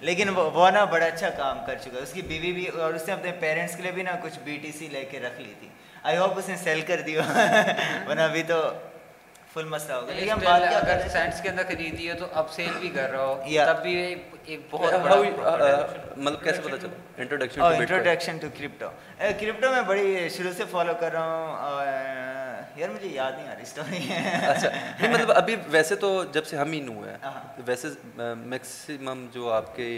لیکن 0.00 0.28
وہ 0.36 0.70
نا 0.70 0.84
بڑا 0.84 1.06
اچھا 1.06 1.30
کام 1.30 1.58
کر 1.66 1.74
چکا 1.80 1.96
ہے۔ 1.96 2.02
اس 2.02 2.12
کی 2.12 2.22
بیوی 2.22 2.52
بھی 2.52 2.66
اور 2.66 2.94
اس 2.94 3.06
نے 3.08 3.12
اپنے 3.14 3.32
پیرنٹس 3.40 3.76
کے 3.76 3.82
لیے 3.82 3.92
بھی 3.92 4.02
نا 4.02 4.14
کچھ 4.22 4.38
بی 4.44 4.56
ٹی 4.62 4.72
سی 4.72 4.88
لے 4.92 5.04
کے 5.04 5.20
رکھ 5.20 5.40
لی 5.40 5.54
تھی۔ 5.60 5.68
آئی 6.02 6.16
ہوپ 6.18 6.38
اس 6.38 6.48
نے 6.48 6.56
سیل 6.56 6.80
کر 6.80 7.00
دی 7.00 7.16
ورنہ 8.06 8.20
ابھی 8.20 8.42
تو 8.42 8.60
فل 9.54 9.64
مسئلہ 9.64 9.92
ہوگا۔ 9.92 10.12
لیکن 10.12 10.30
ہم 10.30 10.38
بات 10.44 10.62
اگر 10.74 11.08
سینٹس 11.12 11.40
کے 11.42 11.48
اندر 11.48 11.62
خریدی 11.68 12.08
ہے 12.08 12.14
تو 12.14 12.26
اب 12.32 12.50
سیل 12.52 12.70
بھی 12.80 12.88
کر 12.88 13.10
رہا 13.10 13.24
ہو۔ 13.24 13.34
تب 13.66 13.82
بھی 13.82 13.94
ایک 14.44 14.60
بہت 14.70 14.94
مطلب 16.16 16.42
کیسے 16.44 16.60
پتہ 16.62 16.76
چلا؟ 16.76 16.96
Introduction 17.16 17.62
introduction 17.62 18.38
to 18.38 18.48
crypto 18.58 18.88
crypto 19.40 19.70
میں 19.72 19.82
بڑی 19.82 20.28
شروع 20.36 20.52
سے 20.56 20.64
فالو 20.70 20.92
کر 21.00 21.12
رہا 21.12 21.26
ہوں۔ 21.26 22.47
یار 22.78 22.88
مجھے 22.88 23.08
یاد 23.08 23.32
نہیں 23.32 23.48
آ 23.48 23.54
رہی 23.54 23.62
اسٹوری 23.62 23.98
اچھا 24.46 24.68
مطلب 25.02 25.32
ابھی 25.32 25.56
ویسے 25.68 25.96
تو 25.96 26.10
جب 26.32 26.44
سے 26.46 26.56
ہم 26.56 26.72
ہی 26.72 26.80
نو 26.80 27.04
ہے 27.04 27.16
ہاں۔ 27.22 27.32
ویسے 27.66 27.88
میکسیمم 28.16 29.26
جو 29.32 29.50
آپ 29.52 29.74
کے 29.76 29.88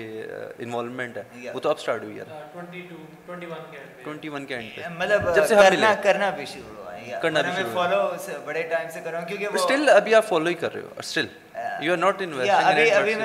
انوالومنٹ 0.59 1.17
ہے 1.17 1.51
وہ 1.55 1.61
تو 1.61 1.71
اب 1.71 1.77
اسٹارٹ 1.77 2.03
ہوئی 2.03 2.17
یار 2.17 2.27
ٹوئنٹی 2.53 4.29
ون 4.29 4.47
کے 4.47 4.55
اینڈ 4.55 4.77
پہ۔ 4.77 4.89
مطلب 4.97 5.35
جب 5.35 5.47
سے 5.47 5.55
کرنا 5.57 5.95
کرنا 6.03 6.31
بھی 6.31 6.47
شروع 6.47 6.77
ہوا 6.77 7.21
کرنا 7.23 7.43
بھی 7.43 7.53
شروع 7.57 7.75
فالو 7.75 8.41
بڑے 8.45 8.63
ٹائم 8.65 8.89
سے 8.91 9.01
کر 9.01 9.11
رہا 9.11 9.21
ہوں 9.21 9.29
کیونکہ 9.29 9.47
اسٹل 9.55 9.89
ابھی 9.91 10.15
آپ 10.15 10.29
فالو 10.29 10.49
ہی 10.49 10.55
کر 10.57 10.75
رہے 10.75 10.83
ہو 10.83 10.89
اسٹل 10.99 11.27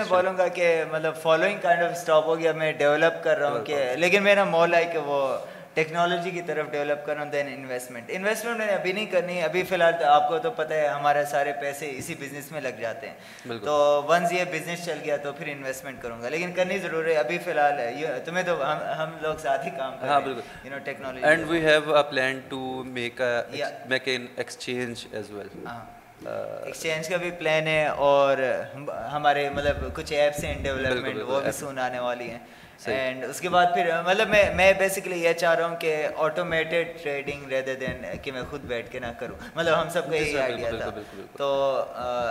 بولوں 0.10 0.38
گا 0.38 0.48
کہ 0.50 0.84
مطلب 0.92 1.22
فالوئنگ 1.22 1.58
کائنڈ 1.62 1.84
آف 1.84 1.92
اسٹاپ 1.92 2.26
ہو 2.26 2.38
گیا 2.40 2.52
میں 2.54 2.72
ڈیولپ 2.74 3.24
کر 3.24 3.38
رہا 3.38 3.52
ہوں 3.52 3.66
کہ 3.66 3.84
لیکن 3.96 4.24
میرا 4.24 4.44
مول 4.46 4.74
ہے 4.74 4.86
کہ 4.86 4.98
وہ 5.06 5.22
ٹیکنالوجی 5.76 6.32
کی 6.32 6.42
طرف 6.46 6.72
ڈیولپ 6.72 7.06
کرنا 7.06 7.24
دین 7.32 7.48
انویسٹمنٹ 7.54 8.12
انویسٹمنٹ 8.16 8.58
میں 8.58 8.66
نے 8.66 8.74
ابھی 8.74 8.92
نہیں 8.92 9.06
کرنی 9.12 9.42
ابھی 9.44 9.64
فی 9.70 9.76
الحال 9.76 9.94
تو 10.00 10.06
آپ 10.10 10.28
کو 10.30 10.38
تو 10.40 10.52
پتہ 10.56 10.74
ہے 10.74 10.88
ہمارے 10.88 11.24
سارے 11.32 11.54
پیسے 11.62 11.90
اسی 11.98 12.16
بزنس 12.20 12.52
میں 12.52 12.62
لگ 12.62 12.80
جاتے 12.82 13.08
ہیں. 13.08 13.58
تو 13.64 14.04
ونس 14.10 14.32
یہ 14.34 14.44
بزنس 14.52 14.86
چل 14.86 15.00
گیا 15.04 15.18
تو 15.24 15.34
پھر 15.38 15.48
انویسٹمنٹ 15.52 16.02
کروں 16.02 16.22
گا. 16.22 16.30
لیکن 16.30 16.52
کرنی 16.56 16.78
ضرور 16.80 17.06
ہے 17.06 17.16
ابھی 17.18 17.38
فی 17.46 17.52
الحال 17.52 17.80
تمہیں 18.26 18.44
تو 18.46 18.56
ہم 19.00 19.18
لوگ 19.22 19.36
ساتھ 19.42 19.66
ہی 19.66 19.72
کام 19.78 19.98
کریں 20.02 20.20
بالکل. 20.26 20.42
You 20.64 20.72
know 20.72 20.80
technology 20.86 21.26
and 21.28 21.50
we 21.50 21.66
have 21.66 21.96
a 21.96 22.04
plan 22.10 22.40
to 22.50 22.84
make 22.86 23.22
make 23.90 24.10
an 24.16 24.26
exchange 24.38 25.06
as 25.12 25.32
well 25.32 25.48
ہاں 25.68 25.84
ایکسچینج 26.26 27.10
کا 27.10 27.18
بھی 27.18 27.32
پلان 27.40 27.68
ہے 27.68 27.86
اور 27.88 28.38
ہمارے 29.12 29.50
مطلب 29.56 29.88
کچھ 29.94 30.14
ایپس 30.14 30.44
ہیں 30.44 30.56
ڈیولپمنٹ 30.64 31.24
وہ 31.28 31.42
بھی 31.42 31.52
سون 31.60 31.80
آنے 31.80 32.00
والی 32.00 32.30
ہیں. 32.30 32.40
اینڈ 32.86 33.24
اس 33.24 33.40
کے 33.42 33.50
بعد 33.50 33.66
پھر 33.74 33.90
مطلب 34.06 34.30
میں 34.30 34.44
میں 34.56 34.72
بیسکلی 34.78 35.24
یہ 35.24 35.34
چاہ 35.34 35.54
رہا 35.56 35.68
ہوں 35.68 35.76
کہ 35.80 35.96
آٹومیٹڈ 36.16 36.88
ٹریڈنگ 37.04 37.52
رہتے 37.52 37.76
دین 37.76 38.04
کہ 38.22 38.32
میں 38.32 38.42
خود 38.50 38.62
بیٹھ 38.68 38.92
کے 38.92 39.00
نہ 39.00 39.12
کروں۔ 39.20 39.36
مطلب 39.56 39.82
ہم 39.82 39.90
سب 39.90 40.10
کا 40.10 40.16
یہی 40.16 40.38
آئیڈیا 40.38 40.70
تھا۔ 40.72 40.90
تو 41.38 41.48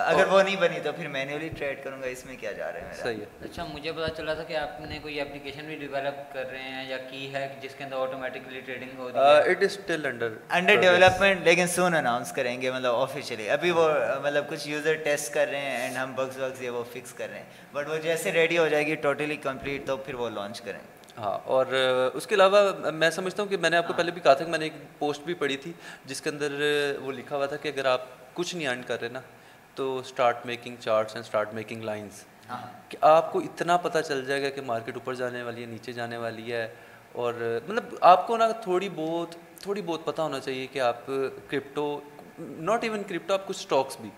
اگر 0.06 0.26
وہ 0.30 0.42
نہیں 0.42 0.56
بنی 0.60 0.80
تو 0.82 0.92
پھر 0.92 1.08
مینولی 1.08 1.48
ٹریڈ 1.48 1.82
کروں 1.84 2.00
گا 2.02 2.06
اس 2.06 2.24
میں 2.26 2.36
کیا 2.40 2.52
جا 2.52 2.70
رہا 2.72 2.88
ہے 2.88 2.94
صحیح 3.02 3.44
اچھا 3.44 3.64
مجھے 3.64 3.92
پتا 3.92 4.08
چلا 4.16 4.34
تھا 4.34 4.42
کہ 4.42 4.56
آپ 4.56 4.80
نے 4.80 4.98
کوئی 5.02 5.20
اپلیکیشن 5.20 5.66
بھی 5.66 5.76
ڈیولپ 5.76 6.32
کر 6.34 6.50
رہے 6.50 6.62
ہیں 6.62 6.88
یا 6.90 6.98
کی 7.10 7.32
ہے 7.34 7.46
جس 7.62 7.74
کے 7.74 7.84
اندر 7.84 7.96
automatically 7.96 8.60
trading 8.60 8.98
who 8.98 9.08
it 9.08 9.48
is 9.48 9.62
still 9.62 10.06
under 10.06 10.32
under 10.50 10.80
development 10.80 11.44
لیکن 11.44 11.66
سون 11.66 11.94
اناؤنس 11.94 12.32
کریں 12.32 12.60
گے 12.62 12.70
مطلب 12.70 12.94
آفیشلی 12.94 13.50
ابھی 13.50 13.70
وہ 13.70 13.88
مطلب 14.22 14.48
کچھ 14.48 14.68
یوزر 14.68 14.94
ٹیسٹ 15.04 15.32
کر 15.34 15.48
رہے 15.50 15.60
ہیں 15.60 15.80
اینڈ 15.80 15.96
ہم 15.96 16.12
بگز 16.14 16.38
وگز 16.38 16.62
یہ 16.62 16.70
وہ 16.70 16.84
فکس 16.92 17.12
کر 17.12 17.28
رہے 17.30 17.38
ہیں۔ 17.38 17.62
بٹ 17.72 17.88
وہ 17.88 17.96
جیسے 18.02 18.32
ریڈی 18.32 18.58
ہو 18.58 18.66
جائے 18.68 18.86
گی 18.86 18.94
ٹوٹلی 18.94 19.36
کمپلیٹ 19.36 19.86
تو 19.86 19.96
پھر 19.96 20.14
وہ 20.14 20.28
لانچ 20.34 20.60
کریں۔ 20.60 20.78
ہاں 21.18 21.38
اور 21.44 21.66
اس 22.14 22.26
کے 22.26 22.34
علاوہ 22.34 22.90
میں 22.94 23.10
سمجھتا 23.10 23.42
ہوں 23.42 23.50
کہ 23.50 23.56
میں 23.56 23.70
نے 23.70 23.76
آپ 23.76 23.86
کو 23.86 23.92
ہاں۔ 23.92 23.98
پہلے 23.98 24.10
بھی 24.10 24.20
کہا 24.20 24.34
تھا 24.34 24.44
کہ 24.44 24.50
میں 24.50 24.58
نے 24.58 24.64
ایک 24.64 24.98
پوسٹ 24.98 25.22
بھی 25.22 25.34
پڑھی 25.34 25.56
تھی 25.56 25.72
جس 26.04 26.20
کے 26.20 26.30
اندر 26.30 26.52
وہ 27.02 27.12
لکھا 27.12 27.36
ہوا 27.36 27.46
تھا 27.46 27.56
کہ 27.56 27.68
اگر 27.68 27.84
آپ 27.84 28.06
کچھ 28.34 28.54
نہیں 28.56 28.68
ارن 28.68 28.82
کر 28.82 29.00
رہے 29.00 29.08
نا 29.08 29.20
تو 29.74 29.98
start 29.98 30.46
making 30.46 30.76
charts 30.80 31.14
and 31.14 31.24
start 31.24 31.54
making 31.54 31.82
lines 31.82 32.24
کہ 32.88 32.98
آپ 33.00 33.32
کو 33.32 33.38
اتنا 33.38 33.76
پتہ 33.76 33.98
چل 33.98 34.24
جائے 34.24 34.42
گا 34.42 34.48
کہ 34.48 34.60
مارکیٹ 34.60 34.94
اوپر 34.94 35.14
جانے 35.14 35.42
والی 35.42 35.60
ہے 35.60 35.66
نیچے 35.66 35.92
جانے 35.92 36.16
والی 36.16 36.52
ہے۔ 36.52 36.66
اور 37.12 37.34
مطلب 37.68 37.94
آپ 38.00 38.26
کو 38.26 38.36
نا 38.36 38.48
تھوڑی 38.48 38.88
بہت 38.94 39.34
تھوڑی 39.60 39.82
بہت 39.82 40.04
پتہ 40.04 40.22
ہونا 40.22 40.40
چاہیے 40.40 40.66
کہ 40.66 40.78
آپ 40.80 41.06
کرپٹو 41.48 42.00
ناٹ 42.38 42.84
ایون 42.84 43.02
کرپٹو 43.02 43.34
آپ 43.34 43.46
کچھ 43.46 43.58
اسٹاکس 43.58 43.96
بھی۔ 44.00 44.10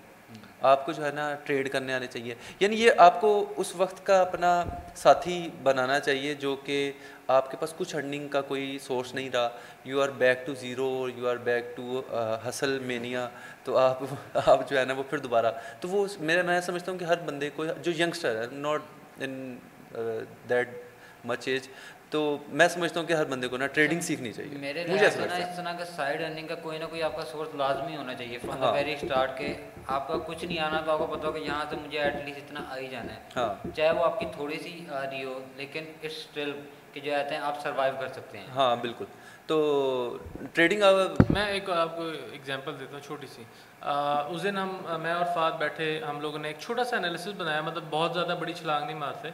آپ 0.61 0.87
کو 0.87 0.93
جو 0.93 1.07
ہے 1.07 1.11
نا 1.11 1.37
ٹریڈ 1.45 1.73
کرنے 1.73 1.95
آنے 1.95 2.07
چاہیے۔ 2.07 2.35
یعنی 2.61 2.77
یہ 2.77 2.91
آپ 2.99 3.21
کو 3.21 3.55
اس 3.57 3.77
وقت 3.77 4.07
کا 4.07 4.21
اپنا 4.21 4.65
ساتھی 4.95 5.51
بنانا 5.63 6.01
چاہیے 6.01 6.35
جو 6.35 6.57
کہ 6.57 6.93
آپ 7.29 7.51
کے 7.51 7.57
پاس 7.57 7.75
کچھ 7.77 7.97
ارننگ 7.97 8.29
کا 8.29 8.41
کوئی 8.41 8.79
سورس 8.83 9.15
نہیں 9.15 9.31
رہا۔ 9.31 9.49
You 9.85 10.03
are 10.03 10.09
back 10.09 10.47
to 10.47 10.55
zero 10.55 11.09
you 11.17 11.29
are 11.29 11.37
back 11.37 11.77
to 11.77 12.03
hustle 12.49 12.79
mania 12.79 13.29
تو 13.65 13.79
آپ 13.79 13.99
آپ 14.47 14.71
جو 14.71 14.79
ہے 14.79 14.85
نا 14.85 14.95
وہ 14.95 15.03
پھر 15.11 15.19
دوبارہ۔ 15.19 15.53
تو 15.81 15.89
وہ 15.89 16.07
میرا 16.21 16.43
میں 16.43 16.61
سمجھتا 16.61 16.93
ہوں 16.93 16.99
کہ 16.99 17.05
ہر 17.05 17.19
بندے 17.19 17.51
کو، 17.57 17.65
جو 17.67 17.93
ینگسٹر 17.99 18.41
ہے 18.41 18.47
not 18.53 18.83
in 19.19 19.59
that 20.49 20.69
much 21.25 21.49
age 21.49 21.69
تو 22.11 22.39
میں 22.49 22.69
سمجھتا 22.69 23.01
ہوں 23.01 23.07
کہ 23.07 23.13
ہر 23.13 23.25
بندے 23.25 23.49
کو 23.49 23.57
نا 23.57 23.67
ٹریڈنگ 23.67 24.01
سیکھنی 24.01 24.33
چاہیے۔ 24.33 24.59
میرے 24.59 24.87
مجھے 24.89 25.05
ایسا 25.05 25.21
لگتا 25.21 25.37
ہے۔ 25.37 25.43
اس 25.43 25.57
طرح 25.57 25.73
کا 25.73 25.85
سائڈ 25.85 26.23
ارننگ 26.23 26.47
کا 26.47 26.55
کوئی 26.55 26.79
نہ 26.79 26.85
کوئی 26.85 27.03
آپ 27.03 27.17
کا 27.17 27.23
سورس 27.25 27.49
لازمی 27.55 27.97
ہونا 27.97 28.15
چاہیے 28.15 28.39
فرام 28.39 28.61
دا 28.61 28.71
ویری 28.71 28.93
اسٹارٹ 28.93 29.39
کے۔ 29.39 29.55
آپ 29.87 30.09
کا 30.09 30.15
کچھ 30.27 30.45
نہیں 30.45 30.59
آنا 30.59 30.81
تو 30.81 30.91
آپ 30.93 30.99
کو 30.99 31.07
پتا 31.07 31.29
ہو 31.29 31.33
کہ 31.33 31.39
یہاں 31.39 31.65
سے 31.71 31.77
مجھے 31.77 31.99
ایٹ 31.99 32.15
لیسٹ 32.25 32.39
اتنا 32.39 32.61
آ 32.69 32.77
ہی 32.77 32.89
جانا 32.89 33.15
ہے۔ 33.15 33.19
ہاں۔ 33.37 33.67
چاہے 33.77 33.91
وہ 33.91 34.05
آپ 34.05 34.21
کی 34.21 34.27
تھوڑی 34.35 34.59
سی 34.59 34.85
آ 34.91 35.11
رہی 35.11 35.25
ہو 35.25 35.39
لیکن 35.57 35.85
اٹس 35.89 36.13
اسٹل 36.13 36.53
کہ 36.93 37.01
جو 37.01 37.15
آتے 37.15 37.35
ہیں 37.35 37.43
آپ 37.43 37.63
سروائیو 37.63 37.95
کر 38.01 38.09
سکتے 38.09 38.39
ہیں۔ 38.39 38.47
ہاں 38.55 38.77
بالکل۔ 38.77 39.05
تو 39.47 39.57
ٹریڈنگ 40.53 40.83
میں 41.31 41.45
ایک 41.47 41.69
آپ 41.71 41.97
کو 41.97 42.03
ایگزامپل 42.33 42.79
دیتا 42.81 42.93
ہوں 42.93 43.01
چھوٹی 43.07 43.27
سی۔ 43.27 43.43
اس 43.83 44.43
دن 44.43 44.57
ہم 44.59 44.71
میں 45.03 45.13
اور 45.13 45.25
فات 45.35 45.59
بیٹھے 45.59 45.89
ہم 46.09 46.21
لوگوں 46.21 46.39
نے 46.39 46.49
ایک 46.49 46.59
چھوٹا 46.61 46.85
سا 46.85 46.97
انالیسس 46.97 47.35
بنایا 47.37 47.61
مطلب 47.63 47.83
بہت 47.91 48.15
زیادہ 48.15 48.37
بڑی 48.41 48.53
چھلانگ 48.53 48.87
نہیں 48.87 48.99
مارتے۔ 48.99 49.31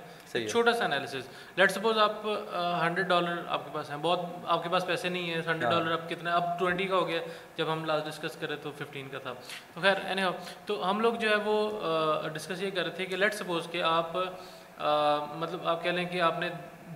چھوٹا 0.49 0.73
سا 0.73 0.85
انالیسس 0.85 1.29
لیٹ 1.57 1.71
سپوز 1.73 1.99
آپ 1.99 2.27
ہنڈریڈ 2.27 3.07
ڈالر 3.09 3.43
آپ 3.49 3.65
کے 3.65 3.71
پاس 3.75 3.91
ہیں 3.91 3.99
بہت 4.03 4.21
آپ 4.47 4.63
کے 4.63 4.69
پاس 4.69 4.87
پیسے 4.87 5.09
نہیں 5.09 5.31
ہیں 5.31 5.41
ہنڈریڈ 5.47 5.71
ڈالر 5.71 5.93
اب 5.93 6.09
کتنا 6.09 6.35
اب 6.37 6.59
ٹوئنٹی 6.59 6.87
کا 6.87 6.97
ہو 6.97 7.07
گیا 7.09 7.21
جب 7.57 7.73
ہم 7.73 7.85
لاسٹ 7.85 8.07
ڈسکس 8.07 8.37
کرے 8.41 8.57
تو 8.63 8.71
ففٹین 8.79 9.09
کا 9.13 9.19
تھا۔ 9.19 9.33
تو 9.75 9.81
خیر 9.81 10.05
اینی 10.05 10.23
ہو 10.23 10.31
تو 10.67 10.91
ہم 10.91 11.01
لوگ 11.01 11.15
جو 11.21 11.31
ہے 11.31 11.37
وہ 11.45 12.29
ڈسکس 12.35 12.63
یہ 12.63 12.71
کر 12.75 12.83
رہے 12.85 12.95
تھے 12.97 13.07
کہ 13.07 13.17
لیٹ 13.17 13.35
سپوز 13.35 13.69
کہ 13.71 13.83
آپ 13.83 14.17
مطلب 15.37 15.67
آپ 15.69 15.83
کہہ 15.83 15.91
لیں 15.91 16.05
کہ 16.13 16.21
آپ 16.21 16.39
نے 16.41 16.49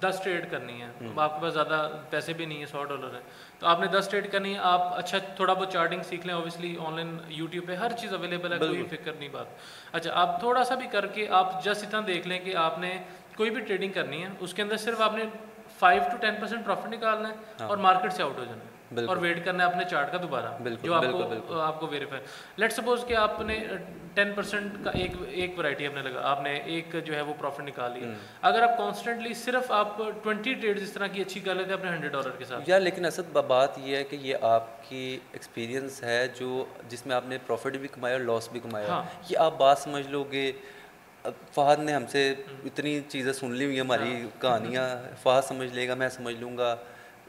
دس 0.03 0.21
ٹریڈ 0.25 0.51
کرنی 0.51 0.81
ہے۔ 0.83 0.87
آپ 1.17 1.35
کے 1.35 1.41
پاس 1.43 1.53
زیادہ 1.55 1.89
پیسے 2.11 2.33
بھی 2.33 2.45
نہیں 2.45 2.59
ہیں 2.59 2.67
سو 2.67 2.85
ڈالر 2.85 3.15
ہے 3.15 3.21
تو 3.59 3.67
آپ 3.67 3.81
نے 3.81 3.87
دس 3.87 4.09
ٹریڈ 4.11 4.31
کرنی 4.33 4.53
ہے 4.55 4.59
آپ 4.63 4.95
اچھا 4.95 5.19
تھوڑا 5.37 5.53
بہت 5.53 5.73
چارٹنگ 5.73 6.03
سیکھ 6.03 6.27
لیں۔ 6.27 6.35
اوبیسلی 6.35 6.77
آن 6.87 6.95
لائن 6.95 7.17
یوٹیوب 7.29 7.67
پہ 7.67 7.75
ہر 7.75 7.93
چیز 7.99 8.15
اویلیبل 8.15 8.53
ہے 8.53 8.59
کوئی 8.59 8.83
فکر 8.91 9.13
نہیں 9.13 9.29
بات۔ 9.29 9.47
اچھا 9.93 10.11
آپ 10.21 10.39
تھوڑا 10.41 10.65
سا 10.65 10.75
بھی 10.75 10.87
کر 10.93 11.07
کے 11.07 11.29
آپ 11.41 11.65
جسٹ 11.65 11.87
اتنا 11.87 12.01
دیکھ 12.07 12.29
لیں 12.29 12.39
کہ 12.41 12.57
آپ 12.57 12.79
نے 12.79 12.97
کوئی 13.37 13.51
بھی 13.51 13.61
ٹریڈنگ 13.61 13.93
کرنی 13.93 14.23
ہے 14.23 14.29
اس 14.41 14.55
کے 14.55 14.63
اندر 14.63 14.77
صرف 14.77 15.01
آپ 15.01 15.15
نے 15.15 15.25
five 15.79 16.03
to 16.11 16.17
ten 16.17 16.35
percent 16.41 16.65
profit 16.65 16.87
نکالنا 16.87 17.29
ہے 17.29 17.65
اور 17.65 17.79
مارکیٹ 17.79 18.13
سے 18.13 18.23
آؤٹ 18.23 18.39
ہو 18.39 18.45
جانا 18.45 18.65
ہے۔ 18.65 18.75
اور 19.09 19.17
ویٹ 19.17 19.45
کرنا 19.45 19.67
ہے 19.67 19.69
اپنے 19.69 19.85
چارٹ 19.91 20.13
کا 20.13 20.19
دوبارہ 20.23 20.69
جو 20.83 20.95
آپ 20.95 21.05
کو 21.47 21.61
آپ 21.61 21.81
کو 21.81 21.87
ویریفائی 21.87 22.23
لیٹ 22.57 22.73
سپوز 22.73 23.05
کہ 23.07 23.15
آپ 23.15 23.41
نے 23.41 23.65
ٹین 24.15 24.33
پرسینٹ 24.35 24.85
کا 24.85 24.91
ایک 24.91 25.13
ایک 25.29 25.59
ورائٹی 25.59 25.87
آپ 25.87 25.95
نے 25.95 26.03
لگا 26.03 26.21
آپ 26.23 26.43
نے 26.43 26.55
ایک 26.55 26.97
جو 27.05 27.15
ہے 27.15 27.21
وہ 27.21 27.35
پروفٹ 27.39 27.61
نکالی 27.61 28.01
اگر 28.43 28.63
آپ 28.63 28.79
کانسٹنٹلی 28.79 29.35
صرف 29.35 29.71
آپ 29.71 29.99
ٹوینٹی 30.23 30.55
ٹریڈ 30.55 30.83
اس 30.83 30.93
طرح 30.93 31.07
کی 31.07 31.21
اچھی 31.21 31.41
کر 31.41 31.55
لیتے 31.55 31.73
اپنے 31.73 31.91
ہنڈریڈ 31.91 32.13
ڈالر 32.13 32.31
کے 32.31 32.45
ساتھ۔ 32.45 32.63
یار 32.67 32.81
لیکن 32.81 33.05
اصل 33.05 33.23
بات 33.47 33.79
یہ 33.79 33.97
ہے 33.97 34.05
کہ 34.05 34.17
یہ 34.17 34.37
آپ 34.41 34.89
کی 34.89 35.21
ایکسپیرینس 35.33 36.03
ہے 36.03 36.29
جو 36.29 36.65
جس 36.89 37.07
میں 37.07 37.17
آپ 37.17 37.25
نے 37.27 37.39
پروفٹ 37.47 37.77
بھی 37.77 37.89
کمایا 37.89 38.17
اور 38.17 38.23
لاس 38.23 38.49
بھی 38.53 38.61
کمایا۔ 38.61 39.03
یہ 39.29 39.39
آپ 39.39 39.59
بات 39.59 39.79
سمجھ 39.79 40.09
لو 40.09 40.25
گے۔ 40.33 40.53
فہد 41.55 41.81
نے 41.81 41.93
ہم 41.93 42.07
سے 42.07 42.35
اتنی 42.65 43.01
چیزیں 43.09 43.33
سن 43.33 43.53
لی 43.53 43.65
ہوئی 43.65 43.81
ہماری 43.81 44.29
کہانیاں۔ 44.41 44.89
فہد 45.23 45.45
سمجھ 45.45 45.73
لے 45.73 45.89
گا 45.89 45.95
میں 45.95 46.09
سمجھ 46.09 46.35
لوں 46.35 46.59
گا 46.59 46.77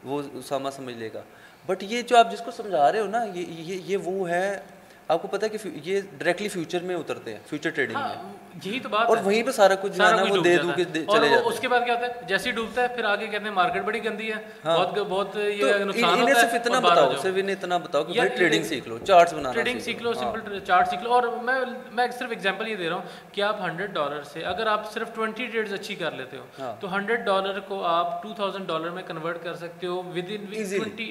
وہ 0.04 0.22
اسامہ 0.34 0.70
سمجھ 0.70 0.96
لے 0.96 1.10
گا۔ 1.14 1.22
بٹ 1.68 1.84
یہ 1.84 2.02
جو 2.02 2.18
آپ 2.18 2.32
جس 2.32 2.42
کو 2.42 2.52
سمجھا 2.52 2.92
رہے 2.92 3.00
ہو 3.00 3.08
نا، 3.08 3.24
یہ 3.34 3.80
یہ 3.86 3.98
وہ 3.98 4.30
ہے، 4.30 4.60
آپ 5.08 5.22
کو 5.22 5.28
پتا 5.28 5.46
ہے 5.46 5.58
کہ 5.58 5.70
یہ 5.84 6.02
ڈائریکٹلی 6.18 6.48
فیوچر 6.48 6.84
میں 6.84 6.96
اترتے 6.96 7.32
ہیں 7.32 7.40
فیوچر 7.48 7.70
ٹریڈنگ 7.70 7.96
میں۔ 7.96 8.04
ہاں، 8.04 8.24
یہی 8.64 8.80
تو 8.80 8.90
بات 8.90 9.08
اور 9.08 9.18
وہیں 9.24 9.44
پہ 9.44 9.52
سارا 9.52 9.76
کچھ 9.76 10.00
ہے 10.02 10.06
نا 10.12 10.24
وہ 10.30 10.42
دے 10.44 10.56
دوں 10.58 10.72
کے 10.76 10.84
چلے 10.84 11.30
جاتے 11.30 11.42
اس 11.46 11.60
کے 11.60 11.68
بعد 11.68 11.80
کیا 11.86 11.94
ہوتا 11.94 12.08
ہے؟ 12.08 12.26
جیسے 12.28 12.52
ڈوبتا 12.52 12.82
ہے 12.82 12.88
پھر 12.88 13.04
آگے 13.04 13.28
کہتے 13.28 13.44
ہیں 13.44 13.52
مارکیٹ 13.52 13.84
بڑی 13.84 14.04
گندی 14.06 14.32
ہے۔ 14.32 14.38
بہت 14.66 14.98
بہت 15.00 15.36
یہ 15.38 15.84
نقصان 15.84 16.20
انہیں 16.20 16.36
صرف 16.36 16.54
اتنا 16.54 16.80
بتاؤ 16.80 17.12
صرف 17.22 17.34
انہیں 17.36 17.56
اتنا 17.56 17.78
بتاؤ 17.78 18.04
کہ 18.04 18.14
بھائی 18.14 18.30
ٹریڈنگ 18.30 18.64
سیکھ 18.64 18.88
لو 18.88 18.98
چارٹس 18.98 19.34
بنانا 19.34 19.52
ٹریڈنگ 19.52 19.80
سیکھ 19.80 20.04
لو۔ 20.04 20.14
سمپل 20.14 20.60
چارٹ 20.60 20.88
سیکھ 20.88 21.04
لو۔ 21.04 21.14
اور 21.14 21.24
میں 21.44 21.60
میں 21.92 22.08
صرف 22.20 22.30
ایگزامپل 22.30 22.68
یہ 22.68 22.76
دے 22.76 22.90
رہا 22.90 22.96
ہوں 22.96 23.04
کہ 23.32 23.42
آپ 23.42 23.62
ہنڈریڈ 23.62 23.94
ڈالر 23.94 24.22
سے 24.24 24.44
اگر 24.46 24.68
آپ 24.68 24.92
صرف 24.94 25.14
ٹوینٹی 25.16 25.46
ٹریڈز 25.46 25.74
اچھی 25.74 25.96
کر 25.96 26.12
لیتے 26.12 26.38
ہو 26.38 26.74
تو 26.80 26.96
ہنڈریڈ 26.96 27.26
ڈالر 27.26 27.60
کو 27.68 27.84
آپ 27.86 28.22
ٹو 28.24 28.34
تھاؤزینڈ 28.34 28.68
ڈالر 28.68 28.90
میں 28.90 29.04
کنورٹ 29.08 29.44
کر 29.44 29.56
سکتے 29.56 29.88
ہو 29.88 30.02
ود 30.16 30.30
ان 30.30 30.46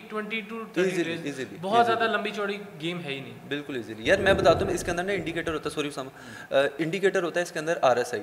ٹوینٹی 0.08 0.40
ٹو 0.40 0.62
بہت 1.60 1.86
زیادہ 1.86 2.04
لمبی 2.06 2.30
چوڑی 2.30 2.58
گیم 2.82 3.00
ہے 3.00 3.12
ہی 3.12 3.20
نہیں۔ 3.20 3.34
بالکل 3.48 3.76
ایزیلی 3.76 4.06
یار 4.06 4.18
میں 4.18 4.32
بتاتا 4.34 4.64
ہوں 4.64 4.72
اس 4.72 4.84
کے 4.84 4.90
اندر 4.90 5.02
نا 5.02 5.12
انڈیکیٹر 5.12 5.54
ہوتا 5.54 5.68
ہے۔ 5.68 5.74
سوری 5.74 5.90
انڈیکیٹر 6.78 7.22
ہوتا 7.22 7.35
ہے 7.40 7.42
اس 7.42 7.52
کے 7.52 7.58
اندر 7.58 7.78
آر 7.82 7.96
ایس 7.96 8.14
آئی۔ 8.14 8.22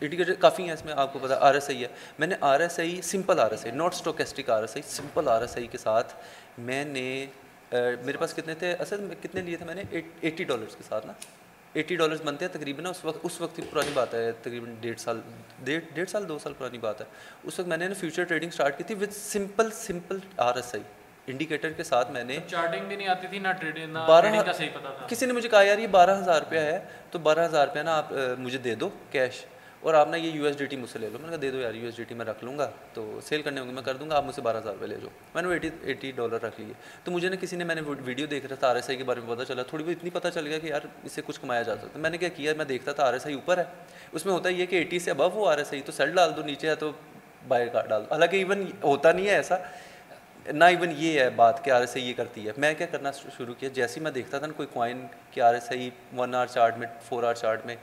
انڈیکیٹر 0.00 0.32
کافی 0.34 0.62
ہیں 0.62 0.72
اس 0.72 0.84
میں، 0.84 0.92
آپ 0.96 1.12
کو 1.12 1.18
پتا 1.18 1.36
آر 1.40 1.54
ایس 1.54 1.68
آئی 1.68 1.82
ہے۔ 1.82 1.88
میں 2.18 2.26
نے 2.26 2.34
R 2.40 2.60
S 2.60 2.78
I 2.78 3.00
simple 3.02 3.40
R 3.40 3.50
S 3.50 3.64
I 3.66 3.74
not 3.74 3.94
stochastic 3.94 4.50
R 4.50 4.60
S 4.60 4.76
I 4.76 4.82
simple 4.86 5.28
R 5.28 5.40
S 5.40 5.56
I 5.56 5.66
کے 5.66 5.78
ساتھ 5.78 6.12
میں 6.58 6.84
نے 6.84 7.26
میرے 7.72 8.16
پاس 8.18 8.34
کتنے 8.34 8.54
تھے؟ 8.54 8.72
اصل 8.72 9.08
کتنے 9.22 9.40
لیے 9.40 9.56
تھے 9.56 9.66
میں 9.66 9.74
نے؟ 9.74 9.82
ایٹی 10.20 10.44
ڈالرس 10.44 10.76
کے 10.76 10.82
ساتھ 10.88 11.06
نا۔ 11.06 11.12
ایٹی 11.72 11.96
ڈالرس 11.96 12.20
بنتے 12.24 12.44
ہیں 12.44 12.52
تقریباً، 12.52 12.86
اس 12.86 13.04
وقت 13.04 13.18
اس 13.22 13.40
وقت 13.40 13.56
کی 13.56 13.62
پرانی 13.70 13.90
بات 13.94 14.14
ہے، 14.14 14.30
تقریباً 14.32 14.74
ڈیڑھ 14.80 15.00
سال، 15.00 15.20
ڈیڑھ 15.64 15.84
ڈیڑھ 15.94 16.08
سال، 16.10 16.28
دو 16.28 16.38
سال 16.38 16.52
پرانی 16.58 16.78
بات 16.78 17.00
ہے۔ 17.00 17.06
اس 17.44 17.58
وقت 17.58 17.68
میں 17.68 17.76
نے 17.76 17.94
فیوچر 17.94 18.24
ٹریڈنگ 18.24 18.50
اسٹارٹ 18.50 18.78
کی 18.78 18.84
تھی 18.84 18.94
with 18.94 19.14
simple 19.14 19.70
simple 19.70 20.18
R 20.36 20.56
S 20.56 20.74
I. 20.74 20.82
Indicator 21.28 21.70
کے 21.70 21.82
ساتھ 21.82 22.10
میں 22.12 22.24
نے 22.24 22.38
چارٹنگ 22.46 22.86
بھی 22.86 22.96
نہیں 22.96 23.08
آتی 23.08 23.26
تھی 23.26 23.38
نہ 23.38 23.48
ٹریڈنگ 23.60 23.96
بارہ 24.08 24.42
کا 24.46 24.52
صحیح 24.52 24.68
پتا 24.74 24.90
تھا۔ 24.90 25.06
کسی 25.06 25.26
نے 25.26 25.32
مجھے 25.32 25.48
کہا 25.48 25.62
یار 25.62 25.78
یہ 25.78 25.86
بارہ 25.90 26.18
ہزار 26.18 26.40
روپیہ 26.40 26.60
ہے 26.60 26.78
تو 27.10 27.18
بارہ 27.18 27.46
ہزار 27.46 27.66
روپیہ 27.66 27.82
نا 27.82 27.96
آپ 27.96 28.12
مجھے 28.38 28.58
دے 28.58 28.74
دو 28.74 28.88
کیش 29.10 29.44
اور 29.80 29.94
آپ 29.94 30.08
نا 30.08 30.16
یہ 30.16 30.30
یو 30.30 30.44
ایس 30.46 30.58
ڈی 30.58 30.66
ٹی 30.66 30.76
مجھ 30.76 30.90
سے 30.90 30.98
لے 30.98 31.08
لو. 31.12 31.18
میں 31.18 31.26
نے 31.26 31.28
کہا 31.28 31.42
دے 31.42 31.50
دو 31.50 31.58
یار 31.60 31.74
یو 31.74 31.84
ایس 31.84 31.96
ڈی 31.96 32.04
ٹی 32.08 32.14
میں 32.14 32.24
رکھ 32.26 32.44
لوں 32.44 32.58
گا 32.58 32.70
تو 32.94 33.18
سیل 33.24 33.42
کرنے 33.42 33.60
ہوں 33.60 33.66
گے 33.68 33.72
میں 33.72 33.82
کر 33.82 33.96
دوں 33.96 34.08
گا 34.10 34.16
آپ 34.16 34.24
مجھ 34.24 34.34
سے 34.34 34.40
بارہ 34.42 34.56
ہزار 34.56 34.72
روپئے 34.72 34.88
لے 34.88 34.96
جاؤ. 35.00 35.10
میں 35.34 35.42
نے 35.42 35.48
ایٹی 35.52 35.70
ایٹی 35.82 36.10
ڈالر 36.16 36.42
رکھ 36.42 36.60
لیے۔ 36.60 36.72
تو 37.04 37.10
مجھے 37.10 37.28
نا 37.28 37.36
کسی 37.36 37.56
نے 37.56 37.64
میں 37.64 37.74
نے 37.74 37.80
ویڈیو 38.04 38.26
دیکھ 38.26 38.46
رہا 38.46 38.56
تھا 38.60 38.68
آر 38.68 38.76
ایس 38.76 38.88
آئی 38.88 38.98
کے 38.98 39.04
بارے 39.04 39.20
میں 39.20 39.34
پتا 39.34 39.44
چلا 39.44 39.62
تھوڑی 39.62 39.84
بہت 39.84 39.96
اتنی 39.98 40.10
پتہ 40.10 40.28
چل 40.34 40.46
گیا 40.46 40.58
کہ 40.58 40.66
یار 40.66 40.86
اس 41.04 41.12
سے 41.12 41.22
کچھ 41.26 41.40
کمایا 41.40 41.62
جا 41.62 41.76
سکتا 41.76 41.98
میں 41.98 42.10
نے 42.10 42.18
کیا 42.18 42.28
کیا 42.28 42.52
میں 42.56 42.64
دیکھتا 42.64 42.92
تھا 42.92 43.06
آر 43.06 43.12
ایس 43.12 43.26
آئی 43.26 43.34
اوپر 43.34 43.58
ہے۔ 43.58 43.64
اس 44.12 44.26
میں 44.26 44.34
ہوتا 44.34 44.48
ہے 44.48 44.54
یہ 44.54 44.66
کہ 44.66 44.76
ایٹی 44.76 44.98
سے 44.98 45.10
ابو 45.10 45.30
وہ 45.30 45.48
آر 45.50 45.58
ایس 45.58 45.72
آئی 45.72 45.82
تو 45.82 45.92
سیل 45.92 46.14
ڈال 46.14 46.36
دو 46.36 46.42
نیچے 46.42 46.68
ہے 46.68 46.74
تو 46.74 46.92
بائی 47.48 47.68
کارڈ 47.72 47.88
ڈال 47.88 48.02
دو۔ 48.02 48.14
حالانکہ 48.14 48.36
ایون 48.36 48.66
ہوتا 48.82 49.12
نہیں 49.12 49.26
ہے 49.26 49.34
ایسا۔ 49.34 49.56
نہ 50.46 50.64
ایون 50.64 50.92
یہ 50.96 51.20
ہے 51.20 51.28
بات 51.30 51.64
کہ 51.64 51.70
آر 51.70 51.80
ایس 51.80 51.96
آئی 51.96 52.08
یہ 52.08 52.14
کرتی 52.16 52.46
ہے۔ 52.46 52.52
میں 52.56 52.72
کیا 52.74 52.86
کرنا 52.86 53.10
شروع 53.36 53.54
کیا؟ 53.58 53.68
جیسے 53.72 54.00
میں 54.00 54.10
دیکھتا 54.10 54.38
تھا 54.38 54.46
نا 54.46 54.52
کوئی 54.56 54.68
کوائن 54.72 55.06
کہ 55.30 55.40
R 55.40 55.54
S 55.54 55.70
I 55.70 55.88
one 56.16 56.34
hour 56.34 56.46
chart 56.46 56.78
میں 56.78 56.86
فور 57.08 57.22
آر 57.22 57.34
چارٹ 57.34 57.66
میں 57.66 57.76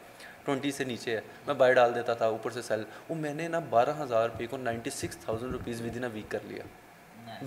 ٹوئنٹی 0.45 0.72
سے 0.72 0.84
نیچے 0.84 1.16
ہے 1.16 1.22
میں 1.47 1.53
بائی 1.53 1.74
ڈال 1.74 1.95
دیتا 1.95 2.14
تھا 2.14 2.26
اوپر 2.26 2.51
سے 2.51 2.62
سیل 2.62 2.84
وہ 3.10 3.16
میں 3.16 3.34
نے 3.34 3.47
نا 3.47 3.60
بارہ 3.70 3.93
ہزار 3.99 4.30
روپئے 4.30 4.47
کو 4.47 4.57
ninety 4.57 4.89
six 4.89 5.18
thousand 5.18 5.51
rupees 5.51 5.82
within 5.97 6.03
a 6.03 6.10
week 6.14 6.30
کر 6.32 6.39
لیا۔ 6.47 6.64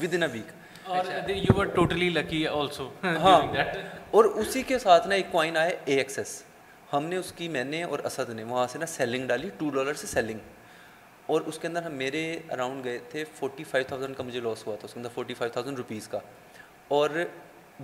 ود 0.03 0.15
ان 0.15 0.23
اے 0.23 0.29
ویک 0.33 0.53
اور 0.87 1.05
you 1.31 1.55
were 1.57 1.67
totally 1.75 2.09
lucky 2.11 2.47
also 2.49 2.89
ہاں۔ 3.03 3.41
اور 4.11 4.25
اسی 4.25 4.63
کے 4.63 4.79
ساتھ 4.79 5.07
نا 5.09 5.15
ایک 5.15 5.27
کوائن 5.31 5.57
آیا 5.57 5.71
اے 5.85 5.97
ایکس 5.97 6.19
ایس 6.19 6.43
ہم 6.93 7.05
نے 7.05 7.17
اس 7.17 7.33
کی 7.33 7.49
میں 7.49 7.65
نے 7.65 7.83
اور 7.83 7.99
اسد 7.99 8.31
نے 8.31 8.43
وہاں 8.45 8.67
سے 8.67 8.79
نا 8.79 8.87
سیلنگ 8.87 9.27
ڈالی 9.29 9.49
ٹو 9.59 9.71
ڈالر 9.71 9.95
سے 9.95 10.07
سیلنگ 10.07 10.39
اور 11.33 11.41
اس 11.47 11.59
کے 11.59 11.67
اندر 11.67 11.83
ہم 11.83 11.93
میرے 11.95 12.23
اراؤنڈ 12.51 12.85
گئے 12.85 12.99
تھے 13.11 13.25
فورٹی 13.39 13.65
فائیو 13.65 13.85
تھاؤزینڈ 13.89 14.17
کا 14.17 14.23
مجھے 14.23 14.41
لاس 14.41 14.67
ہوا 14.67 14.77
تھا 14.77 14.87
اس 14.87 14.93
کے 14.93 14.99
اندر 15.01 15.11
فورٹی 15.15 15.35
فائیو 15.35 15.53
تھاؤزینڈ 15.53 15.77
روپیز 15.77 16.09
کا۔ 16.09 16.19
اور 16.89 17.11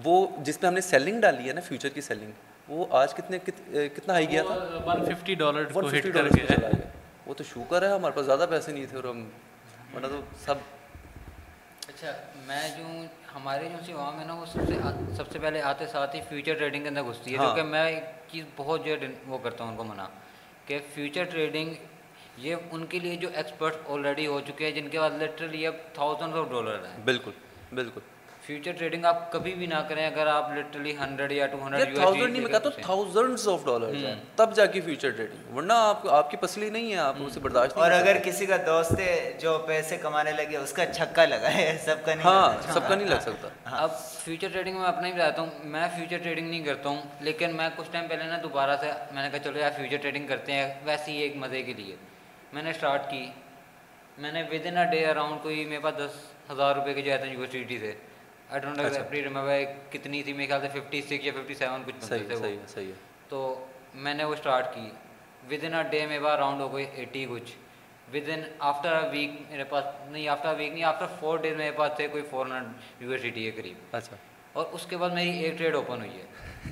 وہ 0.05 0.27
جس 0.39 0.63
میں 0.63 0.69
ہم 0.69 0.75
نے 0.75 0.81
سیلنگ 0.81 1.21
ڈالی 1.21 1.49
ہے 1.49 1.53
نا 1.53 1.61
فیوچر 1.61 1.89
کی 1.89 2.01
سیلنگ 2.01 2.33
وہ 2.69 2.87
آج 2.91 3.15
کتنے 3.15 3.39
کتنا 3.95 4.15
ہائی 4.15 4.29
گیا 4.29 4.43
تھا؟ 4.43 4.55
One 4.87 5.05
fifty 5.05 5.35
dollar 5.35 5.65
one 5.75 5.89
fifty 5.89 6.11
dollar 6.11 6.37
چلا 6.37 6.69
گیا۔ 6.69 6.89
وہ 7.27 7.35
تو 7.35 7.45
شوکر 7.45 7.83
ہے 7.83 7.93
ہمارے 7.95 8.17
پاس 8.17 8.27
زیادہ 8.27 8.47
پیسے 8.51 8.73
نہیں 8.73 8.87
تھے 8.87 8.97
اور 8.97 9.05
ہم 9.05 9.29
ورنہ 9.95 10.07
تو 10.07 10.21
سب۔ 10.45 10.55
اچھا 11.89 12.13
میں 12.47 12.69
جو 12.79 12.85
ہمارے 13.35 13.69
جو 13.69 13.85
سی 13.87 13.93
عوام 13.93 14.19
ہے 14.21 14.25
نا 14.25 14.35
وہ 14.35 14.47
سب 14.47 14.67
سے 14.69 14.75
سب 15.17 15.31
سے 15.33 15.39
پہلے 15.39 15.63
آتے 15.63 15.87
ساتھ 15.87 16.17
ہی 16.17 16.21
فیوچر 16.29 16.55
ٹریڈنگ 16.55 16.83
کے 16.83 16.89
اندر 16.89 17.03
گھستی 17.03 17.33
ہے 17.33 17.39
کیونکہ 17.39 17.63
میں 17.63 17.85
ایک 17.89 18.05
چیز 18.33 18.45
بہت 18.57 18.85
جو 18.85 18.95
وہ 19.27 19.39
کرتا 19.39 19.65
ہوں 19.65 19.71
ان 19.71 19.77
کو 19.77 19.85
منع 19.85 20.07
کہ 20.67 20.79
فیوچر 20.95 21.25
ٹریڈنگ 21.25 21.75
یہ 22.43 22.55
ان 22.73 22.85
کے 22.87 22.99
لیے 22.99 23.17
جو 23.17 23.29
ایکسپرٹ 23.35 23.89
آلریڈی 23.89 24.27
ہو 24.27 24.41
چکے 24.47 24.65
ہیں 24.65 24.73
جن 24.73 24.89
کے 24.89 24.99
بعد 25.01 25.23
لٹرلی 25.23 25.67
اب 25.67 25.75
تھاؤزنڈ 25.95 26.35
آف 26.35 26.51
ڈالر 26.51 26.85
ہیں۔ 26.87 26.97
بالکل 27.05 27.31
بالکل۔ 27.75 28.01
فیوچر 28.43 28.73
ٹریڈنگ 28.73 29.05
آپ 29.05 29.31
کبھی 29.33 29.53
بھی 29.55 29.67
نہ 29.67 29.79
کریں 29.89 30.05
اگر 30.07 30.27
آپ 30.27 30.51
لٹرلی 30.57 30.97
ہنڈریڈ 30.97 31.33
یا 31.33 31.47
ٹو 31.47 31.57
ہنڈریڈ 31.65 31.95
تھاؤزینڈ 31.95 32.33
نہیں 32.33 32.43
میں 32.43 32.51
کہتا 32.53 32.69
ہوں 32.69 32.83
تھاؤزنڈس 32.83 33.47
آف 33.49 33.65
ڈالر 33.67 33.95
ہیں۔ 33.95 34.15
تب 34.37 34.55
جا 34.57 34.67
کے 34.67 34.81
فیوچر 34.81 35.11
ٹریڈنگ 35.11 35.57
ورنہ 35.57 35.73
آپ 35.79 36.07
آپ 36.19 36.31
کی 36.31 36.37
پسلی 36.37 36.71
نہیں 36.71 36.91
ہے 36.93 36.97
آپ 36.99 37.17
اسے 37.27 37.41
برداشت 37.41 37.77
اور 37.77 37.91
اگر 37.91 38.17
کسی 38.25 38.47
کا 38.47 38.57
دوست 38.67 38.99
ہے 39.01 39.37
جو 39.41 39.57
پیسے 39.67 39.97
کمانے 40.03 40.33
لگے 40.33 40.57
اس 40.57 40.73
کا 40.73 40.87
چھکا 40.93 41.25
لگا 41.25 41.53
ہے 41.55 41.77
سب 41.85 42.05
کا 42.05 42.15
نہیں 42.15 42.27
ہاں 42.27 42.73
سب 42.73 42.89
کا 42.89 42.95
نہیں 42.95 43.09
لگ 43.09 43.21
سکتا۔ 43.23 43.49
اب 43.77 43.91
فیوچر 44.25 44.49
ٹریڈنگ 44.53 44.79
میں 44.79 44.87
اپنا 44.89 45.07
ہی 45.09 45.13
بتاتا 45.13 45.43
ہوں 45.43 45.51
میں 45.65 45.87
فیوچر 45.97 46.19
ٹریڈنگ 46.23 46.51
نہیں 46.51 46.65
کرتا 46.65 46.89
ہوں 46.89 47.03
لیکن 47.21 47.57
میں 47.57 47.69
کچھ 47.77 47.89
ٹائم 47.93 48.09
پہلے 48.09 48.25
نا 48.25 48.39
دوبارہ 48.43 48.77
سے 48.81 48.93
میں 49.13 49.23
نے 49.23 49.29
کہا 49.31 49.39
چلو 49.45 49.59
یار 49.59 49.71
فیوچر 49.77 49.97
ٹریڈنگ 49.97 50.27
کرتے 50.27 50.53
ہیں 50.53 50.69
ویسے 50.85 51.13
ہی 51.13 51.17
ایک 51.17 51.37
مزے 51.37 51.63
کے 51.63 51.73
لیے۔ 51.73 51.97
میں 52.53 52.63
نے 52.63 52.71
اسٹارٹ 52.71 53.11
کی۔ 53.11 53.31
میں 54.19 54.33
نے 54.33 54.43
with 54.43 54.67
in 54.67 54.77
a 54.77 54.85
day 54.91 55.07
around 55.07 55.43
کوئی 55.43 55.65
میرے 55.65 55.81
پاس 55.81 55.95
دس 55.95 56.33
ہزار 56.51 56.77
روپے 56.77 56.95
کے 56.95 57.03
جو 57.03 57.13
ہے۔ 57.13 57.19
یونیورسٹی 57.27 57.79
سے 57.79 57.95
آئی 58.51 58.61
ڈونٹ 58.61 58.79
ریمبر 59.13 59.63
کتنی 59.91 60.23
تھی 60.23 60.33
میرے 60.33 60.47
خیال 60.47 60.61
سے 60.61 60.81
ففٹی 60.81 61.03
سکس 61.03 61.25
یا 61.25 61.33
ففٹی 61.33 61.55
سیون 61.55 61.83
کچھ 61.87 62.05
صحیح 62.05 62.57
صحیح 62.67 62.93
تو 63.29 63.67
میں 63.95 64.15
نے 64.15 64.25
وہ 64.25 64.33
اسٹارٹ 64.33 64.75
کی۔ 64.75 64.91
ود 65.51 65.65
ان 65.65 65.75
اے 65.75 65.83
ڈے 65.83 66.07
میرے 66.07 66.25
پاس 66.25 66.33
اراؤنڈ 66.33 66.61
ہو 66.61 66.75
گئی 66.75 66.87
ایٹی 66.95 67.27
کچھ۔ 67.31 67.57
With 68.15 68.29
in 68.29 68.43
after 68.59 68.93
a 68.93 69.09
week 69.09 69.31
میرے 69.51 69.65
پاس 69.65 69.85
نہیں 70.09 70.29
آفٹر 70.29 70.55
ویک 70.59 70.73
نہیں 70.73 70.85
آفٹر 70.85 71.07
فور 71.21 71.39
ڈیز 71.39 71.57
میرے 71.57 71.73
پاس 71.73 71.93
تھے 71.97 72.09
کوئی 72.09 72.23
فور 72.31 72.47
ہنڈریڈ 72.47 73.03
یونیورسٹی 73.03 73.47
ہے 73.47 73.51
قریب۔ 73.51 73.97
اچھا۔ 73.97 74.17
اور 74.53 74.67
اس 74.73 74.87
کے 74.87 74.97
بعد 74.97 75.11
میری 75.11 75.39
ایک 75.39 75.59
ٹریڈ 75.59 75.75
اوپن 75.75 75.99
ہوئی 75.99 76.21
ہے۔ 76.21 76.25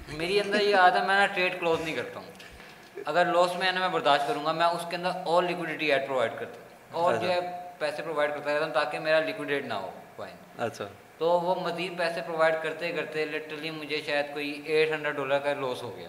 میری 0.08 0.40
اندر 0.40 0.60
یہ 0.60 0.76
ہے 0.76 1.06
میں 1.06 1.14
نا 1.14 1.26
ٹریڈ 1.26 1.60
کلوز 1.60 1.80
نہیں 1.80 1.94
کرتا 1.94 2.20
ہوں۔ 2.20 2.55
اگر 3.04 3.26
لوس 3.26 3.56
میں 3.56 3.72
نا 3.72 3.80
میں 3.80 3.88
برداشت 3.88 4.28
کروں 4.28 4.44
گا 4.44 4.52
میں 4.52 4.66
اس 4.66 4.84
کے 4.90 4.96
اندر 4.96 5.10
اور 5.24 5.42
لیکوڈیٹی 5.42 5.92
ایڈ 5.92 6.06
پرووائڈ 6.06 6.32
کرتا 6.38 6.60
اور 6.90 7.14
جو 7.14 7.28
ہے 7.30 7.40
پیسے 7.78 8.02
پرووائڈ 8.02 8.30
کرتا 8.34 8.54
رہتا 8.54 8.66
ہوں 8.66 8.72
تاکہ 8.74 8.98
میرا 8.98 9.20
لیکوڈیٹ 9.20 9.64
نہ 9.64 9.74
ہو 9.74 9.90
کوائن 10.16 10.36
اچھا۔ 10.58 10.84
تو 11.18 11.26
وہ 11.40 11.54
مزید 11.54 11.98
پیسے 11.98 12.20
پرووائڈ 12.26 12.54
کرتے 12.62 12.92
کرتے 12.92 13.24
لٹرلی 13.24 13.70
مجھے 13.70 14.02
شاید 14.06 14.26
کوئی 14.32 14.62
ایٹ 14.64 14.92
ہنڈریڈ 14.92 15.16
ڈالر 15.16 15.38
کا 15.38 15.52
لوس 15.52 15.82
ہو 15.82 15.96
گیا۔ 15.96 16.08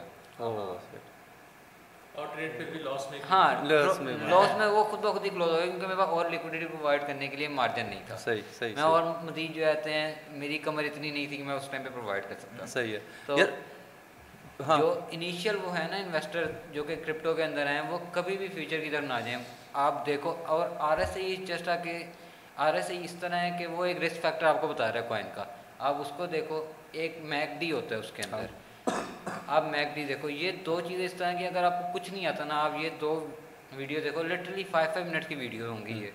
ہاں 3.30 3.66
لاس 4.30 4.58
میں 4.58 4.68
وہ 4.68 4.84
خود 4.84 5.00
بخود 5.00 5.26
ہی 5.26 5.30
کلوز 5.30 5.50
ہو 5.50 5.56
گیا 5.56 5.66
کیونکہ 5.66 5.88
میرے 5.88 5.98
پاس 5.98 6.10
اور 6.10 6.30
لیکوڈیٹی 6.30 6.66
پرووائڈ 6.66 7.02
کرنے 7.08 7.28
کے 7.28 7.36
لیے 7.38 7.48
مارجن 7.48 7.86
نہیں 7.90 8.04
تھا۔ 8.08 8.16
میں 8.76 8.84
اور 8.84 9.04
مزید 9.24 9.56
جو 9.56 9.64
میری 10.32 10.58
کمر 10.58 10.84
اتنی 10.84 11.12
نہیں 11.12 11.28
تھی 11.28 11.38
کہ 11.38 11.44
میں 11.44 11.56
اس 11.56 11.68
ٹائم 11.72 11.84
پہ 11.84 11.90
پرووائڈ 11.90 12.24
کر 12.24 12.36
سکتا۔ 12.40 12.66
صحیح 12.66 12.94
ہے۔ 12.94 13.00
ہاں۔ 14.60 14.78
جو 14.78 15.00
انیشیل 15.12 15.56
وہ 15.64 15.78
ہے 15.78 15.88
نا 15.92 15.98
انویسٹر 15.98 16.52
جو 16.72 16.84
کہ 16.84 16.96
کرپٹو 17.06 17.34
کے 17.34 17.44
اندر 17.44 17.68
ہیں 17.68 17.82
وہ 17.82 17.98
کبھی 18.12 18.38
بھی 18.38 18.48
فیوچر 18.48 18.80
کی 18.80 18.90
طرف 18.90 19.04
نہ 19.04 19.20
جائیں۔ 19.26 19.38
آپ 19.74 20.06
دیکھو 20.06 20.36
اور 20.46 20.70
آر 20.80 20.98
ایس 20.98 21.18
آئی 21.18 21.46
چیسٹا 21.48 21.76
کے 21.76 22.06
آر 22.56 22.74
ایس 22.74 22.90
ای 22.90 23.04
اس 23.04 23.16
طرح 23.20 23.36
ہے 23.36 23.52
کہ 23.60 23.68
وہ 23.68 23.86
ایک 23.86 24.04
رسک 24.04 24.22
فیکٹر 24.22 24.46
آپ 24.46 24.62
کو 24.62 24.68
بتا 24.68 24.94
رہا 24.94 25.02
ہے 25.02 25.06
کوائن 25.08 25.26
کا۔ 25.36 25.44
آپ 25.80 25.96
اس 26.00 26.12
کو 26.18 26.26
دیکھو 26.26 26.66
ایک 26.92 27.18
میک 27.22 27.60
ڈی 27.60 27.72
ہوتا 27.72 27.96
ہے 27.96 28.00
اس 28.00 28.12
کے 28.12 28.24
اندر۔ 28.24 28.46
ہاں۔ 28.88 29.40
آپ 29.48 29.64
میک 29.64 29.88
ڈی 29.96 30.06
دیکھو 30.06 30.30
یہ 30.30 30.52
دو 30.66 30.82
چیزیں 30.82 31.06
اس 31.06 31.14
طرح 31.14 31.34
کی 31.34 31.48
اگر 31.48 31.64
آپ 31.64 31.82
کو 31.82 32.00
کچھ 32.00 32.14
نہیں 32.14 32.26
آتا 32.26 32.44
نا 32.44 32.64
آپ 32.64 32.72
یہ 32.82 32.90
دو 33.02 33.28
ویڈیو 33.76 34.00
دیکھو 34.04 34.24
لٹرلی 34.24 34.64
فائیو 34.72 34.90
فائیو 34.94 35.12
منٹ 35.12 35.28
کی 35.28 35.36
ویڈیو 35.36 35.72
ہوں 35.72 35.86
گی 35.86 35.94
یہ۔ 35.94 36.12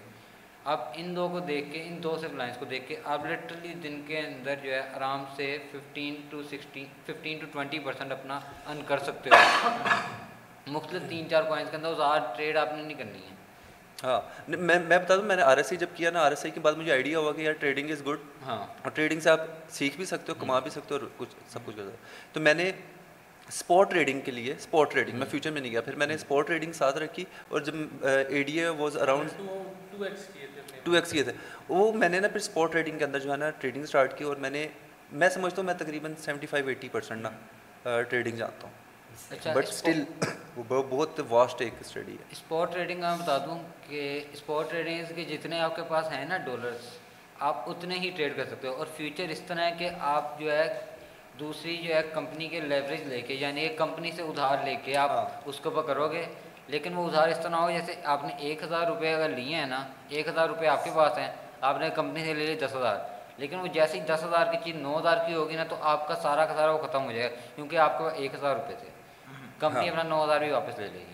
آپ 0.65 0.93
ان 0.95 1.15
دو 1.17 1.29
کو 1.29 1.39
دیکھ 1.41 1.73
کے 1.73 1.83
ان 1.83 2.03
دو 2.03 2.17
سب 2.21 2.35
لائنس 2.35 2.57
کو 2.57 2.65
دیکھ 2.65 2.87
کے 2.89 2.97
آپ 3.05 3.25
لٹرلی 3.27 3.73
دن 3.83 4.01
کے 4.07 4.19
اندر 4.19 4.55
جو 4.63 4.73
ہے 4.73 4.81
آرام 4.95 5.25
سے 5.37 5.57
fifteen 5.73 6.21
to 6.31 6.43
sixteen 6.43 6.85
fifteen 7.07 7.39
to 7.39 7.47
twenty 7.53 7.79
percent 7.79 8.13
اپنا 8.13 8.39
ان 8.67 8.83
کر 8.87 8.99
سکتے 8.99 9.31
ہو۔ 9.31 9.91
مختلف 10.67 11.03
تین 11.09 11.29
چار 11.29 11.43
کوائنس 11.43 11.71
کے 11.71 11.77
اندر 11.77 11.95
زیادہ 11.95 12.33
ٹریڈ 12.37 12.57
آپ 12.57 12.73
نے 12.77 12.83
نہیں 12.83 12.99
کرنی 12.99 13.19
ہے۔ 13.19 13.31
ہاں 14.05 14.21
میں 14.49 14.79
میں 14.79 14.99
بتا 14.99 15.17
دوں 15.17 15.23
میں 15.23 15.37
نے 15.37 15.43
آر 15.43 15.57
ایس 15.57 15.67
آئی 15.67 15.77
جب 15.77 15.89
کیا 15.95 16.11
نا 16.11 16.21
آر 16.21 16.31
ایس 16.31 16.45
آئی 16.45 16.51
کے 16.51 16.61
بعد 16.61 16.75
مجھے 16.75 16.93
آئیڈیا 16.93 17.19
ہوا 17.19 17.33
کہ 17.33 17.41
یار 17.41 17.53
ٹریڈنگ 17.53 17.91
از 17.91 18.07
گڈ 18.07 18.21
ہاں۔ 18.47 18.57
اور 18.83 18.91
ٹریڈنگ 18.91 19.21
سے 19.21 19.31
آپ 19.31 19.41
سیکھ 19.71 19.97
بھی 19.97 20.05
سکتے 20.05 20.33
ہو 20.33 20.37
کما 20.41 20.59
بھی 20.59 20.71
سکتے 20.71 20.95
ہو 20.95 21.01
اور 21.01 21.09
کچھ 21.17 21.35
سب 21.49 21.67
کچھ 21.67 21.77
کر 21.77 21.91
تو 22.33 22.41
میں 22.41 22.55
نے 22.55 22.71
اسپاٹ 23.49 23.91
ٹریڈنگ 23.91 24.21
کے 24.21 24.31
لیے 24.31 24.53
اسپاٹ 24.53 24.91
ٹریڈنگ 24.91 25.15
میں 25.15 25.23
ہاں۔ 25.23 25.31
فیوچر 25.31 25.51
میں 25.51 25.61
نہیں 25.61 25.73
گیا 25.73 25.81
پھر 25.81 25.97
میں 25.97 26.07
نے 26.07 26.15
اسپاٹ 26.15 26.47
ٹریڈنگ 26.47 26.73
ساتھ 26.73 26.99
رکھی 26.99 27.25
اور 27.49 27.61
جب 27.61 27.75
A 28.29 28.43
D 28.43 28.61
A 28.61 28.69
was 28.79 28.97
around 28.97 29.31
two 30.85 30.93
X 30.93 31.14
یہ 31.14 31.22
تھے۔ 31.22 31.33
وہ 31.68 31.93
میں 31.93 32.09
نے 32.09 32.20
نا 32.20 32.28
پھر 32.28 32.37
اسپاٹ 32.37 32.72
ٹریڈنگ 32.72 32.99
کے 32.99 33.05
اندر 33.05 33.18
جو 33.18 33.33
ہے 33.33 33.37
نا 33.37 33.51
ٹریڈنگ 33.51 33.83
اسٹارٹ 33.83 34.18
کی 34.18 34.24
اور 34.24 34.37
میں 34.37 34.51
نے 34.51 34.68
میں 35.12 35.28
سمجھتا 35.28 35.57
ہوں 35.57 35.66
میں 35.66 35.74
تقریباً 35.74 36.14
سیونٹی 36.18 36.47
فائیو 36.47 36.68
ایٹی 36.68 36.89
پرسینٹ 36.89 37.22
نا 37.22 37.30
ٹریڈنگ 38.03 38.37
جانتا 38.37 38.66
ہوں۔ 38.66 38.74
اچھا، 39.30 39.53
بٹ 39.53 39.68
اسٹل 39.68 40.03
بہت 40.68 41.20
واسٹ 41.28 41.61
ایک 41.61 41.74
اسٹڈی 41.80 42.12
ہے۔ 42.12 42.24
اسپاٹ 42.30 42.72
ٹریڈنگ 42.72 43.01
میں 43.01 43.16
بتا 43.22 43.39
دوں 43.39 43.59
کہ 43.89 44.20
اسپاٹ 44.33 44.70
ٹریڈنگ 44.70 45.14
کے 45.14 45.24
جتنے 45.24 45.61
آپ 45.61 45.76
کے 45.76 45.83
پاس 45.89 46.12
ہیں 46.12 46.24
نا 46.24 46.39
ڈالرس 46.39 46.99
آپ 47.39 47.68
اتنے 47.70 47.99
ہی 47.99 48.11
ٹریڈ 48.11 48.37
کر 48.37 48.45
سکتے 48.45 48.68
ہو۔ 48.68 48.72
اور 48.72 48.87
فیوچر 48.97 49.28
اس 49.28 49.41
طرح 49.41 49.64
ہے 49.64 49.74
کہ 49.78 49.89
آپ 50.01 50.41
جو 50.41 50.53
ہے 50.53 50.80
دوسری 51.39 51.76
جو 51.76 51.95
ہے 51.95 52.03
کمپنی 52.14 52.49
کے 52.49 52.61
لیوریج 52.61 53.03
لے 53.03 53.20
کے 53.20 53.35
یعنی 53.35 53.61
ایک 53.61 53.78
کمپنی 53.78 54.12
سے 54.12 54.22
ادھار 54.22 54.64
لے 54.64 54.74
کے 54.85 54.97
آپ 54.97 55.11
ہاں۔ 55.11 55.41
اس 55.45 55.61
کو 55.61 55.70
پکڑو 55.70 56.09
گے۔ 56.12 56.24
لیکن 56.67 56.95
وہ 56.95 57.07
ادھار 57.07 57.29
اس 57.29 57.39
طرح 57.43 57.57
ہو 57.57 57.71
جیسے 57.71 57.95
آپ 58.05 58.25
نے 58.25 58.33
ایک 58.39 58.63
ہزار 58.63 58.87
روپے 58.87 59.15
اگر 59.15 59.29
لیے 59.29 59.55
ہیں 59.57 59.67
نا 59.67 59.85
ایک 60.09 60.29
ہزار 60.29 60.49
روپے 60.49 60.69
آپ 60.69 60.85
کے 60.85 60.91
پاس 60.95 61.19
ہیں 61.19 61.29
آپ 61.61 61.81
نے 61.81 61.91
کمپنی 61.91 62.25
سے 62.25 62.35
لے 62.35 62.47
لی 62.47 62.55
دس 62.55 62.75
ہزار۔ 62.77 62.97
لیکن 63.39 63.61
وہ 63.61 63.67
جیسے 63.67 64.01
ہی 64.01 64.05
دس 64.05 64.25
ہزار 64.25 64.47
کی 64.53 64.59
چیز 64.65 64.77
نو 64.77 64.99
ہزار 64.99 65.17
کی 65.27 65.35
ہوگی 65.35 65.57
نا 65.57 65.65
تو 65.65 65.77
آپ 65.81 66.09
کا 66.09 66.15
سارا 66.15 66.45
کا 66.45 66.55
سارا 66.55 66.71
وہ 66.71 66.79
ختم 66.79 67.05
ہو 67.05 67.13
جائے 67.13 67.31
گا 67.31 67.37
کیونکہ 67.55 67.77
آپ 67.77 67.99
کے 67.99 68.05
پاس 68.05 68.13
ایک 68.17 68.35
ہزار 68.35 68.57
روپے 68.57 68.75
تھے۔ 68.81 68.89
کمپنی 69.59 69.81
ہاں۔ 69.81 69.89
اپنا 69.89 70.03
نو 70.03 70.25
ہزار 70.25 70.41
بھی 70.41 70.51
واپس 70.51 70.79
لے 70.79 70.89
لے 70.93 70.99
گی۔ 70.99 71.12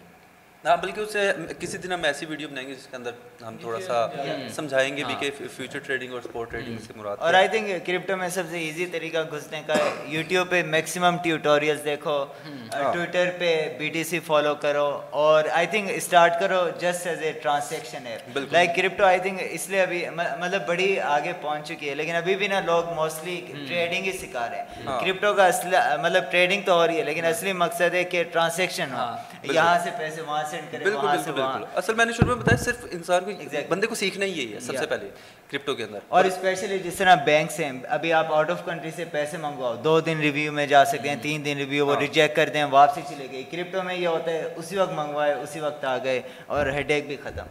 ہاں 0.68 0.76
بلکہ 0.76 1.00
اس 1.00 1.12
سے 1.12 1.30
کسی 1.58 1.78
دن 1.78 1.92
ہم 1.92 2.04
ایسی 2.04 2.26
ویڈیو 2.26 2.48
بنائیں 2.48 2.66
گے 2.68 2.74
جس 2.74 2.86
کے 2.86 2.96
اندر 2.96 3.10
ہم 3.42 3.56
تھوڑا 3.56 3.80
سا 3.80 4.06
سمجھائیں 4.54 4.96
گے 4.96 5.04
بھی 5.04 5.14
ہاں. 5.14 5.20
کہ 5.20 5.30
فیوچر 5.48 5.78
ٹریڈنگ 5.78 6.12
اور 6.12 6.20
سپورٹ 6.22 6.50
ٹریڈنگ 6.50 6.78
سے 6.86 6.92
مراد 6.96 7.16
اور 7.18 7.34
آئی 7.34 7.48
تھنک 7.48 7.86
کرپٹو 7.86 8.16
میں 8.16 8.28
سب 8.28 8.50
سے 8.50 8.58
ایزی 8.58 8.86
طریقہ 8.86 9.18
گھسنے 9.30 9.60
کا 9.66 9.74
یوٹیوب 10.06 10.50
پہ 10.50 10.62
میکسیمم 10.68 11.16
ٹیوٹوریلز 11.22 11.84
دیکھو 11.84 12.24
ٹویٹر 12.72 13.24
ہاں. 13.24 13.38
پہ 13.38 13.52
بی 13.78 13.88
ٹی 13.88 14.04
سی 14.04 14.20
فالو 14.20 14.54
کرو۔ 14.56 14.86
اور 15.20 15.44
آئی 15.52 15.66
تھنک 15.66 15.90
اسٹارٹ 15.94 16.38
کرو 16.40 16.60
جسٹ 16.80 17.06
ایز 17.06 17.22
اے 17.22 17.32
ٹرانسیکشن 17.42 18.06
ہے 18.06 18.18
لائک 18.50 18.74
کرپٹو 18.76 19.04
آئی 19.04 19.18
تھنک 19.20 19.40
اس 19.50 19.68
لیے 19.68 19.80
ابھی 19.82 20.04
مطلب 20.10 20.66
بڑی 20.66 20.88
آگے 21.08 21.32
پہنچ 21.40 21.68
چکی 21.68 21.88
ہے 21.88 21.94
لیکن 21.94 22.14
ابھی 22.14 22.34
بھی 22.36 22.48
نا 22.48 22.60
لوگ 22.66 22.92
موسٹلی 22.94 23.40
ٹریڈنگ 23.68 24.04
ہی 24.04 24.12
سکھا 24.18 24.48
رہے 24.50 24.58
ہیں۔ 24.58 24.86
ہاں. 24.86 25.00
کرپٹو 25.00 25.32
کا 25.34 25.46
اصل 25.46 25.74
مطلب 26.02 26.30
ٹریڈنگ 26.30 26.62
تو 26.64 26.74
ہو 26.74 26.86
رہی 26.86 26.98
ہے 26.98 27.04
لیکن 27.04 27.24
اصلی 27.24 27.52
مقصد 27.54 27.94
ہے 27.94 28.04
کہ 28.04 28.22
ٹرانسیکشن 28.32 28.92
ہو۔ 28.92 29.06
یہاں 29.42 29.78
سے 29.84 29.90
پیسے 29.98 30.20
وہاں 30.20 30.44
سینڈ 30.50 30.72
کریں 30.72 30.84
بالکل 30.84 31.06
بالکل 31.06 31.32
بالکل۔ 31.32 31.64
اصل 31.74 31.94
میں 31.94 32.04
نے 32.04 32.12
شروع 32.12 32.34
میں 32.34 32.44
بتایا 32.44 32.62
صرف 32.64 32.86
انسان 32.90 33.24
کو 33.24 33.56
بندے 33.68 33.86
کو 33.86 33.94
سیکھنا 33.94 34.24
ہی 34.24 34.30
یہی 34.30 34.54
ہے 34.54 34.60
سب 34.60 34.76
سے 34.78 34.86
پہلے 34.86 35.10
کرپٹو 35.48 35.74
کے 35.74 35.84
اندر۔ 35.84 35.98
اور 36.08 36.24
اسپیشلی 36.24 36.78
جس 36.78 36.94
طرح 36.94 37.14
بینک 37.14 37.60
ہیں 37.60 37.72
ابھی 37.88 38.12
آپ 38.12 38.32
آؤٹ 38.32 38.50
آف 38.50 38.64
کنٹری 38.64 38.90
سے 38.96 39.04
پیسے 39.04 39.36
منگواؤ 39.36 39.76
دو 39.76 40.00
دن 40.00 40.20
ریویو 40.20 40.52
میں 40.52 40.66
جا 40.66 40.84
سکتے 40.84 41.08
ہیں 41.08 41.14
hmm. 41.14 41.22
تین 41.22 41.44
دن 41.44 41.56
ریویو 41.56 41.86
وہ 41.86 41.92
ہاں۔ 41.92 42.00
ریجیکٹ 42.00 42.36
کر 42.36 42.48
دیں 42.48 42.64
واپسی 42.64 43.00
چلے 43.08 43.26
گئی 43.32 43.42
کرپٹو 43.42 43.82
میں 43.82 43.94
یہ 43.94 44.06
ہوتا 44.06 44.30
ہے 44.30 44.54
اسی 44.56 44.76
وقت 44.76 44.92
منگوائے 44.92 45.34
اسی 45.34 45.60
وقت 45.60 45.84
آ 45.84 45.96
گئے 46.04 46.20
اور 46.46 46.66
ہیڈ 46.66 46.90
ایک 46.90 47.06
بھی 47.06 47.16
ختم۔ 47.22 47.46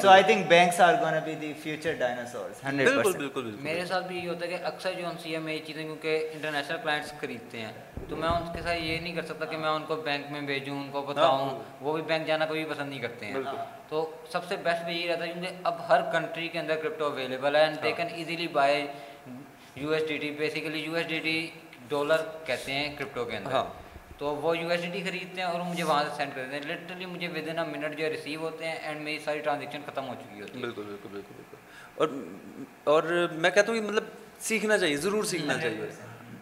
So 0.00 0.08
I 0.08 0.22
think 0.22 0.46
banks 0.48 0.80
are 0.80 0.94
gonna 0.94 1.14
be 1.24 1.34
the 1.34 1.52
future 1.62 1.92
dinosaurs 1.92 2.64
hundred 2.64 2.88
بالکل 2.88 3.12
بالکل 3.12 3.56
میرے 3.60 3.86
ساتھ 3.86 4.06
بھی 4.06 4.18
یہ 4.18 4.28
ہوتا 4.28 4.46
ہے 4.46 4.50
کہ 4.50 4.64
اکثر 4.64 4.92
جو 4.92 5.06
ہم 5.06 5.16
سی 5.22 5.32
ایم 5.32 5.46
اے 5.46 5.58
چیزیں 5.66 5.82
کیونکہ 5.82 6.28
انٹرنیشنل 6.32 6.76
کلائنٹس 6.82 7.12
خریدتے 7.20 7.60
ہیں۔ 7.60 7.72
تو 8.12 8.16
میں 8.16 8.28
ان 8.28 8.52
کے 8.52 8.62
ساتھ 8.62 8.78
یہ 8.78 8.98
نہیں 9.00 9.14
کر 9.14 9.22
سکتا 9.22 9.44
کہ 9.44 9.56
میں 9.56 9.68
ان 9.68 9.82
کو 9.88 9.96
بینک 9.96 10.30
میں 10.30 10.40
بھیجوں 10.40 10.80
ان 10.80 10.90
کو 10.90 10.98
ہاں، 10.98 11.06
بتاؤں۔ 11.06 11.48
ہاں۔ 11.48 11.58
وہ 11.80 11.92
بھی 11.94 12.02
بینک 12.02 12.26
جانا 12.26 12.46
کبھی 12.46 12.64
پسند 12.64 12.88
نہیں 12.88 13.00
کرتے 13.00 13.26
ہیں۔ 13.26 13.34
تو 13.88 14.16
سب 14.32 14.44
سے 14.44 14.56
بیسٹ 14.56 14.84
بھی 14.84 14.94
یہی 14.96 15.08
رہتا 15.08 15.24
ہے 15.26 15.32
کیونکہ 15.32 15.50
اب 15.64 15.88
ہر 15.88 16.00
کنٹری 16.12 16.48
کے 16.48 16.58
اندر 16.58 16.76
کرپٹو 16.76 17.04
اویلیبل 17.04 17.56
ہے 17.56 17.60
and 17.60 17.82
they 17.82 17.92
can 17.92 18.06
easily 18.10 18.48
buy 18.48 18.86
U 19.74 19.90
S 19.90 20.08
D 20.08 20.18
T 20.18 20.30
basically 20.30 20.78
U 20.78 20.94
S 20.94 21.06
D 21.06 21.18
T 21.18 21.50
dollar 21.88 22.16
کہتے 22.46 22.72
ہیں 22.72 22.96
کرپٹو 22.96 23.24
کے 23.24 23.36
اندر۔ 23.36 23.52
ہاں۔ 23.52 23.64
تو 24.18 24.36
وہ 24.36 24.58
یو 24.58 24.68
ایس 24.68 24.82
ڈی 24.82 24.90
ٹی 24.92 25.02
خریدتے 25.02 25.40
ہیں 25.40 25.48
اور 25.48 25.60
مجھے 25.60 25.82
وہاں 25.84 26.04
سے 26.04 26.10
سینڈ 26.16 26.30
کر 26.34 26.44
دیتے 26.44 26.68
ہیں۔ 26.68 26.76
لٹرلی 26.76 27.06
مجھے 27.06 27.28
ود 27.28 27.48
ان 27.48 27.58
اے 27.58 27.64
منٹ 27.64 27.98
جو 27.98 28.04
ہے 28.04 28.10
ریسیو 28.10 28.40
ہوتے 28.40 28.68
ہیں 28.68 28.74
اینڈ 28.74 29.00
میری 29.00 29.18
ساری 29.18 29.38
ٹرانزیکشن 29.38 29.80
ختم 29.86 30.08
ہو 30.08 30.14
چکی 30.14 30.40
ہوتی 30.40 30.54
ہے۔ 30.54 30.60
بالکل 30.60 30.82
بالکل 30.82 31.08
بالکل 31.12 31.34
بالکل۔ 31.36 31.56
اور 31.94 32.08
اور 32.84 33.28
میں 33.32 33.50
کہتا 33.50 33.72
ہوں 33.72 33.78
کہ 33.80 33.86
مطلب 33.86 34.04
سیکھنا 34.38 34.78
چاہیے 34.78 34.96
ضرور 34.96 35.24
سیکھنا 35.24 35.58
چاہیے۔ 35.58 35.86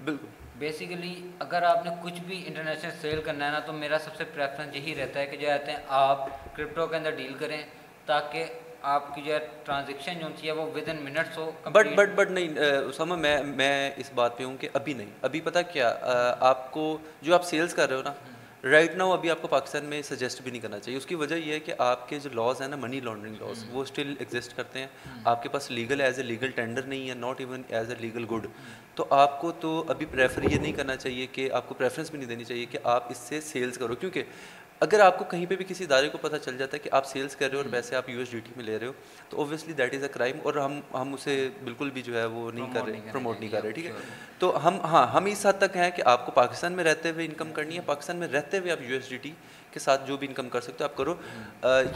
بالکل۔ 0.05 0.27
بیسیکلی 0.61 1.15
اگر 1.41 1.63
آپ 1.63 1.85
نے 1.85 1.91
کچھ 2.03 2.21
بھی 2.27 2.43
انٹرنیشنل 2.47 2.91
سیل 3.01 3.21
کرنا 3.25 3.47
ہے 3.47 3.51
نا، 3.51 3.59
تو 3.67 3.73
میرا 3.73 3.99
سب 4.05 4.17
سے 4.17 4.25
پریفرنس 4.35 4.77
یہی 4.77 4.95
رہتا 4.95 5.21
ہے 5.21 5.27
کہ 5.27 5.37
جو 5.37 5.47
کہتے 5.47 5.71
ہیں، 5.73 5.79
آپ 5.89 6.27
کرپٹو 6.57 6.87
کے 6.87 6.97
اندر 6.97 7.11
ڈیل 7.17 7.33
کریں 7.39 7.63
تاکہ 8.07 8.47
آپ 8.95 9.15
کی 9.15 9.23
جو 9.23 9.33
ہے 9.33 9.39
ٹرانزیکشن 9.65 10.19
جو 10.21 10.29
ہے 10.45 10.53
وہ 10.53 10.67
ود 10.75 10.89
ان 10.89 11.03
منٹس 11.05 11.39
ہو 11.39 11.51
بٹ 11.73 11.87
بٹ 11.97 12.15
بٹ 12.17 12.31
نہیں 12.31 12.59
اسامہ، 12.89 13.17
میں 13.17 13.37
میں 13.45 13.91
اس 13.97 14.11
بات 14.15 14.37
پہ 14.39 14.45
ہوں 14.45 14.57
کہ 14.61 14.69
ابھی 14.75 14.95
نہیں، 14.95 15.11
ابھی 15.23 15.41
پتہ 15.45 15.59
کیا 15.73 15.95
آپ 16.51 16.71
کو 16.73 16.97
جو 17.23 17.35
آپ 17.35 17.45
سیلس 17.47 17.75
کر 17.75 17.89
رہے 17.89 17.97
ہو 17.97 18.03
نا 18.03 18.13
رائٹ 18.65 18.95
ناؤ 18.95 19.13
ابھی 19.13 19.31
آپ 19.31 19.43
کو 19.43 19.49
پاکستان 19.49 19.85
میں 19.85 20.01
سجیسٹ 20.03 20.41
بھی 20.43 20.51
نہیں 20.51 20.61
کرنا 20.61 20.79
چاہیے 20.79 20.97
اس 20.97 21.07
کی 21.07 21.15
وجہ 21.15 21.35
یہ 21.35 21.53
ہے 21.53 21.61
کہ 21.61 21.75
آپ 21.79 22.09
کے 22.09 22.19
جو 22.19 22.31
لاز 22.35 22.61
ہیں 22.61 22.69
نا 22.69 22.77
منی 22.77 23.01
لانڈرنگ 23.01 23.37
لاز 23.41 23.65
وہ 23.71 23.83
اسٹل 23.83 24.15
ایگزسٹ 24.19 24.57
کرتے 24.57 24.79
ہیں 24.79 24.87
آپ 25.25 25.43
کے 25.43 25.49
پاس 25.49 25.71
legal 25.71 26.01
as 26.01 26.19
a 26.19 26.25
legal 26.25 26.51
tender 26.51 26.83
نہیں 26.83 27.09
ہے 27.09 27.15
not 27.15 27.41
even 27.41 27.63
as 27.69 27.91
a 27.91 27.97
legal 28.01 28.25
good 28.31 28.47
تو 28.95 29.07
آپ 29.11 29.41
کو 29.41 29.53
تو 29.53 29.73
ابھی 29.89 30.07
پریفر 30.07 30.43
یہ 30.43 30.59
نہیں 30.59 30.73
کرنا 30.73 30.97
چاہیے 30.97 31.27
کہ 31.27 31.51
آپ 31.53 31.69
کو 31.69 31.75
پریفرنس 31.75 32.11
بھی 32.11 32.19
نہیں 32.19 32.29
دینی 32.29 32.45
چاہیے 32.45 32.67
کہ 32.67 32.79
آپ 32.85 33.11
اس 33.11 33.19
سے 33.19 33.41
سیلس 33.41 33.79
کرو 33.79 33.95
کیونکہ 33.95 34.23
اگر 34.81 35.01
آپ 35.01 35.19
کو 35.19 35.25
کہیں 35.25 35.45
پہ 35.47 35.57
بھی 35.57 35.65
کسی 35.65 35.85
ادارے 35.85 36.09
کو 36.09 36.19
پتہ 36.19 36.37
چل 36.37 36.57
جاتا 36.59 36.75
ہے 36.75 36.79
کہ 36.79 36.91
آپ 36.93 37.07
سیلس 37.07 37.35
کر 37.37 37.49
رہے 37.49 37.57
ہو 37.57 37.63
اور 37.63 37.71
ویسے 37.71 37.97
آپ 37.97 38.09
یو 38.11 38.19
ایس 38.19 38.31
ڈی 38.31 38.39
ٹی 38.39 38.53
میں 38.57 38.65
لے 38.65 38.79
رہے 38.79 38.87
ہو 38.87 38.93
تو 39.29 39.37
obviously 39.37 39.73
that 39.73 39.95
is 39.95 40.03
a 40.03 40.09
crime 40.09 40.37
اور 40.43 40.55
ہم 40.55 40.81
ہم 40.95 41.13
اسے 41.15 41.35
بالکل 41.65 41.91
بھی 41.91 42.03
جو 42.03 42.19
ہے 42.19 42.25
وہ 42.27 42.51
نہیں 42.53 42.73
کر 42.75 42.85
رہے 42.87 43.01
پروموٹ 43.11 43.41
نہیں 43.41 43.51
کر 43.51 43.63
رہے 43.63 43.71
ٹھیک 43.71 43.87
ہے؟ 43.87 43.93
تو 44.39 44.69
ہم 44.69 44.81
ہاں 44.83 45.07
ہم 45.07 45.25
اس 45.25 45.47
حد 45.47 45.59
تک 45.59 45.77
ہیں 45.77 45.91
کہ 45.91 46.03
آپ 46.07 46.25
کو 46.27 46.33
پاکستان 46.33 46.73
میں 46.73 46.85
رہتے 46.85 47.11
ہوئے 47.11 47.27
انکم 47.27 47.53
کرنی 47.53 47.77
ہے 47.77 47.83
پاکستان 47.87 48.17
میں 48.17 48.29
رہتے 48.29 48.59
ہوئے 48.59 48.73
آپ 48.73 48.83
یو 48.83 48.95
ایس 48.95 49.09
ڈی 49.09 49.17
ٹی 49.17 49.33
کے 49.71 49.81
ساتھ 49.81 50.07
جو 50.07 50.17
بھی 50.17 50.29
انکم 50.29 50.49
کر 50.49 50.61
سکتے 50.61 50.85
ہو 50.85 50.89
آپ 50.89 50.97
کرو۔ 50.97 51.15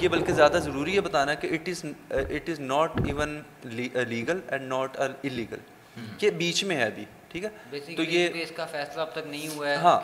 یہ 0.00 0.08
بلکہ 0.08 0.32
زیادہ 0.32 0.58
ضروری 0.62 0.94
ہے 0.96 1.00
بتانا 1.00 1.34
کہ 1.34 1.48
it 1.52 1.68
is 1.68 1.84
it 2.10 2.50
is 2.50 2.60
not 2.60 3.00
even 3.06 3.40
legal 3.64 4.40
and 4.48 4.68
not 4.68 5.00
illegal 5.00 5.58
یہ 6.20 6.30
بیچ 6.36 6.64
میں 6.64 6.76
ہے 6.76 6.84
ابھی 6.84 7.04
ٹھیک 7.28 7.44
ہے؟ 7.44 7.48
تو 7.96 8.02
یہ 8.02 8.42
اس 8.42 8.52
کا 8.56 8.66
فیصلہ 8.66 9.00
اب 9.00 9.12
تک 9.12 9.26
نہیں 9.26 9.48
ہوا 9.48 9.68
ہے 9.68 9.76
ہاں 9.76 9.98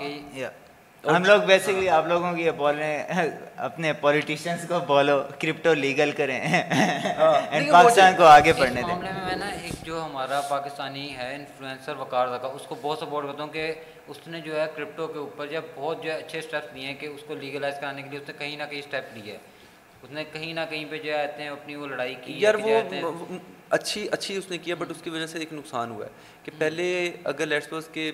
ہم 1.04 1.24
لوگ 1.24 1.40
بیسکلی 1.46 1.88
آپ 1.88 2.06
لوگوں 2.06 2.32
کی 2.36 2.48
اپنے 2.48 3.92
پولیٹیشینس 4.00 4.66
کو 4.68 4.78
بولو 4.86 5.20
کرپٹو 5.38 5.72
لیگل 5.74 6.10
کریں۔ 6.16 6.38
ہاں، 6.40 7.32
اینڈ 7.50 7.70
پاکستان 7.72 8.16
کو 8.16 8.24
آگے 8.24 8.52
پڑھنے 8.52 8.82
دیں۔ 8.82 8.96
میں 8.96 9.36
نا 9.36 9.46
ایک 9.46 9.84
جو 9.86 10.04
ہمارا 10.04 10.40
پاکستانی 10.40 11.08
ہے 11.16 11.34
انفلوئنسر 11.34 11.96
وقار 11.96 12.28
زکا 12.28 12.48
اس 12.48 12.66
کو 12.66 12.74
بہت 12.80 12.98
سپورٹ 12.98 13.26
کرتا 13.26 13.42
ہوں 13.42 13.52
کہ 13.52 13.72
اس 14.08 14.26
نے 14.26 14.40
جو 14.40 14.60
ہے 14.60 14.66
کرپٹو 14.76 15.06
کے 15.06 15.18
اوپر 15.18 15.46
جو 15.46 15.60
بہت 15.74 16.02
جو 16.04 16.12
ہے 16.12 16.16
اچھے 16.18 16.38
اسٹیپس 16.38 16.74
لیے 16.74 16.86
ہیں 16.86 16.94
کہ 16.94 17.06
اس 17.06 17.22
کو 17.26 17.34
لیگلائز 17.34 17.74
کرانے 17.80 18.02
کے 18.02 18.08
لیے 18.10 18.18
اس 18.18 18.28
نے 18.28 18.34
کہیں 18.38 18.56
نہ 18.56 18.62
کہیں 18.70 18.80
اسٹیپ 18.80 19.16
لیے 19.16 19.32
ہے۔ 19.32 19.38
اس 20.02 20.10
نے 20.10 20.24
کہیں 20.32 20.52
نہ 20.54 20.60
کہیں 20.70 20.84
پہ 20.90 20.98
جو 20.98 21.12
ہے 21.12 21.22
آتے 21.22 21.42
ہیں 21.42 21.50
اپنی 21.50 21.74
وہ 21.74 21.86
لڑائی 21.86 22.14
کی 22.24 22.34
یار 22.38 22.54
وہ 22.54 22.80
اچھی 23.70 24.08
اچھی 24.10 24.36
اس 24.36 24.50
نے 24.50 24.58
کیا 24.58 24.74
بٹ 24.78 24.90
اس 24.90 25.02
کی 25.02 25.10
وجہ 25.10 25.26
سے 25.26 25.38
ایک 25.38 25.52
نقصان 25.52 25.90
ہوا 25.90 26.04
ہے 26.04 26.10
کہ 26.44 26.52
پہلے 26.58 26.86
اگر 27.24 27.46
لیٹ 27.46 27.64
سپوز 27.64 27.88
کہ 27.92 28.10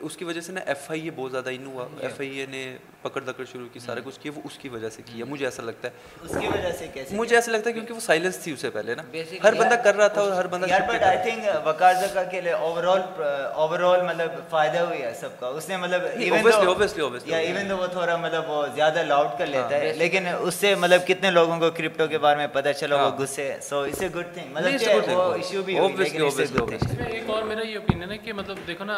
اس 0.00 0.16
کی 0.16 0.24
وجہ 0.24 0.40
سے 0.40 0.52
نا 0.52 0.60
ایف 0.66 0.90
آئی 0.90 1.04
اے 1.04 1.10
بہت 1.16 1.32
زیادہ 1.32 1.50
ان 1.50 1.66
ہوا 1.66 1.86
ایف 2.00 2.20
آئی 2.20 2.38
اے 2.38 2.46
نے 2.46 2.76
پکڑ 3.02 3.20
دکڑ 3.20 3.44
شروع 3.52 3.66
کی 3.72 3.80
سارا 3.80 4.00
کچھ 4.04 4.18
کیا 4.20 4.32
وہ 4.36 4.40
اس 4.44 4.58
کی 4.58 4.68
وجہ 4.68 4.88
سے 4.88 5.02
کیا 5.06 5.24
مجھے 5.24 5.44
ایسا 5.44 5.62
لگتا 5.62 5.88
ہے۔ 5.88 5.92
اس 6.24 6.36
کی 6.40 6.46
وجہ 6.46 6.72
سے 6.78 6.86
کیسے 6.94 7.16
مجھے 7.16 7.36
ایسا 7.36 7.52
لگتا 7.52 7.68
ہے 7.68 7.72
کیونکہ 7.72 7.94
وہ 7.94 8.00
سائلنس 8.00 8.36
تھی 8.42 8.52
اسے 8.52 8.70
پہلے 8.70 8.94
نا۔ 8.94 9.02
ہر 9.44 9.54
بندہ 9.54 9.74
کر 9.84 9.96
رہا 9.96 10.08
تھا 10.08 10.20
اور 10.20 10.32
ہر 10.32 10.46
بندہ 10.46 10.66
یار 10.70 10.80
بٹ 10.88 11.02
آئی 11.02 11.18
تھنک 11.22 11.48
وقار 11.64 11.94
زکا 12.02 12.22
کے 12.30 12.40
لیے 12.40 12.52
اوور 12.52 12.84
آل 12.84 13.00
اوور 13.54 13.80
آل 13.92 14.02
مطلب 14.06 14.38
فائدہ 14.50 14.78
ہوئی 14.78 15.02
ہے 15.02 15.12
سب 15.20 15.38
کا۔ 15.40 15.46
اس 15.46 15.68
نے 15.68 15.76
مطلب 15.76 16.02
ایون 16.14 17.70
وہ 17.72 17.86
تھوڑا 17.86 18.16
مطلب 18.16 18.50
وہ 18.50 18.66
زیادہ 18.74 19.02
لاؤڈ 19.06 19.38
کر 19.38 19.46
لیتا 19.46 19.76
ہے 19.76 19.92
لیکن 19.98 20.26
اس 20.38 20.54
سے 20.54 20.74
مطلب 20.74 21.06
کتنے 21.06 21.30
لوگوں 21.30 21.58
کو 21.60 21.70
کرپٹو 21.76 22.06
کے 22.06 22.18
بارے 22.18 22.36
میں 22.36 22.46
پتہ 22.52 22.72
چلا 22.80 23.02
وہ 23.02 23.10
غصے 23.18 23.52
سو 23.62 23.80
اس 23.80 23.98
سے 23.98 24.08
گڈ 24.16 24.34
تھنگ 24.34 24.57
مطلب 24.58 25.34
ایک 27.06 27.30
اور 27.30 27.42
میرا 27.42 27.66
یہ 27.66 27.76
اوپینین 27.76 28.10
ہے 28.10 28.18
کہ 28.18 28.32
مطلب 28.32 28.56
دیکھو 28.66 28.84
نا 28.84 28.96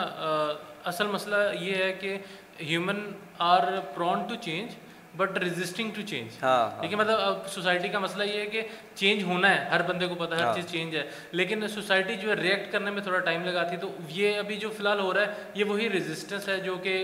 اصل 0.85 1.07
مسئلہ 1.07 1.37
یہ 1.61 1.75
ہے 1.75 1.93
کہ 1.93 2.19
human 2.61 3.11
are 3.39 3.63
prone 3.95 4.19
to 4.29 4.35
change 4.41 4.71
but 5.17 5.39
resisting 5.39 5.91
to 5.95 6.03
change 6.03 6.39
ٹھیک 6.81 6.93
ہے 6.93 6.97
مطلب 6.97 7.19
سوسائٹی 7.49 7.89
کا 7.89 7.99
مسئلہ 7.99 8.25
یہ 8.25 8.41
ہے 8.41 8.47
کہ 8.47 8.63
چینج 8.95 9.23
ہونا 9.23 9.49
ہے 9.51 9.69
ہر 9.69 9.83
بندے 9.83 10.07
کو 10.07 10.15
پتا 10.15 10.39
ہر 10.39 10.55
چیز 10.55 10.71
چینج 10.71 10.97
ہے۔ 10.97 11.03
لیکن 11.33 11.69
سوسائٹی 11.69 12.17
جو 12.17 12.31
ہے 12.31 12.35
ریئیکٹ 12.35 12.73
کرنے 12.73 12.91
میں 12.91 13.03
تھوڑا 13.03 13.19
ٹائم 13.19 13.45
لگاتی 13.45 13.71
ہے 13.71 13.81
تو 13.81 13.91
یہ 14.09 14.39
ابھی 14.39 14.57
جو 14.57 14.69
فی 14.69 14.81
الحال 14.81 15.01
ہو 15.01 15.15
رہا 15.15 15.21
ہے 15.21 15.33
یہ 15.55 15.65
وہی 15.65 15.89
ریزسٹنس 15.91 16.49
ہے 16.49 16.57
جو 16.59 16.77
کہ 16.77 16.95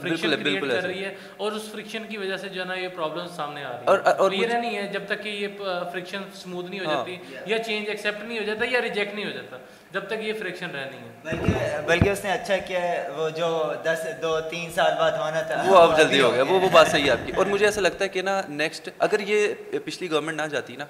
فرکشن 0.00 0.30
کریٹ 0.42 0.60
کر 0.62 0.82
رہی 0.86 1.04
ہے۔ 1.04 1.14
اور 1.36 1.52
اس 1.52 1.70
فرکشن 1.72 2.04
کی 2.08 2.16
وجہ 2.18 2.36
سے 2.36 2.48
جو 2.48 2.60
ہے 2.60 2.66
نا 2.66 2.74
یہ 2.74 2.88
پرابلم 2.88 3.28
سامنے 3.28 3.64
آ 3.64 3.70
رہی 3.70 3.86
ہے 4.06 4.12
اور 4.18 4.32
یہ 4.32 4.46
نہیں 4.60 4.76
ہے 4.76 4.86
جب 4.92 5.02
تک 5.06 5.22
کہ 5.22 5.28
یہ 5.28 5.48
فرکشن 5.92 6.22
اسموتھ 6.32 6.70
نہیں 6.70 6.80
ہو 6.80 6.84
جاتی 6.84 7.16
یا 7.46 7.62
چینج 7.62 7.88
ایکسیپٹ 7.88 8.22
نہیں 8.22 8.38
ہو 8.38 8.44
جاتا 8.44 8.64
یا 8.68 8.80
ریجیکٹ 8.82 9.14
نہیں 9.14 9.24
ہو 9.24 9.30
جاتا۔ 9.30 9.56
جب 9.94 10.06
تک 10.06 10.22
یہ 10.22 10.32
فریکشن 10.38 10.70
رہنی 10.70 10.96
ہے۔ 10.96 11.10
بلکہ 11.24 11.80
بلکہ 11.86 12.10
اس 12.10 12.24
نے 12.24 12.30
اچھا 12.32 12.56
کیا 12.56 12.82
ہے 12.82 13.08
وہ 13.16 13.28
جو 13.30 13.72
دس 13.84 13.98
دو 14.22 14.40
تین 14.40 14.70
سال 14.70 14.92
بعد 14.98 15.10
ہونا 15.10 15.42
تھا۔ 15.42 15.62
وہ 15.66 15.76
اب 15.76 15.96
جلدی 15.98 16.20
ہو 16.20 16.32
گیا 16.34 16.42
وہ 16.42 16.60
وہ 16.60 16.68
بات 16.72 16.88
صحیح 16.88 17.04
ہے 17.04 17.10
آپ 17.10 17.26
کی۔ 17.26 17.32
اور 17.36 17.46
مجھے 17.46 17.66
ایسا 17.66 17.80
لگتا 17.80 18.04
ہے 18.04 18.08
کہ 18.08 18.22
نا 18.22 18.40
نیکسٹ 18.48 18.88
اگر 18.98 19.20
یہ 19.20 19.54
پچھلی 19.84 20.10
گورنمنٹ 20.10 20.36
نہ 20.36 20.46
جاتی 20.46 20.76
نا 20.76 20.86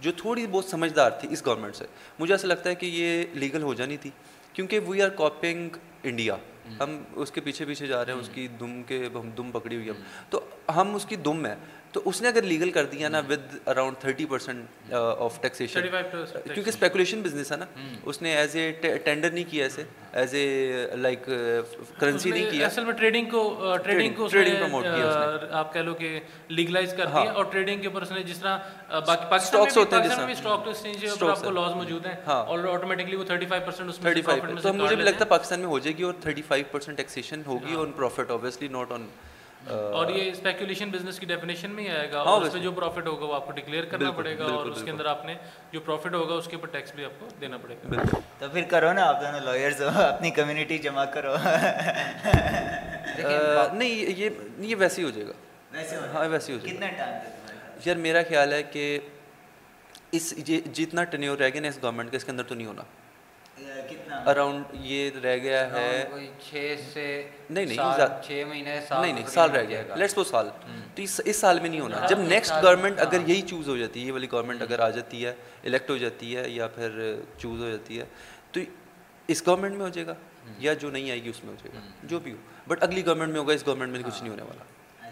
جو 0.00 0.12
تھوڑی 0.12 0.46
بہت 0.46 0.64
سمجھدار 0.64 1.10
تھی 1.10 1.28
اس 1.32 1.46
گورنمنٹ 1.46 1.76
سے 1.76 1.84
مجھے 2.18 2.34
ایسا 2.34 2.48
لگتا 2.48 2.70
ہے 2.70 2.74
کہ 2.74 2.86
یہ 2.86 3.24
لیگل 3.34 3.62
ہو 3.62 3.74
جانی 3.74 3.96
تھی۔ 3.96 4.10
کیونکہ 4.52 4.78
وی 4.78 5.02
آر 5.02 5.08
کاپنگ 5.08 5.68
انڈیا 6.02 6.36
ہم 6.80 7.02
اس 7.14 7.30
کے 7.30 7.40
پیچھے 7.40 7.64
پیچھے 7.64 7.86
جا 7.86 8.04
رہے 8.04 8.12
ہیں 8.12 8.20
اس 8.20 8.30
کی 8.34 8.48
دم 8.60 8.82
کے 8.82 9.08
ہم 9.14 9.30
دم 9.30 9.50
پکڑی 9.50 9.76
ہوئی 9.76 9.88
ہم 9.88 10.02
تو 10.30 10.40
ہم 10.76 10.94
اس 10.94 11.06
کی 11.06 11.16
دم 11.16 11.46
ہے 11.46 11.54
تو 11.92 12.00
اس 12.04 12.20
نے 12.22 12.28
اگر 12.28 12.42
لیگل 12.42 12.70
کر 12.70 12.84
دیا 12.92 13.08
نا 13.08 13.20
with 13.28 13.56
around 13.68 13.96
thirty 14.00 14.24
percent 14.26 14.92
of 14.92 15.40
taxation 15.40 15.80
کیونکہ 15.82 16.68
اسپیکولیشن 16.68 17.22
بزنس 17.22 17.52
ہے 17.52 17.56
نا. 17.56 17.64
اس 18.04 18.22
نے 18.22 18.34
ایز 18.36 18.56
اے 18.56 18.70
ٹینڈر 19.04 19.30
نہیں 19.30 19.44
کیا 19.50 19.64
ایسے 19.64 19.82
ایز 20.12 20.34
اے 20.34 20.86
لائک 20.96 21.28
کرنسی 21.98 22.30
نہیں 22.30 22.50
کیا. 22.50 22.66
اصل 22.66 22.84
میں 22.84 22.92
ٹریڈنگ 22.92 23.26
کو 23.30 23.74
ٹریڈنگ 23.84 24.14
کو 24.14 24.26
ٹریڈنگ 24.26 24.56
پروموٹ 24.58 24.84
کیا 24.84 25.58
آپ 25.58 25.72
کہہ 25.74 25.80
لو 25.80 25.94
کہ 25.94 26.18
لیگلائز 26.48 26.94
کر 26.96 27.06
دیا 27.06 27.32
اور 27.32 27.44
ٹریڈنگ 27.52 27.80
کے 27.80 27.86
اوپر 27.88 28.02
اس 28.02 28.12
نے 28.12 28.22
جس 28.22 28.38
طرح 28.38 28.58
باقی 29.06 29.30
پاکستان 29.30 29.60
ہوتے 29.60 29.96
ہیں 29.96 30.02
جس 30.04 30.16
طرح. 30.16 30.30
اسٹاک 30.30 30.66
ایکسچینج 30.68 31.18
پر 31.20 31.30
آپ 31.30 31.42
کو 31.42 31.50
لاز 31.50 31.74
موجود 31.74 32.06
ہیں. 32.06 32.14
اور 32.26 32.64
آٹومیٹکلی 32.74 33.16
وہ 33.16 33.24
35% 33.32 33.88
اس 33.88 34.02
میں 34.02 34.12
35 34.12 34.62
تو 34.62 34.72
مجھے 34.72 34.94
بھی 34.96 35.04
لگتا 35.04 35.24
ہے 35.24 35.30
پاکستان 35.30 35.60
میں 35.60 35.68
ہو 35.68 35.78
جائے 35.78 35.96
گی 35.98 36.02
اور 36.02 36.14
35% 36.26 36.96
ٹیکسیشن 36.96 37.42
ہوگی 37.46 37.76
on 37.76 37.92
profit 37.92 38.30
obviously 38.30 38.68
not 38.72 38.96
on 38.96 39.06
اور 39.66 40.08
یہ 40.08 40.30
اسپیکولیشن 40.30 40.90
بزنس 40.90 41.18
کی 41.18 41.26
ڈیفینیشن 41.26 41.70
میں 41.70 41.84
ہی 41.84 41.88
آئے 41.90 42.10
گا 42.12 42.20
اور 42.20 42.42
اس 42.42 42.52
میں 42.52 42.62
جو 42.62 42.72
پروفٹ 42.72 43.06
ہوگا 43.06 43.26
وہ 43.26 43.34
آپ 43.34 43.46
کو 43.46 43.52
ڈکلیئر 43.52 43.84
کرنا 43.84 44.10
پڑے 44.10 44.38
گا 44.38 44.44
اور 44.44 44.66
اس 44.66 44.82
کے 44.82 44.90
اندر 44.90 45.04
آپ 45.04 45.24
نے 45.26 45.34
جو 45.72 45.80
پروفٹ 45.80 46.14
ہوگا 46.14 46.34
اس 46.34 46.46
کے 46.46 46.56
اوپر 46.56 46.68
ٹیکس 46.68 46.94
بھی 46.94 47.04
آپ 47.04 47.20
کو 47.20 47.26
دینا 47.40 47.56
پڑے 47.56 47.74
گا۔ 47.74 48.02
تو 48.38 48.48
پھر 48.52 48.62
کرو 48.62 48.92
نا 48.92 49.04
آپ 49.04 49.20
دونوں 49.20 49.40
لائرز 49.40 49.82
ہو 49.82 49.88
اپنی 50.02 50.30
کمیونٹی 50.30 50.78
جمع 50.78 51.04
کرو۔ 51.04 51.34
نہیں 53.72 53.88
یہ 53.88 54.28
یہ 54.58 54.76
ویسے 54.78 55.02
ہی 55.02 55.06
ہو 55.06 55.10
جائے 55.10 55.28
گا۔ 55.28 55.32
ہاں 56.14 56.28
ویسے 56.28 56.52
ہی 56.52 56.58
ہو 56.58 56.66
جائے 56.66 56.80
گا۔ 56.80 56.86
کتنا 56.86 57.04
ٹائم 57.04 57.78
یار 57.84 57.96
میرا 57.96 58.22
خیال 58.28 58.52
ہے 58.52 58.62
کہ 58.62 58.98
اس 60.12 60.34
جتنا 60.72 61.04
ٹنیور 61.04 61.38
رہ 61.38 61.48
گیا 61.48 61.60
نا 61.60 61.68
اس 61.68 61.78
گورنمنٹ 61.82 62.10
کے 62.10 62.16
اس 62.16 62.24
کے 62.24 62.30
اندر 62.30 62.42
تو 62.42 62.54
نہیں 62.54 62.66
ہونا۔ 62.66 62.82
اراؤنڈ 64.26 64.64
یہ 64.72 65.10
رہ 65.22 65.36
گیا 65.36 65.72
ہے 65.72 66.04
چھ 66.50 66.76
سے 66.92 67.28
نہیں 67.50 67.64
نہیں 67.64 67.78
چھ 68.22 68.42
مہینے 68.48 68.80
نہیں 68.90 69.12
نہیں 69.12 69.26
سال 69.26 69.50
رہ 69.50 69.64
گیا۔ 69.68 69.82
لیٹس 69.96 70.18
وہ 70.18 70.24
سال۔ 70.24 70.48
تو 70.94 71.02
اس 71.24 71.36
سال 71.36 71.60
میں 71.60 71.70
نہیں 71.70 71.80
ہونا۔ 71.80 72.06
جب 72.06 72.18
نیکسٹ 72.18 72.52
گورنمنٹ 72.62 73.00
اگر 73.00 73.18
یہی 73.26 73.42
چوز 73.42 73.68
ہو 73.68 73.76
جاتی 73.76 74.00
ہے 74.00 74.06
یہ 74.06 74.12
والی 74.12 74.26
گورنمنٹ 74.32 74.62
اگر 74.62 74.80
آ 74.80 74.90
جاتی 74.90 75.26
ہے 75.26 75.34
الیکٹ 75.64 75.90
ہو 75.90 75.96
جاتی 75.96 76.36
ہے 76.36 76.48
یا 76.48 76.66
پھر 76.66 77.20
چوز 77.38 77.60
ہو 77.60 77.70
جاتی 77.70 77.98
ہے 78.00 78.04
تو 78.52 78.60
اس 79.28 79.46
گورنمنٹ 79.46 79.72
میں 79.72 79.80
ہو 79.80 79.88
جائے 79.88 80.06
گا 80.06 80.14
یا 80.58 80.72
جو 80.72 80.90
نہیں 80.90 81.10
آئے 81.10 81.22
گی 81.22 81.28
اس 81.28 81.44
میں 81.44 81.52
ہو 81.52 81.56
جائے 81.64 81.74
گا۔ 81.74 81.90
جو 82.02 82.20
بھی 82.20 82.32
ہو۔ 82.32 82.36
بٹ 82.68 82.82
اگلی 82.82 83.06
گورنمنٹ 83.06 83.32
میں 83.32 83.40
ہوگا 83.40 83.52
اس 83.52 83.66
گورنمنٹ 83.66 83.92
میں 83.92 84.02
کچھ 84.02 84.20
نہیں 84.20 84.30
ہونے 84.30 84.42
والا۔ 84.42 84.64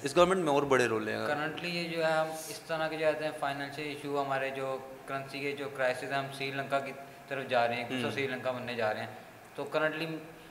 اس 0.02 0.16
گورنمنٹ 0.16 0.44
میں 0.44 0.52
اور 0.52 0.62
بڑے 0.62 0.86
رول 0.86 1.08
ہیں۔ 1.08 1.26
کرنٹلی 1.26 1.70
یہ 1.78 1.88
جو 1.88 2.06
ہے 2.06 2.10
ہم 2.12 2.26
اس 2.48 2.60
طرح 2.60 2.88
کے 2.88 2.96
جو 2.96 3.08
آتے 3.08 3.24
ہیں 3.24 3.32
فائنینشیل 3.40 3.86
ایشو 3.86 4.22
ہمارے 4.22 4.50
جو 4.50 4.78
کرنسی 5.06 5.40
کے 5.40 5.52
جو 5.52 5.68
کرائسس 5.68 6.02
ہیں 6.04 6.12
ہم 6.12 6.26
سری 6.38 6.50
لنکا 6.50 6.78
کی 6.80 6.92
طرف 7.30 7.48
جا 7.48 7.68
رہے 7.68 7.74
ہیں 7.74 8.10
سری 8.10 8.26
لنکا 8.26 8.50
بننے 8.50 8.74
جا 8.74 8.94
رہے 8.94 9.00
ہیں۔ 9.00 9.06
تو 9.54 9.64
کرنٹلی 9.64 10.06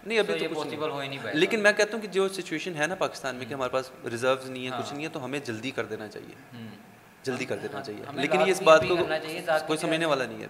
نہیں 0.06 0.20
ابھی 0.20 0.48
تو 0.48 0.56
پاسبل 0.56 0.90
ہو 0.90 1.00
ہی 1.00 1.08
نہیں 1.08 1.20
لیکن 1.34 1.60
میں 1.60 1.72
کہتا 1.72 1.94
ہوں 1.94 2.02
کہ 2.02 2.08
جو 2.08 2.28
سچویشن 2.30 2.76
ہے 2.76 2.88
نا 2.88 2.96
پاکستان 2.96 3.36
میں 3.36 3.46
کہ 3.46 3.54
ہمارے 3.54 3.70
پاس 3.70 3.92
ریزروز 4.12 4.50
نہیں 4.50 4.66
ہے 4.66 4.72
کچھ 4.80 4.94
نہیں 4.94 5.04
ہے 5.04 5.10
تو 5.10 5.26
ہمیں 5.26 5.40
جلدی 5.40 5.72
کر 5.72 5.86
دینا 5.86 6.08
چاہیے۔ 6.08 6.66
جلدی 7.24 7.46
کر 7.46 7.58
دینا 7.58 7.82
چاہیے۔ 7.82 8.04
لیکن 8.14 8.42
یہ 8.42 8.52
اس 8.52 8.62
بات 8.62 8.82
کو 8.88 8.96
کوئی 9.68 9.78
سمجھنے 9.78 10.06
والا 10.06 10.26
نہیں 10.26 10.44
ہے۔ 10.44 10.48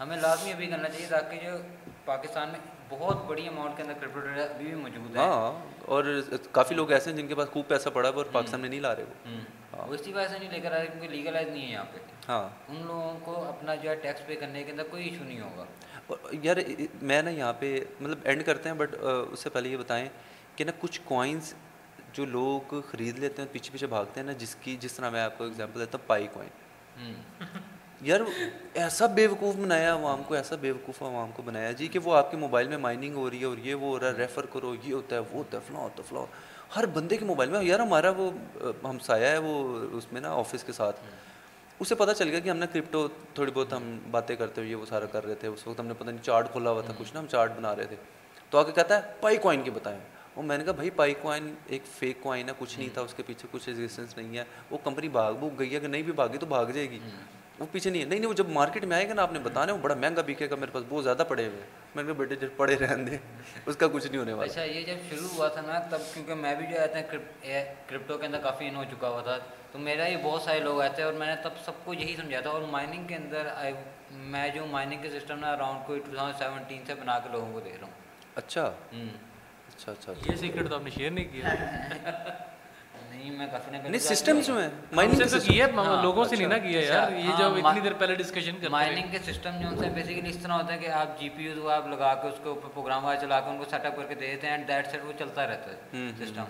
ہمیں 0.00 0.16
لازمی 0.16 0.52
ابھی 0.52 0.66
کرنا 0.66 0.88
چاہیے 0.88 1.06
تاکہ 1.06 1.36
جو 1.44 1.56
پاکستان 2.04 2.48
میں 2.48 2.58
بہت 2.98 3.24
بڑی 3.26 3.46
اماؤنٹ 3.48 3.76
کے 3.76 3.82
اندر 3.82 3.94
کرپٹو 4.00 4.20
ٹریڈر 4.20 4.48
ابھی 4.54 4.64
بھی 4.64 4.74
موجود 4.74 5.16
ہے۔ 5.16 5.20
ہاں 5.20 5.52
اور 5.86 6.04
کافی 6.52 6.74
لوگ 6.74 6.92
ایسے 6.92 7.10
ہیں 7.10 7.16
جن 7.16 7.26
کے 7.26 7.34
پاس 7.34 7.48
خوب 7.48 7.68
پیسہ 7.68 7.88
پڑا 7.88 8.08
ہے 8.08 8.14
اور 8.14 8.24
پاکستان 8.32 8.60
میں 8.60 8.68
نہیں 8.68 8.80
لا 8.80 8.94
رہے 8.96 9.04
وہ۔ 9.04 9.92
اسی 9.94 10.12
وجہ 10.12 10.28
سے 10.28 10.38
نہیں 10.38 10.50
لے 10.50 10.60
کر 10.60 10.72
آ 10.72 10.78
رہے 10.78 10.86
کیونکہ 10.86 11.08
لیگلائز 11.08 11.48
نہیں 11.48 11.66
ہے 11.66 11.70
یہاں 11.72 11.84
پہ۔ 11.92 11.98
ہاں۔ 12.28 12.48
ان 12.68 12.86
لوگوں 12.86 13.18
کو 13.24 13.44
اپنا 13.44 13.74
جو 13.74 13.90
ہے 13.90 13.94
ٹیکس 13.96 14.26
پے 14.26 14.36
کرنے 14.36 14.62
کے 14.64 14.72
اندر 14.72 14.84
کوئی 14.90 15.08
ایشو 15.08 15.24
نہیں 15.24 15.40
ہوگا۔ 15.40 15.64
یار 16.42 16.56
میں 17.02 17.22
نا 17.22 17.30
یہاں 17.30 17.52
پہ 17.58 17.78
مطلب 18.00 18.18
اینڈ 18.24 18.44
کرتے 18.46 18.68
ہیں 18.68 18.76
بٹ 18.76 18.94
اس 19.00 19.40
سے 19.40 19.50
پہلے 19.50 19.68
یہ 19.68 19.76
بتائیں 19.76 20.08
کہ 20.56 20.64
نا 20.64 20.72
کچھ 20.80 21.00
کوائنس 21.04 21.54
جو 22.12 22.24
لوگ 22.24 22.74
خرید 22.90 23.18
لیتے 23.18 23.42
ہیں 23.42 23.48
پیچھے 23.52 23.70
پیچھے 23.72 23.86
بھاگتے 23.86 24.20
ہیں 24.20 24.26
نا 24.26 24.32
جس 24.32 24.54
کی 24.54 24.76
جس 24.80 24.92
طرح 24.92 25.10
میں 25.10 25.20
آپ 25.20 25.38
کو 25.38 25.44
ایگزامپل 25.44 25.80
دیتا 25.80 25.98
ہوں 25.98 26.08
پائی 26.08 26.26
کوائن 26.32 26.50
یار 28.02 28.20
ایسا 28.74 29.06
بے 29.06 29.26
وقوف 29.26 29.56
بنایا 29.56 29.94
عوام 29.94 30.22
کو، 30.22 30.34
ایسا 30.34 30.56
بے 30.56 30.70
وقوف 30.70 31.02
عوام 31.02 31.30
کو 31.32 31.42
بنایا 31.42 31.72
جی 31.72 31.86
کہ 31.86 31.98
وہ 31.98 32.16
آپ 32.16 32.30
کے 32.30 32.36
موبائل 32.36 32.68
میں 32.68 32.76
مائننگ 32.76 33.14
ہو 33.14 33.30
رہی 33.30 33.40
ہے 33.40 33.44
اور 33.44 33.58
یہ 33.58 33.74
وہ 33.74 33.88
ہو 33.88 34.00
رہا 34.00 34.06
ہے، 34.06 34.12
ریفر 34.12 34.46
کرو، 34.46 34.74
یہ 34.82 34.94
ہوتا 34.94 35.16
ہے، 35.16 35.20
وہ 35.20 35.34
ہوتا 35.34 35.58
ہے، 35.58 35.62
فلاں 35.68 35.80
ہوتا 35.80 36.02
ہے، 36.02 36.08
فلاں۔ 36.08 36.26
ہر 36.76 36.86
بندے 36.86 37.16
کے 37.16 37.24
موبائل 37.24 37.50
میں، 37.50 37.64
یار 37.64 37.78
ہمارا 37.78 38.10
وہ 38.10 38.30
ہمسایہ 38.84 39.26
ہے 39.26 39.38
وہ 39.38 39.78
اس 39.92 40.12
میں 40.12 40.20
نا 40.20 40.30
آفس 40.32 40.64
کے 40.64 40.72
ساتھ۔ 40.72 41.00
اسے 41.80 41.94
پتہ 41.94 42.10
چل 42.12 42.28
گیا 42.28 42.38
کہ 42.38 42.48
ہم 42.48 42.56
نے 42.56 42.66
کرپٹو 42.72 43.08
تھوڑی 43.34 43.52
بہت 43.54 43.72
ہم 43.72 43.98
باتیں 44.10 44.36
کرتے 44.36 44.60
ہوئے 44.60 44.74
وہ 44.74 44.86
سارا 44.86 45.06
کر 45.06 45.26
رہے 45.26 45.34
تھے۔ 45.34 45.48
اس 45.48 45.66
وقت 45.66 45.80
ہم 45.80 45.86
نے 45.86 45.94
پتہ 45.94 46.04
نہیں 46.04 46.24
چارٹ 46.24 46.52
کھولا 46.52 46.70
ہوا 46.70 46.82
تھا 46.82 46.92
کچھ 46.98 47.14
نا، 47.14 47.20
ہم 47.20 47.26
چارٹ 47.26 47.56
بنا 47.56 47.76
رہے 47.76 47.84
تھے۔ 47.84 47.96
تو 48.50 48.58
آگے 48.58 48.72
کہتا 48.72 48.96
ہے، 48.96 49.12
پائی 49.20 49.36
کوائن 49.36 49.62
کی 49.62 49.70
بتائیں۔ 49.70 49.98
وہ 50.36 50.42
میں 50.42 50.58
نے 50.58 50.64
کہا، 50.64 50.72
بھائی 50.72 50.90
پائی 50.90 51.14
کوائن 51.14 51.54
ایک 51.66 51.82
فیک 51.86 52.18
کوائن 52.20 52.48
ہے، 52.48 52.54
کچھ 52.58 52.78
نہیں 52.78 52.88
تھا، 52.94 53.00
اس 53.00 53.14
کے 53.14 53.22
پیچھے 53.26 53.48
کچھ 53.50 53.68
ایگزسٹنس 53.68 54.16
نہیں 54.16 54.38
ہے۔ 54.38 54.44
وہ 54.70 54.78
کمپنی 54.84 55.08
بھاگ 55.08 55.32
بھوک 55.32 55.58
گئی 55.58 55.74
ہے 55.74 55.80
کہ 55.80 55.86
نہیں 55.86 56.02
بھی 56.02 56.12
بھاگی 56.12 56.38
تو 56.38 56.46
بھاگ 56.46 56.66
جائے 56.66 56.90
گی۔ 56.90 56.98
وہ 57.58 57.66
پیچھے 57.72 57.90
نہیں 57.90 58.02
ہے۔ 58.02 58.06
نہیں 58.06 58.18
نہیں 58.18 58.28
وہ 58.28 58.34
جب 58.34 58.48
مارکیٹ 58.48 58.84
میں 58.84 58.96
آئے 58.96 59.08
گا 59.08 59.14
نا 59.14 59.22
آپ 59.22 59.32
نے 59.32 59.38
بتانا 59.38 59.72
وہ 59.72 59.78
بڑا 59.78 59.94
مہنگا 59.94 60.22
بکے 60.22 60.50
گا 60.50 60.54
میرے 60.56 60.70
پاس؟ 60.72 60.84
بہت 60.88 61.04
زیادہ 61.04 61.22
پڑے 61.28 61.46
ہوئے 61.46 61.60
میں 61.94 62.02
نے 62.02 62.12
کہا 62.12 62.18
بیٹے 62.18 62.34
جب 62.36 62.48
پڑے 62.56 62.76
رہن 62.76 63.06
دیں۔ 63.06 63.18
اس 63.66 63.76
کا 63.76 63.86
کچھ 63.92 64.06
نہیں 64.06 64.18
ہونے 64.18 64.32
والا۔ 64.32 64.52
اچھا 64.52 64.64
یہ 64.64 64.82
جب 64.82 64.94
شروع 65.10 65.28
ہوا 65.28 65.48
تھا 65.48 65.60
نا 65.60 65.78
تب 65.78 65.98
کیونکہ 66.14 66.34
میں 66.34 66.54
بھی 66.54 66.66
جو 66.66 66.82
آتے 66.82 66.98
ہیں 66.98 67.64
کرپٹو 67.86 68.18
کے 68.18 68.26
اندر 68.26 68.38
کافی 68.38 68.66
ان 68.68 68.76
ہو 68.76 68.84
چکا 68.84 69.08
ہوا 69.08 69.22
تھا۔ 69.22 69.38
تو 69.72 69.78
میرا 69.78 70.06
یہ 70.06 70.16
بہت 70.22 70.42
سارے 70.42 70.60
لوگ 70.60 70.80
آتے 70.82 70.96
ہیں 70.96 71.04
اور 71.04 71.12
میں 71.12 71.26
نے 71.26 71.42
تب 71.42 71.50
سب 71.64 71.72
کو 71.84 71.94
یہی 71.94 72.16
سمجھا 72.16 72.40
تھا۔ 72.40 72.50
اور 72.50 72.62
مائننگ 72.62 73.06
کے 73.06 73.14
اندر 73.14 73.46
میں 74.12 74.48
جو 74.48 74.66
مائننگ 74.66 75.02
کے 75.02 75.10
سسٹم 75.10 75.38
نا 75.38 75.52
اراؤنڈ 75.52 75.86
کوئی 75.86 76.00
ٹو 76.00 76.14
تھاؤزنڈ 76.14 76.38
سیونٹین 76.38 76.82
سے 76.86 76.94
بنا 76.94 77.18
کے 77.18 77.28
لوگوں 77.32 77.52
کو 77.52 77.60
دے 77.60 77.70
رہا 77.70 77.86
ہوں۔ 77.86 77.92
اچھا۔ 78.34 78.64
اچھا 79.68 79.92
اچھا 79.92 80.12
یہ 80.26 80.36
سیکرٹ 80.36 80.68
تو 80.68 80.74
آپ 80.74 80.82
نے 80.84 80.90
شیئر 80.90 81.10
نہیں 81.10 81.28
کیا۔ 81.32 81.54
نہیں 83.12 83.30
میں 83.30 83.46
کافی 83.46 83.70
نہیں 83.70 83.98
سسٹم 83.98 84.40
جو 84.40 84.62
ہے 84.62 84.68
مائننگ 84.92 85.26
سے 85.28 85.38
کیا 85.48 85.66
لوگوں 86.02 86.24
سے 86.24 86.36
نہیں 86.36 86.46
نا 86.46 86.58
کیا 86.58 86.80
یار 86.80 87.12
یہ 87.12 87.30
جو 87.38 87.46
اتنی 87.54 87.80
دیر 87.80 87.92
پہلے 87.92 88.14
ڈسکشن 88.14 88.54
کرتے 88.54 88.68
مائننگ 88.68 89.10
کے 89.10 89.18
سسٹم 89.18 89.60
جو 89.60 89.76
سے 89.80 89.88
بیسیکلی 89.90 90.30
اس 90.30 90.36
طرح 90.36 90.52
ہوتا 90.52 90.72
ہے 90.72 90.78
کہ 90.78 90.88
آپ 90.90 91.20
جی 91.20 91.28
پی 91.28 91.42
یو 91.42 91.68
آپ 91.68 91.86
لگا 91.88 92.14
کے 92.14 92.28
اس 92.28 92.40
کے 92.42 92.48
اوپر 92.48 92.68
پروگرام 92.68 93.04
وغیرہ 93.04 93.20
چلا 93.20 93.40
کے 93.40 93.50
ان 93.50 93.58
کو 93.58 93.64
سیٹ 93.70 93.86
اپ 93.86 93.96
کر 93.96 94.06
کے 94.06 94.14
دے 94.14 94.26
دیتے 94.26 94.46
ہیں 94.46 94.54
اینڈ 94.54 94.68
دیٹ 94.68 94.90
سیٹ 94.90 95.04
وہ 95.04 95.12
چلتا 95.18 95.46
رہتا 95.46 95.70
ہے 95.70 96.10
سسٹم 96.18 96.44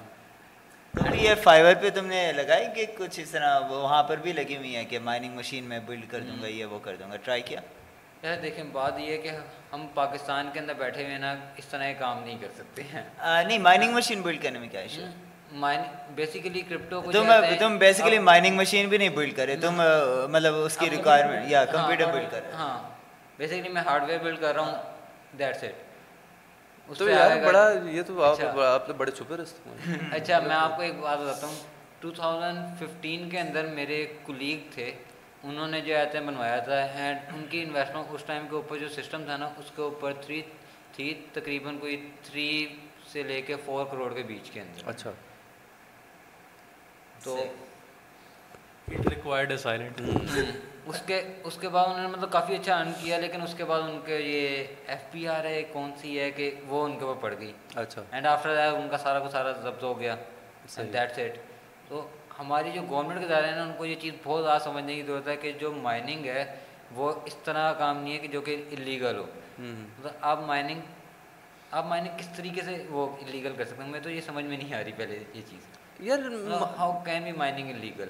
تو 0.94 1.14
یہ 1.14 1.34
فائبر 1.42 1.74
پہ 1.80 1.90
تم 1.90 2.06
نے 2.06 2.32
لگائی 2.32 2.66
کہ 2.74 2.86
کچھ 2.98 3.20
اس 3.20 3.30
طرح 3.30 3.58
وہاں 3.68 4.02
پر 4.02 4.16
بھی 4.16 4.32
لگی 4.32 4.56
ہوئی 4.56 4.74
ہیں 4.76 4.84
کہ 4.84 4.98
مائننگ 4.98 5.34
مشین 5.34 5.64
میں 5.64 5.78
بلڈ 5.86 6.04
کر 6.10 6.20
دوں 6.20 6.42
گا 6.42 6.46
یہ 6.46 6.64
وہ 6.64 6.78
کر 6.78 6.96
دوں 6.96 7.10
گا؟ 7.10 7.16
ٹرائی 7.16 7.42
کیا؟ 7.42 7.60
یار 8.22 8.36
دیکھیں 8.42 8.64
بات 8.64 8.98
یہ 8.98 9.12
ہے 9.12 9.16
کہ 9.16 9.30
ہم 9.72 9.86
پاکستان 9.94 10.50
کے 10.52 10.60
اندر 10.60 10.74
بیٹھے 10.74 11.04
ہوئے 11.04 11.18
نا 11.18 11.34
اس 11.56 11.64
طرح 11.64 11.86
یہ 11.86 11.94
کام 11.98 12.22
نہیں 12.24 12.38
کر 12.40 12.48
سکتے۔ 12.56 12.82
ہیں 12.92 13.02
نہیں 13.44 13.58
مائننگ 13.58 13.94
مشین 13.94 14.20
بلڈ 14.22 14.42
کرنے 14.42 14.58
میں 14.58 14.68
کیا 14.68 14.80
ایشو 14.80 15.02
بیسیکلی 15.53 16.61
کرپٹو 16.61 17.00
تم 17.12 17.30
تم 17.59 17.76
بیسیکلی 17.78 18.18
مائننگ 18.20 18.57
مشین 18.57 18.88
بھی 18.88 18.98
نہیں 18.98 19.09
بلڈ 19.11 19.36
کرے 19.36 19.57
تم 19.57 19.80
مطلب 20.30 20.55
اس 20.57 20.76
کی 20.76 20.90
ریکوائرمنٹ 20.90 21.50
یا 21.50 21.64
کمپیوٹر 21.66 22.12
بلڈ 22.12 22.30
کر 22.30 22.53
ہاں 22.55 22.78
بیسکلی 23.38 23.68
میں 23.68 23.82
ہارڈ 23.82 24.05
ویئر 24.05 24.18
بلڈ 24.18 24.40
کر 24.40 24.55
رہا 24.55 24.62
ہوں 24.62 25.36
دیٹس 25.38 25.64
اٹ 25.64 26.98
تو 26.98 27.09
یار 27.09 27.36
بڑا 27.44 27.62
یہ 27.86 28.03
تو 28.03 28.22
آپ 28.22 28.59
آپ 28.61 28.86
تو 28.86 28.94
بڑے 28.94 29.11
چھپے 29.11 29.36
رستے 29.36 29.96
اچھا 30.12 30.40
میں 30.40 30.57
آپ 30.57 30.76
کو 30.76 30.82
ایک 30.82 30.94
بات 31.00 31.18
بتاتا 31.18 31.46
ہوں۔ 31.46 31.55
ٹو 32.00 32.11
تھاؤزینڈ 32.11 32.59
ففٹین 32.78 33.28
کے 33.30 33.40
اندر 33.40 33.66
میرے 33.74 34.05
کلیگ 34.26 34.70
تھے 34.74 34.90
انہوں 35.42 35.68
نے 35.68 35.80
جو 35.80 35.96
آتے 35.98 36.20
بنوایا 36.20 36.59
تھا 36.61 36.78
اینڈ 36.78 37.34
ان 37.34 37.44
کی 37.50 37.62
انویسٹمنٹ 37.62 38.07
اس 38.11 38.24
ٹائم 38.26 38.46
کے 38.50 38.57
اوپر 38.57 38.78
جو 38.78 38.88
سسٹم 38.88 39.24
تھا 39.24 39.36
نا 39.36 39.48
اس 39.59 39.70
کے 39.76 39.82
اوپر 39.82 40.12
تھری 40.20 40.40
تھی 40.92 41.12
تقریباً 41.32 41.78
کوئی 41.78 41.96
تھری 42.22 42.48
سے 43.12 43.22
لے 43.22 43.40
کے 43.42 43.57
فور 43.64 43.84
کروڑ 43.86 44.12
کے 44.14 44.22
بیچ 44.22 44.50
کے 44.50 44.61
اندر۔ 44.61 44.88
اچھا۔ 44.88 45.11
تو 47.24 47.44
اس 50.86 51.02
کے 51.06 51.22
اس 51.44 51.58
کے 51.60 51.68
بعد 51.68 51.86
انہوں 51.86 52.00
نے 52.00 52.06
مطلب 52.06 52.30
کافی 52.32 52.54
اچھا 52.54 52.78
ارن 52.78 52.92
کیا 53.00 53.18
لیکن 53.18 53.42
اس 53.42 53.54
کے 53.54 53.64
بعد 53.64 53.80
ان 53.82 54.00
کے 54.04 54.18
یہ 54.18 54.64
ایف 54.86 55.00
پی 55.10 55.28
آر 55.28 55.44
ہے 55.44 55.62
کون 55.62 55.92
سی 56.00 56.20
ہے 56.20 56.30
کہ 56.30 56.50
وہ 56.66 56.84
ان 56.84 56.98
کے 56.98 57.04
اوپر 57.04 57.20
پڑ 57.20 57.34
گئی. 57.40 57.52
اچھا۔ 57.74 58.02
اینڈ 58.10 58.26
آفٹر 58.26 58.54
دیٹ 58.54 58.74
ان 58.74 58.88
کا 58.88 58.98
سارا 58.98 59.18
کو 59.18 59.28
سارا 59.28 59.52
ضبط 59.52 59.82
ہو 59.82 60.00
گیا. 60.00 60.16
دیٹ 60.92 61.14
سیٹ 61.14 61.38
تو 61.88 62.08
ہماری 62.38 62.70
جو 62.74 62.82
گورنمنٹ 62.90 63.18
کے 63.18 63.24
ادارے 63.24 63.46
ہیں 63.46 63.56
نا 63.56 63.62
ان 63.62 63.72
کو 63.76 63.84
یہ 63.84 63.94
چیز 64.00 64.12
بہت 64.22 64.44
زیادہ 64.44 64.62
سمجھنے 64.62 64.94
کی 64.94 65.02
ضرورت 65.02 65.28
ہے 65.28 65.36
کہ 65.36 65.52
جو 65.52 65.72
مائننگ 65.72 66.26
ہے 66.26 66.56
وہ 66.92 67.12
اس 67.24 67.36
طرح 67.44 67.72
کا 67.72 67.78
کام 67.78 67.98
نہیں 67.98 68.12
ہے 68.12 68.18
کہ 68.18 68.28
جو 68.28 68.40
کہ 68.40 68.64
انلیگل 68.70 69.18
ہو۔ 69.18 69.26
مطلب 69.58 70.12
آپ 70.20 70.40
مائننگ 70.40 70.80
آپ 71.70 71.86
مائننگ 71.86 72.18
کس 72.18 72.28
طریقے 72.36 72.62
سے 72.62 72.86
وہ 72.90 73.16
انلیگل 73.20 73.52
کر 73.58 73.64
سکتے 73.64 73.82
ہیں؟ 73.82 73.90
میں 73.90 74.00
تو 74.00 74.10
یہ 74.10 74.20
سمجھ 74.20 74.44
میں 74.44 74.56
نہیں 74.56 74.74
آ 74.74 74.84
رہی 74.84 74.92
پہلے 74.96 75.18
یہ 75.34 75.42
چیز۔ 75.50 75.71
یار 76.03 76.18
how 76.78 76.92
can 77.05 77.22
be 77.24 77.32
mining 77.32 77.70
illegal 77.70 78.09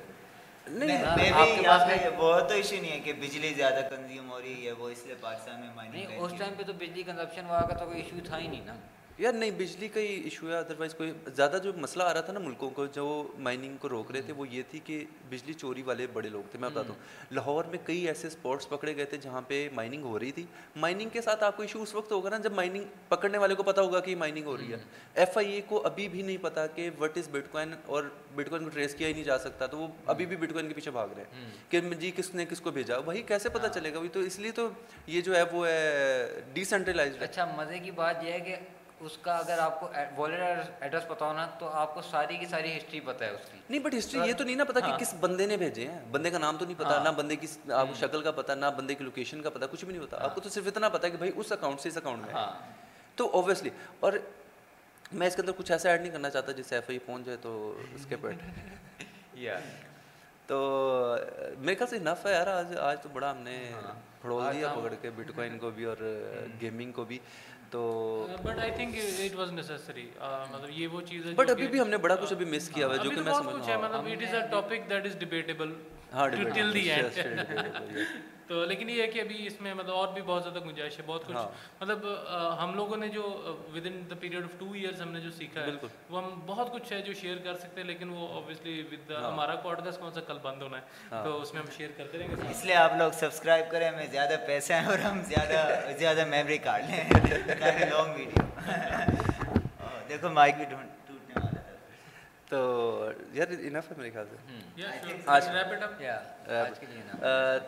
وہ 2.17 2.39
تو 2.41 2.55
ایشو 2.55 2.77
نہیں 2.77 2.91
ہے 2.91 2.99
کہ 3.01 3.13
بجلی 3.13 3.53
زیادہ 3.55 3.81
کنزیوم 3.91 4.31
ہو 4.31 4.41
رہی 4.41 4.67
ہے 4.67 4.73
وہ 4.73 4.89
اس 4.89 5.05
لیے 5.07 5.15
پاکستان 5.21 5.61
میں 5.61 5.69
مائننگ 5.75 6.19
اس 6.19 6.33
ٹائم 6.39 6.55
پہ 6.57 6.63
تو 6.63 6.73
بجلی 6.73 7.03
کنزپشن 7.03 7.47
وہاں 7.47 7.67
کا 7.69 7.75
تو 7.75 7.85
کوئی 7.87 8.03
ایشو 8.03 8.17
تھا 8.27 8.39
ہی 8.39 8.47
نہیں 8.47 8.65
نا۔ 8.67 8.75
یار 9.23 9.33
نہیں 9.33 9.51
بجلی 9.51 9.89
کا 9.89 10.01
ہی 10.01 10.07
ایشو 10.07 10.49
ہے 10.49 10.57
ادروائز 10.57 10.95
کوئی 10.95 11.13
زیادہ 11.27 11.59
جو 11.63 11.73
مسئلہ 11.77 12.03
آ 12.03 12.15
رہا 12.15 12.21
تھا 12.21 12.33
نا 12.33 12.39
ملکوں 12.39 12.71
کو 12.71 12.87
جو 12.87 13.33
مائننگ 13.39 13.77
کو 13.77 13.89
روک 13.89 14.11
رہے 14.11 14.23
تھے 14.23 14.33
وہ 14.33 14.49
یہ 14.49 14.63
تھی 14.71 14.81
کہ 14.85 15.05
بجلی 15.29 15.53
چوری 15.53 15.83
والے 15.83 16.07
بڑے 16.13 16.29
لوگ 16.29 16.43
تھے 16.51 16.59
میں 16.59 16.69
بتاتا 16.69 16.89
ہوں۔ 16.89 16.97
لاہور 17.31 17.65
میں 17.65 17.79
کئی 17.85 18.09
ایسے 18.09 18.27
اسپاٹس 18.27 18.69
پکڑے 18.69 18.97
گئے 18.97 19.05
تھے 19.05 19.17
جہاں 19.17 19.41
پہ 19.49 19.69
مائننگ 19.73 20.03
ہو 20.03 20.19
رہی 20.19 20.33
تھی۔ 20.33 20.47
مائننگ 20.77 21.09
کے 21.09 21.21
ساتھ 21.21 21.45
آپ 21.45 21.57
کو 21.57 21.63
ایشو 21.63 21.83
اس 21.83 21.95
وقت 21.95 22.13
ہوگا 22.13 22.31
نا 22.31 22.39
جب 22.39 22.53
مائننگ 22.53 22.85
پکڑنے 23.09 23.39
والے 23.39 23.55
کو 23.55 23.63
پتا 23.63 23.83
ہوگا 23.83 24.01
کہ 24.01 24.17
مائننگ 24.17 24.45
ہو 24.45 24.57
رہی 24.57 24.73
ہے۔ 24.73 24.79
ایف 25.15 25.39
آئی 25.39 25.53
اے 25.53 25.61
کو 25.61 25.87
ابھی 25.87 26.09
بھی 26.09 26.23
نہیں 26.23 26.37
پتا 26.43 26.67
کہ 26.67 26.91
وٹ 27.01 27.19
از 27.19 27.29
بٹ 27.29 27.45
کوائن 27.51 27.75
اور 27.87 28.03
بٹ 28.35 28.49
کوائن 28.49 28.65
کو 28.65 28.71
ٹریس 28.71 28.95
کیا 28.95 29.09
ہی 29.09 29.13
نہیں 29.13 29.25
جا 29.25 29.39
سکتا 29.39 29.67
تو 29.67 29.79
وہ 29.79 29.89
ابھی 30.07 30.27
بھی 30.27 30.37
بٹ 30.37 30.51
کوائن 30.51 30.69
کے 30.69 30.75
پیچھے 30.75 30.91
بھاگ 30.91 31.09
رہے 31.17 31.23
ہیں۔ 31.23 31.51
کہ 31.69 31.81
جی 31.81 32.11
کس 32.17 32.35
نے 32.35 32.45
کس 32.47 32.61
کو 32.61 32.71
بھیجا 32.71 32.99
وہی 32.99 33.23
کیسے 33.23 33.49
پتا 33.49 33.69
چلے 33.69 33.95
گا؟ 33.95 33.99
تو 34.13 34.21
اس 34.21 34.39
لیے 34.39 34.51
تو 34.51 34.69
یہ 35.07 35.21
جو 35.21 35.37
ہے 35.37 35.43
وہ 35.53 35.67
ہے 35.67 36.41
ڈیسینٹرلائز 36.53 37.17
اچھا 37.21 37.45
مزے 37.57 37.79
کی 37.79 37.91
بات 37.91 38.17
یہ 38.25 38.33
ہے 38.33 38.41
کہ 38.41 38.57
اس 39.03 39.17
کا 39.23 39.37
اگر 39.37 39.59
آپ 39.59 39.81
کو 39.81 39.89
والیٹ 40.17 40.41
ایڈریس 40.81 41.07
پتا 41.09 41.27
ہونا 41.27 41.47
تو 41.59 41.69
آپ 41.69 41.95
کو 41.95 42.03
ساری 42.03 42.37
کی 42.37 42.47
ساری 42.47 42.77
ہسٹری 42.77 43.01
پتا 43.01 43.25
ہے 43.25 43.31
اس 43.31 43.51
کی. 43.53 43.59
نہیں 43.71 43.81
بٹ 43.81 43.95
ہسٹری 43.99 44.21
یہ 44.29 44.33
تو 44.33 44.45
نہیں 44.45 44.57
نا 44.57 44.65
پتا 44.65 44.81
کہ 44.81 44.91
ہاں۔ 44.91 44.99
کس 44.99 45.15
بندے 45.21 45.47
نے 45.47 45.57
بھیجے 45.57 45.89
ہیں. 45.89 46.01
بندے 46.11 46.31
کا 46.31 46.39
نام 46.39 46.57
تو 46.57 46.65
نہیں 46.65 46.79
پتا 46.79 46.97
ہاں۔ 46.97 47.05
نہ 47.05 47.09
بندے 47.09 47.37
کی 47.37 47.47
آپ 47.73 47.87
کو 47.89 47.95
شکل 47.95 48.23
کا 48.23 48.31
پتا 48.31 48.55
نہ 48.55 48.67
بندے 48.77 48.95
کی 48.95 49.05
لوکیشن 49.05 49.43
کا 49.43 49.51
پتا 49.51 49.67
کچھ 49.67 49.85
بھی 49.85 49.93
نہیں 49.93 50.03
ہوتا. 50.03 50.19
آپ 50.21 50.35
کو 50.35 50.41
تو 50.41 50.49
صرف 50.49 50.67
اتنا 50.67 50.89
پتا 50.89 51.09
کہ 51.09 51.17
بھائی 51.17 51.33
اس 51.37 51.53
اکاؤنٹ 51.53 51.81
سے 51.81 51.89
اس 51.89 51.97
اکاؤنٹ 51.97 52.27
میں 52.27 52.35
ہاں۔ 52.35 52.51
تو 53.17 53.31
اوبیسلی 53.33 53.71
اور 54.01 54.13
میں 55.13 55.27
اس 55.27 55.37
کے 55.37 55.43
اندر 55.43 55.53
کچھ 55.57 55.73
ایسا 55.73 55.91
ایڈ 55.91 56.01
نہیں 56.01 56.13
کرنا 56.13 56.31
چاہتا 56.31 56.53
جس 56.53 56.67
سے 56.67 56.75
ایف 56.75 56.89
آئی 56.89 56.99
پہنچ 56.99 57.27
جائے 57.27 57.39
تو 57.43 57.81
اس 57.95 58.07
کے 58.09 58.17
پیٹ 58.17 58.39
تو 60.47 61.17
میرے 61.59 61.75
خیال 61.75 61.89
سے 61.89 61.99
نف 61.99 62.25
ہے 62.27 62.33
یار 62.33 62.47
آج 62.47 62.77
آج 62.77 62.97
تو 63.03 63.09
بڑا 63.13 63.31
ہم 63.31 63.39
نے 63.39 63.57
پھڑول 64.21 64.43
دیا 64.53 64.69
پکڑ 64.69 64.95
کے 65.01 65.11
بٹ 65.11 65.31
کوائن 65.35 65.59
کو 65.59 65.71
بھی 65.71 65.85
اور 65.85 65.97
گیمنگ 66.61 66.93
کو 66.93 67.05
بھی. 67.05 67.19
تو 67.73 67.83
but 68.43 68.59
I 68.59 68.71
think 68.71 68.97
it 68.97 69.35
was 69.35 69.53
necessary 69.53 70.07
مطلب 70.21 70.71
یہ 70.71 70.89
وہ 70.89 71.01
چیز 71.01 71.27
ہے 71.27 71.33
بٹ 71.35 71.51
ابھی 71.51 71.67
بھی 71.67 71.81
ہم 71.81 71.89
نے 71.89 71.97
بڑا 71.99 72.15
کچھ 72.15 72.33
ابھی 72.33 72.47
مس 72.47 72.69
کیا 72.69 72.87
ہوا 72.87 72.97
جو 72.97 73.11
کہ 73.11 73.21
میں 73.21 73.33
سمجھ 73.33 73.55
مطلب 73.55 74.07
it 74.07 74.23
is 74.23 74.35
a 74.35 74.41
topic 74.51 74.91
that 74.91 75.07
is 75.07 75.19
debatable 75.19 75.73
till 76.55 76.75
the 76.75 76.91
end 76.91 77.19
تو 78.53 78.65
لیکن 78.65 78.91
یہ 78.91 79.03
ہے 79.03 79.07
کہ 79.07 79.21
ابھی 79.21 79.47
اس 79.47 79.61
میں 79.61 79.75
مطلب 79.75 79.95
اور 79.95 80.09
بھی 80.09 80.23
بہت 80.23 80.43
زیادہ 80.43 80.59
گنجائش 80.65 80.99
ہے 80.99 81.03
بہت 81.07 81.27
کچھ۔ 81.27 81.37
ہاں۔ 81.37 81.49
مطلب 81.81 82.07
ہم 82.63 82.75
لوگوں 82.75 82.97
نے 82.97 83.09
جو 83.09 83.23
with 83.75 83.87
in 83.87 84.03
the 84.11 84.15
period 84.21 84.45
of 84.45 84.59
two 84.59 84.73
years 84.73 85.01
ہم 85.01 85.13
نے 85.13 85.21
جو 85.21 85.31
سیکھا 85.31 85.61
ہے 85.61 85.71
وہ 86.11 86.23
ہم 86.23 86.41
بہت 86.47 86.73
کچھ 86.73 86.93
ہے 86.93 87.01
جو 87.01 87.13
شیئر 87.13 87.37
کر 87.45 87.55
سکتے 87.55 87.81
ہیں 87.81 87.89
لیکن 87.89 88.09
وہ 88.11 88.29
اوبیسلی 88.29 88.83
ود 88.93 89.11
ہاں۔ 89.11 89.23
ہمارا 89.23 89.55
پوڈکاسٹ 89.57 90.01
کون 90.01 90.13
سا 90.13 90.21
کل 90.21 90.39
بند 90.43 90.63
ہونا 90.63 90.77
ہے۔ 90.77 90.83
ہاں۔ 91.13 91.25
تو 91.25 91.41
اس 91.43 91.55
میں 91.55 91.63
ہم 91.63 91.71
شیئر 91.77 91.91
کرتے 91.97 92.19
رہیں 92.19 92.29
گے۔ 92.29 92.51
اس 92.51 92.65
لیے 92.65 92.75
آپ 92.75 92.93
لوگ 92.99 93.11
سبسکرائب 93.13 93.71
کریں 93.71 93.89
ہمیں 93.89 94.07
زیادہ 94.07 94.37
پیسے 94.47 94.75
ہیں 94.75 94.87
اور 94.87 94.99
ہم 94.99 95.21
زیادہ 95.25 95.61
زیادہ 95.99 96.25
میموری 96.25 96.59
کارڈ 96.59 96.83
لیں۔ 96.91 97.05
لانگ 97.91 98.15
ویڈیو 98.15 98.43
دیکھو 100.09 100.31
مائک 100.31 100.57
بھی 100.57 100.65
ڈھونڈ۔ 100.65 101.02
تو 102.53 102.61
یار 103.33 103.47
انف 103.61 103.91
ہے 103.91 103.95
میرے 103.97 104.11
خیال 104.11 104.27
سے۔ 104.27 104.37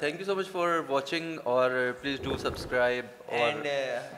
Thank 0.00 0.20
you 0.20 0.26
so 0.26 0.34
much 0.36 0.50
for 0.52 0.68
watching 0.88 1.38
اور 1.44 1.70
please 2.00 2.20
do 2.22 2.36
subscribe 2.38 3.06
and 3.28 3.66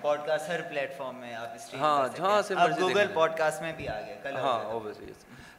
podcast 0.26 0.48
Hare 0.50 0.60
plate 0.70 0.96
form 0.96 1.16
میں 1.16 1.34
آپ 1.34 1.74
ہاں 1.74 2.08
جہاں 2.16 2.40
سے 2.42 2.54
گوگل 2.80 3.06
پوڈ 3.14 3.36
کاسٹ 3.36 3.62
میں 3.62 3.72
بھی 3.76 3.88
آ 3.88 4.00
گیا 4.00 4.32
ہاں 4.34 4.58
اوبیسلی 4.64 5.12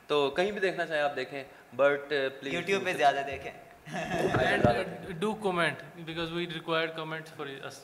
تو 0.07 0.29
کہیں 0.31 0.51
بھی 0.51 0.59
دیکھنا 0.61 0.85
چاہیں 0.85 1.01
آپ 1.01 1.15
دیکھیں 1.15 1.43
بٹ 1.75 2.13
پلیز 2.39 2.53
یوٹیوب 2.53 2.85
پہ 2.85 2.93
زیادہ 2.93 3.21
دیکھیں۔ 3.27 3.51
Do 5.19 5.33
comment 5.41 5.83
because 6.05 6.31
we 6.31 6.45
required 6.53 6.95
comments 6.95 7.33
for 7.35 7.47
us 7.67 7.79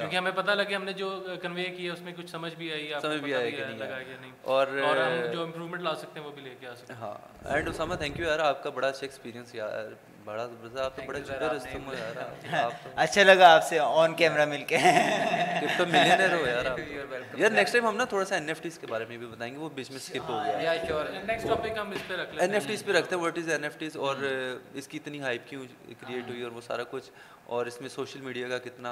کیونکہ 0.00 0.16
ہمیں 0.16 0.32
پتہ 0.34 0.50
لگے 0.50 0.74
ہم 0.74 0.84
نے 0.84 0.92
جو 0.92 1.08
کنوے 1.42 1.64
کیا 1.64 1.92
اس 1.92 2.00
میں 2.00 2.12
کچھ 2.16 2.30
سمجھ 2.30 2.54
بھی 2.54 2.72
آئی 2.72 2.92
سمجھ 3.02 3.20
بھی 3.20 3.34
آئی 3.34 3.50
لگا 3.50 3.98
کہ 3.98 4.14
نہیں۔ 4.20 4.32
اور 4.42 4.66
ہم 4.66 5.32
جو 5.32 5.42
امپروومنٹ 5.42 5.82
لا 5.82 5.94
سکتے 5.94 6.20
ہیں 6.20 6.26
وہ 6.26 6.32
بھی 6.32 6.42
لے 6.42 6.54
کے 6.60 6.66
آ 6.66 6.74
سکتے 6.74 6.92
ہیں۔ 6.92 7.00
ہاں 7.00 7.14
اینڈ 7.44 7.68
اسامہ 7.68 7.94
تھینک 7.94 8.20
یو 8.20 8.26
یار 8.26 8.38
آپ 8.38 8.62
کا 8.62 8.70
بڑا 8.70 8.88
اچھا 8.88 9.00
ایکسپیرینس 9.02 9.54
یار۔ 9.54 9.92
بڑا 10.30 10.44
زبردست 10.46 10.78
آپ 10.84 10.96
تو 10.96 11.02
بڑے 11.06 11.20
چھوٹے 11.22 11.46
رستے 11.46 11.78
میں 11.78 11.96
یار 11.98 12.70
اچھا 12.96 13.22
لگا 13.22 13.52
آپ 13.54 13.64
سے 13.64 13.78
آن 13.78 14.14
کیمرہ 14.14 14.44
مل 14.46 14.62
کے۔ 14.64 14.76
تو 15.78 15.86
ملینئر 15.86 16.32
ہو 16.32 16.46
یار 16.46 16.64
یار 17.34 17.50
نیکسٹ 17.50 17.72
ٹائم 17.72 17.86
ہم 17.86 17.96
نا 17.96 18.04
تھوڑا 18.04 18.24
سا 18.24 18.34
این 18.34 18.48
ایف 18.48 18.60
ٹیز 18.62 18.78
کے 18.78 18.86
بارے 18.86 19.04
میں 19.08 19.16
بھی 19.16 19.26
بتائیں 19.26 19.52
گے 19.54 19.58
وہ 19.58 19.68
بیچ 19.74 19.90
میں 19.90 19.98
اسکپ 19.98 20.30
ہو 20.30 20.38
گیا۔ 20.46 20.74
نیکسٹ 21.24 21.48
ٹاپک 21.48 21.78
ہم 21.78 21.90
اس 21.90 22.06
پہ 22.08 22.14
رکھ 22.14 22.34
این 22.38 22.54
ایف 22.54 22.66
ٹیز 22.66 22.84
پہ 22.84 22.92
رکھتے 22.92 23.14
ہیں 23.16 23.22
what 23.22 23.38
is 23.38 23.48
N 23.48 23.64
F 23.64 23.78
Ts 23.78 23.96
اور 23.98 24.16
اس 24.74 24.88
کی 24.88 24.98
اتنی 24.98 25.20
ہائپ 25.20 25.48
کیوں 25.48 25.64
کریٹ 26.00 26.28
ہوئی 26.28 26.42
اور 26.42 26.50
وہ 26.50 26.60
سارا 26.60 26.82
کچھ۔ 26.90 27.10
اور 27.46 27.66
اس 27.66 27.80
میں 27.80 27.88
سوشل 27.88 28.20
میڈیا 28.20 28.48
کا 28.48 28.58
کتنا 28.58 28.90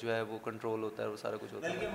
جو 0.00 0.14
ہے 0.14 0.20
وہ 0.22 0.38
کنٹرول 0.44 0.82
ہوتا 0.82 1.02
ہے 1.02 1.08
وہ 1.08 1.16
سارا 1.16 1.36
کچھ 1.40 1.54
ہوتا 1.54 1.68
ہے۔ 1.68 1.86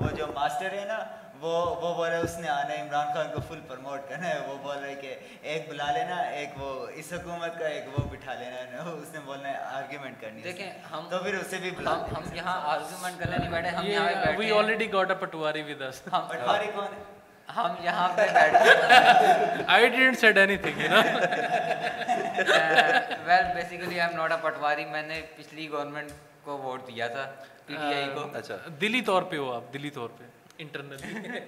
وہ 0.00 0.16
جو 0.16 0.26
ماسٹر 0.34 0.72
ہے 0.72 0.84
نا 0.88 0.98
وہ 1.44 1.52
وہ 1.80 1.92
بول 1.94 2.08
رہے 2.08 2.18
اس 2.20 2.36
نے 2.38 2.48
آنا 2.48 2.68
ہے 2.68 2.80
عمران 2.82 3.12
خان 3.14 3.26
کو 3.32 3.40
فل 3.48 3.60
پروموٹ 3.68 4.08
کرنا 4.08 4.28
ہے۔ 4.28 4.38
وہ 4.48 4.56
بول 4.62 4.76
رہے 4.78 4.94
کہ 4.96 5.14
ایک 5.44 5.68
بلا 5.68 5.90
لینا 5.92 6.16
ایک 6.36 6.50
وہ 6.58 6.68
اس 6.94 7.12
حکومت 7.12 7.58
کا 7.58 7.66
ایک 7.68 7.88
وہ 7.92 8.04
بٹھا 8.10 8.34
لینا۔ 8.34 8.60
ہے 8.62 8.92
اس 8.92 9.12
نے 9.12 9.20
بولنا 9.24 9.48
ہے 9.48 9.56
آرگیومنٹ 9.72 10.20
کرنی 10.20 10.40
دیکھیں 10.42 10.70
ہم 10.92 11.06
تو 11.10 11.18
پھر 11.18 11.34
اسے 11.36 11.58
بھی 11.58 11.70
بلا 11.72 11.92
ہم 12.08 12.34
یہاں 12.34 12.56
آرگیومنٹ 12.68 13.18
کرنے 13.20 13.36
نہیں 13.36 13.50
بیٹھے 13.50 13.70
ہم 13.70 13.86
یہاں 13.86 14.06
بیٹھے 14.14 14.36
we 14.38 14.50
already 14.52 14.92
got 14.92 15.10
a 15.10 15.14
patwari 15.20 15.62
with 15.64 15.82
اس 15.82 16.00
ہم 16.12 16.26
پٹواری 16.30 16.70
کون 16.74 16.86
ہے؟ 16.88 17.02
ہم 17.48 17.74
یہاں 17.82 18.08
پہ 18.16 18.26
بیٹھے 18.34 19.62
I 19.68 19.88
didn't 19.88 20.18
said 20.18 20.38
anything 20.58 20.80
you 20.80 20.88
know 20.90 21.00
well 23.26 23.44
basically 23.54 23.86
I 23.90 24.08
am 24.08 24.16
not 24.16 24.32
a 24.32 24.38
patwari 24.42 24.84
میں 24.86 25.02
نے 25.04 25.20
پچھلی 25.36 25.70
گورنمنٹ 25.70 26.10
کو 26.44 26.56
ووٹ 26.58 26.86
دیا 26.86 27.08
تھا 27.08 27.30
پی 27.66 27.74
ٹی 27.74 27.94
آئی 27.94 28.08
کو 28.14 28.26
اچھا 28.34 28.56
دلی 28.80 29.00
طور 29.02 29.22
پہ 29.24 29.36
ہو 29.36 29.52
آپ 29.52 29.72
دلی 29.74 29.90
طور 29.90 30.08
پہ 30.18 30.24
انٹرنلی 30.58 31.38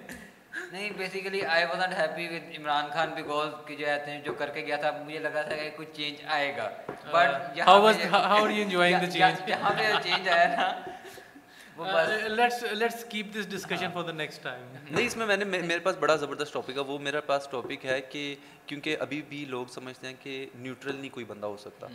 نہیں 0.73 0.91
basically 0.97 1.45
I 1.47 1.65
was 1.65 1.79
not 1.79 1.95
happy 1.95 2.27
with 2.29 2.59
Imran 2.59 2.91
Khan 2.93 3.11
because 3.15 3.49
کہ 3.67 3.76
جو 3.76 3.87
ہے 3.87 4.21
جو 4.25 4.33
کر 4.33 4.51
کے 4.51 4.64
گیا 4.67 4.76
تھا 4.76 4.91
مجھے 4.99 5.18
لگا 5.18 5.43
تھا 5.43 5.57
کہ 5.57 5.71
کچھ 5.76 5.89
چینج 5.93 6.22
آئے 6.26 6.57
گا 6.57 6.68
but 6.89 7.59
how 7.61 7.80
was 7.83 8.05
how 8.13 8.45
are 8.45 8.51
you 8.51 8.63
enjoying 8.63 9.01
the 9.01 9.11
change 9.11 9.51
یہاں 9.51 9.72
پہ 9.79 9.93
چینج 10.03 10.29
آیا 10.29 10.47
نا 10.57 10.72
let's 11.79 13.05
keep 13.05 13.35
this 13.35 13.49
discussion 13.51 13.91
for 13.95 14.03
the 14.03 14.13
next 14.13 14.43
time 14.43 14.63
نہیں 14.91 15.07
اس 15.07 15.17
میں 15.17 15.26
میں 15.26 15.37
نے 15.37 15.45
میرے 15.45 15.79
پاس 15.79 15.97
بڑا 15.97 16.17
زبردست 16.17 16.53
ٹاپک 16.53 16.76
ہے 16.76 16.83
وہ 16.83 16.99
میرے 16.99 17.21
پاس 17.21 17.49
ٹاپک 17.51 17.85
ہے 17.87 18.01
کہ 18.01 18.35
کیونکہ 18.67 18.97
ابھی 19.01 19.22
بھی 19.22 19.45
لوگ 19.45 19.67
سمجھتے 19.67 20.07
ہیں 20.07 20.14
کہ 20.22 20.47
نیوٹرل 20.55 20.97
نہیں 20.97 21.11
کوئی 21.11 21.26
بندہ 21.26 21.47
ہو 21.47 21.57
سکتا 21.57 21.87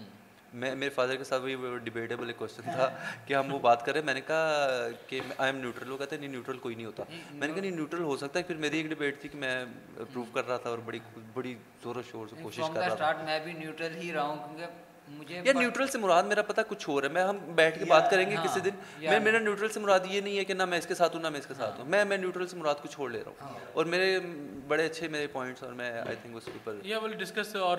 میں 0.54 0.76
میرے 0.76 0.90
فادر 0.90 1.16
کے 1.16 1.24
ساتھ 1.24 1.42
وہی 1.42 1.56
ڈبیٹیبل 1.84 2.28
ایک 2.28 2.38
کوشچن 2.38 2.62
تھا 2.62 2.90
کہ 3.26 3.34
ہم 3.34 3.54
وہ 3.54 3.60
بات 3.60 3.86
کریں 3.86 4.02
میں 4.06 4.14
نے 4.14 4.22
کہا 4.22 4.88
کہ 5.08 5.20
آئی 5.38 5.52
ایم 5.52 5.62
نیوٹرل 5.62 5.92
وہ 5.92 5.98
کہتے 5.98 6.16
ہیں 6.16 6.22
نہیں 6.22 6.32
نیوٹرل 6.32 6.58
کوئی 6.58 6.76
نہیں 6.76 6.86
ہوتا۔ 6.86 7.04
میں 7.32 7.48
نے 7.48 7.54
کہا 7.54 7.62
نہیں 7.62 7.72
نیوٹرل 7.72 8.04
ہو 8.04 8.18
سکتا 8.18 8.40
ہے۔ 8.40 8.44
پھر 8.44 8.56
میری 8.56 8.78
ایک 8.78 8.88
ڈبیٹ 8.90 9.22
تھی 9.22 9.30
کہ 9.30 9.38
میں 9.38 9.66
پروو 9.98 10.24
کر 10.34 10.48
رہا 10.48 10.58
تھا 10.58 10.70
اور 10.70 10.78
بڑی 10.86 11.00
بڑی 11.34 11.56
زور 11.84 11.96
و 11.96 12.02
شور 12.12 12.28
سے 12.28 12.36
کوشش 12.44 12.62
کر 12.74 12.80
رہا 12.80 12.96
تھا۔ 12.96 13.12
میں 13.26 13.40
بھی 13.40 13.54
نیوٹرل 13.54 13.96
ہی 13.96 14.14
رہا 14.14 14.24
ہوں 14.24 14.48
کیونکہ 14.48 14.66
مجھے 15.10 15.42
یا 15.44 15.54
نیوٹرل 15.54 15.88
سے 15.88 15.98
مراد 15.98 16.24
میرا 16.24 16.42
پتہ 16.42 16.62
کچھ 16.68 16.90
اور 16.90 17.04
ہے۔ 17.04 17.08
میں 17.10 17.24
ہم 17.24 17.38
بیٹھ 17.56 17.80
کے 17.80 17.86
بات 17.86 18.12
کریں 18.12 18.30
گے 18.32 18.36
کسی 18.44 18.60
دن۔ 18.60 18.76
میں 19.02 19.20
میرا 19.20 19.40
نیوٹرل 19.40 19.70
سے 19.70 19.80
مراد 19.80 20.00
یہ 20.10 20.22
نہیں 20.22 20.38
ہے 20.38 20.46
کہ 20.46 20.54
نہ 20.54 20.66
میں 20.66 20.78
اس 20.78 20.88
کے 20.88 20.96
ساتھ 20.96 21.16
ہوں 21.16 21.24
نہ 21.24 21.30
میں 21.30 21.40
اس 21.40 21.46
کے 21.48 21.54
ساتھ 21.54 21.80
ہوں۔ 21.80 21.86
میں 21.86 22.06
میں 22.06 22.18
نیوٹرل 22.18 22.48
سے 22.48 22.56
مراد 22.58 22.76
کچھ 22.84 22.92
چھوڑ 22.92 23.10
لے 23.12 23.24
رہا 23.26 23.46
ہوں۔ 23.48 23.60
اور 23.74 23.86
میرے 23.86 24.20
بڑے 24.68 24.86
اچھے 24.86 25.08
میرے 25.08 25.28
پوائنٹس 25.28 25.64
اور 25.64 25.74
میں 25.74 25.92
آئی 25.92 26.16
تھنک 26.22 26.36
اس 26.36 26.46
کے 26.46 26.52
اوپر 26.52 26.76
یا 26.84 27.00
ول 27.00 27.14
ڈسکس 27.14 27.56
اور 27.56 27.78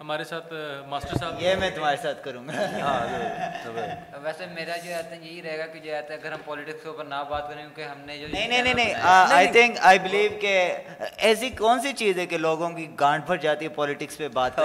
ہمارے 0.00 0.24
ساتھ 0.24 0.52
ماسٹر 0.88 1.16
صاحب 1.18 1.40
یہ 1.42 1.54
میں 1.60 1.68
تمہارے 1.74 1.96
ساتھ 2.02 2.22
کروں 2.24 2.46
گا۔ 2.48 2.52
ہاں، 2.82 3.06
جی، 3.08 4.18
ویسے 4.22 4.46
میرا 4.46 4.76
جو 4.76 4.90
ہے 4.90 5.18
یہی 5.22 5.40
رہے 5.42 5.58
گا 5.58 5.66
کہ 5.66 5.78
جو 5.78 5.90
ہے 5.92 5.98
اگر 5.98 6.32
ہم 6.32 6.40
پالیٹکس 6.44 6.82
کے 6.82 6.88
اوپر 6.88 7.04
نہ 7.04 7.22
بات 7.30 7.48
کریں 7.48 7.62
کیونکہ 7.62 7.82
ہم 7.82 8.00
نے 8.06 8.18
جو 8.18 8.26
نہیں 8.32 8.48
نہیں 8.48 8.74
نہیں 8.74 8.94
آئی 9.34 9.46
تھنک 9.52 9.78
آئی 9.82 9.98
بلیو 9.98 10.30
کہ 10.40 10.54
ایسی 11.18 11.50
کون 11.58 11.80
سی 11.82 11.92
چیز 11.96 12.18
ہے 12.18 12.26
کہ 12.26 12.38
لوگوں 12.38 12.70
کی 12.70 12.86
گانٹ 13.00 13.26
پھٹ 13.26 13.42
جاتی 13.42 13.64
ہے 13.64 13.70
پالیٹکس 13.74 14.18
پہ 14.18 14.28
بات 14.34 14.58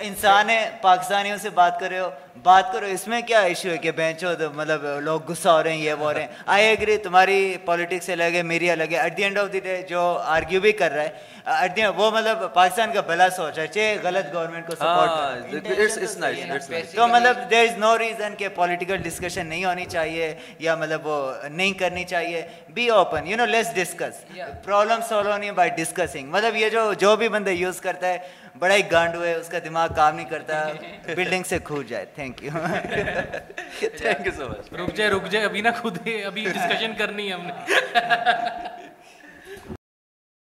انسان 0.00 0.50
ہے 0.50 0.60
پاکستانیوں 0.82 1.36
سے 1.36 1.50
بات 1.54 1.80
کر 1.80 1.88
رہے 1.90 2.00
ہو 2.00 2.10
بات 2.36 2.72
کرو 2.72 2.86
اس 2.86 3.06
میں 3.08 3.20
کیا 3.26 3.40
ایشو 3.40 3.68
ہے 3.68 3.76
کہ 3.78 3.90
بینچو 3.96 4.28
مطلب 4.54 4.84
لوگ 5.02 5.30
غصہ 5.30 5.48
ہو 5.48 5.62
رہے 5.62 5.72
ہیں 5.72 5.78
یہ 5.78 5.92
وہ 5.98 6.12
رہے 6.12 6.20
ہیں؟ 6.20 6.28
آئی 6.46 6.70
اگری 6.70 6.96
تمہاری 6.98 7.56
پالیٹکس 7.64 8.08
الگ 8.10 8.34
ہے 8.34 8.42
میری 8.42 8.70
الگ 8.70 8.92
ہے۔ 8.92 8.98
At 9.00 9.16
the 9.16 9.22
end 9.22 9.38
of 9.38 9.52
the 9.52 9.60
day 9.60 9.80
جو 9.88 10.00
آرگیو 10.24 10.60
بھی 10.60 10.72
کر 10.72 10.90
رہا 10.92 11.02
ہے 11.02 11.32
وہ 11.96 12.10
مطلب 12.10 12.42
پاکستان 12.54 12.92
کا 12.92 13.00
بلا 13.06 13.28
سوچ 13.30 13.58
ہے 13.58 13.66
چھ 13.66 13.96
غلط 14.02 14.32
گورنمنٹ 14.34 14.66
کو 14.66 14.74
سپورٹ 14.74 15.10
تو 16.94 17.06
مطلب 17.08 17.50
دیر 17.50 17.62
از 17.62 17.78
نو 17.78 17.96
ریزن 17.98 18.34
کہ 18.38 18.48
پولیٹیکل 18.54 18.96
ڈسکشن 19.02 19.46
نہیں 19.46 19.64
ہونی 19.64 19.84
چاہیے 19.84 20.34
یا 20.58 20.74
مطلب 20.74 21.06
وہ 21.06 21.18
نہیں 21.48 21.72
کرنی 21.72 22.04
چاہیے۔ 22.04 22.42
Be 22.74 22.88
open 22.90 23.26
you 23.26 23.36
know 23.36 23.44
let's 23.46 23.74
discuss 23.74 24.24
problem 24.64 25.00
solve 25.08 25.36
نہیں 25.36 25.50
بائی 25.50 25.70
ڈسکسنگ 25.76 26.30
مطلب 26.30 26.56
یہ 26.56 26.68
جو 26.68 26.92
جو 26.98 27.14
بھی 27.16 27.28
بندہ 27.28 27.50
یوز 27.50 27.80
کرتا 27.80 28.08
ہے 28.08 28.18
بڑا 28.58 28.74
ہی 28.74 28.82
گانڈ 28.90 29.14
ہوئے 29.14 29.32
اس 29.34 29.48
کا 29.48 29.58
دماغ 29.64 29.88
کام 29.96 30.14
نہیں 30.16 30.28
کرتا 30.30 30.62
بلڈنگ 31.06 31.42
سے 31.48 31.58
کھو 31.64 31.82
جائے. 31.88 32.04
Thank 32.14 32.42
you 32.44 32.52
thank 33.80 34.26
you 34.26 34.32
so 34.36 34.48
much 34.48 34.72
رک 34.72 34.94
جائے 34.96 35.10
رک 35.10 35.26
جائے 35.30 35.44
ابھی 35.44 35.60
نہ 35.60 35.68
خود 35.80 35.98
ابھی 36.26 36.44
ڈسکشن 36.44 36.92
کرنی 36.98 37.28
ہے 37.28 37.32
ہم 37.32 37.46
نے. 37.46 37.52